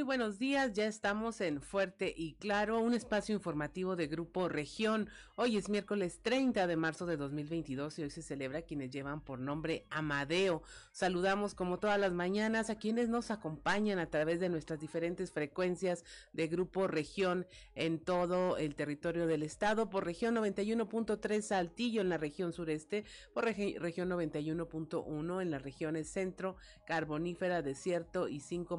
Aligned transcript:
Muy 0.00 0.06
buenos 0.06 0.38
días, 0.38 0.72
ya 0.72 0.86
estamos 0.86 1.42
en 1.42 1.60
Fuerte 1.60 2.14
y 2.16 2.32
Claro, 2.36 2.80
un 2.80 2.94
espacio 2.94 3.34
informativo 3.34 3.96
de 3.96 4.06
Grupo 4.06 4.48
Región. 4.48 5.10
Hoy 5.36 5.58
es 5.58 5.68
miércoles 5.68 6.20
30 6.22 6.66
de 6.66 6.76
marzo 6.76 7.04
de 7.04 7.18
2022 7.18 7.98
y 7.98 8.04
hoy 8.04 8.10
se 8.10 8.22
celebra 8.22 8.62
quienes 8.62 8.90
llevan 8.90 9.20
por 9.20 9.40
nombre 9.40 9.84
Amadeo. 9.90 10.62
Saludamos 10.90 11.54
como 11.54 11.78
todas 11.78 12.00
las 12.00 12.14
mañanas 12.14 12.70
a 12.70 12.76
quienes 12.76 13.10
nos 13.10 13.30
acompañan 13.30 13.98
a 13.98 14.08
través 14.08 14.40
de 14.40 14.48
nuestras 14.48 14.80
diferentes 14.80 15.32
frecuencias 15.32 16.06
de 16.32 16.48
Grupo 16.48 16.86
Región 16.86 17.46
en 17.74 17.98
todo 17.98 18.56
el 18.56 18.76
territorio 18.76 19.26
del 19.26 19.42
estado, 19.42 19.90
por 19.90 20.06
región 20.06 20.34
91.3 20.34 21.42
Saltillo 21.42 22.00
en 22.00 22.08
la 22.08 22.16
región 22.16 22.54
sureste, 22.54 23.04
por 23.34 23.44
región 23.44 24.08
91.1 24.08 25.42
en 25.42 25.50
las 25.50 25.60
regiones 25.60 26.08
centro, 26.08 26.56
carbonífera, 26.86 27.60
desierto 27.60 28.26
y 28.26 28.40
cinco 28.40 28.78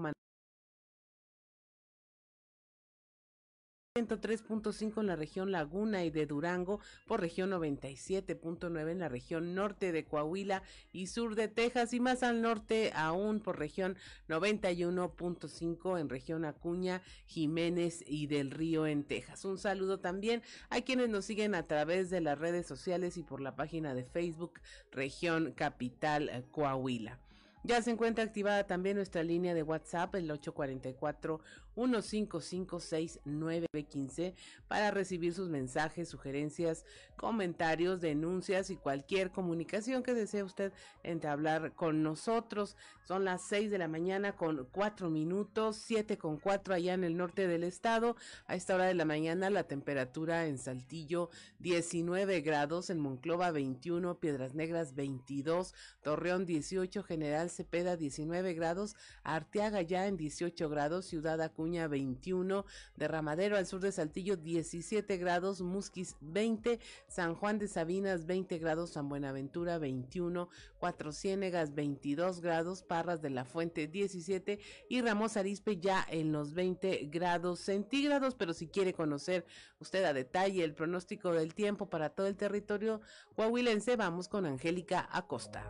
103.5 4.07 5.01
en 5.01 5.07
la 5.07 5.15
región 5.15 5.51
Laguna 5.51 6.03
y 6.03 6.09
de 6.09 6.25
Durango, 6.25 6.79
por 7.07 7.21
región 7.21 7.51
97.9 7.51 8.91
en 8.91 8.99
la 8.99 9.09
región 9.09 9.55
norte 9.55 9.91
de 9.91 10.05
Coahuila 10.05 10.63
y 10.91 11.07
sur 11.07 11.35
de 11.35 11.47
Texas 11.47 11.93
y 11.93 11.99
más 11.99 12.23
al 12.23 12.41
norte 12.41 12.91
aún 12.95 13.39
por 13.39 13.59
región 13.59 13.97
91.5 14.29 15.99
en 15.99 16.09
región 16.09 16.45
Acuña, 16.45 17.01
Jiménez 17.25 18.03
y 18.07 18.27
del 18.27 18.51
Río 18.51 18.87
en 18.87 19.03
Texas. 19.03 19.45
Un 19.45 19.57
saludo 19.57 19.99
también 19.99 20.41
a 20.69 20.81
quienes 20.81 21.09
nos 21.09 21.25
siguen 21.25 21.55
a 21.55 21.67
través 21.67 22.09
de 22.09 22.21
las 22.21 22.37
redes 22.37 22.65
sociales 22.65 23.17
y 23.17 23.23
por 23.23 23.41
la 23.41 23.55
página 23.55 23.93
de 23.93 24.03
Facebook 24.03 24.59
Región 24.91 25.53
Capital 25.53 26.45
Coahuila. 26.51 27.19
Ya 27.63 27.79
se 27.83 27.91
encuentra 27.91 28.23
activada 28.23 28.65
también 28.65 28.95
nuestra 28.95 29.21
línea 29.21 29.53
de 29.53 29.61
WhatsApp, 29.61 30.15
el 30.15 30.31
844 30.31 31.41
1556915 31.75 34.33
para 34.67 34.91
recibir 34.91 35.33
sus 35.33 35.49
mensajes, 35.49 36.09
sugerencias, 36.09 36.85
comentarios, 37.15 38.01
denuncias 38.01 38.69
y 38.69 38.77
cualquier 38.77 39.31
comunicación 39.31 40.03
que 40.03 40.13
desee 40.13 40.43
usted 40.43 40.71
entablar 41.03 41.73
con 41.73 42.03
nosotros. 42.03 42.75
Son 43.03 43.25
las 43.25 43.41
6 43.43 43.71
de 43.71 43.77
la 43.77 43.87
mañana 43.87 44.35
con 44.35 44.67
4 44.71 45.09
minutos, 45.09 45.77
7 45.77 46.17
con 46.17 46.37
4 46.37 46.73
allá 46.73 46.93
en 46.93 47.03
el 47.03 47.17
norte 47.17 47.47
del 47.47 47.63
estado. 47.63 48.15
A 48.47 48.55
esta 48.55 48.75
hora 48.75 48.85
de 48.85 48.93
la 48.93 49.05
mañana 49.05 49.49
la 49.49 49.63
temperatura 49.63 50.47
en 50.47 50.57
Saltillo 50.57 51.29
19 51.59 52.41
grados, 52.41 52.89
en 52.89 52.99
Monclova 52.99 53.51
21, 53.51 54.19
Piedras 54.19 54.55
Negras 54.55 54.95
22, 54.95 55.73
Torreón 56.01 56.45
18, 56.45 57.03
General 57.03 57.49
Cepeda 57.49 57.97
19 57.97 58.53
grados, 58.53 58.95
Arteaga 59.23 59.81
ya 59.81 60.07
en 60.07 60.17
18 60.17 60.69
grados, 60.69 61.05
Ciudad 61.05 61.41
Acuña 61.61 61.87
21, 61.87 62.65
Derramadero 62.95 63.55
al 63.55 63.67
sur 63.67 63.81
de 63.81 63.91
Saltillo 63.91 64.35
17 64.35 65.17
grados, 65.17 65.61
Musquis 65.61 66.15
20, 66.19 66.79
San 67.07 67.35
Juan 67.35 67.59
de 67.59 67.67
Sabinas 67.67 68.25
20 68.25 68.57
grados, 68.57 68.89
San 68.89 69.07
Buenaventura 69.07 69.77
21, 69.77 70.49
Cuatro 70.79 71.11
Ciénegas 71.11 71.75
22 71.75 72.41
grados, 72.41 72.81
Parras 72.81 73.21
de 73.21 73.29
la 73.29 73.45
Fuente 73.45 73.85
17 73.85 74.59
y 74.89 75.01
Ramos 75.01 75.37
Arispe 75.37 75.77
ya 75.77 76.03
en 76.09 76.31
los 76.31 76.55
20 76.55 77.09
grados 77.11 77.59
centígrados, 77.59 78.33
pero 78.33 78.55
si 78.55 78.67
quiere 78.67 78.95
conocer 78.95 79.45
usted 79.77 80.03
a 80.05 80.13
detalle 80.13 80.63
el 80.63 80.73
pronóstico 80.73 81.31
del 81.31 81.53
tiempo 81.53 81.91
para 81.91 82.09
todo 82.09 82.25
el 82.25 82.37
territorio 82.37 83.01
coahuilense, 83.35 83.97
vamos 83.97 84.27
con 84.27 84.47
Angélica 84.47 85.07
Acosta. 85.11 85.69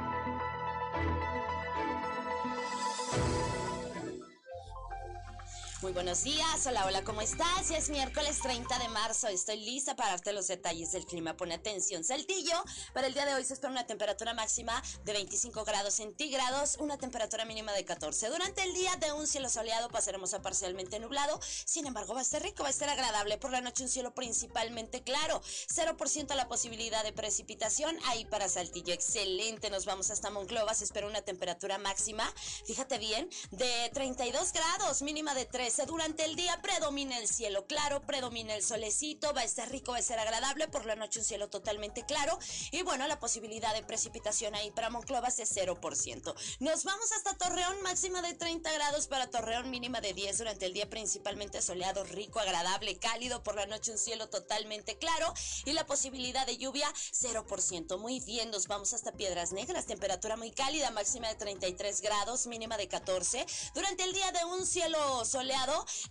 Muy 5.81 5.93
buenos 5.93 6.23
días, 6.23 6.67
hola, 6.67 6.85
hola, 6.85 7.03
¿cómo 7.03 7.21
estás? 7.21 7.69
Ya 7.69 7.77
es 7.77 7.89
miércoles 7.89 8.37
30 8.39 8.77
de 8.77 8.87
marzo, 8.89 9.27
estoy 9.29 9.57
lista 9.57 9.95
para 9.95 10.11
darte 10.11 10.31
los 10.31 10.47
detalles 10.47 10.91
del 10.91 11.07
clima. 11.07 11.35
Pone 11.35 11.55
atención, 11.55 12.03
Saltillo. 12.03 12.53
Para 12.93 13.07
el 13.07 13.15
día 13.15 13.25
de 13.25 13.33
hoy 13.33 13.43
se 13.43 13.55
espera 13.55 13.71
una 13.71 13.87
temperatura 13.87 14.35
máxima 14.35 14.79
de 15.05 15.13
25 15.13 15.63
grados 15.65 15.95
centígrados, 15.95 16.77
una 16.77 16.99
temperatura 16.99 17.45
mínima 17.45 17.71
de 17.73 17.83
14. 17.83 18.29
Durante 18.29 18.61
el 18.61 18.75
día 18.75 18.95
de 18.97 19.11
un 19.11 19.25
cielo 19.25 19.49
soleado 19.49 19.89
pasaremos 19.89 20.35
a 20.35 20.43
parcialmente 20.43 20.99
nublado, 20.99 21.39
sin 21.65 21.87
embargo 21.87 22.13
va 22.13 22.19
a 22.19 22.23
estar 22.23 22.43
rico, 22.43 22.61
va 22.61 22.67
a 22.67 22.71
estar 22.71 22.89
agradable. 22.89 23.39
Por 23.39 23.49
la 23.49 23.61
noche 23.61 23.81
un 23.81 23.89
cielo 23.89 24.13
principalmente 24.13 25.01
claro, 25.01 25.41
0% 25.41 26.35
la 26.35 26.47
posibilidad 26.47 27.03
de 27.03 27.11
precipitación 27.11 27.97
ahí 28.05 28.25
para 28.25 28.49
Saltillo. 28.49 28.93
Excelente, 28.93 29.71
nos 29.71 29.85
vamos 29.85 30.11
hasta 30.11 30.29
Monclova, 30.29 30.75
se 30.75 30.83
espera 30.83 31.07
una 31.07 31.23
temperatura 31.23 31.79
máxima, 31.79 32.31
fíjate 32.67 32.99
bien, 32.99 33.31
de 33.49 33.89
32 33.95 34.53
grados, 34.53 35.01
mínima 35.01 35.33
de 35.33 35.45
3 35.45 35.70
durante 35.87 36.25
el 36.25 36.35
día 36.35 36.61
predomina 36.61 37.17
el 37.17 37.27
cielo 37.27 37.65
claro, 37.65 38.01
predomina 38.01 38.53
el 38.55 38.61
solecito, 38.61 39.33
va 39.33 39.41
a 39.41 39.45
estar 39.45 39.69
rico, 39.71 39.93
va 39.93 39.99
a 39.99 40.01
ser 40.01 40.19
agradable, 40.19 40.67
por 40.67 40.85
la 40.85 40.95
noche 40.95 41.19
un 41.19 41.25
cielo 41.25 41.49
totalmente 41.49 42.05
claro 42.05 42.37
y 42.71 42.81
bueno, 42.81 43.07
la 43.07 43.19
posibilidad 43.19 43.73
de 43.73 43.81
precipitación 43.81 44.53
ahí 44.53 44.69
para 44.71 44.89
Monclova 44.89 45.29
es 45.29 45.37
de 45.37 45.45
0%. 45.45 46.35
Nos 46.59 46.83
vamos 46.83 47.11
hasta 47.13 47.37
Torreón, 47.37 47.81
máxima 47.83 48.21
de 48.21 48.33
30 48.33 48.71
grados 48.73 49.07
para 49.07 49.29
Torreón, 49.29 49.69
mínima 49.69 50.01
de 50.01 50.13
10 50.13 50.39
durante 50.39 50.65
el 50.65 50.73
día 50.73 50.89
principalmente 50.89 51.61
soleado, 51.61 52.03
rico, 52.03 52.39
agradable, 52.39 52.97
cálido, 52.97 53.41
por 53.41 53.55
la 53.55 53.65
noche 53.65 53.93
un 53.93 53.97
cielo 53.97 54.27
totalmente 54.27 54.97
claro 54.97 55.33
y 55.63 55.71
la 55.71 55.85
posibilidad 55.85 56.45
de 56.45 56.57
lluvia 56.57 56.91
0%. 57.13 57.97
Muy 57.97 58.19
bien, 58.19 58.51
nos 58.51 58.67
vamos 58.67 58.93
hasta 58.93 59.13
Piedras 59.13 59.53
Negras, 59.53 59.85
temperatura 59.85 60.35
muy 60.35 60.51
cálida, 60.51 60.91
máxima 60.91 61.29
de 61.29 61.35
33 61.35 62.01
grados, 62.01 62.45
mínima 62.47 62.75
de 62.75 62.89
14. 62.89 63.45
Durante 63.73 64.03
el 64.03 64.11
día 64.11 64.31
de 64.33 64.43
un 64.43 64.65
cielo 64.65 65.23
soleado 65.23 65.60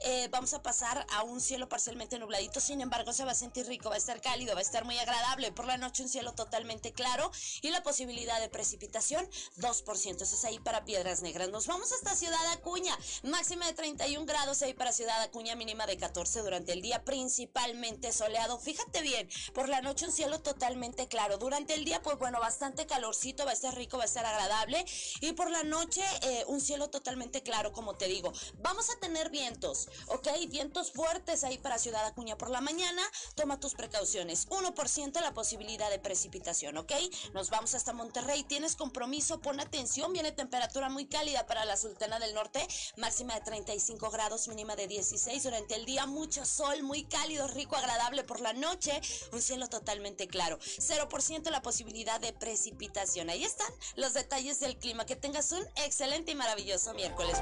eh, 0.00 0.28
vamos 0.30 0.54
a 0.54 0.62
pasar 0.62 1.06
a 1.10 1.22
un 1.22 1.40
cielo 1.40 1.68
parcialmente 1.68 2.18
nubladito, 2.18 2.60
sin 2.60 2.80
embargo 2.80 3.12
se 3.12 3.24
va 3.24 3.32
a 3.32 3.34
sentir 3.34 3.66
rico, 3.66 3.88
va 3.88 3.96
a 3.96 3.98
estar 3.98 4.20
cálido, 4.20 4.54
va 4.54 4.60
a 4.60 4.62
estar 4.62 4.84
muy 4.84 4.98
agradable. 4.98 5.52
Por 5.52 5.66
la 5.66 5.76
noche 5.76 6.02
un 6.02 6.08
cielo 6.08 6.34
totalmente 6.34 6.92
claro 6.92 7.30
y 7.62 7.70
la 7.70 7.82
posibilidad 7.82 8.40
de 8.40 8.48
precipitación 8.48 9.28
2%. 9.58 10.22
Eso 10.22 10.36
es 10.36 10.44
ahí 10.44 10.58
para 10.60 10.84
Piedras 10.84 11.22
Negras. 11.22 11.48
Nos 11.50 11.66
vamos 11.66 11.92
hasta 11.92 12.14
Ciudad 12.14 12.46
Acuña, 12.52 12.96
máxima 13.22 13.66
de 13.66 13.72
31 13.72 14.24
grados 14.26 14.62
ahí 14.62 14.74
para 14.74 14.92
Ciudad 14.92 15.20
Acuña, 15.22 15.56
mínima 15.56 15.86
de 15.86 15.96
14 15.96 16.40
durante 16.40 16.72
el 16.72 16.82
día, 16.82 17.04
principalmente 17.04 18.12
soleado. 18.12 18.58
Fíjate 18.58 19.02
bien, 19.02 19.28
por 19.54 19.68
la 19.68 19.80
noche 19.80 20.06
un 20.06 20.12
cielo 20.12 20.40
totalmente 20.40 21.08
claro. 21.08 21.38
Durante 21.38 21.74
el 21.74 21.84
día, 21.84 22.02
pues 22.02 22.18
bueno, 22.18 22.40
bastante 22.40 22.86
calorcito, 22.86 23.44
va 23.44 23.50
a 23.50 23.54
estar 23.54 23.74
rico, 23.74 23.96
va 23.96 24.04
a 24.04 24.06
estar 24.06 24.24
agradable. 24.24 24.84
Y 25.20 25.32
por 25.32 25.50
la 25.50 25.62
noche, 25.62 26.02
eh, 26.22 26.44
un 26.46 26.60
cielo 26.60 26.90
totalmente 26.90 27.42
claro, 27.42 27.72
como 27.72 27.96
te 27.96 28.06
digo. 28.06 28.32
Vamos 28.58 28.90
a 28.90 28.98
tener 29.00 29.30
bien 29.30 29.39
vientos, 29.40 29.88
¿ok? 30.08 30.28
Vientos 30.48 30.92
fuertes 30.92 31.44
ahí 31.44 31.56
para 31.56 31.78
Ciudad 31.78 32.04
Acuña 32.04 32.36
por 32.36 32.50
la 32.50 32.60
mañana. 32.60 33.02
Toma 33.34 33.58
tus 33.58 33.74
precauciones. 33.74 34.46
1% 34.48 35.20
la 35.22 35.32
posibilidad 35.32 35.88
de 35.88 35.98
precipitación, 35.98 36.76
¿ok? 36.76 36.92
Nos 37.32 37.48
vamos 37.48 37.74
hasta 37.74 37.94
Monterrey. 37.94 38.44
Tienes 38.44 38.76
compromiso, 38.76 39.40
pon 39.40 39.58
atención. 39.58 40.12
Viene 40.12 40.32
temperatura 40.32 40.90
muy 40.90 41.06
cálida 41.06 41.46
para 41.46 41.64
la 41.64 41.78
Sultana 41.78 42.18
del 42.18 42.34
Norte. 42.34 42.66
Máxima 42.98 43.34
de 43.34 43.40
35 43.40 44.10
grados, 44.10 44.46
mínima 44.48 44.76
de 44.76 44.86
16. 44.86 45.42
Durante 45.42 45.74
el 45.74 45.86
día, 45.86 46.04
mucho 46.04 46.44
sol, 46.44 46.82
muy 46.82 47.04
cálido, 47.04 47.48
rico, 47.48 47.76
agradable 47.76 48.24
por 48.24 48.40
la 48.40 48.52
noche. 48.52 49.00
Un 49.32 49.40
cielo 49.40 49.68
totalmente 49.68 50.28
claro. 50.28 50.58
0% 50.58 51.50
la 51.50 51.62
posibilidad 51.62 52.20
de 52.20 52.34
precipitación. 52.34 53.30
Ahí 53.30 53.44
están 53.44 53.72
los 53.97 54.12
detalles 54.12 54.60
del 54.60 54.76
clima. 54.76 55.06
Que 55.06 55.16
tengas 55.16 55.50
un 55.53 55.66
excelente 55.76 56.32
y 56.32 56.34
maravilloso 56.34 56.92
miércoles. 56.92 57.38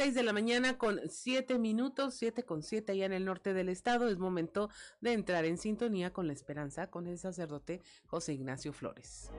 6 0.00 0.14
de 0.14 0.22
la 0.22 0.32
mañana 0.32 0.78
con 0.78 0.98
7 1.10 1.58
minutos, 1.58 2.14
7 2.14 2.44
con 2.44 2.62
7 2.62 2.92
allá 2.92 3.04
en 3.04 3.12
el 3.12 3.26
norte 3.26 3.52
del 3.52 3.68
estado. 3.68 4.08
Es 4.08 4.16
momento 4.16 4.70
de 5.02 5.12
entrar 5.12 5.44
en 5.44 5.58
sintonía 5.58 6.10
con 6.10 6.26
la 6.26 6.32
esperanza 6.32 6.86
con 6.86 7.06
el 7.06 7.18
sacerdote 7.18 7.82
José 8.06 8.32
Ignacio 8.32 8.72
Flores. 8.72 9.30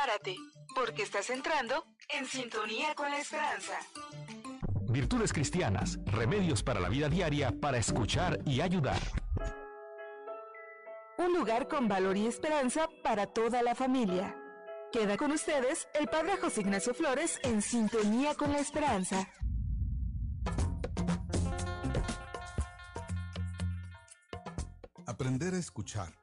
Prepárate, 0.00 0.36
porque 0.74 1.02
estás 1.02 1.28
entrando 1.28 1.84
en 2.08 2.24
sintonía 2.24 2.94
con 2.94 3.10
la 3.10 3.18
esperanza. 3.18 3.78
Virtudes 4.88 5.32
cristianas, 5.32 5.98
remedios 6.06 6.62
para 6.62 6.80
la 6.80 6.88
vida 6.88 7.08
diaria 7.08 7.52
para 7.60 7.76
escuchar 7.76 8.40
y 8.46 8.62
ayudar. 8.62 9.00
Un 11.18 11.34
lugar 11.34 11.68
con 11.68 11.86
valor 11.86 12.16
y 12.16 12.26
esperanza 12.26 12.88
para 13.02 13.26
toda 13.26 13.62
la 13.62 13.74
familia. 13.74 14.34
Queda 14.90 15.18
con 15.18 15.32
ustedes 15.32 15.86
el 15.92 16.08
Padre 16.08 16.38
José 16.38 16.62
Ignacio 16.62 16.94
Flores 16.94 17.38
en 17.42 17.60
sintonía 17.60 18.34
con 18.34 18.52
la 18.52 18.58
esperanza. 18.60 19.28
Aprender 25.06 25.52
a 25.52 25.58
escuchar. 25.58 26.19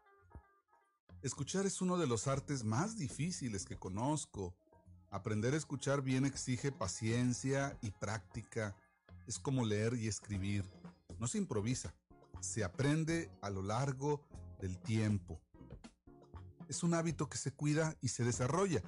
Escuchar 1.28 1.66
es 1.66 1.82
uno 1.82 1.98
de 1.98 2.08
los 2.08 2.30
artes 2.30 2.64
más 2.64 2.98
difíciles 2.98 3.66
que 3.66 3.76
conozco. 3.76 4.56
Aprender 5.12 5.54
a 5.54 5.58
escuchar 5.58 6.02
bien 6.02 6.26
exige 6.26 6.72
paciencia 6.72 7.78
y 7.82 7.92
práctica. 7.92 8.78
Es 9.28 9.38
como 9.38 9.66
leer 9.66 9.96
y 9.96 10.08
escribir. 10.08 10.64
No 11.20 11.28
se 11.28 11.38
improvisa, 11.38 11.94
se 12.40 12.64
aprende 12.64 13.30
a 13.42 13.50
lo 13.50 13.62
largo 13.62 14.26
del 14.62 14.80
tiempo. 14.80 15.42
Es 16.70 16.82
un 16.82 16.94
hábito 16.94 17.28
que 17.28 17.38
se 17.38 17.52
cuida 17.52 17.98
y 18.00 18.08
se 18.08 18.24
desarrolla. 18.24 18.82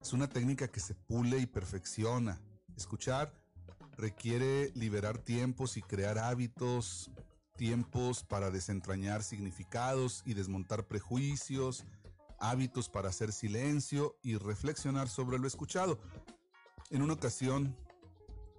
Es 0.00 0.12
una 0.12 0.28
técnica 0.28 0.68
que 0.68 0.78
se 0.78 0.94
pule 0.94 1.40
y 1.40 1.46
perfecciona. 1.46 2.40
Escuchar 2.76 3.34
requiere 3.96 4.70
liberar 4.76 5.18
tiempos 5.18 5.76
y 5.76 5.82
crear 5.82 6.18
hábitos, 6.18 7.10
tiempos 7.56 8.24
para 8.24 8.50
desentrañar 8.50 9.22
significados 9.22 10.22
y 10.26 10.34
desmontar 10.34 10.86
prejuicios, 10.86 11.84
hábitos 12.38 12.88
para 12.88 13.08
hacer 13.08 13.32
silencio 13.32 14.16
y 14.22 14.36
reflexionar 14.36 15.08
sobre 15.08 15.38
lo 15.38 15.46
escuchado. 15.46 15.98
En 16.90 17.02
una 17.02 17.14
ocasión, 17.14 17.76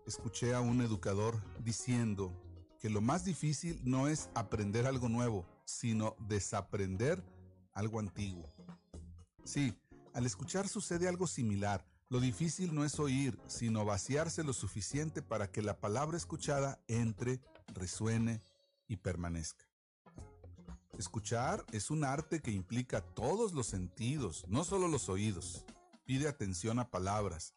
escuché 0.08 0.54
a 0.54 0.62
un 0.62 0.82
educador 0.82 1.42
diciendo 1.64 2.34
que 2.80 2.90
lo 2.90 3.02
más 3.02 3.26
difícil 3.26 3.82
no 3.84 4.08
es 4.08 4.30
aprender 4.36 4.86
algo 4.86 5.10
nuevo, 5.10 5.46
sino 5.66 6.16
desaprender 6.20 7.24
algo 7.74 8.00
antiguo. 8.00 8.48
Sí, 9.44 9.76
al 10.14 10.26
escuchar 10.26 10.68
sucede 10.68 11.08
algo 11.08 11.28
similar. 11.28 11.86
Lo 12.10 12.20
difícil 12.20 12.74
no 12.74 12.86
es 12.86 13.00
oír, 13.00 13.40
sino 13.48 13.84
vaciarse 13.84 14.44
lo 14.44 14.54
suficiente 14.54 15.22
para 15.22 15.52
que 15.52 15.62
la 15.62 15.80
palabra 15.80 16.18
escuchada 16.18 16.80
entre, 16.88 17.42
resuene 17.74 18.42
y 18.88 18.98
permanezca. 18.98 19.66
Escuchar 20.98 21.66
es 21.72 21.92
un 21.92 22.06
arte 22.06 22.42
que 22.42 22.52
implica 22.52 23.02
todos 23.02 23.54
los 23.54 23.68
sentidos, 23.68 24.46
no 24.48 24.64
solo 24.64 24.88
los 24.88 25.10
oídos. 25.10 25.66
Pide 26.06 26.28
atención 26.28 26.80
a 26.80 26.90
palabras, 26.90 27.54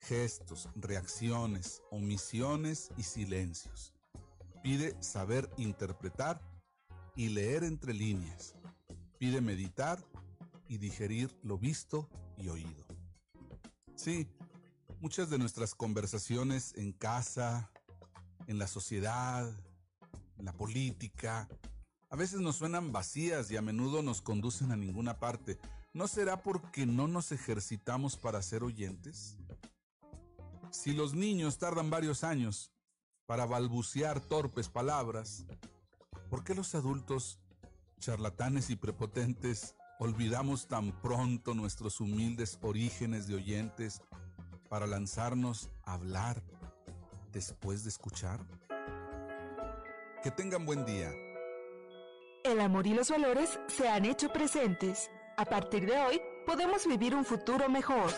gestos, 0.00 0.68
reacciones, 0.74 1.82
omisiones 1.90 2.90
y 2.98 3.04
silencios. 3.04 3.94
Pide 4.62 5.00
saber 5.02 5.48
interpretar 5.56 6.40
y 7.16 7.28
leer 7.28 7.64
entre 7.64 7.94
líneas. 7.94 8.54
Pide 9.18 9.40
meditar 9.40 10.04
y 10.68 10.78
digerir 10.78 11.34
lo 11.42 11.58
visto 11.58 12.10
y 12.36 12.48
oído. 12.48 12.86
Sí, 13.94 14.28
muchas 15.00 15.30
de 15.30 15.38
nuestras 15.38 15.74
conversaciones 15.74 16.74
en 16.76 16.92
casa, 16.92 17.70
en 18.46 18.58
la 18.58 18.66
sociedad, 18.66 19.50
la 20.42 20.52
política, 20.52 21.48
a 22.10 22.16
veces 22.16 22.40
nos 22.40 22.56
suenan 22.56 22.92
vacías 22.92 23.50
y 23.50 23.56
a 23.56 23.62
menudo 23.62 24.02
nos 24.02 24.20
conducen 24.20 24.72
a 24.72 24.76
ninguna 24.76 25.18
parte. 25.18 25.58
¿No 25.94 26.08
será 26.08 26.42
porque 26.42 26.84
no 26.84 27.08
nos 27.08 27.32
ejercitamos 27.32 28.16
para 28.16 28.42
ser 28.42 28.64
oyentes? 28.64 29.38
Si 30.70 30.92
los 30.92 31.14
niños 31.14 31.58
tardan 31.58 31.90
varios 31.90 32.24
años 32.24 32.72
para 33.26 33.46
balbucear 33.46 34.20
torpes 34.20 34.68
palabras, 34.68 35.46
¿por 36.28 36.44
qué 36.44 36.54
los 36.54 36.74
adultos, 36.74 37.40
charlatanes 37.98 38.70
y 38.70 38.76
prepotentes, 38.76 39.74
olvidamos 39.98 40.66
tan 40.66 41.00
pronto 41.00 41.54
nuestros 41.54 42.00
humildes 42.00 42.58
orígenes 42.62 43.26
de 43.26 43.36
oyentes 43.36 44.02
para 44.68 44.86
lanzarnos 44.86 45.70
a 45.84 45.94
hablar 45.94 46.42
después 47.32 47.84
de 47.84 47.90
escuchar? 47.90 48.40
Que 50.22 50.30
tengan 50.30 50.64
buen 50.64 50.84
día. 50.84 51.12
El 52.44 52.60
amor 52.60 52.86
y 52.86 52.94
los 52.94 53.10
valores 53.10 53.58
se 53.66 53.88
han 53.88 54.04
hecho 54.04 54.32
presentes. 54.32 55.10
A 55.36 55.44
partir 55.44 55.84
de 55.84 55.98
hoy, 55.98 56.20
podemos 56.46 56.86
vivir 56.86 57.14
un 57.16 57.24
futuro 57.24 57.68
mejor. 57.68 58.12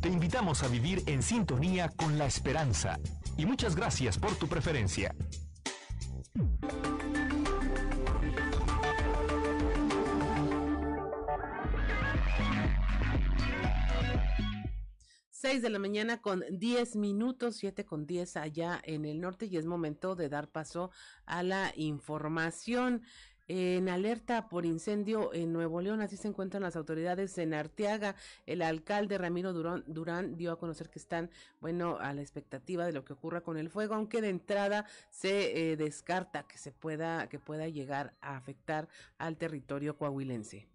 Te 0.00 0.08
invitamos 0.08 0.64
a 0.64 0.68
vivir 0.68 1.04
en 1.06 1.22
sintonía 1.22 1.88
con 1.90 2.18
la 2.18 2.26
esperanza. 2.26 2.98
Y 3.36 3.46
muchas 3.46 3.76
gracias 3.76 4.18
por 4.18 4.34
tu 4.34 4.48
preferencia. 4.48 5.14
6 15.54 15.62
de 15.62 15.70
la 15.70 15.78
mañana 15.78 16.20
con 16.20 16.42
10 16.50 16.96
minutos, 16.96 17.54
7 17.58 17.84
con 17.84 18.06
10 18.06 18.38
allá 18.38 18.80
en 18.82 19.04
el 19.04 19.20
norte 19.20 19.46
y 19.46 19.56
es 19.56 19.66
momento 19.66 20.16
de 20.16 20.28
dar 20.28 20.48
paso 20.48 20.90
a 21.26 21.44
la 21.44 21.72
información. 21.76 23.02
En 23.46 23.88
alerta 23.88 24.48
por 24.48 24.66
incendio 24.66 25.32
en 25.32 25.52
Nuevo 25.52 25.80
León, 25.80 26.00
así 26.00 26.16
se 26.16 26.26
encuentran 26.26 26.64
las 26.64 26.74
autoridades 26.74 27.38
en 27.38 27.54
Arteaga. 27.54 28.16
El 28.46 28.62
alcalde 28.62 29.16
Ramiro 29.16 29.52
Durán, 29.52 29.84
Durán 29.86 30.36
dio 30.36 30.50
a 30.50 30.58
conocer 30.58 30.90
que 30.90 30.98
están, 30.98 31.30
bueno, 31.60 31.98
a 32.00 32.12
la 32.14 32.20
expectativa 32.20 32.84
de 32.84 32.92
lo 32.92 33.04
que 33.04 33.12
ocurra 33.12 33.42
con 33.42 33.56
el 33.56 33.70
fuego, 33.70 33.94
aunque 33.94 34.20
de 34.20 34.30
entrada 34.30 34.86
se 35.10 35.70
eh, 35.70 35.76
descarta 35.76 36.48
que 36.48 36.58
se 36.58 36.72
pueda, 36.72 37.28
que 37.28 37.38
pueda 37.38 37.68
llegar 37.68 38.16
a 38.22 38.36
afectar 38.36 38.88
al 39.18 39.36
territorio 39.36 39.96
coahuilense. 39.96 40.73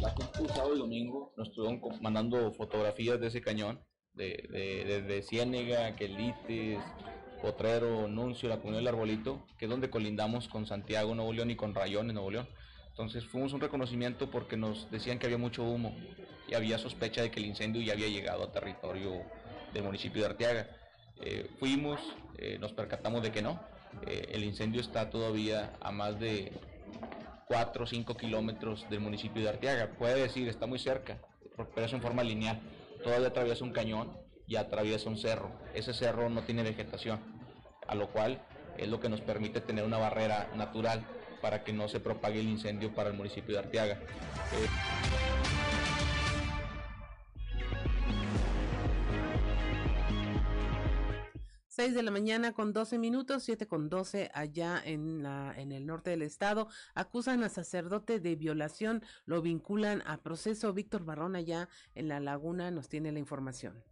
La, 0.00 0.10
gente 0.10 0.54
sábado 0.54 0.76
y 0.76 0.78
domingo 0.78 1.32
nos 1.36 1.48
estuvieron 1.48 1.80
mandando 2.00 2.52
fotografías 2.52 3.20
de 3.20 3.28
ese 3.28 3.40
cañón, 3.40 3.80
de, 4.14 5.04
de, 5.06 5.22
Ciénega, 5.22 5.96
Quelites, 5.96 6.78
Potrero, 7.40 8.08
Nuncio, 8.08 8.48
la 8.48 8.56
comunidad 8.56 8.80
del 8.80 8.88
Arbolito, 8.88 9.46
que 9.58 9.64
es 9.64 9.70
donde 9.70 9.90
colindamos 9.90 10.48
con 10.48 10.66
Santiago, 10.66 11.14
Nuevo 11.14 11.32
León 11.32 11.50
y 11.50 11.56
con 11.56 11.74
Rayón 11.74 12.08
en 12.08 12.14
Nuevo 12.14 12.30
León. 12.30 12.48
Entonces 12.90 13.24
fuimos 13.24 13.52
un 13.52 13.60
reconocimiento 13.60 14.30
porque 14.30 14.56
nos 14.56 14.90
decían 14.90 15.18
que 15.18 15.26
había 15.26 15.38
mucho 15.38 15.64
humo 15.64 15.96
y 16.48 16.54
había 16.54 16.78
sospecha 16.78 17.22
de 17.22 17.30
que 17.30 17.40
el 17.40 17.46
incendio 17.46 17.82
ya 17.82 17.94
había 17.94 18.08
llegado 18.08 18.44
a 18.44 18.52
territorio 18.52 19.22
del 19.72 19.82
municipio 19.82 20.22
de 20.22 20.28
Arteaga. 20.28 20.68
Eh, 21.20 21.48
fuimos, 21.58 22.00
eh, 22.38 22.58
nos 22.60 22.72
percatamos 22.72 23.22
de 23.22 23.32
que 23.32 23.40
no. 23.42 23.60
Eh, 24.06 24.28
el 24.32 24.44
incendio 24.44 24.80
está 24.80 25.08
todavía 25.10 25.72
a 25.80 25.90
más 25.90 26.20
de 26.20 26.52
4 27.52 27.84
o 27.84 27.86
5 27.86 28.16
kilómetros 28.16 28.88
del 28.88 29.00
municipio 29.00 29.42
de 29.42 29.50
Arteaga. 29.50 29.90
Puede 29.98 30.22
decir, 30.22 30.48
está 30.48 30.66
muy 30.66 30.78
cerca, 30.78 31.18
pero 31.74 31.86
es 31.86 31.92
en 31.92 32.00
forma 32.00 32.22
lineal. 32.22 32.58
Todavía 33.04 33.28
atraviesa 33.28 33.62
un 33.62 33.72
cañón 33.72 34.16
y 34.46 34.56
atraviesa 34.56 35.10
un 35.10 35.18
cerro. 35.18 35.50
Ese 35.74 35.92
cerro 35.92 36.30
no 36.30 36.44
tiene 36.44 36.62
vegetación, 36.62 37.20
a 37.86 37.94
lo 37.94 38.08
cual 38.08 38.40
es 38.78 38.88
lo 38.88 39.00
que 39.00 39.10
nos 39.10 39.20
permite 39.20 39.60
tener 39.60 39.84
una 39.84 39.98
barrera 39.98 40.48
natural 40.56 41.04
para 41.42 41.62
que 41.62 41.74
no 41.74 41.88
se 41.88 42.00
propague 42.00 42.40
el 42.40 42.48
incendio 42.48 42.94
para 42.94 43.10
el 43.10 43.16
municipio 43.16 43.52
de 43.52 43.58
Arteaga. 43.58 43.94
Eh, 43.96 45.51
6 51.74 51.94
de 51.94 52.02
la 52.02 52.10
mañana 52.10 52.52
con 52.52 52.74
12 52.74 52.98
minutos, 52.98 53.44
7 53.44 53.66
con 53.66 53.88
12 53.88 54.30
allá 54.34 54.78
en, 54.84 55.22
la, 55.22 55.54
en 55.56 55.72
el 55.72 55.86
norte 55.86 56.10
del 56.10 56.20
estado. 56.20 56.68
Acusan 56.94 57.42
a 57.44 57.48
sacerdote 57.48 58.20
de 58.20 58.36
violación, 58.36 59.02
lo 59.24 59.40
vinculan 59.40 60.02
a 60.04 60.18
proceso. 60.18 60.74
Víctor 60.74 61.06
Barrón 61.06 61.34
allá 61.34 61.70
en 61.94 62.08
la 62.08 62.20
laguna 62.20 62.70
nos 62.70 62.90
tiene 62.90 63.10
la 63.10 63.20
información. 63.20 63.82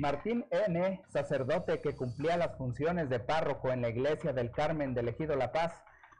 Martín 0.00 0.46
N., 0.50 1.02
sacerdote 1.08 1.82
que 1.82 1.94
cumplía 1.94 2.38
las 2.38 2.56
funciones 2.56 3.10
de 3.10 3.20
párroco 3.20 3.70
en 3.70 3.82
la 3.82 3.90
iglesia 3.90 4.32
del 4.32 4.50
Carmen 4.50 4.94
de 4.94 5.02
Ejido 5.02 5.36
La 5.36 5.52
Paz, 5.52 5.74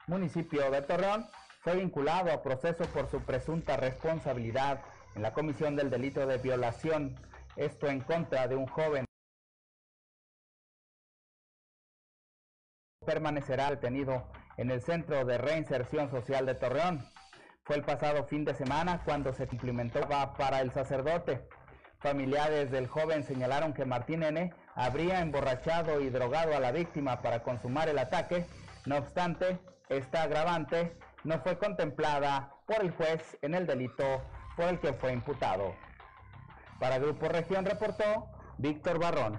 municipio 0.06 0.70
de 0.70 0.82
Torreón, 0.82 1.26
fue 1.62 1.76
vinculado 1.76 2.30
a 2.30 2.42
proceso 2.42 2.84
por 2.92 3.08
su 3.08 3.22
presunta 3.22 3.78
responsabilidad 3.78 4.82
en 5.14 5.22
la 5.22 5.32
comisión 5.32 5.76
del 5.76 5.88
delito 5.88 6.26
de 6.26 6.36
violación, 6.36 7.18
esto 7.56 7.86
en 7.86 8.00
contra 8.00 8.46
de 8.48 8.56
un 8.56 8.66
joven. 8.66 9.06
Permanecerá 13.06 13.70
detenido 13.70 14.30
en 14.58 14.70
el 14.70 14.82
Centro 14.82 15.24
de 15.24 15.38
Reinserción 15.38 16.10
Social 16.10 16.44
de 16.44 16.54
Torreón. 16.54 17.02
Fue 17.64 17.76
el 17.76 17.82
pasado 17.82 18.24
fin 18.24 18.44
de 18.44 18.52
semana 18.52 19.02
cuando 19.06 19.32
se 19.32 19.46
cumplimentó 19.46 20.00
para 20.36 20.60
el 20.60 20.70
sacerdote. 20.70 21.48
Familiares 22.00 22.70
del 22.70 22.86
joven 22.86 23.24
señalaron 23.24 23.74
que 23.74 23.84
Martín 23.84 24.22
N. 24.22 24.54
habría 24.74 25.20
emborrachado 25.20 26.00
y 26.00 26.08
drogado 26.08 26.56
a 26.56 26.60
la 26.60 26.72
víctima 26.72 27.20
para 27.20 27.42
consumar 27.42 27.90
el 27.90 27.98
ataque. 27.98 28.46
No 28.86 28.96
obstante, 28.96 29.58
esta 29.90 30.22
agravante 30.22 30.96
no 31.24 31.38
fue 31.40 31.58
contemplada 31.58 32.54
por 32.66 32.80
el 32.80 32.90
juez 32.92 33.36
en 33.42 33.54
el 33.54 33.66
delito 33.66 34.22
por 34.56 34.66
el 34.66 34.80
que 34.80 34.94
fue 34.94 35.12
imputado. 35.12 35.74
Para 36.78 36.98
Grupo 36.98 37.28
Región 37.28 37.66
reportó 37.66 38.28
Víctor 38.56 38.98
Barrón. 38.98 39.38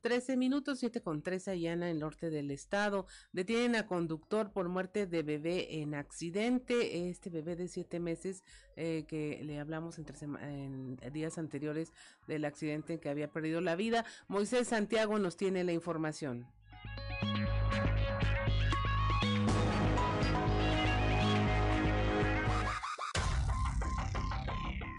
13 0.00 0.36
minutos, 0.36 0.78
7 0.78 1.00
con 1.00 1.22
13 1.22 1.52
allá 1.52 1.72
en 1.72 1.82
el 1.82 1.98
norte 1.98 2.30
del 2.30 2.50
estado. 2.50 3.06
Detienen 3.32 3.76
a 3.76 3.86
conductor 3.86 4.52
por 4.52 4.68
muerte 4.68 5.06
de 5.06 5.22
bebé 5.22 5.80
en 5.80 5.94
accidente. 5.94 7.08
Este 7.08 7.30
bebé 7.30 7.56
de 7.56 7.68
7 7.68 8.00
meses 8.00 8.44
eh, 8.76 9.04
que 9.06 9.40
le 9.44 9.58
hablamos 9.58 9.98
entre 9.98 10.16
en 10.20 10.96
días 11.12 11.38
anteriores 11.38 11.92
del 12.26 12.44
accidente 12.44 12.94
en 12.94 13.00
que 13.00 13.08
había 13.08 13.30
perdido 13.30 13.60
la 13.60 13.76
vida. 13.76 14.04
Moisés 14.28 14.68
Santiago 14.68 15.18
nos 15.18 15.36
tiene 15.36 15.64
la 15.64 15.72
información. 15.72 16.46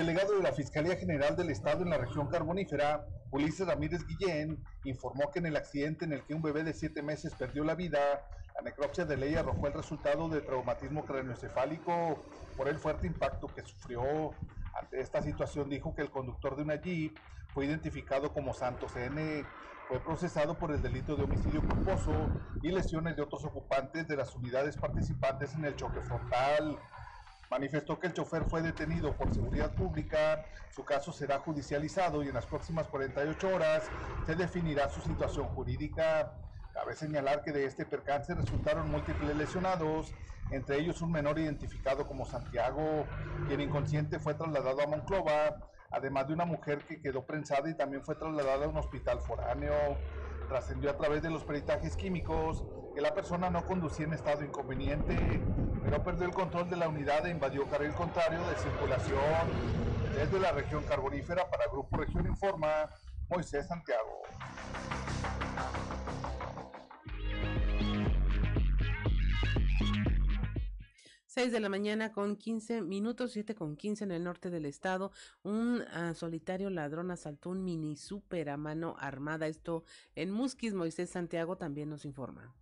Delegado 0.01 0.35
de 0.35 0.41
la 0.41 0.51
Fiscalía 0.51 0.95
General 0.95 1.35
del 1.35 1.51
Estado 1.51 1.83
en 1.83 1.91
la 1.91 1.99
región 1.99 2.27
carbonífera, 2.27 3.05
Ulises 3.29 3.67
Ramírez 3.67 4.01
Guillén, 4.07 4.57
informó 4.83 5.29
que 5.29 5.37
en 5.37 5.45
el 5.45 5.55
accidente 5.55 6.05
en 6.05 6.13
el 6.13 6.23
que 6.23 6.33
un 6.33 6.41
bebé 6.41 6.63
de 6.63 6.73
siete 6.73 7.03
meses 7.03 7.35
perdió 7.35 7.63
la 7.63 7.75
vida, 7.75 7.99
la 8.55 8.61
necropsia 8.63 9.05
de 9.05 9.15
ley 9.15 9.35
arrojó 9.35 9.67
el 9.67 9.73
resultado 9.73 10.27
de 10.27 10.41
traumatismo 10.41 11.05
craneoencefálico 11.05 12.25
por 12.57 12.67
el 12.67 12.79
fuerte 12.79 13.05
impacto 13.05 13.45
que 13.53 13.61
sufrió. 13.61 14.31
Ante 14.73 15.01
esta 15.01 15.21
situación 15.21 15.69
dijo 15.69 15.93
que 15.93 16.01
el 16.01 16.09
conductor 16.09 16.55
de 16.55 16.63
una 16.63 16.81
Jeep 16.81 17.15
fue 17.53 17.67
identificado 17.67 18.33
como 18.33 18.55
Santos 18.55 18.95
N. 18.95 19.45
Fue 19.87 19.99
procesado 19.99 20.57
por 20.57 20.71
el 20.71 20.81
delito 20.81 21.15
de 21.15 21.25
homicidio 21.25 21.61
culposo 21.61 22.11
y 22.63 22.71
lesiones 22.71 23.15
de 23.15 23.21
otros 23.21 23.45
ocupantes 23.45 24.07
de 24.07 24.15
las 24.15 24.33
unidades 24.35 24.77
participantes 24.77 25.53
en 25.53 25.65
el 25.65 25.75
choque 25.75 26.01
frontal. 26.01 26.79
Manifestó 27.51 27.99
que 27.99 28.07
el 28.07 28.13
chofer 28.13 28.45
fue 28.45 28.61
detenido 28.61 29.13
por 29.17 29.29
seguridad 29.29 29.75
pública, 29.75 30.45
su 30.69 30.85
caso 30.85 31.11
será 31.11 31.39
judicializado 31.39 32.23
y 32.23 32.29
en 32.29 32.33
las 32.33 32.47
próximas 32.47 32.87
48 32.87 33.45
horas 33.49 33.91
se 34.25 34.35
definirá 34.35 34.87
su 34.87 35.01
situación 35.01 35.49
jurídica. 35.49 36.33
Cabe 36.73 36.95
señalar 36.95 37.43
que 37.43 37.51
de 37.51 37.65
este 37.65 37.85
percance 37.85 38.33
resultaron 38.33 38.89
múltiples 38.89 39.35
lesionados, 39.35 40.15
entre 40.49 40.79
ellos 40.79 41.01
un 41.01 41.11
menor 41.11 41.39
identificado 41.39 42.07
como 42.07 42.25
Santiago, 42.25 43.09
quien 43.45 43.59
inconsciente 43.59 44.17
fue 44.17 44.33
trasladado 44.33 44.81
a 44.81 44.87
Monclova, 44.87 45.57
además 45.91 46.29
de 46.29 46.33
una 46.35 46.45
mujer 46.45 46.85
que 46.85 47.01
quedó 47.01 47.25
prensada 47.25 47.69
y 47.69 47.75
también 47.75 48.01
fue 48.01 48.15
trasladada 48.15 48.63
a 48.63 48.69
un 48.69 48.77
hospital 48.77 49.19
foráneo. 49.19 49.99
Trascendió 50.47 50.89
a 50.89 50.95
través 50.95 51.21
de 51.21 51.29
los 51.29 51.43
peritajes 51.43 51.97
químicos 51.97 52.63
que 52.95 53.01
la 53.01 53.13
persona 53.13 53.49
no 53.49 53.65
conducía 53.65 54.05
en 54.05 54.13
estado 54.13 54.45
inconveniente, 54.45 55.45
pero 55.83 56.03
perdió 56.03 56.25
el 56.25 56.33
control 56.33 56.69
de 56.69 56.77
la 56.77 56.87
unidad 56.87 57.25
e 57.25 57.31
invadió 57.31 57.67
carril 57.67 57.93
contrario 57.93 58.39
de 58.47 58.55
circulación. 58.55 59.47
Desde 60.15 60.39
la 60.39 60.51
región 60.51 60.83
carbonífera 60.83 61.49
para 61.49 61.65
Grupo 61.71 61.97
Región 61.97 62.27
Informa, 62.27 62.89
Moisés 63.29 63.67
Santiago. 63.67 64.21
6 71.33 71.53
de 71.53 71.61
la 71.61 71.69
mañana 71.69 72.11
con 72.11 72.35
15 72.35 72.81
minutos, 72.81 73.31
7 73.31 73.55
con 73.55 73.77
15 73.77 74.03
en 74.03 74.11
el 74.11 74.23
norte 74.25 74.49
del 74.49 74.65
estado. 74.65 75.13
Un 75.43 75.81
ah, 75.93 76.13
solitario 76.13 76.69
ladrón 76.69 77.09
asaltó 77.09 77.51
un 77.51 77.63
mini 77.63 77.95
super 77.95 78.49
a 78.49 78.57
mano 78.57 78.97
armada. 78.99 79.47
Esto 79.47 79.85
en 80.15 80.29
Musquis, 80.29 80.73
Moisés 80.73 81.09
Santiago 81.09 81.55
también 81.55 81.89
nos 81.89 82.03
informa. 82.03 82.53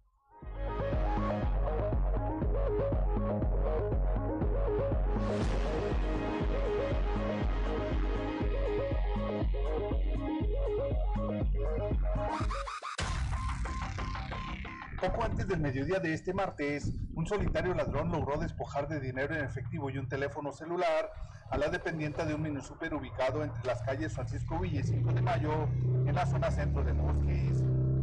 Poco 15.01 15.23
antes 15.23 15.47
del 15.47 15.61
mediodía 15.61 15.99
de 15.99 16.13
este 16.13 16.33
martes, 16.33 16.91
un 17.15 17.25
solitario 17.25 17.73
ladrón 17.73 18.11
logró 18.11 18.37
despojar 18.37 18.89
de 18.89 18.99
dinero 18.99 19.33
en 19.33 19.45
efectivo 19.45 19.89
y 19.89 19.97
un 19.97 20.09
teléfono 20.09 20.51
celular 20.51 21.09
a 21.49 21.57
la 21.57 21.69
dependiente 21.69 22.25
de 22.25 22.33
un 22.33 22.41
mini 22.41 22.61
super 22.61 22.93
ubicado 22.93 23.41
entre 23.41 23.63
las 23.65 23.81
calles 23.81 24.13
Francisco 24.13 24.59
Villa 24.59 24.81
y 24.81 24.83
5 24.83 25.13
de 25.13 25.21
Mayo, 25.21 25.69
en 26.05 26.13
la 26.13 26.25
zona 26.25 26.51
centro 26.51 26.83
de 26.83 26.91
Mosquis. 26.91 27.61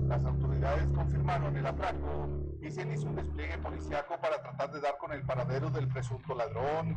Las 0.09 0.25
autoridades 0.25 0.89
confirmaron 0.95 1.55
el 1.55 1.67
atraco 1.67 2.31
y 2.63 2.71
se 2.71 2.81
inició 2.81 3.11
un 3.11 3.17
despliegue 3.17 3.59
policiaco 3.59 4.19
para 4.19 4.41
tratar 4.41 4.73
de 4.73 4.81
dar 4.81 4.97
con 4.97 5.13
el 5.13 5.21
paradero 5.21 5.69
del 5.69 5.89
presunto 5.89 6.35
ladrón. 6.35 6.97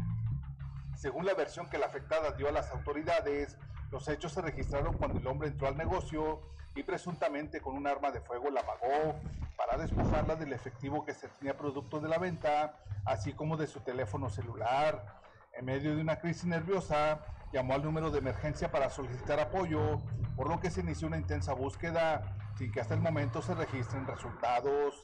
Según 0.95 1.25
la 1.25 1.33
versión 1.33 1.69
que 1.69 1.77
la 1.77 1.87
afectada 1.87 2.31
dio 2.31 2.47
a 2.47 2.53
las 2.53 2.71
autoridades, 2.71 3.57
los 3.91 4.07
hechos 4.07 4.31
se 4.31 4.41
registraron 4.41 4.93
cuando 4.93 5.19
el 5.19 5.27
hombre 5.27 5.49
entró 5.49 5.67
al 5.67 5.75
negocio 5.75 6.39
y 6.75 6.83
presuntamente 6.83 7.61
con 7.61 7.75
un 7.75 7.87
arma 7.87 8.11
de 8.11 8.21
fuego 8.21 8.49
la 8.49 8.61
amagó 8.61 9.19
para 9.57 9.77
despojarla 9.77 10.35
del 10.35 10.53
efectivo 10.53 11.03
que 11.03 11.13
se 11.13 11.27
tenía 11.27 11.57
producto 11.57 11.99
de 11.99 12.07
la 12.07 12.17
venta, 12.17 12.79
así 13.05 13.33
como 13.33 13.57
de 13.57 13.67
su 13.67 13.81
teléfono 13.81 14.29
celular. 14.29 15.19
En 15.53 15.65
medio 15.65 15.95
de 15.95 16.01
una 16.01 16.19
crisis 16.19 16.45
nerviosa, 16.45 17.19
llamó 17.51 17.73
al 17.73 17.83
número 17.83 18.11
de 18.11 18.19
emergencia 18.19 18.71
para 18.71 18.89
solicitar 18.89 19.39
apoyo, 19.39 19.99
por 20.35 20.47
lo 20.47 20.59
que 20.59 20.71
se 20.71 20.81
inició 20.81 21.07
una 21.07 21.17
intensa 21.17 21.53
búsqueda, 21.53 22.37
sin 22.57 22.71
que 22.71 22.79
hasta 22.81 22.93
el 22.93 23.01
momento 23.01 23.41
se 23.41 23.55
registren 23.55 24.07
resultados. 24.07 25.03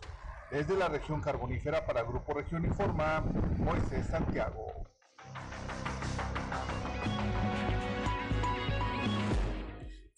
Desde 0.51 0.77
la 0.77 0.87
región 0.87 1.21
carbonífera 1.21 1.85
para 1.85 2.03
Grupo 2.03 2.33
Región 2.33 2.63
Informa, 2.65 3.21
Moisés 3.57 4.05
Santiago. 4.05 4.85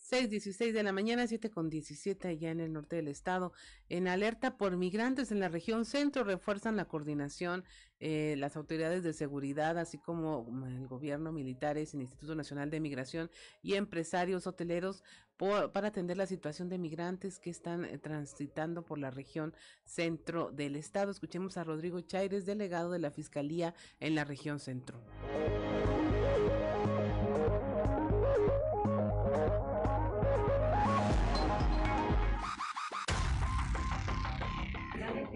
6.16 0.09 0.71
de 0.71 0.83
la 0.83 0.93
mañana, 0.93 1.27
7 1.27 1.49
con 1.49 1.69
17 1.69 2.29
allá 2.29 2.51
en 2.51 2.61
el 2.61 2.71
norte 2.71 2.95
del 2.95 3.09
estado. 3.09 3.51
En 3.89 4.07
alerta 4.07 4.57
por 4.57 4.77
migrantes 4.77 5.31
en 5.31 5.39
la 5.41 5.49
región 5.49 5.83
centro 5.83 6.23
refuerzan 6.23 6.77
la 6.77 6.85
coordinación 6.85 7.65
eh, 7.99 8.35
las 8.37 8.55
autoridades 8.55 9.03
de 9.03 9.11
seguridad, 9.11 9.77
así 9.77 9.97
como 9.97 10.43
mm, 10.43 10.63
el 10.65 10.87
gobierno, 10.87 11.31
militares, 11.31 11.93
el 11.93 12.01
Instituto 12.01 12.35
Nacional 12.35 12.69
de 12.69 12.79
Migración 12.79 13.29
y 13.61 13.73
empresarios 13.73 14.47
hoteleros 14.47 15.03
para 15.37 15.89
atender 15.89 16.17
la 16.17 16.25
situación 16.25 16.67
de 16.67 16.79
migrantes 16.79 17.37
que 17.39 17.49
están 17.49 17.85
eh, 17.85 17.97
transitando 17.99 18.83
por 18.83 18.97
la 18.97 19.11
región 19.11 19.53
centro 19.83 20.51
del 20.51 20.75
estado. 20.75 21.11
Escuchemos 21.11 21.57
a 21.57 21.63
Rodrigo 21.63 22.01
Chaires, 22.01 22.45
delegado 22.45 22.91
de 22.91 22.99
la 22.99 23.11
Fiscalía 23.11 23.75
en 23.99 24.15
la 24.15 24.23
región 24.23 24.59
centro. 24.59 24.99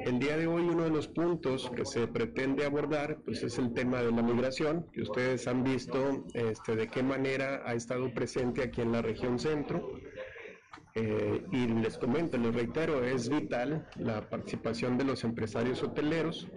El 0.05 0.19
día 0.19 0.35
de 0.35 0.47
hoy 0.47 0.63
uno 0.63 0.83
de 0.83 0.89
los 0.89 1.07
puntos 1.07 1.69
que 1.75 1.85
se 1.85 2.07
pretende 2.07 2.65
abordar 2.65 3.19
pues 3.23 3.43
es 3.43 3.57
el 3.59 3.73
tema 3.73 4.01
de 4.01 4.11
la 4.11 4.21
migración, 4.21 4.87
que 4.91 5.01
ustedes 5.01 5.47
han 5.47 5.63
visto 5.63 6.25
este, 6.33 6.75
de 6.75 6.87
qué 6.87 7.03
manera 7.03 7.61
ha 7.65 7.73
estado 7.73 8.11
presente 8.13 8.63
aquí 8.63 8.81
en 8.81 8.91
la 8.91 9.01
región 9.01 9.37
centro. 9.39 9.91
Eh, 10.93 11.45
y 11.51 11.67
les 11.67 11.97
comento, 11.97 12.37
les 12.37 12.53
reitero, 12.53 13.03
es 13.05 13.29
vital 13.29 13.87
la 13.95 14.29
participación 14.29 14.97
de 14.97 15.05
los 15.05 15.23
empresarios 15.23 15.81
hoteleros 15.83 16.49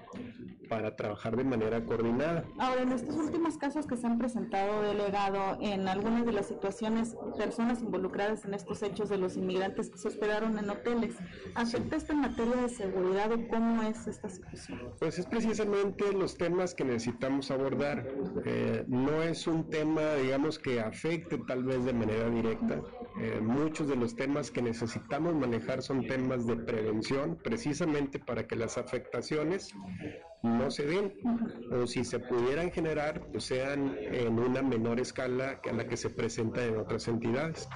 para 0.74 0.96
trabajar 0.96 1.36
de 1.36 1.44
manera 1.44 1.84
coordinada. 1.84 2.44
Ahora, 2.58 2.82
en 2.82 2.90
estos 2.90 3.14
últimos 3.14 3.56
casos 3.58 3.86
que 3.86 3.96
se 3.96 4.08
han 4.08 4.18
presentado, 4.18 4.82
delegado, 4.82 5.56
en 5.60 5.86
algunas 5.86 6.26
de 6.26 6.32
las 6.32 6.46
situaciones, 6.48 7.16
personas 7.38 7.80
involucradas 7.80 8.44
en 8.44 8.54
estos 8.54 8.82
hechos 8.82 9.08
de 9.08 9.18
los 9.18 9.36
inmigrantes 9.36 9.88
que 9.88 9.98
se 9.98 10.08
hospedaron 10.08 10.58
en 10.58 10.68
hoteles, 10.68 11.14
¿afecta 11.54 11.94
esto 11.94 12.12
en 12.12 12.22
materia 12.22 12.56
de 12.56 12.68
seguridad 12.68 13.30
o 13.30 13.46
cómo 13.46 13.82
es 13.82 14.08
esta 14.08 14.28
situación? 14.28 14.80
Pues 14.98 15.16
es 15.16 15.26
precisamente 15.26 16.12
los 16.12 16.36
temas 16.36 16.74
que 16.74 16.82
necesitamos 16.82 17.52
abordar. 17.52 18.08
Eh, 18.44 18.84
no 18.88 19.22
es 19.22 19.46
un 19.46 19.70
tema, 19.70 20.14
digamos, 20.14 20.58
que 20.58 20.80
afecte 20.80 21.38
tal 21.38 21.62
vez 21.62 21.84
de 21.84 21.92
manera 21.92 22.28
directa. 22.30 22.80
Eh, 23.16 23.40
muchos 23.40 23.86
de 23.88 23.94
los 23.94 24.16
temas 24.16 24.50
que 24.50 24.60
necesitamos 24.60 25.34
manejar 25.34 25.82
son 25.82 26.06
temas 26.06 26.46
de 26.46 26.56
prevención, 26.56 27.38
precisamente 27.42 28.18
para 28.18 28.46
que 28.46 28.56
las 28.56 28.76
afectaciones 28.76 29.72
no 30.42 30.70
se 30.70 30.84
den 30.84 31.12
o 31.70 31.86
si 31.86 32.04
se 32.04 32.18
pudieran 32.18 32.72
generar, 32.72 33.24
pues 33.30 33.44
sean 33.44 33.96
en 34.00 34.38
una 34.38 34.62
menor 34.62 34.98
escala 34.98 35.60
que 35.60 35.70
a 35.70 35.72
la 35.72 35.86
que 35.86 35.96
se 35.96 36.10
presenta 36.10 36.64
en 36.64 36.76
otras 36.76 37.06
entidades. 37.06 37.68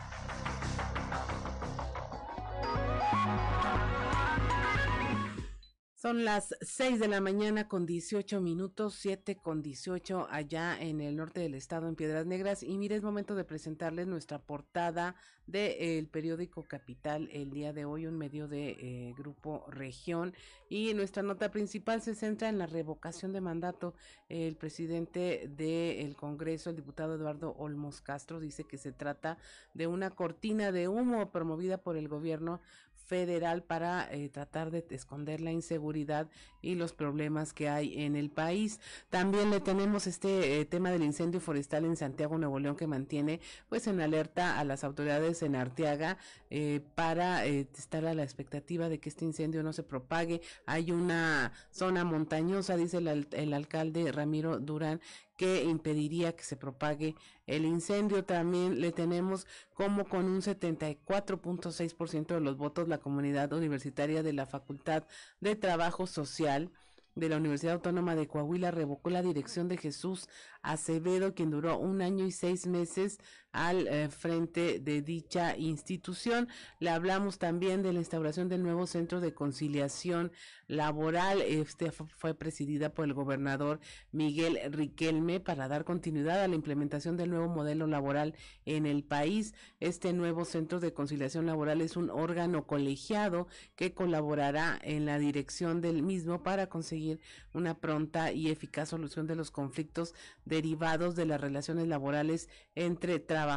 Son 6.00 6.24
las 6.24 6.54
6 6.60 7.00
de 7.00 7.08
la 7.08 7.20
mañana 7.20 7.66
con 7.66 7.84
18 7.84 8.40
minutos, 8.40 8.94
7 9.00 9.34
con 9.34 9.62
18 9.62 10.28
allá 10.30 10.80
en 10.80 11.00
el 11.00 11.16
norte 11.16 11.40
del 11.40 11.56
estado, 11.56 11.88
en 11.88 11.96
Piedras 11.96 12.24
Negras. 12.24 12.62
Y 12.62 12.78
mire, 12.78 12.94
es 12.94 13.02
momento 13.02 13.34
de 13.34 13.42
presentarles 13.42 14.06
nuestra 14.06 14.38
portada 14.38 15.16
del 15.48 16.06
periódico 16.06 16.62
Capital 16.62 17.28
el 17.32 17.50
día 17.50 17.72
de 17.72 17.84
hoy, 17.84 18.06
un 18.06 18.16
medio 18.16 18.46
de 18.46 18.76
eh, 18.78 19.14
Grupo 19.18 19.64
Región. 19.70 20.34
Y 20.68 20.94
nuestra 20.94 21.24
nota 21.24 21.50
principal 21.50 22.00
se 22.00 22.14
centra 22.14 22.48
en 22.48 22.58
la 22.58 22.66
revocación 22.66 23.32
de 23.32 23.40
mandato. 23.40 23.94
El 24.28 24.54
presidente 24.54 25.50
del 25.56 26.14
Congreso, 26.14 26.70
el 26.70 26.76
diputado 26.76 27.16
Eduardo 27.16 27.56
Olmos 27.58 28.02
Castro, 28.02 28.38
dice 28.38 28.62
que 28.62 28.78
se 28.78 28.92
trata 28.92 29.36
de 29.74 29.88
una 29.88 30.10
cortina 30.10 30.70
de 30.70 30.86
humo 30.86 31.32
promovida 31.32 31.78
por 31.78 31.96
el 31.96 32.06
gobierno 32.06 32.60
federal 33.08 33.62
para 33.62 34.12
eh, 34.12 34.28
tratar 34.28 34.70
de 34.70 34.84
esconder 34.90 35.40
la 35.40 35.50
inseguridad 35.50 36.28
y 36.60 36.74
los 36.74 36.92
problemas 36.92 37.52
que 37.54 37.68
hay 37.68 38.02
en 38.04 38.14
el 38.14 38.30
país. 38.30 38.80
También 39.08 39.50
le 39.50 39.60
tenemos 39.60 40.06
este 40.06 40.60
eh, 40.60 40.64
tema 40.66 40.90
del 40.90 41.02
incendio 41.02 41.40
forestal 41.40 41.86
en 41.86 41.96
Santiago, 41.96 42.36
Nuevo 42.36 42.58
León, 42.58 42.76
que 42.76 42.86
mantiene 42.86 43.40
pues 43.68 43.86
en 43.86 44.00
alerta 44.00 44.58
a 44.58 44.64
las 44.64 44.84
autoridades 44.84 45.42
en 45.42 45.56
Arteaga 45.56 46.18
eh, 46.50 46.80
para 46.94 47.46
estar 47.46 48.04
a 48.04 48.14
la 48.14 48.22
expectativa 48.22 48.88
de 48.88 49.00
que 49.00 49.08
este 49.08 49.24
incendio 49.24 49.62
no 49.62 49.72
se 49.72 49.82
propague. 49.82 50.42
Hay 50.66 50.92
una 50.92 51.52
zona 51.70 52.04
montañosa, 52.04 52.76
dice 52.76 52.98
el, 52.98 53.28
el 53.32 53.54
alcalde 53.54 54.12
Ramiro 54.12 54.58
Durán, 54.58 55.00
que 55.38 55.62
impediría 55.62 56.34
que 56.36 56.42
se 56.42 56.56
propague 56.56 57.14
el 57.46 57.64
incendio. 57.64 58.24
También 58.24 58.80
le 58.80 58.92
tenemos 58.92 59.46
como 59.72 60.06
con 60.06 60.26
un 60.26 60.42
74.6% 60.42 62.34
de 62.34 62.40
los 62.40 62.58
votos 62.58 62.88
la 62.88 62.98
comunidad 62.98 63.52
universitaria 63.52 64.22
de 64.22 64.32
la 64.34 64.46
Facultad 64.46 65.04
de 65.40 65.54
Trabajo 65.54 66.06
Social 66.08 66.72
de 67.14 67.28
la 67.28 67.36
Universidad 67.36 67.74
Autónoma 67.74 68.14
de 68.14 68.26
Coahuila 68.26 68.70
revocó 68.70 69.10
la 69.10 69.22
dirección 69.22 69.68
de 69.68 69.76
Jesús 69.76 70.28
Acevedo, 70.62 71.34
quien 71.34 71.50
duró 71.50 71.78
un 71.78 72.02
año 72.02 72.26
y 72.26 72.32
seis 72.32 72.66
meses 72.66 73.18
al 73.52 73.88
eh, 73.88 74.08
frente 74.08 74.78
de 74.78 75.02
dicha 75.02 75.56
institución. 75.56 76.48
Le 76.80 76.90
hablamos 76.90 77.38
también 77.38 77.82
de 77.82 77.92
la 77.92 77.98
instauración 77.98 78.48
del 78.48 78.62
nuevo 78.62 78.86
centro 78.86 79.20
de 79.20 79.32
conciliación 79.32 80.32
laboral. 80.66 81.40
Este 81.40 81.90
fue 81.90 82.34
presidida 82.34 82.92
por 82.92 83.06
el 83.06 83.14
gobernador 83.14 83.80
Miguel 84.12 84.58
Riquelme 84.70 85.40
para 85.40 85.66
dar 85.68 85.84
continuidad 85.84 86.42
a 86.42 86.48
la 86.48 86.54
implementación 86.54 87.16
del 87.16 87.30
nuevo 87.30 87.48
modelo 87.48 87.86
laboral 87.86 88.34
en 88.66 88.86
el 88.86 89.02
país. 89.02 89.54
Este 89.80 90.12
nuevo 90.12 90.44
centro 90.44 90.78
de 90.78 90.92
conciliación 90.92 91.46
laboral 91.46 91.80
es 91.80 91.96
un 91.96 92.10
órgano 92.10 92.66
colegiado 92.66 93.48
que 93.76 93.94
colaborará 93.94 94.78
en 94.82 95.06
la 95.06 95.18
dirección 95.18 95.80
del 95.80 96.02
mismo 96.02 96.42
para 96.42 96.68
conseguir 96.68 97.20
una 97.54 97.78
pronta 97.78 98.30
y 98.32 98.50
eficaz 98.50 98.90
solución 98.90 99.26
de 99.26 99.36
los 99.36 99.50
conflictos 99.50 100.14
derivados 100.44 101.16
de 101.16 101.26
las 101.26 101.40
relaciones 101.40 101.88
laborales 101.88 102.48
entre 102.74 103.18
trabajadores 103.18 103.47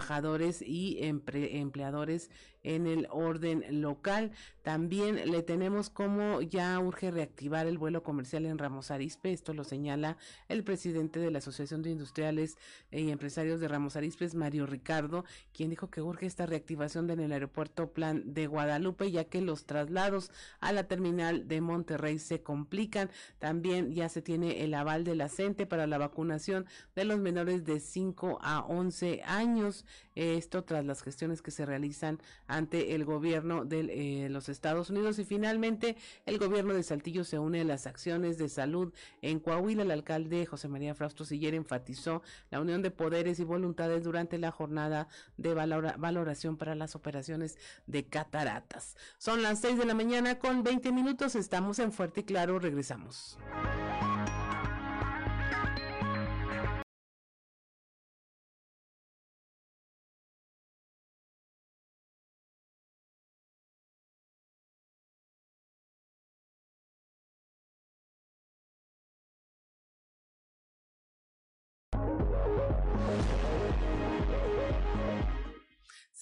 y 0.62 0.98
empleadores 1.02 2.30
en 2.64 2.88
el 2.88 3.08
orden 3.10 3.82
local. 3.82 4.32
También 4.62 5.32
le 5.32 5.42
tenemos 5.42 5.90
como 5.90 6.42
ya 6.42 6.80
urge 6.80 7.10
reactivar 7.12 7.66
el 7.66 7.78
vuelo 7.78 8.04
comercial 8.04 8.46
en 8.46 8.58
Ramos 8.58 8.92
Arizpe. 8.92 9.32
Esto 9.32 9.54
lo 9.54 9.64
señala 9.64 10.18
el 10.50 10.64
presidente 10.64 11.20
de 11.20 11.32
la 11.32 11.40
Asociación 11.40 11.82
de 11.82 11.90
Industriales 11.90 12.58
y 12.92 13.10
Empresarios 13.10 13.60
de 13.60 13.68
Ramos 13.68 13.96
Arizpe, 13.96 14.28
Mario 14.36 14.66
Ricardo, 14.68 15.26
quien 15.54 15.70
dijo 15.70 15.90
que 15.90 16.02
urge 16.02 16.28
esta 16.28 16.46
reactivación 16.46 17.10
en 17.10 17.20
el 17.20 17.32
aeropuerto 17.32 17.92
Plan 17.92 18.34
de 18.34 18.48
Guadalupe, 18.48 19.12
ya 19.12 19.26
que 19.26 19.42
los 19.42 19.66
traslados 19.66 20.32
a 20.60 20.72
la 20.72 20.88
terminal 20.88 21.48
de 21.48 21.62
Monterrey 21.62 22.20
se 22.20 22.42
complican. 22.42 23.10
También 23.40 23.94
ya 23.94 24.10
se 24.10 24.22
tiene 24.22 24.64
el 24.64 24.74
aval 24.74 25.04
de 25.04 25.16
la 25.16 25.30
CENTE 25.30 25.66
para 25.66 25.88
la 25.88 25.98
vacunación 25.98 26.66
de 26.96 27.06
los 27.06 27.20
menores 27.20 27.66
de 27.66 27.80
5 27.80 28.40
a 28.42 28.62
11 28.62 29.22
años. 29.26 29.86
Esto 30.16 30.64
tras 30.64 30.86
las 30.86 31.02
gestiones 31.02 31.42
que 31.42 31.52
se 31.52 31.66
realizan 31.66 32.20
ante 32.52 32.96
el 32.96 33.06
gobierno 33.06 33.66
de 33.66 34.26
eh, 34.26 34.30
los 34.30 34.50
Estados 34.50 34.90
Unidos. 34.90 35.18
Y 35.20 35.26
finalmente, 35.26 35.96
el 36.26 36.38
gobierno 36.38 36.74
de 36.74 36.84
Saltillo 36.84 37.24
se 37.24 37.40
une 37.40 37.62
a 37.62 37.64
las 37.64 37.88
acciones 37.88 38.38
de 38.38 38.50
salud 38.50 38.94
en 39.22 39.40
Coahuila. 39.40 39.84
El 39.84 39.92
alcalde 39.92 40.46
José 40.46 40.68
María 40.68 40.94
Frausto 40.94 41.26
Siller 41.26 41.56
enfatizó 41.56 42.22
la 42.50 42.60
unión 42.60 42.82
de 42.82 42.92
poderes 42.92 43.40
y 43.40 43.44
voluntades 43.44 44.04
durante 44.04 44.38
la 44.38 44.52
jornada 44.52 45.08
de 45.38 45.54
valoración 45.54 46.58
para 46.58 46.76
las 46.76 46.96
operaciones 46.96 47.58
de 47.88 48.06
cataratas. 48.06 48.98
Son 49.18 49.42
las 49.42 49.62
6 49.62 49.78
de 49.78 49.86
la 49.86 49.94
mañana 49.94 50.38
con 50.40 50.64
20 50.64 50.92
minutos. 50.92 51.36
Estamos 51.36 51.80
en 51.80 51.92
Fuerte 51.92 52.22
y 52.22 52.24
Claro. 52.24 52.60
Regresamos. 52.60 53.38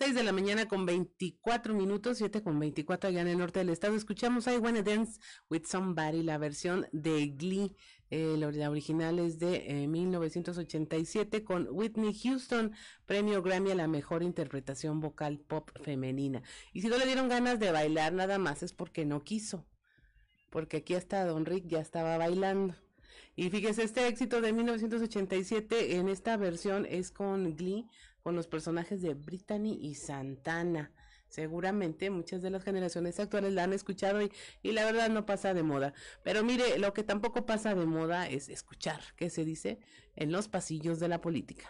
6 0.10 0.16
de 0.16 0.24
la 0.24 0.32
mañana 0.32 0.68
con 0.68 0.88
24 0.88 1.76
minutos, 1.76 2.18
7 2.18 2.42
con 2.42 2.60
24 2.60 3.10
allá 3.10 3.22
en 3.22 3.28
el 3.28 3.38
norte 3.38 3.60
del 3.60 3.70
estado. 3.70 3.96
Escuchamos 3.96 4.48
I 4.48 4.58
Wanna 4.58 4.82
Dance 4.82 5.20
with 5.52 5.66
Somebody, 5.68 6.24
la 6.24 6.40
versión 6.40 6.88
de 6.92 7.28
Glee. 7.28 7.76
Eh, 8.10 8.36
la 8.40 8.72
original 8.72 9.20
es 9.20 9.38
de 9.38 9.86
1987 9.88 11.38
eh, 11.38 11.44
con 11.44 11.68
Whitney 11.70 12.20
Houston, 12.24 12.74
premio 13.06 13.44
Grammy 13.44 13.70
a 13.70 13.76
la 13.76 13.88
mejor 13.88 14.24
interpretación 14.24 15.00
vocal 15.00 15.38
pop 15.38 15.70
femenina. 15.84 16.42
Y 16.74 16.82
si 16.82 16.88
no 16.88 16.98
le 16.98 17.06
dieron 17.06 17.30
ganas 17.30 17.60
de 17.60 17.72
bailar 17.72 18.14
nada 18.14 18.40
más 18.40 18.64
es 18.64 18.74
porque 18.74 19.06
no 19.06 19.24
quiso, 19.24 19.68
porque 20.50 20.78
aquí 20.78 20.96
hasta 20.96 21.24
Don 21.24 21.46
Rick 21.46 21.68
ya 21.68 21.82
estaba 21.82 22.18
bailando. 22.18 22.74
Y 23.36 23.52
fíjese, 23.52 23.84
este 23.84 24.08
éxito 24.08 24.42
de 24.42 24.54
1987 24.54 25.98
en 25.98 26.10
esta 26.10 26.36
versión 26.36 26.86
es 26.86 27.12
con 27.12 27.56
Glee, 27.56 27.88
con 28.22 28.36
los 28.36 28.48
personajes 28.48 29.02
de 29.02 29.14
Brittany 29.14 29.78
y 29.82 29.96
Santana. 29.96 30.92
Seguramente 31.28 32.10
muchas 32.10 32.42
de 32.42 32.50
las 32.50 32.64
generaciones 32.64 33.20
actuales 33.20 33.54
la 33.54 33.64
han 33.64 33.74
escuchado 33.74 34.22
y, 34.22 34.32
y, 34.64 34.72
la 34.72 34.84
verdad 34.84 35.10
no 35.10 35.26
pasa 35.26 35.54
de 35.54 35.62
moda. 35.62 35.94
Pero 36.24 36.44
mire, 36.44 36.80
lo 36.80 36.94
que 36.94 37.04
tampoco 37.04 37.46
pasa 37.46 37.76
de 37.76 37.86
moda 37.86 38.28
es 38.28 38.50
escuchar 38.50 39.00
qué 39.16 39.30
se 39.30 39.46
dice 39.46 39.80
en 40.16 40.32
los 40.32 40.48
pasillos 40.48 41.00
de 41.00 41.08
la 41.08 41.22
política. 41.22 41.70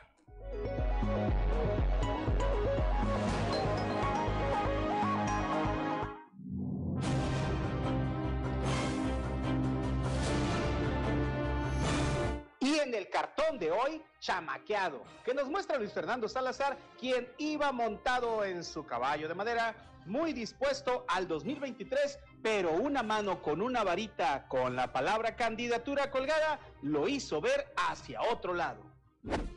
En 12.90 12.96
el 12.96 13.10
cartón 13.10 13.60
de 13.60 13.72
hoy, 13.72 14.02
chamaqueado, 14.20 15.04
que 15.24 15.36
nos 15.36 15.48
muestra 15.48 15.78
Luis 15.78 15.94
Fernando 15.94 16.28
Salazar, 16.28 16.76
quien 17.00 17.32
iba 17.38 17.72
montado 17.72 18.44
en 18.44 18.64
su 18.64 18.84
caballo 18.86 19.28
de 19.28 19.36
madera, 19.36 19.76
muy 20.08 20.34
dispuesto 20.34 21.06
al 21.08 21.28
2023, 21.28 22.20
pero 22.42 22.72
una 22.72 23.04
mano 23.04 23.44
con 23.44 23.62
una 23.62 23.84
varita 23.84 24.48
con 24.48 24.76
la 24.76 24.92
palabra 24.92 25.36
candidatura 25.36 26.10
colgada 26.10 26.60
lo 26.82 27.08
hizo 27.08 27.40
ver 27.42 27.72
hacia 27.78 28.24
otro 28.24 28.56
lado. 28.56 28.82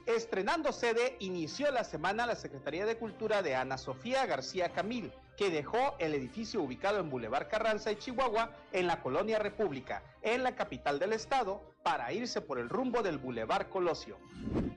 Estrenando 0.04 0.70
sede, 0.70 1.16
inició 1.20 1.70
la 1.70 1.84
semana 1.84 2.26
la 2.26 2.34
Secretaría 2.36 2.84
de 2.84 2.98
Cultura 2.98 3.40
de 3.40 3.54
Ana 3.54 3.78
Sofía 3.78 4.26
García 4.26 4.72
Camil, 4.72 5.10
que 5.42 5.50
dejó 5.50 5.96
el 5.98 6.14
edificio 6.14 6.62
ubicado 6.62 7.00
en 7.00 7.10
Boulevard 7.10 7.48
Carranza 7.48 7.90
y 7.90 7.96
Chihuahua, 7.96 8.52
en 8.70 8.86
la 8.86 9.02
Colonia 9.02 9.40
República, 9.40 10.04
en 10.22 10.44
la 10.44 10.54
capital 10.54 11.00
del 11.00 11.12
estado, 11.12 11.60
para 11.82 12.12
irse 12.12 12.40
por 12.40 12.60
el 12.60 12.68
rumbo 12.68 13.02
del 13.02 13.18
Boulevard 13.18 13.68
Colosio. 13.68 14.18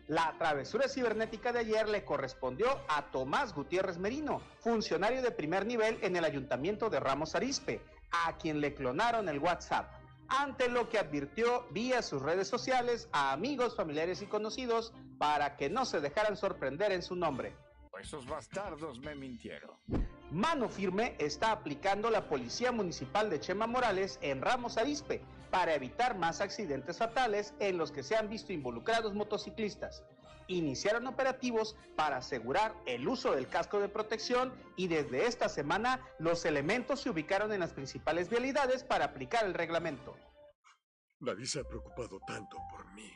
La 0.08 0.34
travesura 0.40 0.88
cibernética 0.88 1.54
de 1.54 1.60
ayer 1.60 1.88
le 1.88 2.04
correspondió 2.04 2.80
a 2.88 3.04
Tomás 3.12 3.54
Gutiérrez 3.54 4.00
Merino, 4.00 4.42
funcionario 4.60 5.22
de 5.22 5.30
primer 5.30 5.68
nivel 5.68 6.00
en 6.02 6.16
el 6.16 6.26
Ayuntamiento 6.26 6.90
de 6.90 7.00
Ramos 7.00 7.36
Arispe, 7.36 7.80
a 8.26 8.36
quien 8.38 8.60
le 8.60 8.74
clonaron 8.74 9.30
el 9.30 9.38
WhatsApp 9.38 9.94
ante 10.30 10.68
lo 10.68 10.90
que 10.90 10.98
advirtió 10.98 11.68
vía 11.70 12.02
sus 12.02 12.24
redes 12.24 12.48
sociales 12.48 13.08
a 13.12 13.34
amigos, 13.34 13.76
familiares 13.76 14.24
y 14.24 14.26
conocidos 14.26 14.94
para 15.20 15.58
que 15.58 15.70
no 15.70 15.86
se 15.86 16.00
dejaran 16.00 16.36
sorprender 16.36 16.92
en 16.92 17.04
su 17.04 17.16
nombre. 17.16 17.54
Esos 18.02 18.26
bastardos 18.26 19.00
me 19.00 19.14
mintieron. 19.14 19.72
Mano 20.36 20.68
firme 20.68 21.16
está 21.18 21.54
aplicando 21.54 22.10
la 22.10 22.28
Policía 22.28 22.74
Municipal 22.74 23.30
de 23.30 23.40
Chema 23.40 23.68
Morales 23.68 24.20
en 24.22 24.42
Ramos 24.42 24.78
Arispe 24.78 25.22
para 25.50 25.74
evitar 25.74 26.18
más 26.18 26.42
accidentes 26.42 26.98
fatales 26.98 27.54
en 27.60 27.78
los 27.78 27.94
que 27.94 28.04
se 28.04 28.18
han 28.18 28.28
visto 28.28 28.52
involucrados 28.52 29.14
motociclistas. 29.14 30.04
iniciaron 30.48 31.08
operativos 31.08 31.78
para 31.96 32.18
asegurar 32.18 32.74
el 32.86 33.08
uso 33.08 33.32
del 33.32 33.48
casco 33.48 33.80
de 33.80 33.88
protección 33.88 34.54
y 34.76 34.90
desde 34.90 35.26
esta 35.26 35.48
semana 35.48 36.02
los 36.20 36.44
elementos 36.44 37.00
se 37.00 37.10
ubicaron 37.10 37.54
en 37.54 37.62
las 37.62 37.72
principales 37.72 38.28
vialidades 38.30 38.84
para 38.84 39.06
aplicar 39.06 39.46
el 39.46 39.54
reglamento. 39.54 40.18
Nadie 41.26 41.48
ha 41.60 41.64
preocupado 41.64 42.20
tanto 42.20 42.58
por 42.70 42.86
mí. 42.94 43.12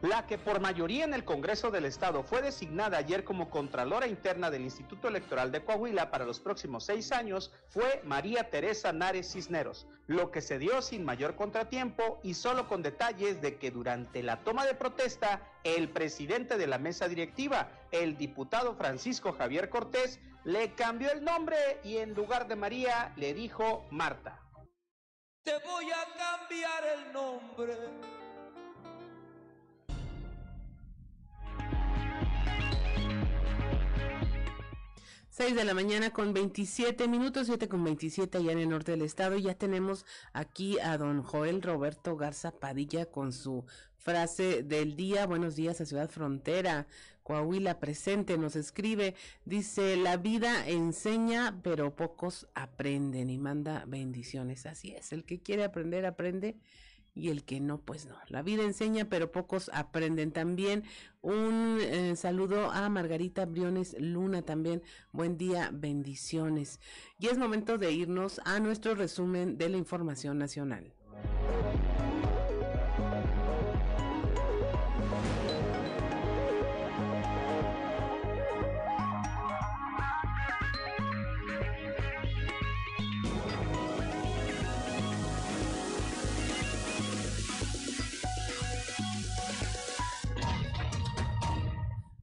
La 0.00 0.26
que 0.26 0.38
por 0.38 0.58
mayoría 0.58 1.04
en 1.04 1.12
el 1.12 1.22
Congreso 1.22 1.70
del 1.70 1.84
Estado 1.84 2.22
fue 2.22 2.40
designada 2.40 2.96
ayer 2.96 3.24
como 3.24 3.50
Contralora 3.50 4.06
Interna 4.06 4.50
del 4.50 4.62
Instituto 4.62 5.06
Electoral 5.06 5.52
de 5.52 5.62
Coahuila 5.62 6.10
para 6.10 6.24
los 6.24 6.40
próximos 6.40 6.86
seis 6.86 7.12
años 7.12 7.52
fue 7.68 8.00
María 8.04 8.48
Teresa 8.48 8.92
Nares 8.94 9.30
Cisneros, 9.30 9.86
lo 10.06 10.30
que 10.30 10.40
se 10.40 10.58
dio 10.58 10.80
sin 10.80 11.04
mayor 11.04 11.36
contratiempo 11.36 12.20
y 12.22 12.32
solo 12.34 12.66
con 12.66 12.82
detalles 12.82 13.42
de 13.42 13.58
que 13.58 13.70
durante 13.70 14.22
la 14.22 14.42
toma 14.42 14.64
de 14.64 14.74
protesta, 14.74 15.42
el 15.62 15.90
presidente 15.90 16.56
de 16.56 16.66
la 16.66 16.78
mesa 16.78 17.06
directiva, 17.06 17.68
el 17.90 18.16
diputado 18.16 18.74
Francisco 18.74 19.34
Javier 19.34 19.68
Cortés, 19.68 20.20
le 20.44 20.72
cambió 20.74 21.12
el 21.12 21.22
nombre 21.22 21.56
y 21.84 21.98
en 21.98 22.14
lugar 22.14 22.48
de 22.48 22.56
María 22.56 23.12
le 23.16 23.34
dijo 23.34 23.86
Marta. 23.90 24.41
Te 25.44 25.50
voy 25.64 25.86
a 25.90 26.06
cambiar 26.16 26.84
el 26.86 27.12
nombre. 27.12 27.74
Seis 35.30 35.56
de 35.56 35.64
la 35.64 35.74
mañana 35.74 36.10
con 36.10 36.32
27 36.32 37.08
minutos, 37.08 37.48
7 37.48 37.68
con 37.68 37.82
27 37.82 38.38
allá 38.38 38.52
en 38.52 38.58
el 38.60 38.68
norte 38.68 38.92
del 38.92 39.02
estado. 39.02 39.36
Ya 39.36 39.54
tenemos 39.54 40.06
aquí 40.32 40.78
a 40.78 40.96
don 40.96 41.24
Joel 41.24 41.60
Roberto 41.60 42.16
Garza 42.16 42.52
Padilla 42.52 43.06
con 43.06 43.32
su 43.32 43.64
frase 43.96 44.62
del 44.62 44.94
día. 44.94 45.26
Buenos 45.26 45.56
días 45.56 45.80
a 45.80 45.86
Ciudad 45.86 46.08
Frontera. 46.08 46.86
Coahuila 47.22 47.78
presente 47.78 48.36
nos 48.38 48.56
escribe, 48.56 49.14
dice, 49.44 49.96
la 49.96 50.16
vida 50.16 50.66
enseña, 50.68 51.60
pero 51.62 51.94
pocos 51.94 52.48
aprenden 52.54 53.30
y 53.30 53.38
manda 53.38 53.84
bendiciones. 53.86 54.66
Así 54.66 54.92
es, 54.92 55.12
el 55.12 55.24
que 55.24 55.40
quiere 55.40 55.64
aprender, 55.64 56.06
aprende 56.06 56.56
y 57.14 57.28
el 57.28 57.44
que 57.44 57.60
no, 57.60 57.78
pues 57.78 58.06
no. 58.06 58.16
La 58.28 58.42
vida 58.42 58.62
enseña, 58.62 59.04
pero 59.06 59.32
pocos 59.32 59.70
aprenden. 59.74 60.32
También 60.32 60.84
un 61.20 61.78
eh, 61.80 62.16
saludo 62.16 62.70
a 62.70 62.88
Margarita 62.88 63.44
Briones 63.44 63.94
Luna 63.98 64.42
también. 64.42 64.82
Buen 65.12 65.36
día, 65.36 65.70
bendiciones. 65.72 66.80
Y 67.18 67.26
es 67.28 67.38
momento 67.38 67.78
de 67.78 67.92
irnos 67.92 68.40
a 68.44 68.60
nuestro 68.60 68.94
resumen 68.94 69.58
de 69.58 69.68
la 69.68 69.76
información 69.76 70.38
nacional. 70.38 70.92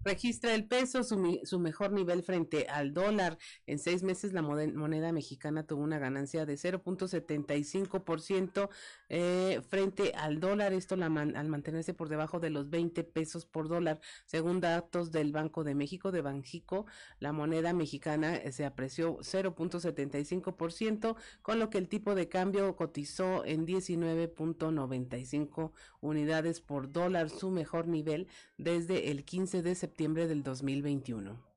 Registra 0.09 0.55
el 0.55 0.65
peso 0.65 1.03
su, 1.03 1.59
mejor 1.59 1.91
nivel 1.91 2.23
frente 2.23 2.65
al 2.67 2.93
dólar. 2.93 3.37
En 3.67 3.77
seis 3.77 4.01
meses 4.01 4.33
la 4.33 4.41
moneda 4.41 5.11
mexicana 5.11 5.67
tuvo 5.67 5.83
una 5.83 5.99
ganancia 5.99 6.47
de 6.47 6.55
0.75% 6.55 8.69
eh, 9.09 9.61
frente 9.69 10.13
al 10.15 10.39
dólar. 10.39 10.73
Esto 10.73 10.95
la 10.95 11.05
al 11.05 11.47
mantenerse 11.47 11.93
por 11.93 12.09
debajo 12.09 12.39
de 12.39 12.49
los 12.49 12.71
20 12.71 13.03
pesos 13.03 13.45
por 13.45 13.69
dólar. 13.69 14.01
Según 14.25 14.61
datos 14.61 15.11
del 15.11 15.31
Banco 15.31 15.63
de 15.63 15.75
México, 15.75 16.11
de 16.11 16.21
Banjico, 16.21 16.87
la 17.19 17.31
moneda 17.31 17.71
mexicana 17.73 18.35
eh, 18.35 18.51
se 18.51 18.65
apreció 18.65 19.19
0.75%, 19.19 21.17
con 21.43 21.59
lo 21.59 21.69
que 21.69 21.77
el 21.77 21.87
tipo 21.87 22.15
de 22.15 22.29
cambio 22.29 22.75
cotizó 22.75 23.45
en 23.45 23.67
19.95 23.67 25.71
unidades 26.01 26.61
por 26.61 26.91
dólar, 26.91 27.29
su 27.29 27.51
mejor 27.51 27.87
nivel 27.87 28.27
desde 28.57 29.11
el 29.11 29.23
15 29.23 29.61
de 29.61 29.75
septiembre 29.75 29.98
del 30.27 30.43
2021. 30.43 31.48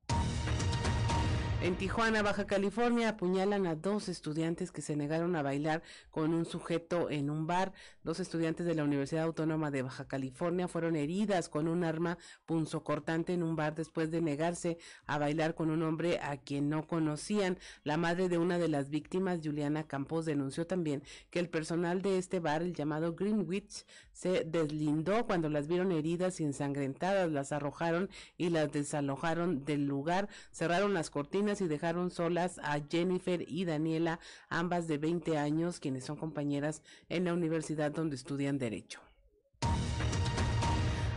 En 1.62 1.76
Tijuana, 1.76 2.22
Baja 2.22 2.44
California, 2.44 3.10
apuñalan 3.10 3.68
a 3.68 3.76
dos 3.76 4.08
estudiantes 4.08 4.72
que 4.72 4.82
se 4.82 4.96
negaron 4.96 5.36
a 5.36 5.42
bailar 5.42 5.84
con 6.10 6.34
un 6.34 6.44
sujeto 6.44 7.08
en 7.08 7.30
un 7.30 7.46
bar. 7.46 7.72
Dos 8.02 8.18
estudiantes 8.18 8.66
de 8.66 8.74
la 8.74 8.82
Universidad 8.82 9.22
Autónoma 9.22 9.70
de 9.70 9.82
Baja 9.82 10.08
California 10.08 10.66
fueron 10.66 10.96
heridas 10.96 11.48
con 11.48 11.68
un 11.68 11.84
arma 11.84 12.18
punzocortante 12.46 13.32
en 13.32 13.44
un 13.44 13.54
bar 13.54 13.76
después 13.76 14.10
de 14.10 14.20
negarse 14.20 14.76
a 15.06 15.18
bailar 15.18 15.54
con 15.54 15.70
un 15.70 15.84
hombre 15.84 16.18
a 16.18 16.36
quien 16.36 16.68
no 16.68 16.88
conocían. 16.88 17.58
La 17.84 17.96
madre 17.96 18.28
de 18.28 18.38
una 18.38 18.58
de 18.58 18.66
las 18.66 18.90
víctimas, 18.90 19.38
Juliana 19.40 19.86
Campos, 19.86 20.24
denunció 20.24 20.66
también 20.66 21.04
que 21.30 21.38
el 21.38 21.48
personal 21.48 22.02
de 22.02 22.18
este 22.18 22.40
bar, 22.40 22.62
el 22.62 22.74
llamado 22.74 23.14
Greenwich, 23.14 23.86
se 24.12 24.44
deslindó 24.44 25.26
cuando 25.26 25.48
las 25.48 25.68
vieron 25.68 25.92
heridas 25.92 26.40
y 26.40 26.44
ensangrentadas, 26.44 27.30
las 27.30 27.52
arrojaron 27.52 28.10
y 28.36 28.50
las 28.50 28.72
desalojaron 28.72 29.64
del 29.64 29.86
lugar, 29.86 30.28
cerraron 30.50 30.92
las 30.92 31.08
cortinas 31.08 31.51
y 31.60 31.68
dejaron 31.68 32.10
solas 32.10 32.58
a 32.62 32.80
Jennifer 32.80 33.44
y 33.46 33.64
Daniela, 33.64 34.18
ambas 34.48 34.88
de 34.88 34.98
20 34.98 35.36
años, 35.36 35.80
quienes 35.80 36.04
son 36.04 36.16
compañeras 36.16 36.82
en 37.08 37.24
la 37.24 37.34
universidad 37.34 37.92
donde 37.92 38.16
estudian 38.16 38.58
Derecho. 38.58 39.00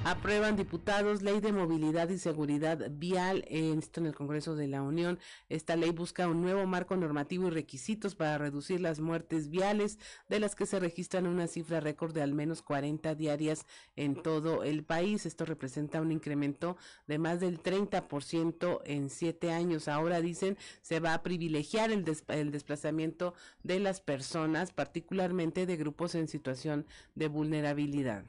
Aprueban 0.07 0.55
diputados 0.55 1.23
ley 1.23 1.39
de 1.39 1.51
movilidad 1.51 2.09
y 2.09 2.19
seguridad 2.19 2.91
vial, 2.91 3.43
esto 3.49 4.01
en 4.01 4.05
el 4.05 4.13
Congreso 4.13 4.55
de 4.55 4.67
la 4.67 4.83
Unión. 4.83 5.17
Esta 5.49 5.75
ley 5.75 5.89
busca 5.89 6.27
un 6.27 6.43
nuevo 6.43 6.67
marco 6.67 6.95
normativo 6.95 7.47
y 7.47 7.49
requisitos 7.49 8.13
para 8.13 8.37
reducir 8.37 8.81
las 8.81 8.99
muertes 8.99 9.49
viales, 9.49 9.97
de 10.29 10.39
las 10.39 10.53
que 10.53 10.67
se 10.67 10.79
registran 10.79 11.25
una 11.25 11.47
cifra 11.47 11.79
récord 11.79 12.13
de 12.13 12.21
al 12.21 12.35
menos 12.35 12.61
40 12.61 13.15
diarias 13.15 13.65
en 13.95 14.21
todo 14.21 14.63
el 14.63 14.83
país. 14.83 15.25
Esto 15.25 15.43
representa 15.43 16.01
un 16.01 16.11
incremento 16.11 16.77
de 17.07 17.17
más 17.17 17.39
del 17.39 17.59
30% 17.59 18.81
en 18.85 19.09
siete 19.09 19.51
años. 19.51 19.87
Ahora 19.87 20.21
dicen 20.21 20.55
se 20.83 20.99
va 20.99 21.15
a 21.15 21.23
privilegiar 21.23 21.91
el, 21.91 22.05
el 22.27 22.51
desplazamiento 22.51 23.33
de 23.63 23.79
las 23.79 24.01
personas, 24.01 24.71
particularmente 24.71 25.65
de 25.65 25.77
grupos 25.77 26.13
en 26.13 26.27
situación 26.27 26.85
de 27.15 27.27
vulnerabilidad. 27.27 28.23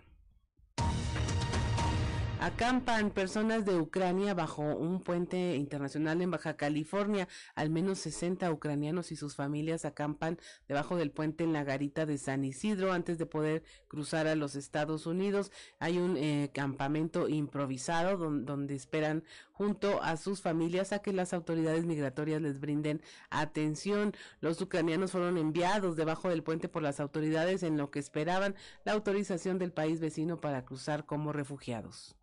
Acampan 2.38 3.11
personas 3.11 3.64
de 3.64 3.77
Ucrania 3.77 4.35
bajo 4.35 4.62
un 4.62 5.01
puente 5.01 5.57
internacional 5.57 6.20
en 6.20 6.31
Baja 6.31 6.55
California. 6.55 7.29
Al 7.55 7.70
menos 7.70 7.99
60 8.01 8.53
ucranianos 8.53 9.11
y 9.11 9.16
sus 9.16 9.35
familias 9.35 9.87
acampan 9.87 10.38
debajo 10.68 10.96
del 10.96 11.11
puente 11.11 11.44
en 11.44 11.55
la 11.55 11.64
garita 11.64 12.05
de 12.05 12.18
San 12.18 12.44
Isidro 12.44 12.92
antes 12.92 13.16
de 13.16 13.25
poder 13.25 13.64
cruzar 13.88 14.27
a 14.27 14.35
los 14.35 14.55
Estados 14.55 15.07
Unidos. 15.07 15.51
Hay 15.79 15.96
un 15.96 16.18
eh, 16.18 16.51
campamento 16.53 17.27
improvisado 17.27 18.18
donde 18.18 18.75
esperan 18.75 19.25
junto 19.53 20.03
a 20.03 20.18
sus 20.18 20.42
familias 20.42 20.92
a 20.92 20.99
que 20.99 21.14
las 21.14 21.33
autoridades 21.33 21.87
migratorias 21.87 22.42
les 22.42 22.61
brinden 22.61 23.01
atención. 23.31 24.12
Los 24.40 24.61
ucranianos 24.61 25.12
fueron 25.12 25.38
enviados 25.38 25.96
debajo 25.96 26.29
del 26.29 26.42
puente 26.42 26.68
por 26.68 26.83
las 26.83 27.01
autoridades 27.01 27.62
en 27.62 27.79
lo 27.79 27.90
que 27.90 27.99
esperaban 27.99 28.55
la 28.85 28.92
autorización 28.92 29.59
del 29.59 29.72
país 29.72 30.01
vecino 30.01 30.37
para 30.38 30.66
cruzar 30.66 31.07
como 31.07 31.33
refugiados. 31.33 32.14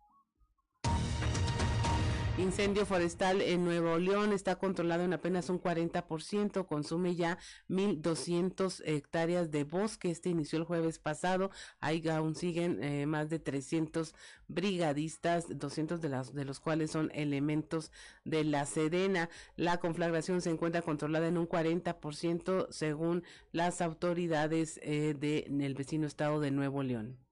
Incendio 2.36 2.84
forestal 2.84 3.40
en 3.40 3.64
Nuevo 3.64 3.96
León 3.96 4.32
está 4.32 4.56
controlado 4.56 5.04
en 5.04 5.12
apenas 5.12 5.50
un 5.50 5.60
40%, 5.60 6.66
consume 6.66 7.14
ya 7.14 7.38
1.200 7.68 8.82
hectáreas 8.84 9.52
de 9.52 9.62
bosque. 9.62 10.10
Este 10.10 10.30
inició 10.30 10.58
el 10.58 10.64
jueves 10.64 10.98
pasado. 10.98 11.52
Ahí 11.78 12.02
aún 12.08 12.34
siguen 12.34 12.82
eh, 12.82 13.06
más 13.06 13.30
de 13.30 13.38
300 13.38 14.16
brigadistas, 14.48 15.46
200 15.48 16.00
de, 16.00 16.08
las, 16.08 16.34
de 16.34 16.44
los 16.44 16.58
cuales 16.58 16.90
son 16.90 17.12
elementos 17.14 17.92
de 18.24 18.42
la 18.42 18.66
Sedena. 18.66 19.30
La 19.54 19.78
conflagración 19.78 20.40
se 20.40 20.50
encuentra 20.50 20.82
controlada 20.82 21.28
en 21.28 21.38
un 21.38 21.48
40% 21.48 22.66
según 22.70 23.22
las 23.52 23.80
autoridades 23.80 24.80
eh, 24.82 25.14
del 25.16 25.74
vecino 25.74 26.08
estado 26.08 26.40
de 26.40 26.50
Nuevo 26.50 26.82
León. 26.82 27.23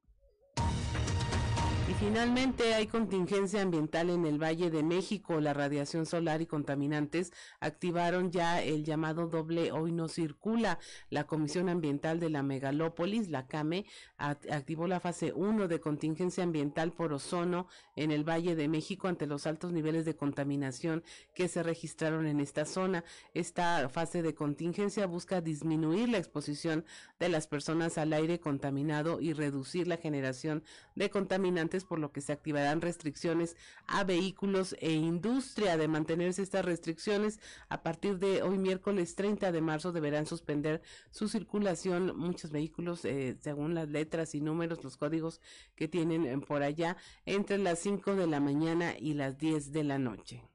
Y 1.92 1.94
finalmente 1.96 2.72
hay 2.72 2.86
contingencia 2.86 3.60
ambiental 3.60 4.08
en 4.08 4.24
el 4.24 4.42
Valle 4.42 4.70
de 4.70 4.82
México. 4.82 5.42
La 5.42 5.52
radiación 5.52 6.06
solar 6.06 6.40
y 6.40 6.46
contaminantes 6.46 7.34
activaron 7.60 8.30
ya 8.30 8.62
el 8.62 8.82
llamado 8.82 9.26
doble 9.26 9.72
hoy 9.72 9.92
no 9.92 10.08
circula. 10.08 10.78
La 11.10 11.24
Comisión 11.24 11.68
Ambiental 11.68 12.18
de 12.18 12.30
la 12.30 12.42
Megalópolis, 12.42 13.28
la 13.28 13.46
CAME, 13.46 13.84
activó 14.16 14.86
la 14.86 15.00
fase 15.00 15.34
1 15.34 15.68
de 15.68 15.80
contingencia 15.80 16.42
ambiental 16.42 16.92
por 16.92 17.12
ozono 17.12 17.66
en 17.94 18.10
el 18.10 18.26
Valle 18.26 18.56
de 18.56 18.68
México 18.68 19.08
ante 19.08 19.26
los 19.26 19.46
altos 19.46 19.72
niveles 19.72 20.06
de 20.06 20.16
contaminación 20.16 21.04
que 21.34 21.46
se 21.46 21.62
registraron 21.62 22.26
en 22.26 22.40
esta 22.40 22.64
zona. 22.64 23.04
Esta 23.34 23.90
fase 23.90 24.22
de 24.22 24.34
contingencia 24.34 25.04
busca 25.04 25.42
disminuir 25.42 26.08
la 26.08 26.16
exposición 26.16 26.86
de 27.20 27.28
las 27.28 27.46
personas 27.46 27.98
al 27.98 28.14
aire 28.14 28.40
contaminado 28.40 29.20
y 29.20 29.34
reducir 29.34 29.88
la 29.88 29.98
generación 29.98 30.64
de 30.94 31.10
contaminantes 31.10 31.81
por 31.84 31.98
lo 31.98 32.12
que 32.12 32.20
se 32.20 32.32
activarán 32.32 32.80
restricciones 32.80 33.56
a 33.86 34.04
vehículos 34.04 34.76
e 34.80 34.92
industria. 34.92 35.76
De 35.76 35.88
mantenerse 35.88 36.42
estas 36.42 36.64
restricciones, 36.64 37.40
a 37.68 37.82
partir 37.82 38.18
de 38.18 38.42
hoy 38.42 38.58
miércoles 38.58 39.14
30 39.14 39.52
de 39.52 39.60
marzo 39.60 39.92
deberán 39.92 40.26
suspender 40.26 40.82
su 41.10 41.28
circulación 41.28 42.16
muchos 42.16 42.50
vehículos 42.50 43.04
eh, 43.04 43.36
según 43.40 43.74
las 43.74 43.88
letras 43.88 44.34
y 44.34 44.40
números, 44.40 44.84
los 44.84 44.96
códigos 44.96 45.40
que 45.74 45.88
tienen 45.88 46.26
eh, 46.26 46.38
por 46.38 46.62
allá 46.62 46.96
entre 47.26 47.58
las 47.58 47.78
5 47.80 48.14
de 48.16 48.26
la 48.26 48.40
mañana 48.40 48.94
y 48.98 49.14
las 49.14 49.38
10 49.38 49.72
de 49.72 49.84
la 49.84 49.98
noche. 49.98 50.51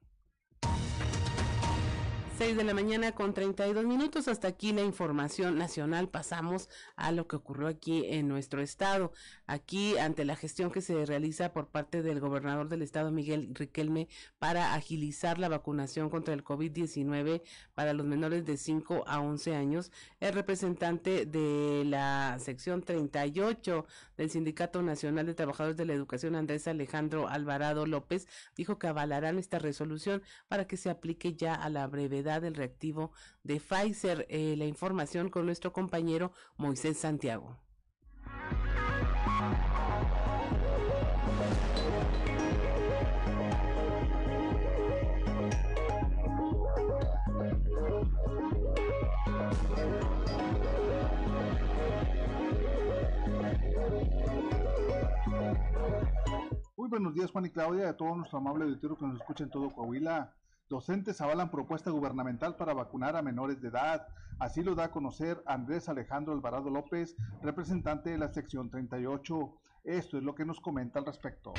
6 2.38 2.56
de 2.56 2.64
la 2.64 2.76
mañana 2.76 3.14
con 3.14 3.34
32 3.34 3.84
minutos. 3.86 4.28
Hasta 4.28 4.48
aquí 4.48 4.72
la 4.72 4.84
información 4.84 5.58
nacional. 5.58 6.08
Pasamos 6.08 6.70
a 6.96 7.12
lo 7.12 7.28
que 7.28 7.36
ocurrió 7.36 7.68
aquí 7.68 8.06
en 8.06 8.28
nuestro 8.28 8.62
estado. 8.62 9.12
Aquí, 9.48 9.98
ante 9.98 10.24
la 10.24 10.36
gestión 10.36 10.70
que 10.70 10.82
se 10.82 11.04
realiza 11.08 11.52
por 11.52 11.70
parte 11.70 12.04
del 12.04 12.20
gobernador 12.20 12.70
del 12.70 12.84
estado, 12.84 13.10
Miguel 13.10 13.56
Riquelme, 13.56 14.08
para 14.38 14.76
agilizar 14.76 15.40
la 15.40 15.50
vacunación 15.50 16.12
contra 16.12 16.36
el 16.36 16.44
COVID-19 16.44 17.42
para 17.74 17.94
los 17.94 18.06
menores 18.06 18.46
de 18.46 18.58
5 18.58 19.06
a 19.08 19.20
11 19.20 19.56
años, 19.56 19.92
el 20.20 20.34
representante 20.34 21.26
de 21.26 21.86
la 21.86 22.38
sección 22.40 22.84
38 22.84 23.88
del 24.16 24.30
Sindicato 24.30 24.84
Nacional 24.84 25.26
de 25.26 25.34
Trabajadores 25.34 25.76
de 25.76 25.86
la 25.86 25.94
Educación, 25.94 26.36
Andrés 26.36 26.68
Alejandro 26.68 27.28
Alvarado 27.28 27.88
López, 27.88 28.28
dijo 28.56 28.78
que 28.78 28.86
avalarán 28.86 29.40
esta 29.40 29.58
resolución 29.58 30.22
para 30.48 30.68
que 30.68 30.78
se 30.78 30.92
aplique 30.92 31.34
ya 31.34 31.56
a 31.56 31.70
la 31.72 31.88
brevedad 31.88 32.27
del 32.28 32.56
reactivo 32.56 33.12
de 33.44 33.60
Pfizer. 33.60 34.26
Eh, 34.30 34.56
la 34.58 34.66
información 34.66 35.30
con 35.30 35.46
nuestro 35.46 35.72
compañero 35.72 36.34
Moisés 36.58 36.98
Santiago. 36.98 37.58
Muy 56.76 56.90
buenos 56.90 57.14
días 57.16 57.32
Juan 57.32 57.46
y 57.46 57.50
Claudia, 57.50 57.90
a 57.90 57.98
todo 57.98 58.16
nuestro 58.16 58.38
amable 58.38 58.66
auditorio 58.66 58.98
que 58.98 59.06
nos 59.06 59.20
escucha 59.20 59.44
en 59.46 59.50
todo 59.50 59.70
Coahuila. 59.72 60.34
Docentes 60.70 61.22
avalan 61.22 61.50
propuesta 61.50 61.92
gubernamental 61.92 62.58
para 62.58 62.74
vacunar 62.74 63.16
a 63.16 63.22
menores 63.22 63.62
de 63.62 63.70
edad. 63.70 64.08
Así 64.38 64.62
lo 64.62 64.76
da 64.76 64.86
a 64.86 64.92
conocer 64.92 65.42
Andrés 65.46 65.88
Alejandro 65.88 66.34
Alvarado 66.34 66.70
López, 66.70 67.16
representante 67.42 68.10
de 68.10 68.18
la 68.18 68.28
sección 68.28 68.70
38. 68.70 69.58
Esto 69.86 70.18
es 70.18 70.24
lo 70.24 70.36
que 70.36 70.44
nos 70.44 70.60
comenta 70.60 71.00
al 71.00 71.06
respecto. 71.06 71.54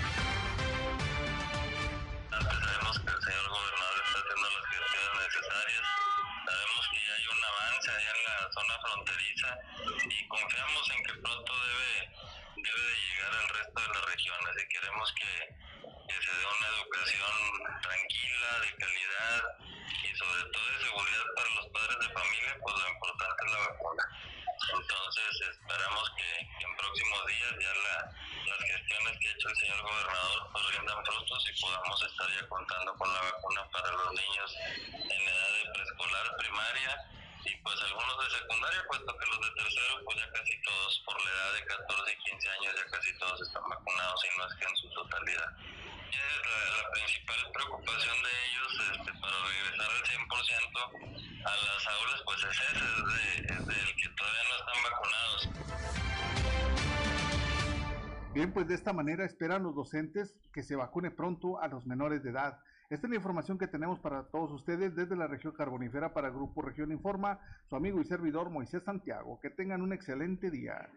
Esperan 59.39 59.63
los 59.63 59.73
docentes 59.73 60.37
que 60.53 60.65
se 60.65 60.75
vacune 60.75 61.13
pronto 61.13 61.61
a 61.61 61.69
los 61.69 61.87
menores 61.87 62.25
de 62.25 62.31
edad. 62.31 62.59
Esta 62.91 63.07
es 63.07 63.11
la 63.11 63.17
información 63.17 63.57
que 63.57 63.69
tenemos 63.69 64.01
para 64.01 64.25
todos 64.25 64.51
ustedes 64.51 64.97
desde 64.97 65.15
la 65.15 65.29
región 65.29 65.53
carbonífera 65.53 66.13
para 66.13 66.29
Grupo 66.29 66.61
Región 66.61 66.91
Informa, 66.91 67.39
su 67.71 67.77
amigo 67.77 68.01
y 68.01 68.05
servidor 68.05 68.51
Moisés 68.51 68.83
Santiago. 68.83 69.39
Que 69.41 69.51
tengan 69.51 69.81
un 69.81 69.93
excelente 69.93 70.51
día. 70.51 70.89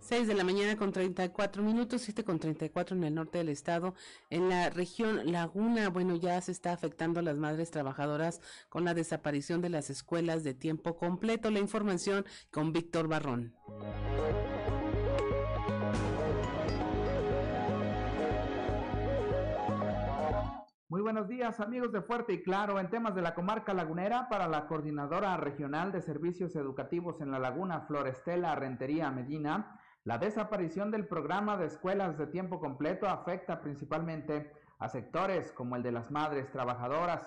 6 0.00 0.26
de 0.26 0.34
la 0.34 0.42
mañana 0.42 0.74
con 0.74 0.90
34 0.90 1.62
minutos, 1.62 2.02
7 2.02 2.24
con 2.24 2.40
34 2.40 2.96
en 2.96 3.04
el 3.04 3.14
norte 3.14 3.38
del 3.38 3.50
estado. 3.50 3.94
En 4.30 4.48
la 4.48 4.70
región 4.70 5.30
Laguna, 5.30 5.88
bueno, 5.88 6.16
ya 6.16 6.40
se 6.40 6.50
está 6.50 6.72
afectando 6.72 7.20
a 7.20 7.22
las 7.22 7.36
madres 7.36 7.70
trabajadoras 7.70 8.40
con 8.70 8.84
la 8.84 8.94
desaparición 8.94 9.60
de 9.60 9.68
las 9.68 9.88
escuelas 9.88 10.42
de 10.42 10.54
tiempo 10.54 10.96
completo. 10.96 11.48
La 11.52 11.60
información 11.60 12.26
con 12.50 12.72
Víctor 12.72 13.06
Barrón. 13.06 13.54
Muy 20.90 21.02
buenos 21.02 21.28
días 21.28 21.60
amigos 21.60 21.92
de 21.92 22.00
Fuerte 22.00 22.32
y 22.32 22.42
Claro 22.42 22.80
en 22.80 22.88
temas 22.88 23.14
de 23.14 23.20
la 23.20 23.34
comarca 23.34 23.74
lagunera 23.74 24.26
para 24.30 24.48
la 24.48 24.66
Coordinadora 24.66 25.36
Regional 25.36 25.92
de 25.92 26.00
Servicios 26.00 26.56
Educativos 26.56 27.20
en 27.20 27.30
la 27.30 27.38
Laguna 27.38 27.82
Florestela 27.82 28.54
Rentería 28.54 29.10
Medina. 29.10 29.78
La 30.04 30.16
desaparición 30.16 30.90
del 30.90 31.06
programa 31.06 31.58
de 31.58 31.66
escuelas 31.66 32.16
de 32.16 32.26
tiempo 32.26 32.58
completo 32.58 33.06
afecta 33.06 33.60
principalmente 33.60 34.50
a 34.78 34.88
sectores 34.88 35.52
como 35.52 35.76
el 35.76 35.82
de 35.82 35.92
las 35.92 36.10
madres 36.10 36.50
trabajadoras. 36.50 37.20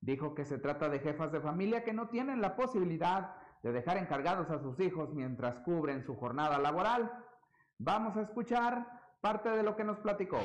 Dijo 0.00 0.34
que 0.34 0.44
se 0.44 0.58
trata 0.58 0.88
de 0.88 0.98
jefas 0.98 1.30
de 1.30 1.40
familia 1.40 1.84
que 1.84 1.92
no 1.92 2.08
tienen 2.08 2.40
la 2.40 2.56
posibilidad 2.56 3.36
de 3.62 3.70
dejar 3.70 3.98
encargados 3.98 4.50
a 4.50 4.58
sus 4.58 4.80
hijos 4.80 5.14
mientras 5.14 5.60
cubren 5.60 6.02
su 6.02 6.16
jornada 6.16 6.58
laboral. 6.58 7.24
Vamos 7.78 8.16
a 8.16 8.22
escuchar 8.22 8.84
parte 9.20 9.48
de 9.50 9.62
lo 9.62 9.76
que 9.76 9.84
nos 9.84 9.98
platicó. 9.98 10.40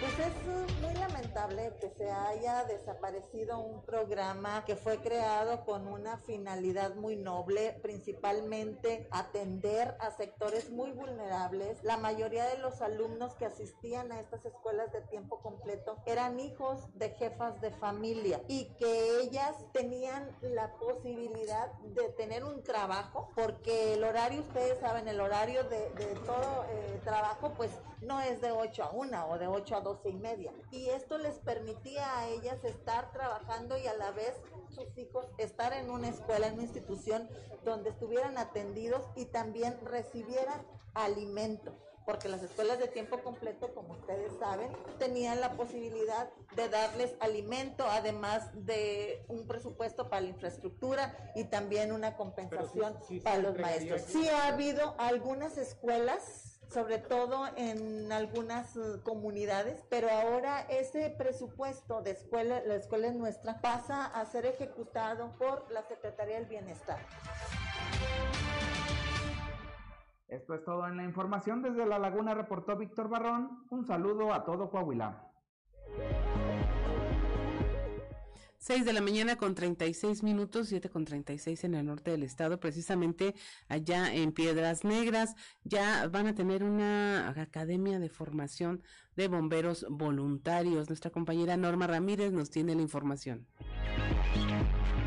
Pues 0.00 0.18
es 0.18 0.32
muy 0.80 0.94
lamentable 1.30 1.72
que 1.80 1.90
se 1.90 2.10
haya 2.10 2.64
desaparecido 2.64 3.58
un 3.60 3.82
programa 3.82 4.64
que 4.64 4.76
fue 4.76 4.98
creado 4.98 5.64
con 5.64 5.86
una 5.86 6.18
finalidad 6.18 6.94
muy 6.96 7.16
noble, 7.16 7.78
principalmente 7.82 9.08
atender 9.10 9.96
a 10.00 10.10
sectores 10.10 10.70
muy 10.70 10.90
vulnerables. 10.92 11.82
La 11.84 11.96
mayoría 11.96 12.44
de 12.46 12.58
los 12.58 12.82
alumnos 12.82 13.34
que 13.34 13.46
asistían 13.46 14.12
a 14.12 14.20
estas 14.20 14.44
escuelas 14.44 14.92
de 14.92 15.02
tiempo 15.02 15.40
completo 15.40 16.02
eran 16.06 16.40
hijos 16.40 16.86
de 16.94 17.10
jefas 17.10 17.60
de 17.60 17.70
familia 17.70 18.42
y 18.48 18.74
que 18.78 19.20
ellas 19.20 19.56
tenían 19.72 20.36
la 20.40 20.74
posibilidad 20.78 21.72
de 21.94 22.08
tener 22.10 22.44
un 22.44 22.62
trabajo, 22.62 23.30
porque 23.36 23.94
el 23.94 24.04
horario, 24.04 24.40
ustedes 24.40 24.80
saben, 24.80 25.06
el 25.08 25.20
horario 25.20 25.64
de, 25.64 25.90
todo 26.26 26.64
eh, 26.70 27.00
trabajo 27.04 27.52
pues 27.56 27.70
no 28.00 28.20
es 28.20 28.40
de 28.40 28.50
8 28.50 28.82
a 28.82 28.90
1 28.90 29.30
o 29.30 29.38
de 29.38 29.46
8 29.46 29.76
a 29.76 29.80
12 29.80 30.08
y 30.08 30.16
media. 30.16 30.52
Y 30.70 30.88
esto 30.88 31.18
les 31.20 31.38
permitía 31.38 32.18
a 32.18 32.28
ellas 32.28 32.62
estar 32.64 33.12
trabajando 33.12 33.78
y 33.78 33.86
a 33.86 33.94
la 33.94 34.10
vez 34.10 34.34
sus 34.70 34.96
hijos 34.98 35.26
estar 35.38 35.72
en 35.72 35.90
una 35.90 36.08
escuela, 36.08 36.48
en 36.48 36.54
una 36.54 36.62
institución 36.64 37.28
donde 37.64 37.90
estuvieran 37.90 38.38
atendidos 38.38 39.02
y 39.16 39.26
también 39.26 39.78
recibieran 39.84 40.66
alimento 40.94 41.76
porque 42.10 42.28
las 42.28 42.42
escuelas 42.42 42.80
de 42.80 42.88
tiempo 42.88 43.22
completo, 43.22 43.72
como 43.72 43.94
ustedes 43.94 44.32
saben, 44.40 44.72
tenían 44.98 45.40
la 45.40 45.52
posibilidad 45.52 46.28
de 46.56 46.68
darles 46.68 47.14
alimento, 47.20 47.86
además 47.86 48.50
de 48.54 49.24
un 49.28 49.46
presupuesto 49.46 50.08
para 50.08 50.22
la 50.22 50.28
infraestructura 50.28 51.32
y 51.36 51.44
también 51.44 51.92
una 51.92 52.16
compensación 52.16 52.96
para 53.22 53.38
los 53.38 53.56
maestros. 53.56 54.02
Sí 54.02 54.28
ha 54.28 54.48
habido 54.48 54.96
algunas 54.98 55.56
escuelas 55.56 56.49
sobre 56.70 56.98
todo 56.98 57.46
en 57.56 58.12
algunas 58.12 58.76
eh, 58.76 59.00
comunidades, 59.02 59.84
pero 59.90 60.08
ahora 60.08 60.60
ese 60.68 61.10
presupuesto 61.18 62.00
de 62.02 62.12
escuela, 62.12 62.62
la 62.64 62.76
escuela 62.76 63.10
nuestra, 63.10 63.60
pasa 63.60 64.06
a 64.06 64.24
ser 64.24 64.46
ejecutado 64.46 65.32
por 65.36 65.70
la 65.72 65.82
Secretaría 65.82 66.36
del 66.36 66.46
Bienestar. 66.46 66.98
Esto 70.28 70.54
es 70.54 70.64
todo 70.64 70.86
en 70.86 70.96
la 70.96 71.02
información. 71.02 71.60
Desde 71.60 71.84
La 71.86 71.98
Laguna 71.98 72.34
reportó 72.34 72.76
Víctor 72.76 73.08
Barrón. 73.08 73.66
Un 73.70 73.84
saludo 73.84 74.32
a 74.32 74.44
todo 74.44 74.70
Coahuila. 74.70 75.26
6 78.60 78.84
de 78.84 78.92
la 78.92 79.00
mañana 79.00 79.36
con 79.36 79.54
36 79.54 80.22
minutos, 80.22 80.68
7 80.68 80.90
con 80.90 81.06
36 81.06 81.64
en 81.64 81.74
el 81.74 81.86
norte 81.86 82.10
del 82.10 82.22
estado, 82.22 82.60
precisamente 82.60 83.34
allá 83.68 84.14
en 84.14 84.32
Piedras 84.32 84.84
Negras. 84.84 85.34
Ya 85.64 86.06
van 86.08 86.26
a 86.26 86.34
tener 86.34 86.62
una 86.62 87.30
academia 87.30 87.98
de 87.98 88.10
formación 88.10 88.82
de 89.16 89.28
bomberos 89.28 89.86
voluntarios. 89.88 90.90
Nuestra 90.90 91.10
compañera 91.10 91.56
Norma 91.56 91.86
Ramírez 91.86 92.32
nos 92.32 92.50
tiene 92.50 92.74
la 92.74 92.82
información. 92.82 93.46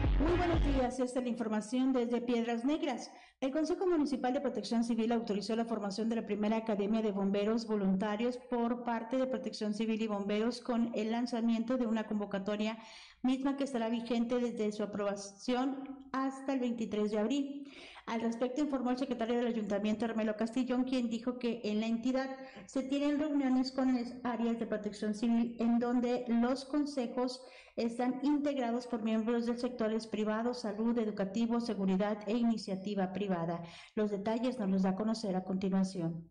Muy 0.04 0.38
buenos 0.38 0.62
días, 0.66 1.00
esta 1.00 1.20
es 1.20 1.26
la 1.26 1.30
información 1.30 1.94
desde 1.94 2.20
Piedras 2.20 2.66
Negras. 2.66 3.10
El 3.40 3.52
Consejo 3.52 3.88
Municipal 3.88 4.34
de 4.34 4.42
Protección 4.42 4.84
Civil 4.84 5.14
autorizó 5.14 5.56
la 5.56 5.64
formación 5.64 6.10
de 6.10 6.18
la 6.18 6.26
primera 6.26 6.58
Academia 6.58 7.02
de 7.02 7.14
Bomberos 7.14 7.66
Voluntarios 7.66 8.38
por 8.50 8.84
parte 8.84 9.18
de 9.18 9.28
Protección 9.28 9.74
Civil 9.74 10.02
y 10.02 10.08
Bomberos 10.08 10.60
con 10.60 10.92
el 10.94 11.12
lanzamiento 11.12 11.78
de 11.78 11.88
una 11.88 12.06
convocatoria 12.06 12.78
misma 13.22 13.56
que 13.56 13.64
estará 13.64 13.88
vigente 13.88 14.40
desde 14.40 14.74
su 14.74 14.84
aprobación 14.84 16.06
hasta 16.12 16.52
el 16.52 16.60
23 16.60 17.10
de 17.10 17.20
abril. 17.20 17.72
Al 18.14 18.22
respecto 18.22 18.62
informó 18.62 18.92
el 18.92 19.00
secretario 19.00 19.38
del 19.38 19.48
Ayuntamiento, 19.48 20.06
Hermelo 20.06 20.38
Castillón, 20.38 20.84
quien 20.84 21.10
dijo 21.10 21.40
que 21.40 21.62
en 21.64 21.80
la 21.80 21.88
entidad 21.88 22.30
se 22.68 22.84
tienen 22.84 23.18
reuniones 23.18 23.72
con 23.72 23.96
las 23.96 24.14
áreas 24.24 24.60
de 24.60 24.68
protección 24.68 25.16
civil 25.16 25.56
en 25.60 25.80
donde 25.80 26.24
los 26.28 26.64
consejos 26.64 27.42
están 27.76 28.20
integrados 28.22 28.86
por 28.86 29.02
miembros 29.02 29.48
del 29.48 29.58
sectores 29.58 30.06
privados, 30.06 30.60
salud, 30.60 30.96
educativo, 31.00 31.60
seguridad 31.60 32.20
e 32.28 32.38
iniciativa 32.38 33.14
privada. 33.14 33.64
Los 33.96 34.12
detalles 34.12 34.60
nos 34.60 34.70
los 34.70 34.84
da 34.84 34.92
a 34.92 34.96
conocer 34.96 35.36
a 35.36 35.44
continuación. 35.44 36.30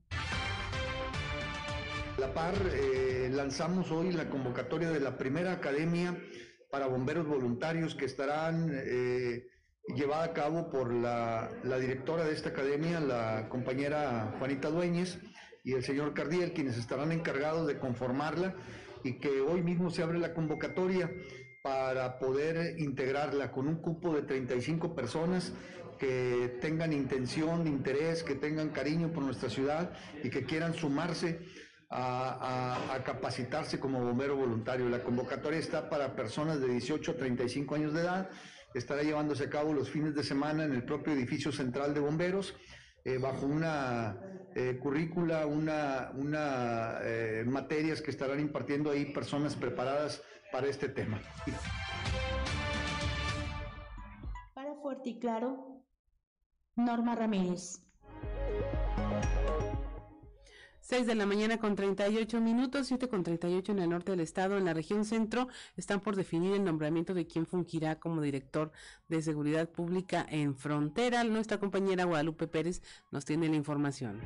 La 2.17 2.33
PAR 2.33 2.55
eh, 2.75 3.29
lanzamos 3.33 3.91
hoy 3.91 4.13
la 4.13 4.31
convocatoria 4.31 4.93
de 4.93 5.01
la 5.01 5.19
primera 5.19 5.51
academia 5.51 6.17
para 6.71 6.87
bomberos 6.87 7.27
voluntarios 7.27 7.97
que 7.97 8.05
estarán 8.05 8.71
eh, 8.73 9.49
llevada 9.89 10.25
a 10.25 10.33
cabo 10.33 10.71
por 10.71 10.93
la, 10.93 11.51
directora 11.81 12.25
de 12.25 12.33
esta 12.33 12.51
academia, 12.51 13.01
la 13.01 13.49
compañera 13.49 14.35
Juanita 14.39 14.69
Dueñez 14.71 15.19
y 15.65 15.73
el 15.73 15.83
señor 15.83 16.15
Cardiel, 16.15 16.53
quienes 16.53 16.79
estarán 16.79 17.13
encargados 17.13 17.67
de 17.67 17.79
conformarla 17.79 18.55
y 19.05 19.19
que 19.19 19.41
hoy 19.41 19.63
mismo 19.63 19.91
se 19.91 20.03
abre 20.03 20.19
la 20.19 20.35
convocatoria 20.35 21.11
para 21.63 22.19
poder 22.19 22.79
integrarla 22.79 23.53
con 23.53 23.69
un 23.69 23.77
cupo 23.77 24.15
de 24.15 24.23
35 24.23 24.95
personas 24.95 25.53
que 25.99 26.59
tengan 26.61 26.93
intención, 26.93 27.67
interés, 27.67 28.25
que 28.25 28.35
tengan 28.35 28.71
cariño 28.71 29.13
por 29.13 29.23
nuestra 29.23 29.49
ciudad 29.49 29.93
y 30.25 30.31
que 30.31 30.45
quieran 30.45 30.75
sumarse 30.75 31.39
a, 31.91 32.95
a, 32.95 33.05
capacitarse 33.05 33.79
como 33.79 34.03
bombero 34.03 34.35
voluntario. 34.35 34.89
La 34.89 35.05
convocatoria 35.05 35.61
está 35.61 35.89
para 35.89 36.17
personas 36.17 36.61
de 36.61 36.69
18 36.69 37.13
a 37.13 37.17
35 37.17 37.75
años 37.75 37.93
de 37.93 38.01
edad 38.01 38.31
estará 38.75 39.03
llevándose 39.03 39.45
a 39.45 39.51
cabo 39.51 39.73
los 39.73 39.91
fines 39.91 40.15
de 40.15 40.23
semana 40.23 40.65
en 40.65 40.73
el 40.73 40.85
propio 40.85 41.13
edificio 41.13 41.53
central 41.53 41.95
de 41.95 42.01
bomberos. 42.01 42.55
Eh, 43.05 43.19
bajo 43.19 43.47
una 43.47 44.17
eh, 44.55 44.79
currícula, 44.81 45.47
una, 45.47 46.13
una 46.15 46.99
eh, 47.03 47.45
materias 47.45 48.01
que 48.01 48.13
estarán 48.13 48.39
impartiendo 48.39 48.93
ahí 48.93 49.13
personas 49.13 49.57
preparadas 49.57 50.23
para 50.53 50.69
este 50.69 50.89
tema. 50.89 51.21
Para 54.55 54.75
Fuerte 54.77 55.11
y 55.11 55.19
Claro, 55.19 55.83
Norma 56.77 57.17
Ramírez. 57.17 57.82
6 60.93 61.07
de 61.07 61.15
la 61.15 61.25
mañana 61.25 61.57
con 61.57 61.75
38 61.75 62.39
minutos, 62.43 62.89
7 62.89 63.09
con 63.09 63.23
38 63.23 63.73
en 63.73 63.79
el 63.79 63.89
norte 63.89 64.13
del 64.13 64.21
estado. 64.21 64.59
En 64.59 64.67
la 64.67 64.75
región 64.75 65.07
centro 65.07 65.49
están 65.75 66.01
por 66.01 66.17
definir 66.17 66.53
el 66.53 66.65
nombramiento 66.65 67.15
de 67.15 67.27
quien 67.27 67.47
fungirá 67.47 67.99
como 67.99 68.21
director 68.21 68.73
de 69.09 69.23
seguridad 69.23 69.71
pública 69.71 70.27
en 70.29 70.55
frontera. 70.55 71.25
Nuestra 71.25 71.59
compañera 71.59 72.05
Guadalupe 72.05 72.47
Pérez 72.47 72.83
nos 73.11 73.25
tiene 73.25 73.49
la 73.49 73.57
información. 73.57 74.21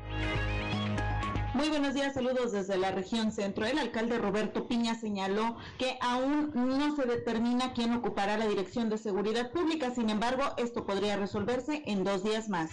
Muy 1.53 1.69
buenos 1.69 1.93
días, 1.93 2.13
saludos 2.13 2.51
desde 2.51 2.77
la 2.77 2.91
región 2.91 3.31
centro. 3.31 3.65
El 3.65 3.79
alcalde 3.79 4.17
Roberto 4.17 4.67
Piña 4.67 4.93
señaló 4.95 5.55
que 5.79 5.97
aún 6.01 6.51
no 6.53 6.97
se 6.97 7.05
determina 7.05 7.71
quién 7.71 7.93
ocupará 7.93 8.37
la 8.37 8.45
dirección 8.45 8.89
de 8.89 8.97
seguridad 8.97 9.53
pública, 9.53 9.91
sin 9.91 10.09
embargo, 10.09 10.43
esto 10.57 10.85
podría 10.85 11.15
resolverse 11.15 11.83
en 11.85 12.03
dos 12.03 12.25
días 12.25 12.49
más. 12.49 12.71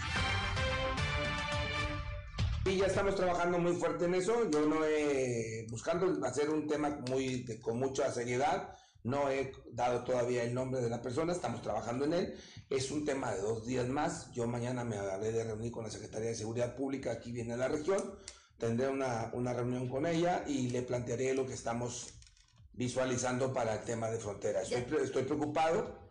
Y 2.67 2.79
ya 2.79 2.87
estamos 2.87 3.15
trabajando 3.15 3.59
muy 3.59 3.75
fuerte 3.75 4.07
en 4.07 4.15
eso. 4.15 4.51
Yo 4.51 4.67
no 4.67 4.85
he, 4.87 5.67
buscando 5.69 6.27
hacer 6.27 6.49
un 6.49 6.67
tema 6.67 6.99
muy, 7.11 7.45
con 7.61 7.79
mucha 7.79 8.11
seriedad, 8.11 8.71
no 9.03 9.31
he 9.31 9.53
dado 9.73 10.03
todavía 10.03 10.45
el 10.45 10.55
nombre 10.55 10.81
de 10.81 10.89
la 10.89 11.03
persona, 11.03 11.35
estamos 11.35 11.61
trabajando 11.61 12.07
en 12.07 12.15
él. 12.15 12.35
Es 12.71 12.91
un 12.91 13.05
tema 13.05 13.33
de 13.33 13.43
dos 13.43 13.67
días 13.67 13.87
más. 13.87 14.33
Yo 14.33 14.47
mañana 14.47 14.83
me 14.83 14.97
haré 14.97 15.31
de 15.31 15.45
reunir 15.45 15.71
con 15.71 15.85
la 15.85 15.91
Secretaría 15.91 16.31
de 16.31 16.35
Seguridad 16.35 16.75
Pública, 16.75 17.13
aquí 17.13 17.33
viene 17.33 17.55
la 17.55 17.69
región. 17.69 18.19
Tendré 18.57 18.89
una, 18.89 19.31
una 19.35 19.53
reunión 19.53 19.87
con 19.87 20.07
ella 20.07 20.43
y 20.47 20.71
le 20.71 20.81
plantearé 20.81 21.35
lo 21.35 21.45
que 21.45 21.53
estamos 21.53 22.15
visualizando 22.73 23.53
para 23.53 23.75
el 23.75 23.85
tema 23.85 24.11
de 24.11 24.19
frontera. 24.19 24.63
Estoy, 24.63 25.03
estoy 25.03 25.25
preocupado 25.25 26.04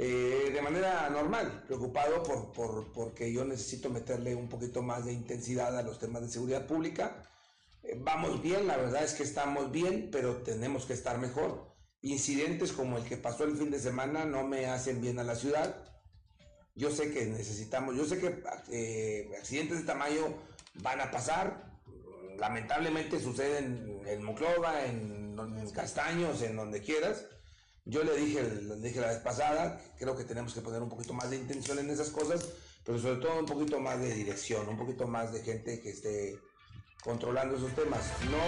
eh, 0.00 0.50
de 0.54 0.62
manera 0.62 1.10
normal, 1.10 1.64
preocupado 1.66 2.22
por, 2.22 2.52
por, 2.52 2.92
porque 2.92 3.32
yo 3.32 3.44
necesito 3.44 3.90
meterle 3.90 4.32
un 4.36 4.48
poquito 4.48 4.80
más 4.80 5.04
de 5.04 5.12
intensidad 5.12 5.76
a 5.76 5.82
los 5.82 5.98
temas 5.98 6.22
de 6.22 6.28
seguridad 6.28 6.68
pública. 6.68 7.24
Eh, 7.82 7.98
vamos 8.00 8.40
bien, 8.40 8.68
la 8.68 8.76
verdad 8.76 9.02
es 9.02 9.14
que 9.14 9.24
estamos 9.24 9.72
bien, 9.72 10.08
pero 10.12 10.36
tenemos 10.42 10.84
que 10.84 10.92
estar 10.92 11.18
mejor. 11.18 11.74
Incidentes 12.00 12.70
como 12.70 12.98
el 12.98 13.04
que 13.06 13.16
pasó 13.16 13.42
el 13.42 13.56
fin 13.56 13.72
de 13.72 13.80
semana 13.80 14.24
no 14.24 14.46
me 14.46 14.66
hacen 14.66 15.00
bien 15.00 15.18
a 15.18 15.24
la 15.24 15.34
ciudad. 15.34 15.84
Yo 16.76 16.92
sé 16.92 17.10
que 17.10 17.26
necesitamos, 17.26 17.96
yo 17.96 18.04
sé 18.04 18.20
que 18.20 18.40
eh, 18.70 19.32
accidentes 19.36 19.78
de 19.78 19.84
tamaño 19.84 20.32
van 20.74 21.00
a 21.00 21.10
pasar. 21.10 21.72
Lamentablemente 22.38 23.18
suceden 23.18 24.00
en 24.06 24.22
Monclova, 24.22 24.84
en, 24.84 25.36
en 25.36 25.70
Castaños, 25.70 26.40
en 26.42 26.54
donde 26.54 26.82
quieras 26.82 27.24
yo 27.88 28.04
le 28.04 28.14
dije, 28.16 28.42
le 28.42 28.76
dije 28.76 29.00
la 29.00 29.08
vez 29.08 29.18
pasada, 29.18 29.80
creo 29.98 30.14
que 30.14 30.24
tenemos 30.24 30.52
que 30.52 30.60
poner 30.60 30.82
un 30.82 30.90
poquito 30.90 31.14
más 31.14 31.30
de 31.30 31.36
intención 31.36 31.78
en 31.78 31.88
esas 31.88 32.10
cosas, 32.10 32.46
pero 32.84 32.98
sobre 32.98 33.16
todo 33.16 33.40
un 33.40 33.46
poquito 33.46 33.80
más 33.80 33.98
de 33.98 34.12
dirección, 34.12 34.68
un 34.68 34.76
poquito 34.76 35.06
más 35.06 35.32
de 35.32 35.40
gente 35.42 35.80
que 35.80 35.90
esté 35.90 36.38
controlando 37.02 37.56
esos 37.56 37.74
temas. 37.74 38.12
No. 38.30 38.38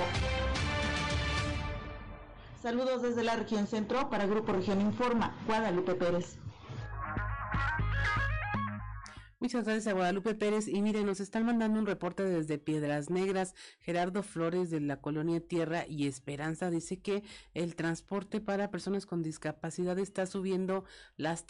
Saludos 2.63 3.01
desde 3.01 3.25
la 3.25 3.37
región 3.37 3.67
centro 3.67 4.11
para 4.11 4.27
Grupo 4.27 4.53
Región 4.53 4.83
Informa, 4.83 5.35
Guadalupe 5.47 5.95
Pérez. 5.95 6.37
Muchas 9.43 9.65
gracias 9.65 9.87
a 9.87 9.95
Guadalupe 9.95 10.35
Pérez. 10.35 10.69
Y 10.69 10.83
miren, 10.83 11.07
nos 11.07 11.19
están 11.19 11.47
mandando 11.47 11.79
un 11.79 11.87
reporte 11.87 12.23
desde 12.23 12.59
Piedras 12.59 13.09
Negras. 13.09 13.55
Gerardo 13.79 14.23
Flores 14.23 14.69
de 14.69 14.81
la 14.81 15.01
colonia 15.01 15.41
Tierra 15.41 15.87
y 15.89 16.07
Esperanza 16.07 16.69
dice 16.69 16.99
que 17.01 17.23
el 17.55 17.75
transporte 17.75 18.43
para 18.43 18.71
personas 18.71 19.07
con 19.07 19.23
discapacidad 19.23 19.99
está 19.99 20.27
subiendo 20.27 20.85
las, 21.17 21.47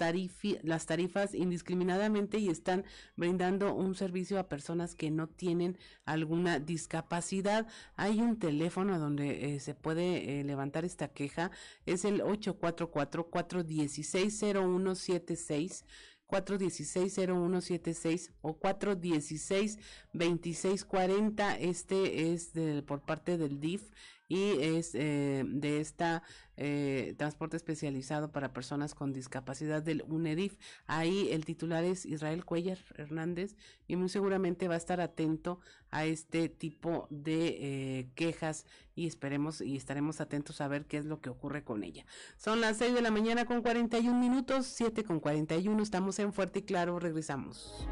las 0.63 0.87
tarifas 0.87 1.35
indiscriminadamente 1.35 2.39
y 2.39 2.49
están 2.49 2.85
brindando 3.17 3.75
un 3.75 3.97
servicio 3.97 4.39
a 4.39 4.49
personas 4.49 4.95
que 4.95 5.11
no 5.11 5.27
tienen 5.27 5.77
alguna 6.05 6.61
discapacidad. 6.61 7.67
Hay 7.97 8.21
un 8.21 8.39
teléfono 8.39 9.01
donde 9.01 9.57
eh, 9.57 9.59
se 9.59 9.75
puede 9.75 10.39
eh, 10.39 10.45
levantar 10.45 10.85
esta 10.85 11.09
queja. 11.09 11.51
Es 11.87 12.05
el 12.05 12.21
844 12.21 13.31
416 13.31 14.39
0176 14.39 15.85
416-0176 16.31 18.31
o 18.41 18.59
416-2640. 18.59 21.59
Este 21.61 22.33
es 22.33 22.53
por 22.87 23.03
parte 23.03 23.37
del 23.37 23.61
DIF 23.61 23.91
y 24.31 24.63
es 24.63 24.95
eh, 24.95 25.43
de 25.45 25.81
esta 25.81 26.23
eh, 26.57 27.15
transporte 27.19 27.57
especializado 27.57 28.31
para 28.31 28.53
personas 28.53 28.95
con 28.95 29.13
discapacidad 29.13 29.83
del 29.83 30.05
UNEDIF. 30.07 30.57
Ahí 30.87 31.29
el 31.33 31.45
titular 31.45 31.83
es 31.83 32.07
Israel 32.07 32.45
Cuellar 32.45 32.79
Hernández 32.97 33.57
y 33.89 33.97
muy 33.97 34.09
seguramente 34.09 34.69
va 34.69 34.75
a 34.75 34.77
estar 34.77 35.01
atento 35.01 35.59
a 35.91 36.05
este 36.05 36.49
tipo 36.49 37.09
de 37.11 37.49
eh, 37.49 38.11
quejas 38.15 38.67
y 38.95 39.09
esperemos 39.09 39.61
y 39.61 39.77
estaremos 39.77 40.21
atentos 40.21 40.61
a 40.61 40.69
ver 40.69 40.87
qué 40.87 40.99
es 40.99 41.07
lo 41.07 41.21
que 41.21 41.29
ocurre 41.29 41.65
con 41.65 41.83
ella. 41.83 42.07
Son 42.37 42.61
las 42.61 42.77
6 42.77 42.95
de 42.95 43.03
la 43.03 43.11
mañana 43.11 43.47
con 43.47 43.63
41 43.63 44.17
minutos, 44.17 44.67
7 44.67 45.03
con 45.03 45.19
41, 45.19 45.83
estamos 45.83 46.21
en 46.21 46.33
Fuerte 46.33 46.61
y 46.61 46.63
Claro, 46.63 47.01
regresamos. 47.01 47.89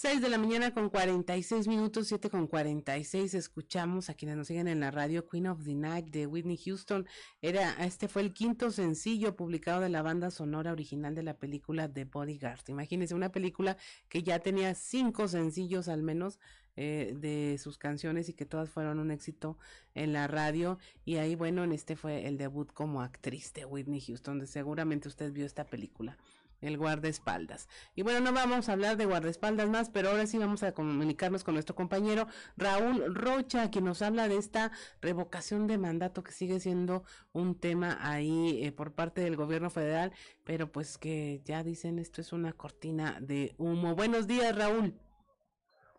6 0.00 0.22
de 0.22 0.30
la 0.30 0.38
mañana 0.38 0.72
con 0.72 0.88
46 0.88 1.68
minutos, 1.68 2.08
7 2.08 2.30
con 2.30 2.46
46. 2.46 3.34
Escuchamos 3.34 4.08
a 4.08 4.14
quienes 4.14 4.38
nos 4.38 4.46
siguen 4.46 4.66
en 4.66 4.80
la 4.80 4.90
radio 4.90 5.28
Queen 5.28 5.46
of 5.46 5.62
the 5.62 5.74
Night 5.74 6.06
de 6.06 6.26
Whitney 6.26 6.56
Houston. 6.56 7.06
Era, 7.42 7.74
este 7.84 8.08
fue 8.08 8.22
el 8.22 8.32
quinto 8.32 8.70
sencillo 8.70 9.36
publicado 9.36 9.82
de 9.82 9.90
la 9.90 10.00
banda 10.00 10.30
sonora 10.30 10.72
original 10.72 11.14
de 11.14 11.22
la 11.22 11.34
película 11.34 11.86
The 11.86 12.06
Bodyguard. 12.06 12.62
Imagínense 12.68 13.14
una 13.14 13.30
película 13.30 13.76
que 14.08 14.22
ya 14.22 14.38
tenía 14.38 14.74
cinco 14.74 15.28
sencillos 15.28 15.86
al 15.86 16.02
menos 16.02 16.38
eh, 16.76 17.14
de 17.18 17.58
sus 17.58 17.76
canciones 17.76 18.30
y 18.30 18.32
que 18.32 18.46
todas 18.46 18.70
fueron 18.70 19.00
un 19.00 19.10
éxito 19.10 19.58
en 19.94 20.14
la 20.14 20.26
radio. 20.28 20.78
Y 21.04 21.16
ahí, 21.16 21.34
bueno, 21.34 21.62
en 21.62 21.72
este 21.72 21.94
fue 21.94 22.26
el 22.26 22.38
debut 22.38 22.72
como 22.72 23.02
actriz 23.02 23.52
de 23.52 23.66
Whitney 23.66 24.00
Houston, 24.00 24.38
donde 24.38 24.46
seguramente 24.46 25.08
usted 25.08 25.30
vio 25.30 25.44
esta 25.44 25.66
película 25.66 26.16
el 26.60 26.76
guardaespaldas. 26.76 27.68
Y 27.94 28.02
bueno, 28.02 28.20
no 28.20 28.32
vamos 28.32 28.68
a 28.68 28.72
hablar 28.72 28.96
de 28.96 29.06
guardaespaldas 29.06 29.68
más, 29.68 29.90
pero 29.90 30.10
ahora 30.10 30.26
sí 30.26 30.38
vamos 30.38 30.62
a 30.62 30.72
comunicarnos 30.72 31.44
con 31.44 31.54
nuestro 31.54 31.74
compañero 31.74 32.26
Raúl 32.56 33.14
Rocha, 33.14 33.70
quien 33.70 33.84
nos 33.84 34.02
habla 34.02 34.28
de 34.28 34.36
esta 34.36 34.72
revocación 35.00 35.66
de 35.66 35.78
mandato 35.78 36.22
que 36.22 36.32
sigue 36.32 36.60
siendo 36.60 37.04
un 37.32 37.58
tema 37.58 37.98
ahí 38.00 38.64
eh, 38.64 38.72
por 38.72 38.92
parte 38.92 39.20
del 39.20 39.36
gobierno 39.36 39.70
federal, 39.70 40.12
pero 40.44 40.70
pues 40.70 40.98
que 40.98 41.40
ya 41.44 41.62
dicen 41.62 41.98
esto 41.98 42.20
es 42.20 42.32
una 42.32 42.52
cortina 42.52 43.18
de 43.20 43.54
humo. 43.58 43.94
Buenos 43.94 44.26
días, 44.26 44.56
Raúl. 44.56 44.94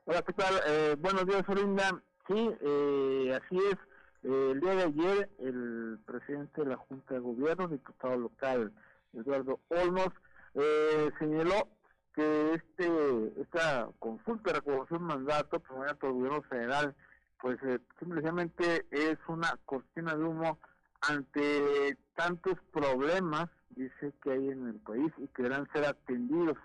Hola, 0.06 0.22
¿qué 0.24 0.34
tal? 0.34 0.54
Eh, 0.68 0.96
buenos 1.00 1.26
días, 1.26 1.48
Olinda. 1.48 2.04
Sí, 2.28 2.50
eh, 2.62 3.40
así 3.42 3.58
es. 3.58 3.78
el 4.24 4.60
día 4.60 4.76
de 4.76 4.84
ayer, 4.84 5.30
el 5.40 6.00
presidente 6.06 6.62
de 6.62 6.70
la 6.70 6.78
Junta 6.78 7.16
de 7.16 7.20
Gobierno, 7.20 7.68
diputado 7.68 8.18
local, 8.18 8.72
Eduardo 9.14 9.60
Olmos, 9.70 10.10
eh, 10.56 11.12
señaló 11.20 11.68
que 12.14 12.54
este 12.54 13.42
esta 13.42 13.90
consulta 14.00 14.52
de 14.52 14.60
reconocimiento 14.60 14.94
de 14.94 15.00
mandato 15.00 15.60
promovida 15.60 15.94
por 15.96 16.10
el 16.10 16.16
gobierno 16.16 16.42
federal 16.44 16.96
pues 17.40 17.58
eh, 17.64 17.80
simplemente 18.00 18.86
es 18.92 19.18
una 19.28 19.58
cortina 19.66 20.16
de 20.16 20.24
humo 20.24 20.60
ante 21.02 21.98
tantos 22.16 22.58
problemas 22.72 23.50
dice 23.70 24.14
que 24.22 24.32
hay 24.32 24.50
en 24.50 24.68
el 24.68 24.80
país 24.80 25.12
y 25.18 25.28
que 25.28 25.44
deberán 25.44 25.72
ser 25.72 25.86
atendidos 25.86 26.58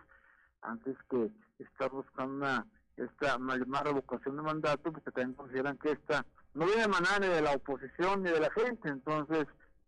antes 0.62 0.96
que 1.08 1.30
estar 1.60 1.90
buscando 1.90 2.34
una 2.34 2.66
esta 2.96 3.38
más 3.38 3.58
revocación 3.84 4.36
de 4.36 4.42
mandato 4.42 4.90
porque 4.90 5.10
también 5.10 5.34
consideran 5.34 5.78
que 5.78 5.92
esta 5.92 6.24
no 6.54 6.64
viene 6.64 6.82
de 6.82 6.88
manera 6.88 7.18
ni 7.20 7.28
de 7.28 7.42
la 7.42 7.52
oposición 7.52 8.22
ni 8.22 8.30
de 8.30 8.40
la 8.40 8.50
gente 8.50 8.88
entonces 8.88 9.46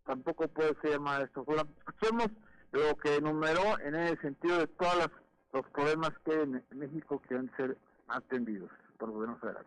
tampoco 0.09 0.49
puede 0.49 0.75
ser 0.81 0.93
llamada 0.93 1.25
esto. 1.25 1.45
Escuchemos 1.87 2.29
lo 2.73 2.97
que 2.97 3.17
enumeró 3.17 3.79
en 3.81 3.95
el 3.95 4.21
sentido 4.21 4.59
de 4.59 4.67
todos 4.67 5.11
los 5.53 5.67
problemas 5.71 6.13
que 6.25 6.33
hay 6.33 6.41
en 6.43 6.65
México 6.79 7.21
que 7.23 7.35
deben 7.35 7.51
ser 7.57 7.77
atendidos 8.09 8.71
por 8.99 9.09
el 9.09 9.15
gobierno 9.15 9.39
federal. 9.39 9.65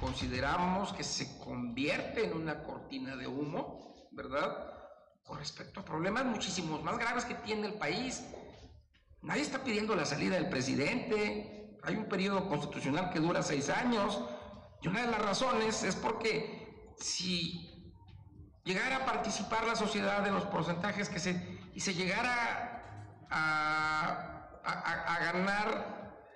Consideramos 0.00 0.92
que 0.92 1.04
se 1.04 1.38
convierte 1.38 2.26
en 2.26 2.34
una 2.34 2.62
cortina 2.62 3.16
de 3.16 3.26
humo, 3.26 4.08
¿verdad? 4.10 4.70
Con 5.24 5.38
respecto 5.38 5.80
a 5.80 5.84
problemas 5.84 6.26
muchísimos 6.26 6.82
más 6.82 6.98
graves 6.98 7.24
que 7.24 7.34
tiene 7.34 7.68
el 7.68 7.74
país. 7.74 8.22
Nadie 9.22 9.42
está 9.42 9.64
pidiendo 9.64 9.96
la 9.96 10.04
salida 10.04 10.34
del 10.34 10.50
presidente. 10.50 11.78
Hay 11.82 11.96
un 11.96 12.06
periodo 12.06 12.46
constitucional 12.48 13.10
que 13.10 13.20
dura 13.20 13.42
seis 13.42 13.70
años. 13.70 14.22
Y 14.82 14.88
una 14.88 15.06
de 15.06 15.10
las 15.10 15.22
razones 15.22 15.82
es 15.82 15.96
porque 15.96 16.92
si 16.98 17.73
llegara 18.64 18.96
a 18.96 19.04
participar 19.04 19.66
la 19.66 19.76
sociedad 19.76 20.26
en 20.26 20.34
los 20.34 20.44
porcentajes 20.44 21.08
que 21.08 21.18
se 21.18 21.54
y 21.74 21.80
se 21.80 21.94
llegara 21.94 22.82
a, 23.30 24.60
a, 24.64 25.18
ganar 25.20 26.30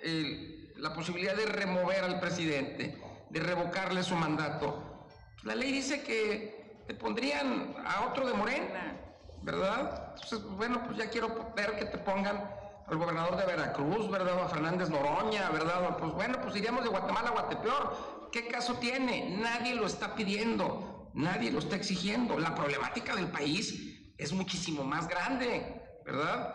la 0.76 0.93
posibilidad 0.95 1.35
de 1.35 1.47
remover 1.47 2.05
al 2.05 2.20
presidente, 2.20 3.01
de 3.31 3.41
revocarle 3.41 4.03
su 4.03 4.16
mandato. 4.16 5.07
La 5.45 5.55
ley 5.55 5.72
dice 5.72 6.03
que 6.03 6.83
te 6.87 6.95
pondrían 6.95 7.74
a 7.87 8.07
otro 8.07 8.26
de 8.26 8.35
Morena, 8.35 8.97
¿verdad? 9.43 10.14
Entonces, 10.14 10.43
bueno, 10.57 10.83
pues 10.85 10.97
ya 10.97 11.09
quiero 11.09 11.53
ver 11.55 11.79
que 11.79 11.85
te 11.85 11.99
pongan 11.99 12.51
al 12.87 12.97
gobernador 12.97 13.37
de 13.37 13.47
Veracruz, 13.47 14.11
¿verdad? 14.11 14.43
A 14.43 14.49
Fernández 14.49 14.89
Noroña, 14.89 15.51
¿verdad? 15.51 15.97
Pues 15.99 16.12
bueno, 16.12 16.41
pues 16.43 16.57
iríamos 16.57 16.83
de 16.83 16.91
Guatemala 16.91 17.29
a 17.29 17.33
Guatepeor. 17.33 18.29
¿Qué 18.33 18.49
caso 18.49 18.74
tiene? 18.74 19.37
Nadie 19.39 19.74
lo 19.74 19.87
está 19.87 20.14
pidiendo. 20.14 20.98
Nadie 21.15 21.51
lo 21.51 21.59
está 21.59 21.77
exigiendo. 21.77 22.39
La 22.39 22.55
problemática 22.55 23.15
del 23.17 23.31
país 23.31 24.13
es 24.17 24.33
muchísimo 24.33 24.85
más 24.85 25.09
grande, 25.09 25.83
¿verdad? 26.05 26.55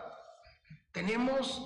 Tenemos 0.92 1.62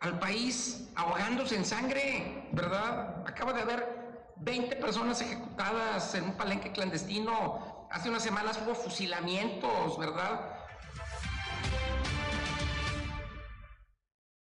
al 0.00 0.18
país 0.18 0.90
ahogándose 0.94 1.56
en 1.56 1.64
sangre, 1.64 2.48
¿verdad? 2.52 3.24
Acaba 3.26 3.52
de 3.52 3.62
haber 3.62 3.98
20 4.36 4.76
personas 4.76 5.20
ejecutadas 5.20 6.14
en 6.14 6.24
un 6.24 6.36
palenque 6.36 6.72
clandestino. 6.72 7.88
Hace 7.90 8.08
unas 8.08 8.22
semanas 8.22 8.60
hubo 8.64 8.74
fusilamientos, 8.74 9.98
¿verdad? 9.98 10.57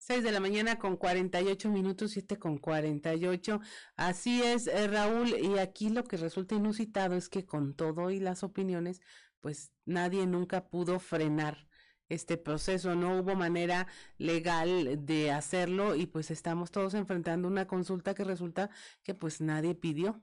6 0.06 0.22
de 0.22 0.30
la 0.30 0.38
mañana 0.38 0.78
con 0.78 0.96
48 0.96 1.68
minutos, 1.68 2.12
7 2.12 2.38
con 2.38 2.58
48. 2.58 3.60
Así 3.96 4.40
es, 4.40 4.68
eh, 4.68 4.86
Raúl, 4.86 5.30
y 5.30 5.58
aquí 5.58 5.90
lo 5.90 6.04
que 6.04 6.16
resulta 6.16 6.54
inusitado 6.54 7.16
es 7.16 7.28
que 7.28 7.44
con 7.44 7.74
todo 7.74 8.12
y 8.12 8.20
las 8.20 8.44
opiniones, 8.44 9.00
pues 9.40 9.72
nadie 9.84 10.24
nunca 10.28 10.68
pudo 10.68 11.00
frenar 11.00 11.66
este 12.08 12.36
proceso, 12.36 12.94
no 12.94 13.18
hubo 13.18 13.34
manera 13.34 13.88
legal 14.16 15.04
de 15.04 15.32
hacerlo 15.32 15.96
y 15.96 16.06
pues 16.06 16.30
estamos 16.30 16.70
todos 16.70 16.94
enfrentando 16.94 17.48
una 17.48 17.66
consulta 17.66 18.14
que 18.14 18.22
resulta 18.22 18.70
que 19.02 19.12
pues 19.12 19.40
nadie 19.40 19.74
pidió. 19.74 20.20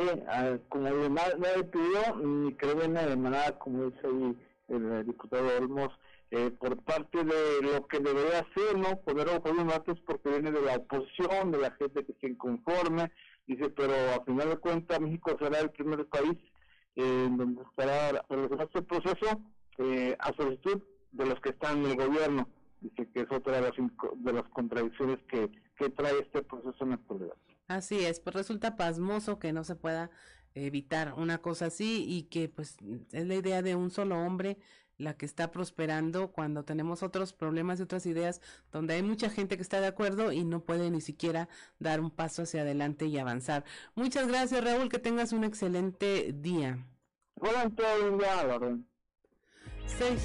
Sí, 0.00 0.08
ah, 0.26 0.58
como 0.68 0.90
nadie 0.90 1.62
pidió, 1.70 2.16
ni 2.16 2.52
creo 2.54 2.82
en 2.82 2.94
de 2.94 3.14
manera, 3.14 3.56
como 3.60 3.90
dice 3.90 4.08
el 4.66 5.06
diputado 5.06 5.56
Olmos, 5.56 5.92
eh, 6.36 6.50
por 6.50 6.82
parte 6.82 7.22
de 7.22 7.62
lo 7.62 7.86
que 7.86 8.00
debería 8.00 8.40
hacer, 8.40 8.76
¿no? 8.76 9.00
Poner 9.02 9.28
a 9.28 9.34
los 9.38 9.66
datos 9.68 10.00
porque 10.04 10.30
viene 10.30 10.50
de 10.50 10.62
la 10.62 10.78
oposición, 10.78 11.52
de 11.52 11.58
la 11.58 11.70
gente 11.72 12.04
que 12.04 12.12
se 12.20 12.26
inconforme, 12.26 13.12
dice, 13.46 13.70
pero 13.70 13.94
a 14.16 14.24
final 14.24 14.48
de 14.48 14.56
cuentas 14.56 15.00
México 15.00 15.36
será 15.38 15.60
el 15.60 15.70
primer 15.70 16.04
país 16.06 16.36
eh, 16.96 17.28
donde 17.30 17.62
estará 17.62 18.24
relacionado 18.28 18.64
este 18.64 18.82
proceso 18.82 19.42
eh, 19.78 20.16
a 20.18 20.32
solicitud 20.34 20.82
de 21.12 21.26
los 21.26 21.40
que 21.40 21.50
están 21.50 21.84
en 21.84 21.92
el 21.92 21.96
gobierno. 21.96 22.48
Dice 22.80 23.08
que 23.14 23.20
es 23.20 23.30
otra 23.30 23.60
de 23.60 23.60
las, 23.60 23.72
de 24.16 24.32
las 24.32 24.48
contradicciones 24.48 25.20
que, 25.28 25.48
que 25.78 25.90
trae 25.90 26.18
este 26.18 26.42
proceso 26.42 26.82
en 26.82 26.88
la 26.88 26.94
actualidad. 26.96 27.34
Así 27.68 28.04
es, 28.04 28.18
pues 28.18 28.34
resulta 28.34 28.76
pasmoso 28.76 29.38
que 29.38 29.52
no 29.52 29.62
se 29.62 29.76
pueda 29.76 30.10
evitar 30.54 31.14
una 31.14 31.38
cosa 31.38 31.66
así 31.66 32.04
y 32.08 32.24
que 32.24 32.48
pues 32.48 32.76
es 33.12 33.26
la 33.26 33.34
idea 33.34 33.62
de 33.62 33.76
un 33.76 33.90
solo 33.90 34.18
hombre 34.18 34.58
la 34.98 35.16
que 35.16 35.26
está 35.26 35.50
prosperando 35.50 36.32
cuando 36.32 36.64
tenemos 36.64 37.02
otros 37.02 37.32
problemas 37.32 37.78
y 37.78 37.82
otras 37.82 38.06
ideas 38.06 38.40
donde 38.72 38.94
hay 38.94 39.02
mucha 39.02 39.30
gente 39.30 39.56
que 39.56 39.62
está 39.62 39.80
de 39.80 39.86
acuerdo 39.86 40.32
y 40.32 40.44
no 40.44 40.60
puede 40.60 40.90
ni 40.90 41.00
siquiera 41.00 41.48
dar 41.78 42.00
un 42.00 42.10
paso 42.10 42.42
hacia 42.42 42.62
adelante 42.62 43.06
y 43.06 43.18
avanzar. 43.18 43.64
Muchas 43.94 44.28
gracias 44.28 44.62
Raúl, 44.62 44.88
que 44.88 44.98
tengas 44.98 45.32
un 45.32 45.44
excelente 45.44 46.32
día. 46.32 46.86
Hola, 47.40 47.70
Seis, 49.86 50.22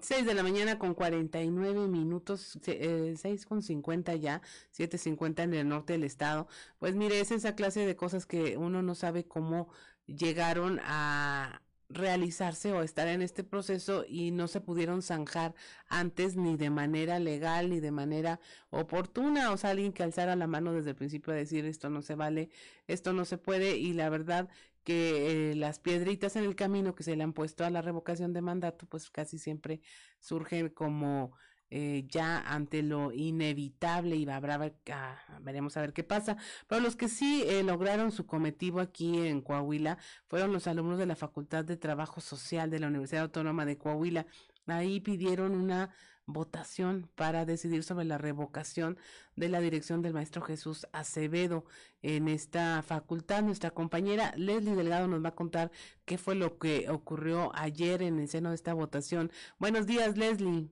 seis 0.00 0.24
de 0.24 0.34
la 0.34 0.42
mañana 0.42 0.78
con 0.78 0.94
49 0.94 1.88
minutos, 1.88 2.58
eh, 2.66 3.14
seis 3.16 3.44
con 3.44 3.62
50 3.62 4.14
ya, 4.16 4.40
siete 4.70 4.98
cincuenta 4.98 5.42
en 5.42 5.54
el 5.54 5.68
norte 5.68 5.92
del 5.92 6.04
estado. 6.04 6.48
Pues 6.78 6.94
mire, 6.94 7.20
es 7.20 7.30
esa 7.32 7.54
clase 7.54 7.84
de 7.86 7.96
cosas 7.96 8.24
que 8.24 8.56
uno 8.56 8.82
no 8.82 8.94
sabe 8.94 9.24
cómo 9.26 9.68
llegaron 10.06 10.80
a, 10.82 11.60
realizarse 11.92 12.72
o 12.72 12.82
estar 12.82 13.08
en 13.08 13.22
este 13.22 13.44
proceso 13.44 14.04
y 14.08 14.30
no 14.30 14.48
se 14.48 14.60
pudieron 14.60 15.02
zanjar 15.02 15.54
antes 15.88 16.36
ni 16.36 16.56
de 16.56 16.70
manera 16.70 17.18
legal 17.18 17.70
ni 17.70 17.80
de 17.80 17.90
manera 17.90 18.40
oportuna, 18.70 19.52
o 19.52 19.56
sea, 19.56 19.70
alguien 19.70 19.92
que 19.92 20.02
alzara 20.02 20.36
la 20.36 20.46
mano 20.46 20.72
desde 20.72 20.90
el 20.90 20.96
principio 20.96 21.32
a 21.32 21.36
decir 21.36 21.64
esto 21.66 21.90
no 21.90 22.02
se 22.02 22.14
vale, 22.14 22.50
esto 22.86 23.12
no 23.12 23.24
se 23.24 23.38
puede 23.38 23.76
y 23.76 23.92
la 23.92 24.08
verdad 24.08 24.48
que 24.84 25.52
eh, 25.52 25.54
las 25.54 25.78
piedritas 25.78 26.36
en 26.36 26.44
el 26.44 26.56
camino 26.56 26.94
que 26.94 27.04
se 27.04 27.14
le 27.16 27.22
han 27.22 27.32
puesto 27.32 27.64
a 27.64 27.70
la 27.70 27.82
revocación 27.82 28.32
de 28.32 28.42
mandato 28.42 28.86
pues 28.86 29.10
casi 29.10 29.38
siempre 29.38 29.80
surgen 30.18 30.68
como 30.70 31.32
eh, 31.74 32.04
ya 32.06 32.38
ante 32.38 32.82
lo 32.82 33.12
inevitable 33.12 34.16
y 34.16 34.28
habrá, 34.28 34.74
ah, 34.92 35.38
veremos 35.40 35.74
a 35.78 35.80
ver 35.80 35.94
qué 35.94 36.04
pasa. 36.04 36.36
Pero 36.66 36.82
los 36.82 36.96
que 36.96 37.08
sí 37.08 37.44
eh, 37.46 37.62
lograron 37.62 38.12
su 38.12 38.26
cometido 38.26 38.78
aquí 38.78 39.26
en 39.26 39.40
Coahuila 39.40 39.96
fueron 40.26 40.52
los 40.52 40.66
alumnos 40.66 40.98
de 40.98 41.06
la 41.06 41.16
Facultad 41.16 41.64
de 41.64 41.78
Trabajo 41.78 42.20
Social 42.20 42.68
de 42.68 42.78
la 42.78 42.88
Universidad 42.88 43.22
Autónoma 43.22 43.64
de 43.64 43.78
Coahuila. 43.78 44.26
Ahí 44.66 45.00
pidieron 45.00 45.54
una 45.54 45.94
votación 46.26 47.08
para 47.14 47.46
decidir 47.46 47.84
sobre 47.84 48.04
la 48.04 48.18
revocación 48.18 48.98
de 49.34 49.48
la 49.48 49.60
dirección 49.60 50.02
del 50.02 50.12
maestro 50.12 50.42
Jesús 50.42 50.86
Acevedo 50.92 51.64
en 52.02 52.28
esta 52.28 52.82
facultad. 52.82 53.42
Nuestra 53.44 53.70
compañera 53.70 54.34
Leslie 54.36 54.76
Delgado 54.76 55.08
nos 55.08 55.24
va 55.24 55.30
a 55.30 55.34
contar 55.34 55.70
qué 56.04 56.18
fue 56.18 56.34
lo 56.34 56.58
que 56.58 56.90
ocurrió 56.90 57.50
ayer 57.54 58.02
en 58.02 58.18
el 58.18 58.28
seno 58.28 58.50
de 58.50 58.56
esta 58.56 58.74
votación. 58.74 59.32
Buenos 59.58 59.86
días, 59.86 60.18
Leslie. 60.18 60.68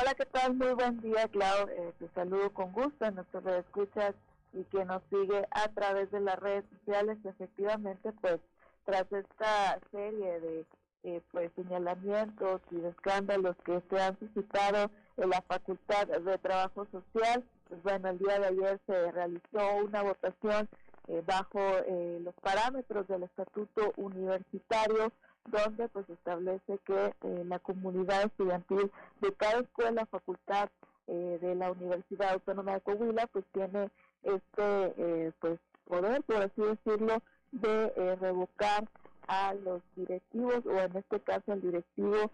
Hola, 0.00 0.14
¿qué 0.14 0.26
tal? 0.26 0.54
Muy 0.54 0.74
buen 0.74 1.00
día, 1.00 1.26
Clau. 1.26 1.68
Eh, 1.70 1.92
te 1.98 2.08
saludo 2.14 2.52
con 2.52 2.72
gusto 2.72 3.04
en 3.04 3.16
nuestras 3.16 3.42
redes 3.42 3.64
escuchas 3.64 4.14
y 4.52 4.62
que 4.64 4.84
nos 4.84 5.02
sigue 5.10 5.44
a 5.50 5.68
través 5.68 6.08
de 6.12 6.20
las 6.20 6.38
redes 6.38 6.64
sociales. 6.78 7.18
Efectivamente, 7.24 8.12
pues 8.20 8.38
tras 8.84 9.10
esta 9.10 9.80
serie 9.90 10.40
de 10.40 10.66
eh, 11.02 11.20
pues 11.32 11.50
señalamientos 11.56 12.60
y 12.70 12.76
de 12.76 12.90
escándalos 12.90 13.56
que 13.64 13.82
se 13.90 14.00
han 14.00 14.16
suscitado 14.20 14.88
en 15.16 15.30
la 15.30 15.42
Facultad 15.42 16.06
de 16.06 16.38
Trabajo 16.38 16.86
Social, 16.92 17.42
pues 17.68 17.82
bueno, 17.82 18.10
el 18.10 18.18
día 18.18 18.38
de 18.38 18.46
ayer 18.46 18.80
se 18.86 19.10
realizó 19.10 19.76
una 19.84 20.02
votación 20.02 20.68
eh, 21.08 21.22
bajo 21.26 21.58
eh, 21.60 22.20
los 22.22 22.34
parámetros 22.36 23.08
del 23.08 23.24
estatuto 23.24 23.92
universitario 23.96 25.12
donde 25.50 25.88
pues 25.88 26.08
establece 26.10 26.78
que 26.84 27.14
eh, 27.22 27.44
la 27.46 27.58
comunidad 27.58 28.24
estudiantil 28.24 28.90
de 29.20 29.32
cada 29.34 29.60
escuela 29.60 30.06
facultad 30.06 30.68
de 31.06 31.54
la 31.54 31.72
Universidad 31.72 32.34
Autónoma 32.34 32.74
de 32.74 32.80
Coahuila 32.82 33.26
pues 33.28 33.42
tiene 33.54 33.88
este 34.24 35.32
pues 35.40 35.58
poder 35.86 36.22
por 36.24 36.36
así 36.36 36.60
decirlo 36.60 37.22
de 37.50 38.16
revocar 38.16 38.86
a 39.26 39.54
los 39.54 39.80
directivos 39.96 40.66
o 40.66 40.78
en 40.78 40.94
este 40.94 41.18
caso 41.20 41.52
al 41.52 41.62
directivo 41.62 42.30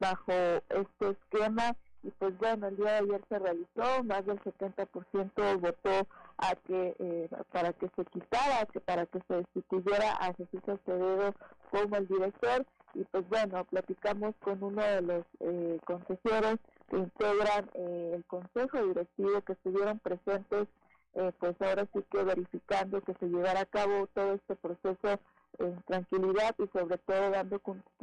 bajo 0.00 0.32
este 0.68 1.10
esquema. 1.10 1.76
Y 2.02 2.10
pues 2.10 2.36
bueno, 2.38 2.68
el 2.68 2.76
día 2.76 2.92
de 2.92 2.98
ayer 2.98 3.24
se 3.28 3.38
realizó, 3.38 4.04
más 4.04 4.26
del 4.26 4.40
70% 4.40 5.60
votó 5.60 6.08
a 6.38 6.54
que 6.54 6.94
eh, 6.98 7.28
para 7.52 7.72
que 7.72 7.88
se 7.96 8.04
quitara, 8.06 8.66
que 8.66 8.80
para 8.80 9.06
que 9.06 9.20
se 9.26 9.34
destituyera 9.34 10.12
a 10.12 10.34
Jesús 10.34 10.60
Acevedo 10.68 11.34
como 11.70 11.96
el 11.96 12.06
director 12.08 12.66
y 12.94 13.04
pues 13.04 13.28
bueno, 13.28 13.64
platicamos 13.64 14.34
con 14.42 14.62
uno 14.62 14.82
de 14.82 15.02
los 15.02 15.24
eh, 15.40 15.78
consejeros 15.84 16.56
que 16.88 16.96
integran 16.96 17.70
eh, 17.74 18.12
el 18.14 18.24
consejo 18.24 18.86
directivo 18.86 19.42
que 19.42 19.52
estuvieron 19.52 19.98
presentes 19.98 20.68
eh, 21.14 21.32
pues 21.38 21.56
ahora 21.60 21.86
sí 21.94 22.04
que 22.10 22.22
verificando 22.22 23.00
que 23.00 23.14
se 23.14 23.26
llevara 23.26 23.60
a 23.60 23.66
cabo 23.66 24.06
todo 24.14 24.34
este 24.34 24.54
proceso 24.56 25.18
en 25.58 25.82
tranquilidad 25.84 26.54
y 26.58 26.68
sobre 26.68 26.98
todo 26.98 27.30
dando 27.30 27.58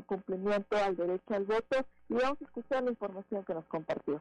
cumplimiento 0.07 0.75
al 0.77 0.95
derecho 0.95 1.35
al 1.35 1.45
voto 1.45 1.85
y 2.09 2.15
vamos 2.15 2.41
a 2.41 2.45
escuchar 2.45 2.83
la 2.83 2.89
información 2.89 3.43
que 3.45 3.53
nos 3.53 3.65
compartió. 3.65 4.19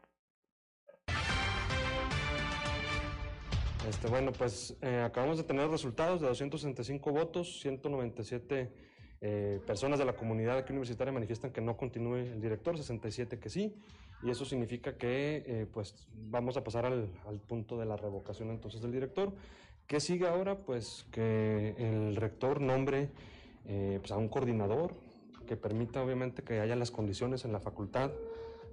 Este, 3.88 4.06
bueno, 4.06 4.30
pues 4.30 4.76
eh, 4.80 5.02
acabamos 5.04 5.38
de 5.38 5.42
tener 5.42 5.68
resultados 5.68 6.20
de 6.20 6.28
265 6.28 7.10
votos, 7.10 7.60
197 7.62 8.70
eh, 9.20 9.60
personas 9.66 9.98
de 9.98 10.04
la 10.04 10.12
comunidad 10.12 10.58
aquí 10.58 10.70
universitaria 10.70 11.12
manifiestan 11.12 11.50
que 11.50 11.60
no 11.60 11.76
continúe 11.76 12.16
el 12.16 12.40
director, 12.40 12.76
67 12.76 13.40
que 13.40 13.50
sí, 13.50 13.74
y 14.22 14.30
eso 14.30 14.44
significa 14.44 14.96
que 14.96 15.42
eh, 15.46 15.66
pues 15.72 16.06
vamos 16.14 16.56
a 16.56 16.62
pasar 16.62 16.86
al, 16.86 17.08
al, 17.26 17.40
punto 17.40 17.76
de 17.76 17.86
la 17.86 17.96
revocación 17.96 18.50
entonces 18.50 18.80
del 18.82 18.92
director. 18.92 19.32
¿Qué 19.88 19.98
sigue 19.98 20.28
ahora? 20.28 20.58
Pues 20.58 21.04
que 21.10 21.74
el 21.76 22.14
rector 22.14 22.60
nombre 22.60 23.10
pues, 23.64 24.12
a 24.12 24.16
un 24.16 24.28
coordinador 24.28 24.94
que 25.46 25.56
permita 25.56 26.02
obviamente 26.02 26.42
que 26.44 26.60
haya 26.60 26.76
las 26.76 26.92
condiciones 26.92 27.44
en 27.44 27.52
la 27.52 27.58
facultad 27.58 28.12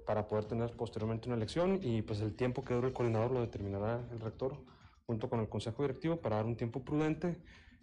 para 0.06 0.28
poder 0.28 0.44
tener 0.44 0.70
posteriormente 0.72 1.28
una 1.28 1.36
elección 1.36 1.80
y 1.82 2.02
pues 2.02 2.20
el 2.20 2.34
tiempo 2.36 2.64
que 2.64 2.74
dure 2.74 2.86
el 2.86 2.92
coordinador 2.92 3.32
lo 3.32 3.40
determinará 3.40 4.00
el 4.12 4.20
rector 4.20 4.56
junto 5.10 5.28
con 5.28 5.40
el 5.40 5.48
consejo 5.48 5.82
directivo 5.82 6.20
para 6.20 6.36
dar 6.36 6.46
un 6.46 6.54
tiempo 6.54 6.84
prudente 6.84 7.36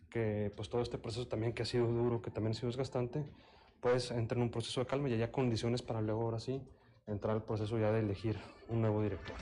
que 0.09 0.49
pues 0.55 0.69
todo 0.69 0.82
este 0.82 0.97
proceso 0.97 1.28
también 1.28 1.51
que 1.51 1.63
ha 1.63 1.65
sido 1.65 1.86
duro, 1.86 2.21
que 2.21 2.32
también 2.32 2.51
ha 2.51 2.55
sido 2.55 2.67
desgastante, 2.67 3.25
pues 3.82 4.11
entre 4.11 4.38
en 4.38 4.43
un 4.43 4.49
proceso 4.49 4.80
de 4.80 4.88
calma 4.88 5.09
y 5.09 5.13
haya 5.13 5.30
condiciones 5.30 5.82
para 5.82 5.99
luego 5.99 6.21
ahora 6.21 6.39
sí 6.39 6.61
entrar 7.05 7.36
al 7.36 7.43
proceso 7.43 7.78
ya 7.78 7.91
de 7.91 7.99
elegir 7.99 8.38
un 8.69 8.80
nuevo 8.80 9.03
director. 9.03 9.36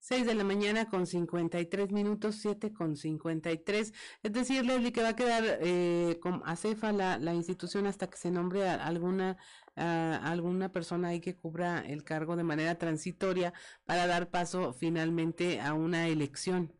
6 0.00 0.26
de 0.26 0.34
la 0.34 0.44
mañana 0.44 0.90
con 0.90 1.06
53 1.06 1.92
minutos, 1.92 2.34
7 2.42 2.74
con 2.74 2.96
53. 2.96 3.94
Es 4.22 4.32
decir, 4.32 4.66
Leslie, 4.66 4.92
que 4.92 5.00
va 5.00 5.10
a 5.10 5.16
quedar 5.16 5.44
eh, 5.62 6.20
a 6.44 6.56
cefa 6.56 6.92
la, 6.92 7.18
la, 7.18 7.32
institución 7.32 7.86
hasta 7.86 8.08
que 8.08 8.18
se 8.18 8.30
nombre 8.30 8.68
a 8.68 8.84
alguna, 8.84 9.38
a 9.76 10.30
alguna 10.30 10.70
persona 10.70 11.08
ahí 11.08 11.20
que 11.20 11.34
cubra 11.34 11.80
el 11.80 12.04
cargo 12.04 12.36
de 12.36 12.44
manera 12.44 12.76
transitoria 12.76 13.52
para 13.86 14.06
dar 14.06 14.28
paso 14.28 14.72
finalmente 14.72 15.60
a 15.60 15.74
una 15.74 16.08
elección. 16.08 16.72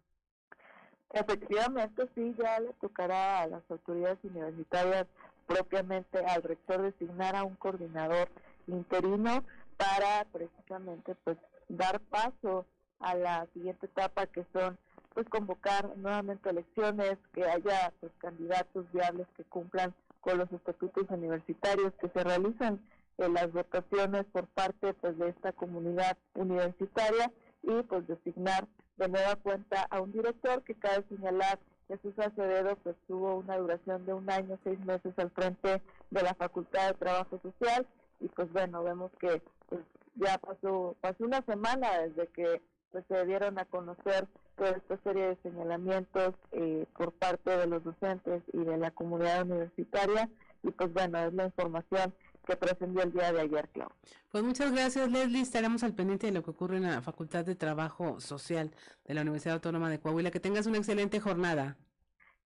Efectivamente, 1.12 2.08
sí, 2.14 2.34
ya 2.38 2.58
le 2.58 2.72
tocará 2.80 3.42
a 3.42 3.46
las 3.46 3.62
autoridades 3.70 4.18
universitarias 4.24 5.06
propiamente 5.46 6.18
al 6.18 6.42
rector 6.42 6.82
designar 6.82 7.36
a 7.36 7.44
un 7.44 7.54
coordinador 7.54 8.28
interino 8.66 9.44
para 9.76 10.24
precisamente 10.32 11.14
pues 11.24 11.36
dar 11.68 12.00
paso 12.00 12.66
a 12.98 13.14
la 13.14 13.46
siguiente 13.52 13.86
etapa 13.86 14.26
que 14.26 14.44
son 14.52 14.78
pues 15.14 15.28
convocar 15.28 15.96
nuevamente 15.96 16.50
elecciones, 16.50 17.16
que 17.32 17.44
haya 17.44 17.92
pues 18.00 18.12
candidatos 18.18 18.90
viables 18.92 19.26
que 19.36 19.44
cumplan 19.44 19.94
con 20.20 20.38
los 20.38 20.50
estatutos 20.52 21.04
universitarios 21.08 21.92
que 22.00 22.08
se 22.08 22.24
realizan 22.24 22.80
en 23.18 23.34
las 23.34 23.52
votaciones 23.52 24.24
por 24.32 24.46
parte 24.48 24.92
pues 24.94 25.16
de 25.18 25.28
esta 25.28 25.52
comunidad 25.52 26.16
universitaria 26.34 27.30
y 27.62 27.82
pues 27.82 28.06
designar 28.08 28.66
de 28.96 29.08
nueva 29.08 29.36
cuenta 29.36 29.86
a 29.90 30.00
un 30.00 30.12
director 30.12 30.62
que 30.62 30.74
cabe 30.74 31.04
señalar 31.08 31.58
Jesús 31.88 32.18
Acevedo 32.18 32.76
pues 32.76 32.96
tuvo 33.06 33.36
una 33.36 33.56
duración 33.56 34.04
de 34.06 34.14
un 34.14 34.28
año, 34.30 34.58
seis 34.64 34.78
meses 34.80 35.12
al 35.18 35.30
frente 35.30 35.82
de 36.10 36.22
la 36.22 36.34
Facultad 36.34 36.88
de 36.88 36.94
Trabajo 36.94 37.38
Social 37.42 37.86
y 38.20 38.28
pues 38.28 38.52
bueno, 38.52 38.82
vemos 38.82 39.12
que 39.20 39.42
pues, 39.68 39.82
ya 40.16 40.38
pasó, 40.38 40.96
pasó 41.00 41.24
una 41.24 41.42
semana 41.42 42.00
desde 42.00 42.26
que 42.28 42.62
pues 42.90 43.04
se 43.08 43.26
dieron 43.26 43.58
a 43.58 43.64
conocer 43.64 44.26
toda 44.56 44.70
esta 44.70 44.96
serie 45.02 45.28
de 45.28 45.36
señalamientos 45.42 46.34
eh, 46.52 46.86
por 46.96 47.12
parte 47.12 47.50
de 47.50 47.66
los 47.66 47.84
docentes 47.84 48.42
y 48.52 48.58
de 48.58 48.76
la 48.76 48.90
comunidad 48.90 49.42
universitaria 49.42 50.28
y 50.64 50.70
pues 50.70 50.92
bueno, 50.92 51.18
es 51.18 51.34
la 51.34 51.44
información 51.44 52.14
que 52.46 52.56
trascendió 52.56 53.02
el 53.02 53.12
día 53.12 53.32
de 53.32 53.40
ayer, 53.42 53.68
Clau. 53.70 53.88
Pues 54.30 54.44
muchas 54.44 54.72
gracias, 54.72 55.10
Leslie. 55.10 55.40
Estaremos 55.40 55.82
al 55.82 55.94
pendiente 55.94 56.26
de 56.26 56.32
lo 56.32 56.42
que 56.42 56.50
ocurre 56.50 56.78
en 56.78 56.84
la 56.84 57.02
Facultad 57.02 57.44
de 57.44 57.54
Trabajo 57.54 58.20
Social 58.20 58.70
de 59.04 59.14
la 59.14 59.22
Universidad 59.22 59.54
Autónoma 59.54 59.90
de 59.90 60.00
Coahuila. 60.00 60.30
Que 60.30 60.40
tengas 60.40 60.66
una 60.66 60.78
excelente 60.78 61.20
jornada. 61.20 61.76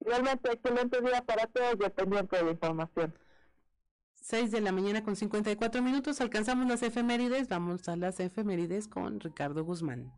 Igualmente, 0.01 0.53
excelente 0.53 1.01
día 1.01 1.23
para 1.23 1.47
todos 1.47 1.75
y 1.75 1.91
pendiente 1.91 2.37
de 2.37 2.45
la 2.45 2.51
información. 2.53 3.15
6 4.15 4.51
de 4.51 4.61
la 4.61 4.73
mañana 4.73 5.03
con 5.03 5.17
54 5.17 5.83
minutos. 5.83 6.21
Alcanzamos 6.21 6.69
las 6.69 6.83
efemérides. 6.83 7.49
Vamos 7.49 7.89
a 7.89 7.97
las 7.97 8.21
efemérides 8.21 8.89
con 8.89 9.21
Ricardo 9.21 9.65
Guzmán. 9.65 10.13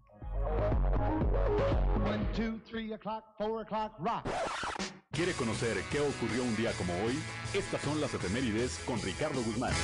¿Quiere 5.11 5.33
conocer 5.33 5.83
qué 5.91 6.01
ocurrió 6.01 6.43
un 6.43 6.57
día 6.57 6.73
como 6.73 6.95
hoy? 7.05 7.19
Estas 7.53 7.83
son 7.83 8.01
las 8.01 8.15
efemérides 8.15 8.79
con 8.87 9.01
Ricardo 9.03 9.43
Guzmán. 9.43 9.75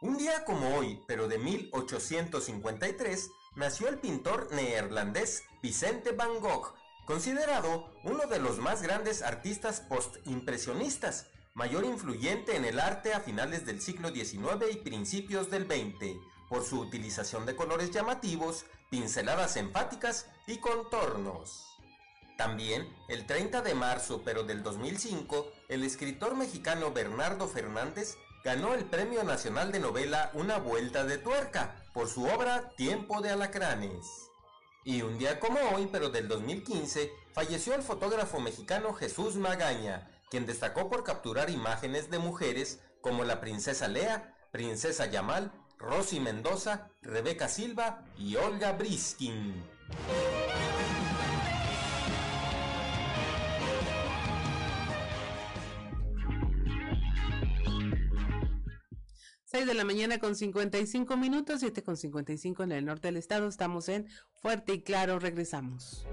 Un 0.00 0.16
día 0.16 0.44
como 0.44 0.76
hoy, 0.76 1.00
pero 1.06 1.28
de 1.28 1.38
1853, 1.38 3.30
nació 3.56 3.88
el 3.88 3.98
pintor 3.98 4.48
neerlandés 4.52 5.44
Vicente 5.62 6.12
van 6.12 6.40
Gogh, 6.40 6.74
considerado 7.04 7.92
uno 8.04 8.26
de 8.26 8.38
los 8.38 8.58
más 8.58 8.82
grandes 8.82 9.22
artistas 9.22 9.80
postimpresionistas 9.82 11.26
mayor 11.54 11.84
influyente 11.84 12.56
en 12.56 12.64
el 12.64 12.78
arte 12.78 13.12
a 13.12 13.20
finales 13.20 13.66
del 13.66 13.80
siglo 13.80 14.10
XIX 14.10 14.72
y 14.72 14.76
principios 14.76 15.50
del 15.50 15.66
XX, 15.66 16.16
por 16.48 16.64
su 16.64 16.80
utilización 16.80 17.46
de 17.46 17.56
colores 17.56 17.90
llamativos, 17.90 18.64
pinceladas 18.90 19.56
enfáticas 19.56 20.26
y 20.46 20.58
contornos. 20.58 21.66
También, 22.36 22.88
el 23.08 23.26
30 23.26 23.62
de 23.62 23.74
marzo 23.74 24.22
pero 24.24 24.44
del 24.44 24.62
2005, 24.62 25.52
el 25.68 25.84
escritor 25.84 26.34
mexicano 26.34 26.90
Bernardo 26.92 27.46
Fernández 27.46 28.16
ganó 28.42 28.74
el 28.74 28.86
Premio 28.86 29.22
Nacional 29.24 29.70
de 29.72 29.80
Novela 29.80 30.30
Una 30.32 30.58
Vuelta 30.58 31.04
de 31.04 31.18
Tuerca 31.18 31.84
por 31.92 32.08
su 32.08 32.24
obra 32.24 32.70
Tiempo 32.76 33.20
de 33.20 33.30
Alacranes. 33.30 34.06
Y 34.84 35.02
un 35.02 35.18
día 35.18 35.38
como 35.38 35.60
hoy, 35.74 35.88
pero 35.92 36.08
del 36.08 36.28
2015, 36.28 37.12
falleció 37.34 37.74
el 37.74 37.82
fotógrafo 37.82 38.40
mexicano 38.40 38.94
Jesús 38.94 39.36
Magaña, 39.36 40.10
quien 40.30 40.46
destacó 40.46 40.88
por 40.88 41.04
capturar 41.04 41.50
imágenes 41.50 42.08
de 42.08 42.18
mujeres 42.18 42.80
como 43.00 43.24
la 43.24 43.40
princesa 43.40 43.88
Lea, 43.88 44.34
princesa 44.52 45.06
Yamal, 45.06 45.52
Rosy 45.76 46.20
Mendoza, 46.20 46.90
Rebeca 47.02 47.48
Silva 47.48 48.04
y 48.16 48.36
Olga 48.36 48.72
Briskin. 48.72 49.54
Seis 59.44 59.66
de 59.66 59.74
la 59.74 59.84
mañana 59.84 60.20
con 60.20 60.36
55 60.36 61.16
minutos, 61.16 61.58
7 61.58 61.82
con 61.82 61.96
55 61.96 62.62
en 62.62 62.70
el 62.70 62.84
norte 62.84 63.08
del 63.08 63.16
estado. 63.16 63.48
Estamos 63.48 63.88
en 63.88 64.06
Fuerte 64.32 64.74
y 64.74 64.82
Claro. 64.82 65.18
Regresamos. 65.18 66.06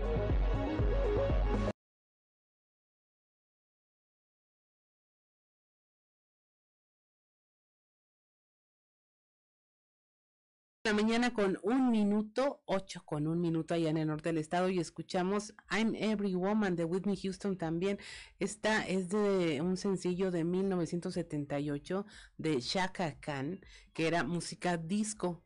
La 10.87 10.93
mañana 10.93 11.33
con 11.33 11.59
un 11.63 11.91
minuto, 11.91 12.61
ocho 12.63 13.03
con 13.03 13.27
un 13.27 13.41
minuto 13.41 13.73
allá 13.73 13.89
en 13.89 13.97
el 13.97 14.07
norte 14.07 14.29
del 14.29 14.37
estado 14.37 14.69
y 14.69 14.79
escuchamos 14.79 15.53
I'm 15.69 15.93
Every 15.95 16.33
Woman 16.33 16.77
de 16.77 16.85
Whitney 16.85 17.17
Houston 17.17 17.57
también. 17.57 17.99
Esta 18.39 18.87
es 18.87 19.09
de 19.09 19.59
un 19.59 19.75
sencillo 19.75 20.31
de 20.31 20.45
1978 20.45 22.05
de 22.37 22.61
Shaka 22.61 23.19
Khan, 23.19 23.59
que 23.91 24.07
era 24.07 24.23
música 24.23 24.77
disco. 24.77 25.43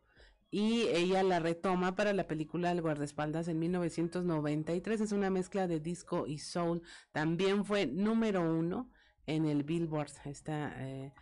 Y 0.52 0.84
ella 0.94 1.24
la 1.24 1.40
retoma 1.40 1.96
para 1.96 2.14
la 2.14 2.28
película 2.28 2.72
El 2.72 2.84
guardaespaldas 2.84 3.48
en 3.48 3.58
1993. 3.58 5.02
Es 5.02 5.12
una 5.12 5.32
mezcla 5.32 5.66
de 5.66 5.80
disco 5.80 6.28
y 6.28 6.38
soul. 6.38 6.84
También 7.12 7.66
fue 7.66 7.88
número 7.88 8.42
uno 8.44 8.92
en 9.26 9.46
el 9.46 9.64
Billboard. 9.64 10.12
Esta 10.26 10.72
eh, 10.78 11.14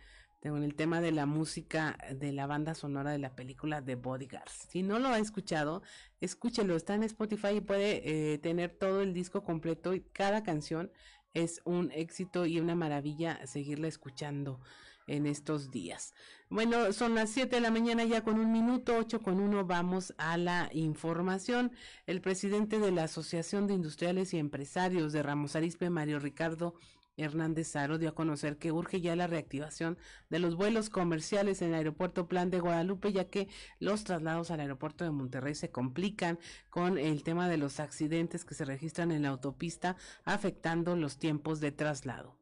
en 0.42 0.62
el 0.62 0.74
tema 0.74 1.00
de 1.00 1.12
la 1.12 1.26
música 1.26 1.98
de 2.14 2.32
la 2.32 2.46
banda 2.46 2.74
sonora 2.74 3.10
de 3.10 3.18
la 3.18 3.34
película 3.34 3.84
The 3.84 3.96
Bodyguards. 3.96 4.66
Si 4.70 4.82
no 4.82 4.98
lo 4.98 5.08
ha 5.08 5.18
escuchado, 5.18 5.82
escúchelo, 6.20 6.76
está 6.76 6.94
en 6.94 7.02
Spotify 7.02 7.56
y 7.56 7.60
puede 7.60 8.32
eh, 8.32 8.38
tener 8.38 8.70
todo 8.70 9.02
el 9.02 9.12
disco 9.12 9.44
completo 9.44 9.94
y 9.94 10.00
cada 10.00 10.42
canción 10.42 10.90
es 11.34 11.60
un 11.64 11.92
éxito 11.92 12.46
y 12.46 12.58
una 12.58 12.74
maravilla 12.74 13.46
seguirla 13.46 13.88
escuchando 13.88 14.60
en 15.06 15.26
estos 15.26 15.70
días. 15.70 16.14
Bueno, 16.48 16.92
son 16.92 17.14
las 17.14 17.30
7 17.30 17.56
de 17.56 17.60
la 17.60 17.70
mañana 17.70 18.04
ya 18.04 18.22
con 18.22 18.38
un 18.38 18.52
minuto, 18.52 18.96
8 18.96 19.20
con 19.20 19.40
uno 19.40 19.64
vamos 19.64 20.14
a 20.18 20.36
la 20.36 20.70
información. 20.72 21.72
El 22.06 22.20
presidente 22.20 22.78
de 22.78 22.92
la 22.92 23.04
Asociación 23.04 23.66
de 23.66 23.74
Industriales 23.74 24.32
y 24.32 24.38
Empresarios 24.38 25.12
de 25.12 25.22
Ramos 25.22 25.56
Arispe, 25.56 25.90
Mario 25.90 26.18
Ricardo 26.18 26.74
Hernández 27.20 27.68
Saro 27.68 27.98
dio 27.98 28.10
a 28.10 28.14
conocer 28.14 28.56
que 28.56 28.72
urge 28.72 29.00
ya 29.00 29.14
la 29.16 29.26
reactivación 29.26 29.98
de 30.28 30.38
los 30.38 30.56
vuelos 30.56 30.90
comerciales 30.90 31.62
en 31.62 31.68
el 31.68 31.74
aeropuerto 31.74 32.28
Plan 32.28 32.50
de 32.50 32.60
Guadalupe, 32.60 33.12
ya 33.12 33.24
que 33.24 33.48
los 33.78 34.04
traslados 34.04 34.50
al 34.50 34.60
aeropuerto 34.60 35.04
de 35.04 35.10
Monterrey 35.10 35.54
se 35.54 35.70
complican 35.70 36.38
con 36.70 36.98
el 36.98 37.22
tema 37.22 37.48
de 37.48 37.56
los 37.56 37.80
accidentes 37.80 38.44
que 38.44 38.54
se 38.54 38.64
registran 38.64 39.12
en 39.12 39.22
la 39.22 39.28
autopista, 39.28 39.96
afectando 40.24 40.96
los 40.96 41.18
tiempos 41.18 41.60
de 41.60 41.72
traslado. 41.72 42.36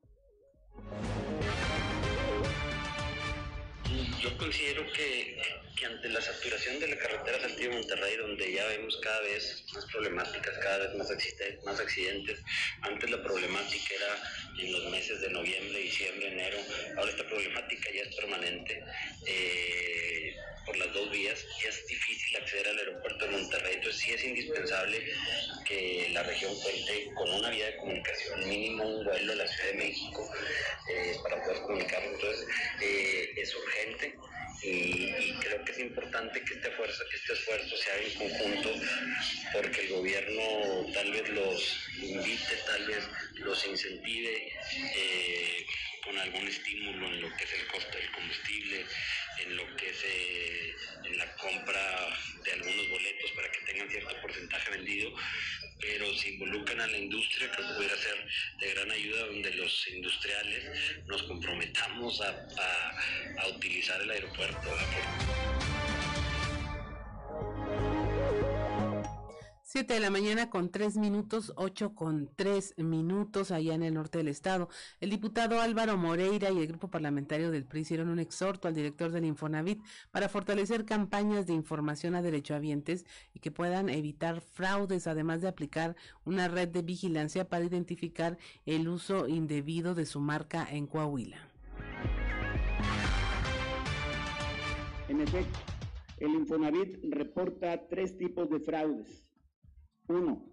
Yo 4.20 4.36
considero 4.36 4.84
que 4.92 5.38
que 5.78 5.86
ante 5.86 6.08
la 6.08 6.20
saturación 6.20 6.80
de 6.80 6.88
la 6.88 6.96
carretera 6.96 7.40
Saltillo-Monterrey, 7.40 8.16
donde 8.16 8.52
ya 8.52 8.66
vemos 8.66 8.98
cada 9.00 9.20
vez 9.20 9.64
más 9.72 9.84
problemáticas, 9.86 10.58
cada 10.58 10.78
vez 10.78 10.94
más, 10.96 11.08
más 11.64 11.80
accidentes, 11.80 12.40
antes 12.82 13.10
la 13.10 13.22
problemática 13.22 13.94
era 13.94 14.62
en 14.64 14.72
los 14.72 14.90
meses 14.90 15.20
de 15.20 15.30
noviembre, 15.30 15.78
diciembre, 15.78 16.32
enero, 16.32 16.58
ahora 16.96 17.10
esta 17.10 17.24
problemática 17.28 17.90
ya 17.94 18.02
es 18.02 18.16
permanente. 18.16 18.82
Eh, 19.26 20.34
por 20.68 20.76
las 20.76 20.92
dos 20.92 21.10
vías, 21.10 21.46
es 21.66 21.86
difícil 21.86 22.36
acceder 22.36 22.68
al 22.68 22.78
aeropuerto 22.78 23.24
de 23.24 23.30
Monterrey, 23.32 23.74
entonces 23.76 24.02
sí 24.02 24.12
es 24.12 24.22
indispensable 24.22 25.02
que 25.64 26.10
la 26.12 26.22
región 26.22 26.54
cuente 26.60 27.10
con 27.14 27.30
una 27.30 27.48
vía 27.48 27.66
de 27.66 27.76
comunicación, 27.78 28.46
mínimo 28.46 28.84
un 28.84 29.04
vuelo 29.04 29.32
a 29.32 29.36
la 29.36 29.48
Ciudad 29.48 29.70
de 29.70 29.78
México 29.78 30.30
eh, 30.90 31.16
para 31.22 31.42
poder 31.42 31.62
comunicarnos, 31.62 32.12
entonces 32.12 32.46
eh, 32.82 33.30
es 33.36 33.54
urgente 33.54 34.14
y, 34.62 35.32
creo 35.40 35.64
que 35.64 35.72
es 35.72 35.78
importante 35.78 36.42
que 36.42 36.54
este 36.54 36.68
esfuerzo, 36.68 37.04
que 37.10 37.16
este 37.16 37.32
esfuerzo 37.32 37.76
se 37.76 37.90
haga 37.90 38.02
en 38.02 38.14
conjunto 38.14 38.70
porque 39.52 39.80
el 39.82 39.88
gobierno 39.88 40.92
tal 40.92 41.12
vez 41.12 41.28
los 41.30 41.88
invite, 42.02 42.56
tal 42.66 42.86
vez 42.86 43.04
los 43.36 43.66
incentive 43.66 44.52
eh, 44.96 45.66
con 46.04 46.18
algún 46.18 46.46
estímulo 46.46 47.06
en 47.06 47.20
lo 47.22 47.36
que 47.36 47.44
es 47.44 47.52
el 47.52 47.66
costo 47.68 47.98
del 47.98 48.10
combustible, 48.12 48.84
en 49.40 49.56
lo 49.56 49.76
que 49.76 49.90
es 49.90 50.04
eh, 50.04 50.74
en 51.04 51.18
la 51.18 51.36
compra 51.36 52.16
de 52.44 52.52
algunos 52.52 52.88
boletos 52.90 53.30
para 53.32 53.50
que 53.50 53.60
tengan 53.60 53.90
cierto 53.90 54.20
porcentaje 54.20 54.70
vendido, 54.70 55.14
pero 55.80 56.12
si 56.14 56.30
involucran 56.30 56.80
a 56.80 56.86
la 56.86 56.98
industria 56.98 57.50
creo 57.50 57.68
que 57.68 57.74
pudiera 57.74 57.96
ser 57.96 58.26
de 58.60 58.74
gran 58.74 58.90
ayuda 58.90 59.26
donde 59.26 59.54
los 59.54 59.88
industriales 59.88 60.64
nos 61.06 61.22
comprometamos 61.24 62.20
a, 62.20 62.30
a, 62.30 63.42
a 63.42 63.48
utilizar 63.48 64.00
el 64.02 64.10
aeropuerto. 64.10 64.76
7 69.70 69.92
de 69.92 70.00
la 70.00 70.08
mañana 70.08 70.48
con 70.48 70.70
3 70.70 70.96
minutos, 70.96 71.52
8 71.56 71.94
con 71.94 72.30
3 72.36 72.78
minutos 72.78 73.50
allá 73.50 73.74
en 73.74 73.82
el 73.82 73.92
norte 73.92 74.16
del 74.16 74.28
estado. 74.28 74.70
El 74.98 75.10
diputado 75.10 75.60
Álvaro 75.60 75.98
Moreira 75.98 76.50
y 76.50 76.56
el 76.56 76.68
grupo 76.68 76.88
parlamentario 76.88 77.50
del 77.50 77.66
PRI 77.66 77.82
hicieron 77.82 78.08
un 78.08 78.18
exhorto 78.18 78.66
al 78.66 78.74
director 78.74 79.12
del 79.12 79.26
Infonavit 79.26 79.82
para 80.10 80.30
fortalecer 80.30 80.86
campañas 80.86 81.46
de 81.46 81.52
información 81.52 82.14
a 82.14 82.22
derechohabientes 82.22 83.04
y 83.34 83.40
que 83.40 83.50
puedan 83.50 83.90
evitar 83.90 84.40
fraudes, 84.40 85.06
además 85.06 85.42
de 85.42 85.48
aplicar 85.48 85.96
una 86.24 86.48
red 86.48 86.68
de 86.68 86.80
vigilancia 86.80 87.46
para 87.46 87.66
identificar 87.66 88.38
el 88.64 88.88
uso 88.88 89.28
indebido 89.28 89.94
de 89.94 90.06
su 90.06 90.18
marca 90.18 90.66
en 90.70 90.86
Coahuila. 90.86 91.46
En 95.08 95.20
efecto, 95.20 95.58
el 96.16 96.30
Infonavit 96.30 97.04
reporta 97.10 97.86
tres 97.86 98.16
tipos 98.16 98.48
de 98.48 98.60
fraudes 98.60 99.27
uno, 100.08 100.44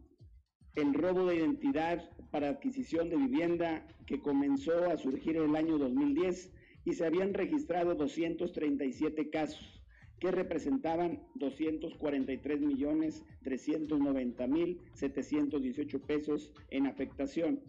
el 0.75 0.93
robo 0.93 1.27
de 1.27 1.37
identidad 1.37 2.09
para 2.31 2.49
adquisición 2.49 3.09
de 3.09 3.15
vivienda 3.15 3.87
que 4.05 4.21
comenzó 4.21 4.89
a 4.89 4.97
surgir 4.97 5.37
en 5.37 5.49
el 5.49 5.55
año 5.55 5.77
2010 5.77 6.51
y 6.83 6.93
se 6.93 7.05
habían 7.05 7.33
registrado 7.33 7.95
237 7.95 9.29
casos 9.29 9.81
que 10.19 10.31
representaban 10.31 11.23
243 11.35 12.61
millones 12.61 13.23
390 13.43 14.47
mil 14.47 14.81
718 14.93 16.01
pesos 16.01 16.51
en 16.69 16.87
afectación. 16.87 17.61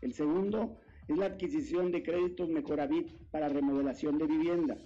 El 0.00 0.12
segundo 0.12 0.78
es 1.08 1.16
la 1.16 1.26
adquisición 1.26 1.90
de 1.90 2.02
créditos 2.02 2.48
Mejoravit 2.48 3.10
para 3.30 3.48
remodelación 3.48 4.18
de 4.18 4.26
vivienda, 4.26 4.76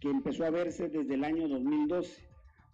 que 0.00 0.08
empezó 0.08 0.44
a 0.44 0.50
verse 0.50 0.88
desde 0.88 1.14
el 1.14 1.24
año 1.24 1.48
2012. 1.48 2.31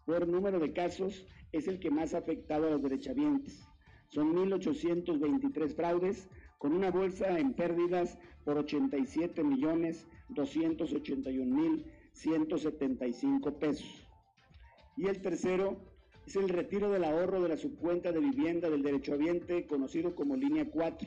Por 0.08 0.26
número 0.26 0.58
de 0.58 0.72
casos, 0.72 1.26
es 1.52 1.68
el 1.68 1.78
que 1.80 1.90
más 1.90 2.14
ha 2.14 2.18
afectado 2.18 2.66
a 2.66 2.70
los 2.70 2.82
derechohabientes. 2.82 3.68
Son 4.08 4.34
1.823 4.34 5.74
fraudes 5.74 6.30
con 6.56 6.72
una 6.72 6.90
bolsa 6.90 7.38
en 7.38 7.52
pérdidas 7.52 8.18
por 8.42 8.56
87 8.56 9.44
millones 9.44 10.06
281 10.30 11.54
mil 11.54 11.84
175 12.14 13.58
pesos. 13.58 14.08
Y 14.96 15.08
el 15.08 15.20
tercero 15.20 15.78
es 16.26 16.36
el 16.36 16.48
retiro 16.48 16.90
del 16.90 17.04
ahorro 17.04 17.42
de 17.42 17.50
la 17.50 17.58
subcuenta 17.58 18.10
de 18.10 18.20
vivienda 18.20 18.70
del 18.70 18.82
derechohabiente 18.82 19.66
conocido 19.66 20.14
como 20.14 20.36
línea 20.36 20.70
4, 20.70 21.06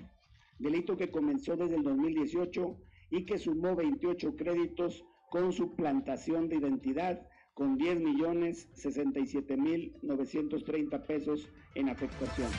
delito 0.59 0.95
que 0.95 1.09
comenzó 1.09 1.57
desde 1.57 1.77
el 1.77 1.83
2018 1.83 2.77
y 3.09 3.25
que 3.25 3.39
sumó 3.39 3.75
28 3.75 4.35
créditos 4.35 5.03
con 5.31 5.51
suplantación 5.53 6.49
de 6.49 6.57
identidad 6.57 7.30
con 7.53 7.77
10 7.77 7.99
millones 7.99 8.67
67 8.73 9.57
mil 9.57 9.95
930 10.01 11.03
pesos 11.03 11.49
en 11.75 11.89
afectación. 11.89 12.49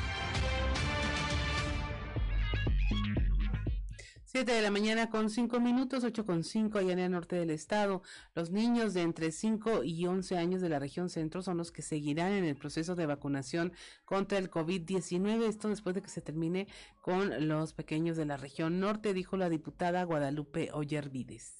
7 4.32 4.51
de 4.51 4.62
la 4.62 4.70
mañana 4.70 5.11
con 5.11 5.28
5 5.28 5.61
minutos, 5.61 6.05
8 6.05 6.24
con 6.24 6.43
5 6.43 6.78
allá 6.78 6.95
en 6.95 7.01
el 7.01 7.11
norte 7.11 7.36
del 7.36 7.51
estado. 7.51 8.01
Los 8.34 8.51
niños 8.51 8.95
de 8.95 9.03
entre 9.03 9.30
5 9.30 9.84
y 9.84 10.07
11 10.07 10.38
años 10.38 10.62
de 10.62 10.70
la 10.70 10.78
región 10.78 11.11
centro 11.11 11.43
son 11.43 11.59
los 11.59 11.70
que 11.70 11.82
seguirán 11.82 12.32
en 12.32 12.45
el 12.45 12.57
proceso 12.57 12.95
de 12.95 13.05
vacunación 13.05 13.74
contra 14.07 14.38
el 14.38 14.51
COVID-19. 14.51 15.43
Esto 15.43 15.68
después 15.68 15.95
de 15.95 16.01
que 16.01 16.09
se 16.09 16.22
termine 16.22 16.66
con 17.03 17.47
los 17.47 17.74
pequeños 17.74 18.16
de 18.16 18.24
la 18.24 18.38
región 18.38 18.80
norte, 18.80 19.12
dijo 19.12 19.36
la 19.36 19.51
diputada 19.51 20.03
Guadalupe 20.05 20.70
Ollervides. 20.72 21.59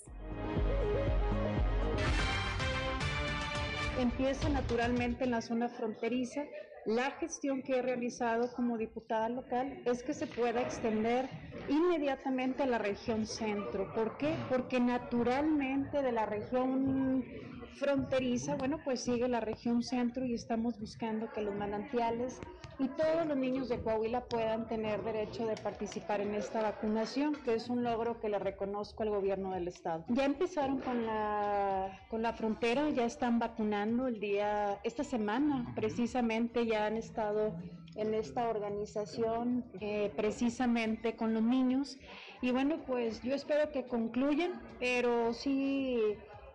Empieza 3.99 4.49
naturalmente 4.49 5.25
en 5.25 5.31
la 5.31 5.43
zona 5.43 5.69
fronteriza. 5.69 6.45
La 6.85 7.11
gestión 7.13 7.63
que 7.63 7.79
he 7.79 7.83
realizado 7.83 8.53
como 8.55 8.77
diputada 8.77 9.29
local 9.29 9.83
es 9.85 10.03
que 10.03 10.15
se 10.15 10.27
pueda 10.27 10.61
extender 10.61 11.29
inmediatamente 11.69 12.65
a 12.65 12.67
la 12.67 12.79
región 12.79 13.27
centro. 13.27 13.93
¿Por 13.95 14.17
qué? 14.19 14.35
Porque 14.49 14.81
naturalmente 14.81 16.03
de 16.03 16.13
la 16.13 16.27
región 16.27 17.25
fronteriza, 17.73 18.57
bueno, 18.57 18.79
pues 18.85 19.01
sigue 19.01 19.29
la 19.29 19.41
región 19.41 19.83
centro 19.83 20.25
y 20.25 20.35
estamos 20.35 20.79
buscando 20.79 21.31
que 21.33 21.43
los 21.43 21.55
manantiales 21.55 22.41
y 22.79 22.89
todos 22.89 23.27
los 23.27 23.37
niños 23.37 23.69
de 23.69 23.81
Coahuila 23.81 24.25
puedan 24.25 24.67
tener 24.67 25.03
derecho 25.03 25.47
de 25.47 25.57
participar 25.57 26.21
en 26.21 26.35
esta 26.35 26.63
vacunación, 26.63 27.37
que 27.45 27.55
es 27.55 27.69
un 27.69 27.85
logro 27.85 28.19
que 28.21 28.29
le 28.29 28.39
reconozco 28.39 29.03
al 29.03 29.11
gobierno 29.11 29.53
del 29.53 29.69
estado. 29.69 30.05
Ya 30.09 30.25
empezaron 30.25 30.81
con 30.81 31.07
la, 31.07 32.01
con 32.09 32.23
la 32.23 32.33
frontera, 32.33 32.91
ya 32.91 33.05
están 33.05 33.39
vacunando 33.39 34.07
el 34.07 34.19
día, 34.21 34.81
esta 34.83 35.05
semana 35.05 35.73
precisamente 35.75 36.67
ya 36.67 36.87
han 36.87 36.97
estado 36.97 37.55
en 37.95 38.15
esta 38.15 38.49
organización 38.49 39.65
eh, 39.81 40.11
precisamente 40.17 41.15
con 41.15 41.35
los 41.35 41.43
niños 41.43 41.99
y 42.41 42.51
bueno 42.51 42.83
pues 42.87 43.23
yo 43.23 43.35
espero 43.35 43.71
que 43.71 43.85
concluyan 43.85 44.63
pero 44.81 45.35
sí 45.35 46.01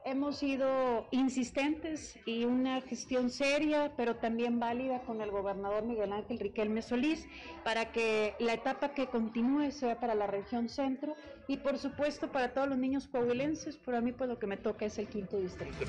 hemos 0.07 0.37
sido 0.37 1.05
insistentes 1.11 2.17
y 2.25 2.45
una 2.45 2.81
gestión 2.81 3.29
seria, 3.29 3.91
pero 3.97 4.15
también 4.15 4.57
válida 4.57 5.01
con 5.01 5.21
el 5.21 5.31
gobernador 5.31 5.83
Miguel 5.83 6.13
Ángel 6.13 6.39
Riquelme 6.39 6.81
Solís 6.81 7.27
para 7.65 7.91
que 7.91 8.33
la 8.39 8.53
etapa 8.53 8.93
que 8.93 9.07
continúe 9.07 9.71
sea 9.71 9.99
para 9.99 10.15
la 10.15 10.25
región 10.25 10.69
centro 10.69 11.15
y 11.47 11.57
por 11.57 11.77
supuesto 11.77 12.31
para 12.31 12.53
todos 12.53 12.69
los 12.69 12.77
niños 12.77 13.07
coahuilenses, 13.07 13.77
pero 13.85 13.97
a 13.97 14.01
mí 14.01 14.13
pues 14.13 14.29
lo 14.29 14.39
que 14.39 14.47
me 14.47 14.57
toca 14.57 14.85
es 14.85 14.97
el 14.97 15.07
quinto 15.07 15.37
distrito. 15.37 15.85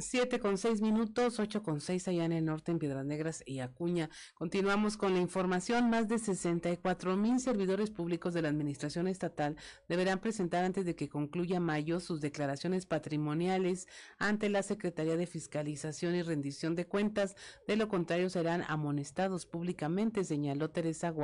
7 0.00 0.40
con 0.40 0.58
6 0.58 0.80
minutos, 0.80 1.38
8 1.38 1.62
con 1.62 1.80
6 1.80 2.08
allá 2.08 2.24
en 2.24 2.32
el 2.32 2.44
norte, 2.44 2.72
en 2.72 2.78
Piedras 2.78 3.04
Negras 3.04 3.42
y 3.46 3.60
Acuña. 3.60 4.10
Continuamos 4.34 4.96
con 4.96 5.14
la 5.14 5.20
información. 5.20 5.90
Más 5.90 6.08
de 6.08 6.18
64 6.18 7.16
mil 7.16 7.40
servidores 7.40 7.90
públicos 7.90 8.34
de 8.34 8.42
la 8.42 8.48
Administración 8.48 9.08
Estatal 9.08 9.56
deberán 9.88 10.20
presentar 10.20 10.64
antes 10.64 10.84
de 10.84 10.96
que 10.96 11.08
concluya 11.08 11.60
mayo 11.60 12.00
sus 12.00 12.20
declaraciones 12.20 12.86
patrimoniales 12.86 13.88
ante 14.18 14.48
la 14.48 14.62
Secretaría 14.62 15.16
de 15.16 15.26
Fiscalización 15.26 16.14
y 16.14 16.22
Rendición 16.22 16.74
de 16.74 16.86
Cuentas. 16.86 17.36
De 17.66 17.76
lo 17.76 17.88
contrario, 17.88 18.30
serán 18.30 18.64
amonestados 18.68 19.46
públicamente, 19.46 20.24
señaló 20.24 20.70
Teresa 20.70 21.14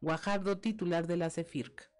Guajardo, 0.00 0.58
titular 0.58 1.06
de 1.06 1.16
la 1.16 1.30
CEFIRC. 1.30 1.90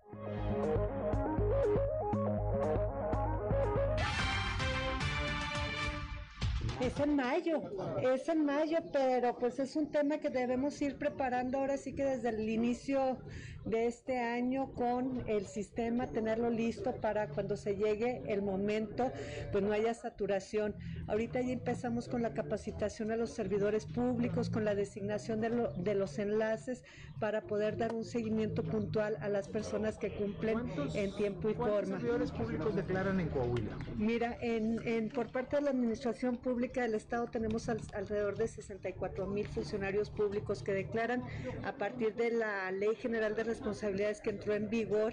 Es 6.83 6.99
en 6.99 7.15
mayo, 7.15 7.63
es 8.03 8.29
en 8.29 8.45
mayo, 8.45 8.79
pero 8.93 9.39
pues 9.39 9.61
es 9.61 9.77
un 9.77 9.93
tema 9.93 10.19
que 10.19 10.31
debemos 10.31 10.83
ir 10.83 10.97
preparando 10.97 11.59
ahora 11.59 11.77
sí 11.77 11.95
que 11.95 12.05
desde 12.05 12.31
el 12.31 12.49
inicio 12.49 13.19
de 13.65 13.87
este 13.87 14.19
año 14.19 14.73
con 14.75 15.23
el 15.29 15.47
sistema, 15.47 16.09
tenerlo 16.09 16.51
listo 16.51 16.97
para 16.97 17.29
cuando 17.29 17.57
se 17.57 17.77
llegue 17.77 18.23
el 18.27 18.43
momento, 18.43 19.13
pues 19.53 19.63
no 19.63 19.73
haya 19.73 19.95
saturación. 19.95 20.75
Ahorita 21.07 21.41
ya 21.41 21.53
empezamos 21.53 22.09
con 22.09 22.23
la 22.23 22.35
capacitación 22.35 23.13
a 23.13 23.17
los 23.17 23.31
servidores 23.31 23.87
públicos, 23.87 24.51
con 24.51 24.65
la 24.65 24.75
designación 24.75 25.41
de, 25.41 25.69
de 25.77 25.95
los 25.95 26.19
enlaces 26.19 26.83
para 27.21 27.43
poder 27.43 27.77
dar 27.77 27.95
un 27.95 28.05
seguimiento 28.05 28.65
puntual 28.65 29.17
a 29.21 29.29
las 29.29 29.47
personas 29.49 29.97
que 29.97 30.13
cumplen 30.13 30.59
en 30.95 31.15
tiempo 31.15 31.49
y 31.49 31.55
forma. 31.55 31.71
¿Cuántos 31.71 31.89
servidores 31.91 32.33
públicos 32.33 32.75
declaran 32.75 33.21
en 33.21 33.29
Coahuila? 33.29 33.79
Mira, 33.97 34.37
en, 34.41 34.85
en, 34.85 35.09
por 35.09 35.31
parte 35.31 35.57
de 35.57 35.63
la 35.63 35.71
Administración 35.71 36.37
Pública 36.37 36.72
del 36.81 36.95
Estado 36.95 37.27
tenemos 37.27 37.69
alrededor 37.69 38.37
de 38.37 38.49
64 38.49 39.27
mil 39.27 39.47
funcionarios 39.47 40.11
públicos 40.11 40.63
que 40.63 40.73
declaran 40.73 41.23
a 41.65 41.73
partir 41.73 42.15
de 42.15 42.31
la 42.31 42.71
Ley 42.71 42.95
General 42.97 43.35
de 43.35 43.45
responsabilidades 43.45 44.21
que 44.21 44.31
entró 44.31 44.55
en 44.55 44.71
vigor 44.71 45.13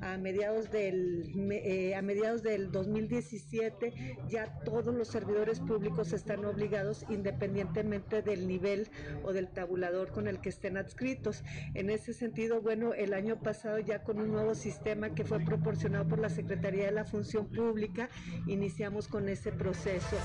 a 0.00 0.16
mediados 0.16 0.70
del 0.70 1.50
eh, 1.52 1.94
a 1.94 2.02
mediados 2.02 2.42
del 2.42 2.70
2017 2.70 4.18
ya 4.28 4.46
todos 4.64 4.94
los 4.94 5.08
servidores 5.08 5.60
públicos 5.60 6.12
están 6.12 6.44
obligados 6.44 7.04
independientemente 7.08 8.22
del 8.22 8.46
nivel 8.46 8.88
o 9.24 9.32
del 9.32 9.48
tabulador 9.48 10.12
con 10.12 10.28
el 10.28 10.40
que 10.40 10.48
estén 10.48 10.76
adscritos. 10.76 11.42
En 11.74 11.90
ese 11.90 12.12
sentido, 12.12 12.60
bueno, 12.60 12.94
el 12.94 13.14
año 13.14 13.40
pasado 13.40 13.78
ya 13.78 14.02
con 14.02 14.20
un 14.20 14.30
nuevo 14.30 14.54
sistema 14.54 15.14
que 15.14 15.24
fue 15.24 15.40
proporcionado 15.40 16.06
por 16.08 16.18
la 16.18 16.28
Secretaría 16.28 16.86
de 16.86 16.92
la 16.92 17.04
Función 17.04 17.46
Pública, 17.46 18.08
iniciamos 18.46 19.08
con 19.08 19.28
ese 19.28 19.52
proceso. 19.52 20.16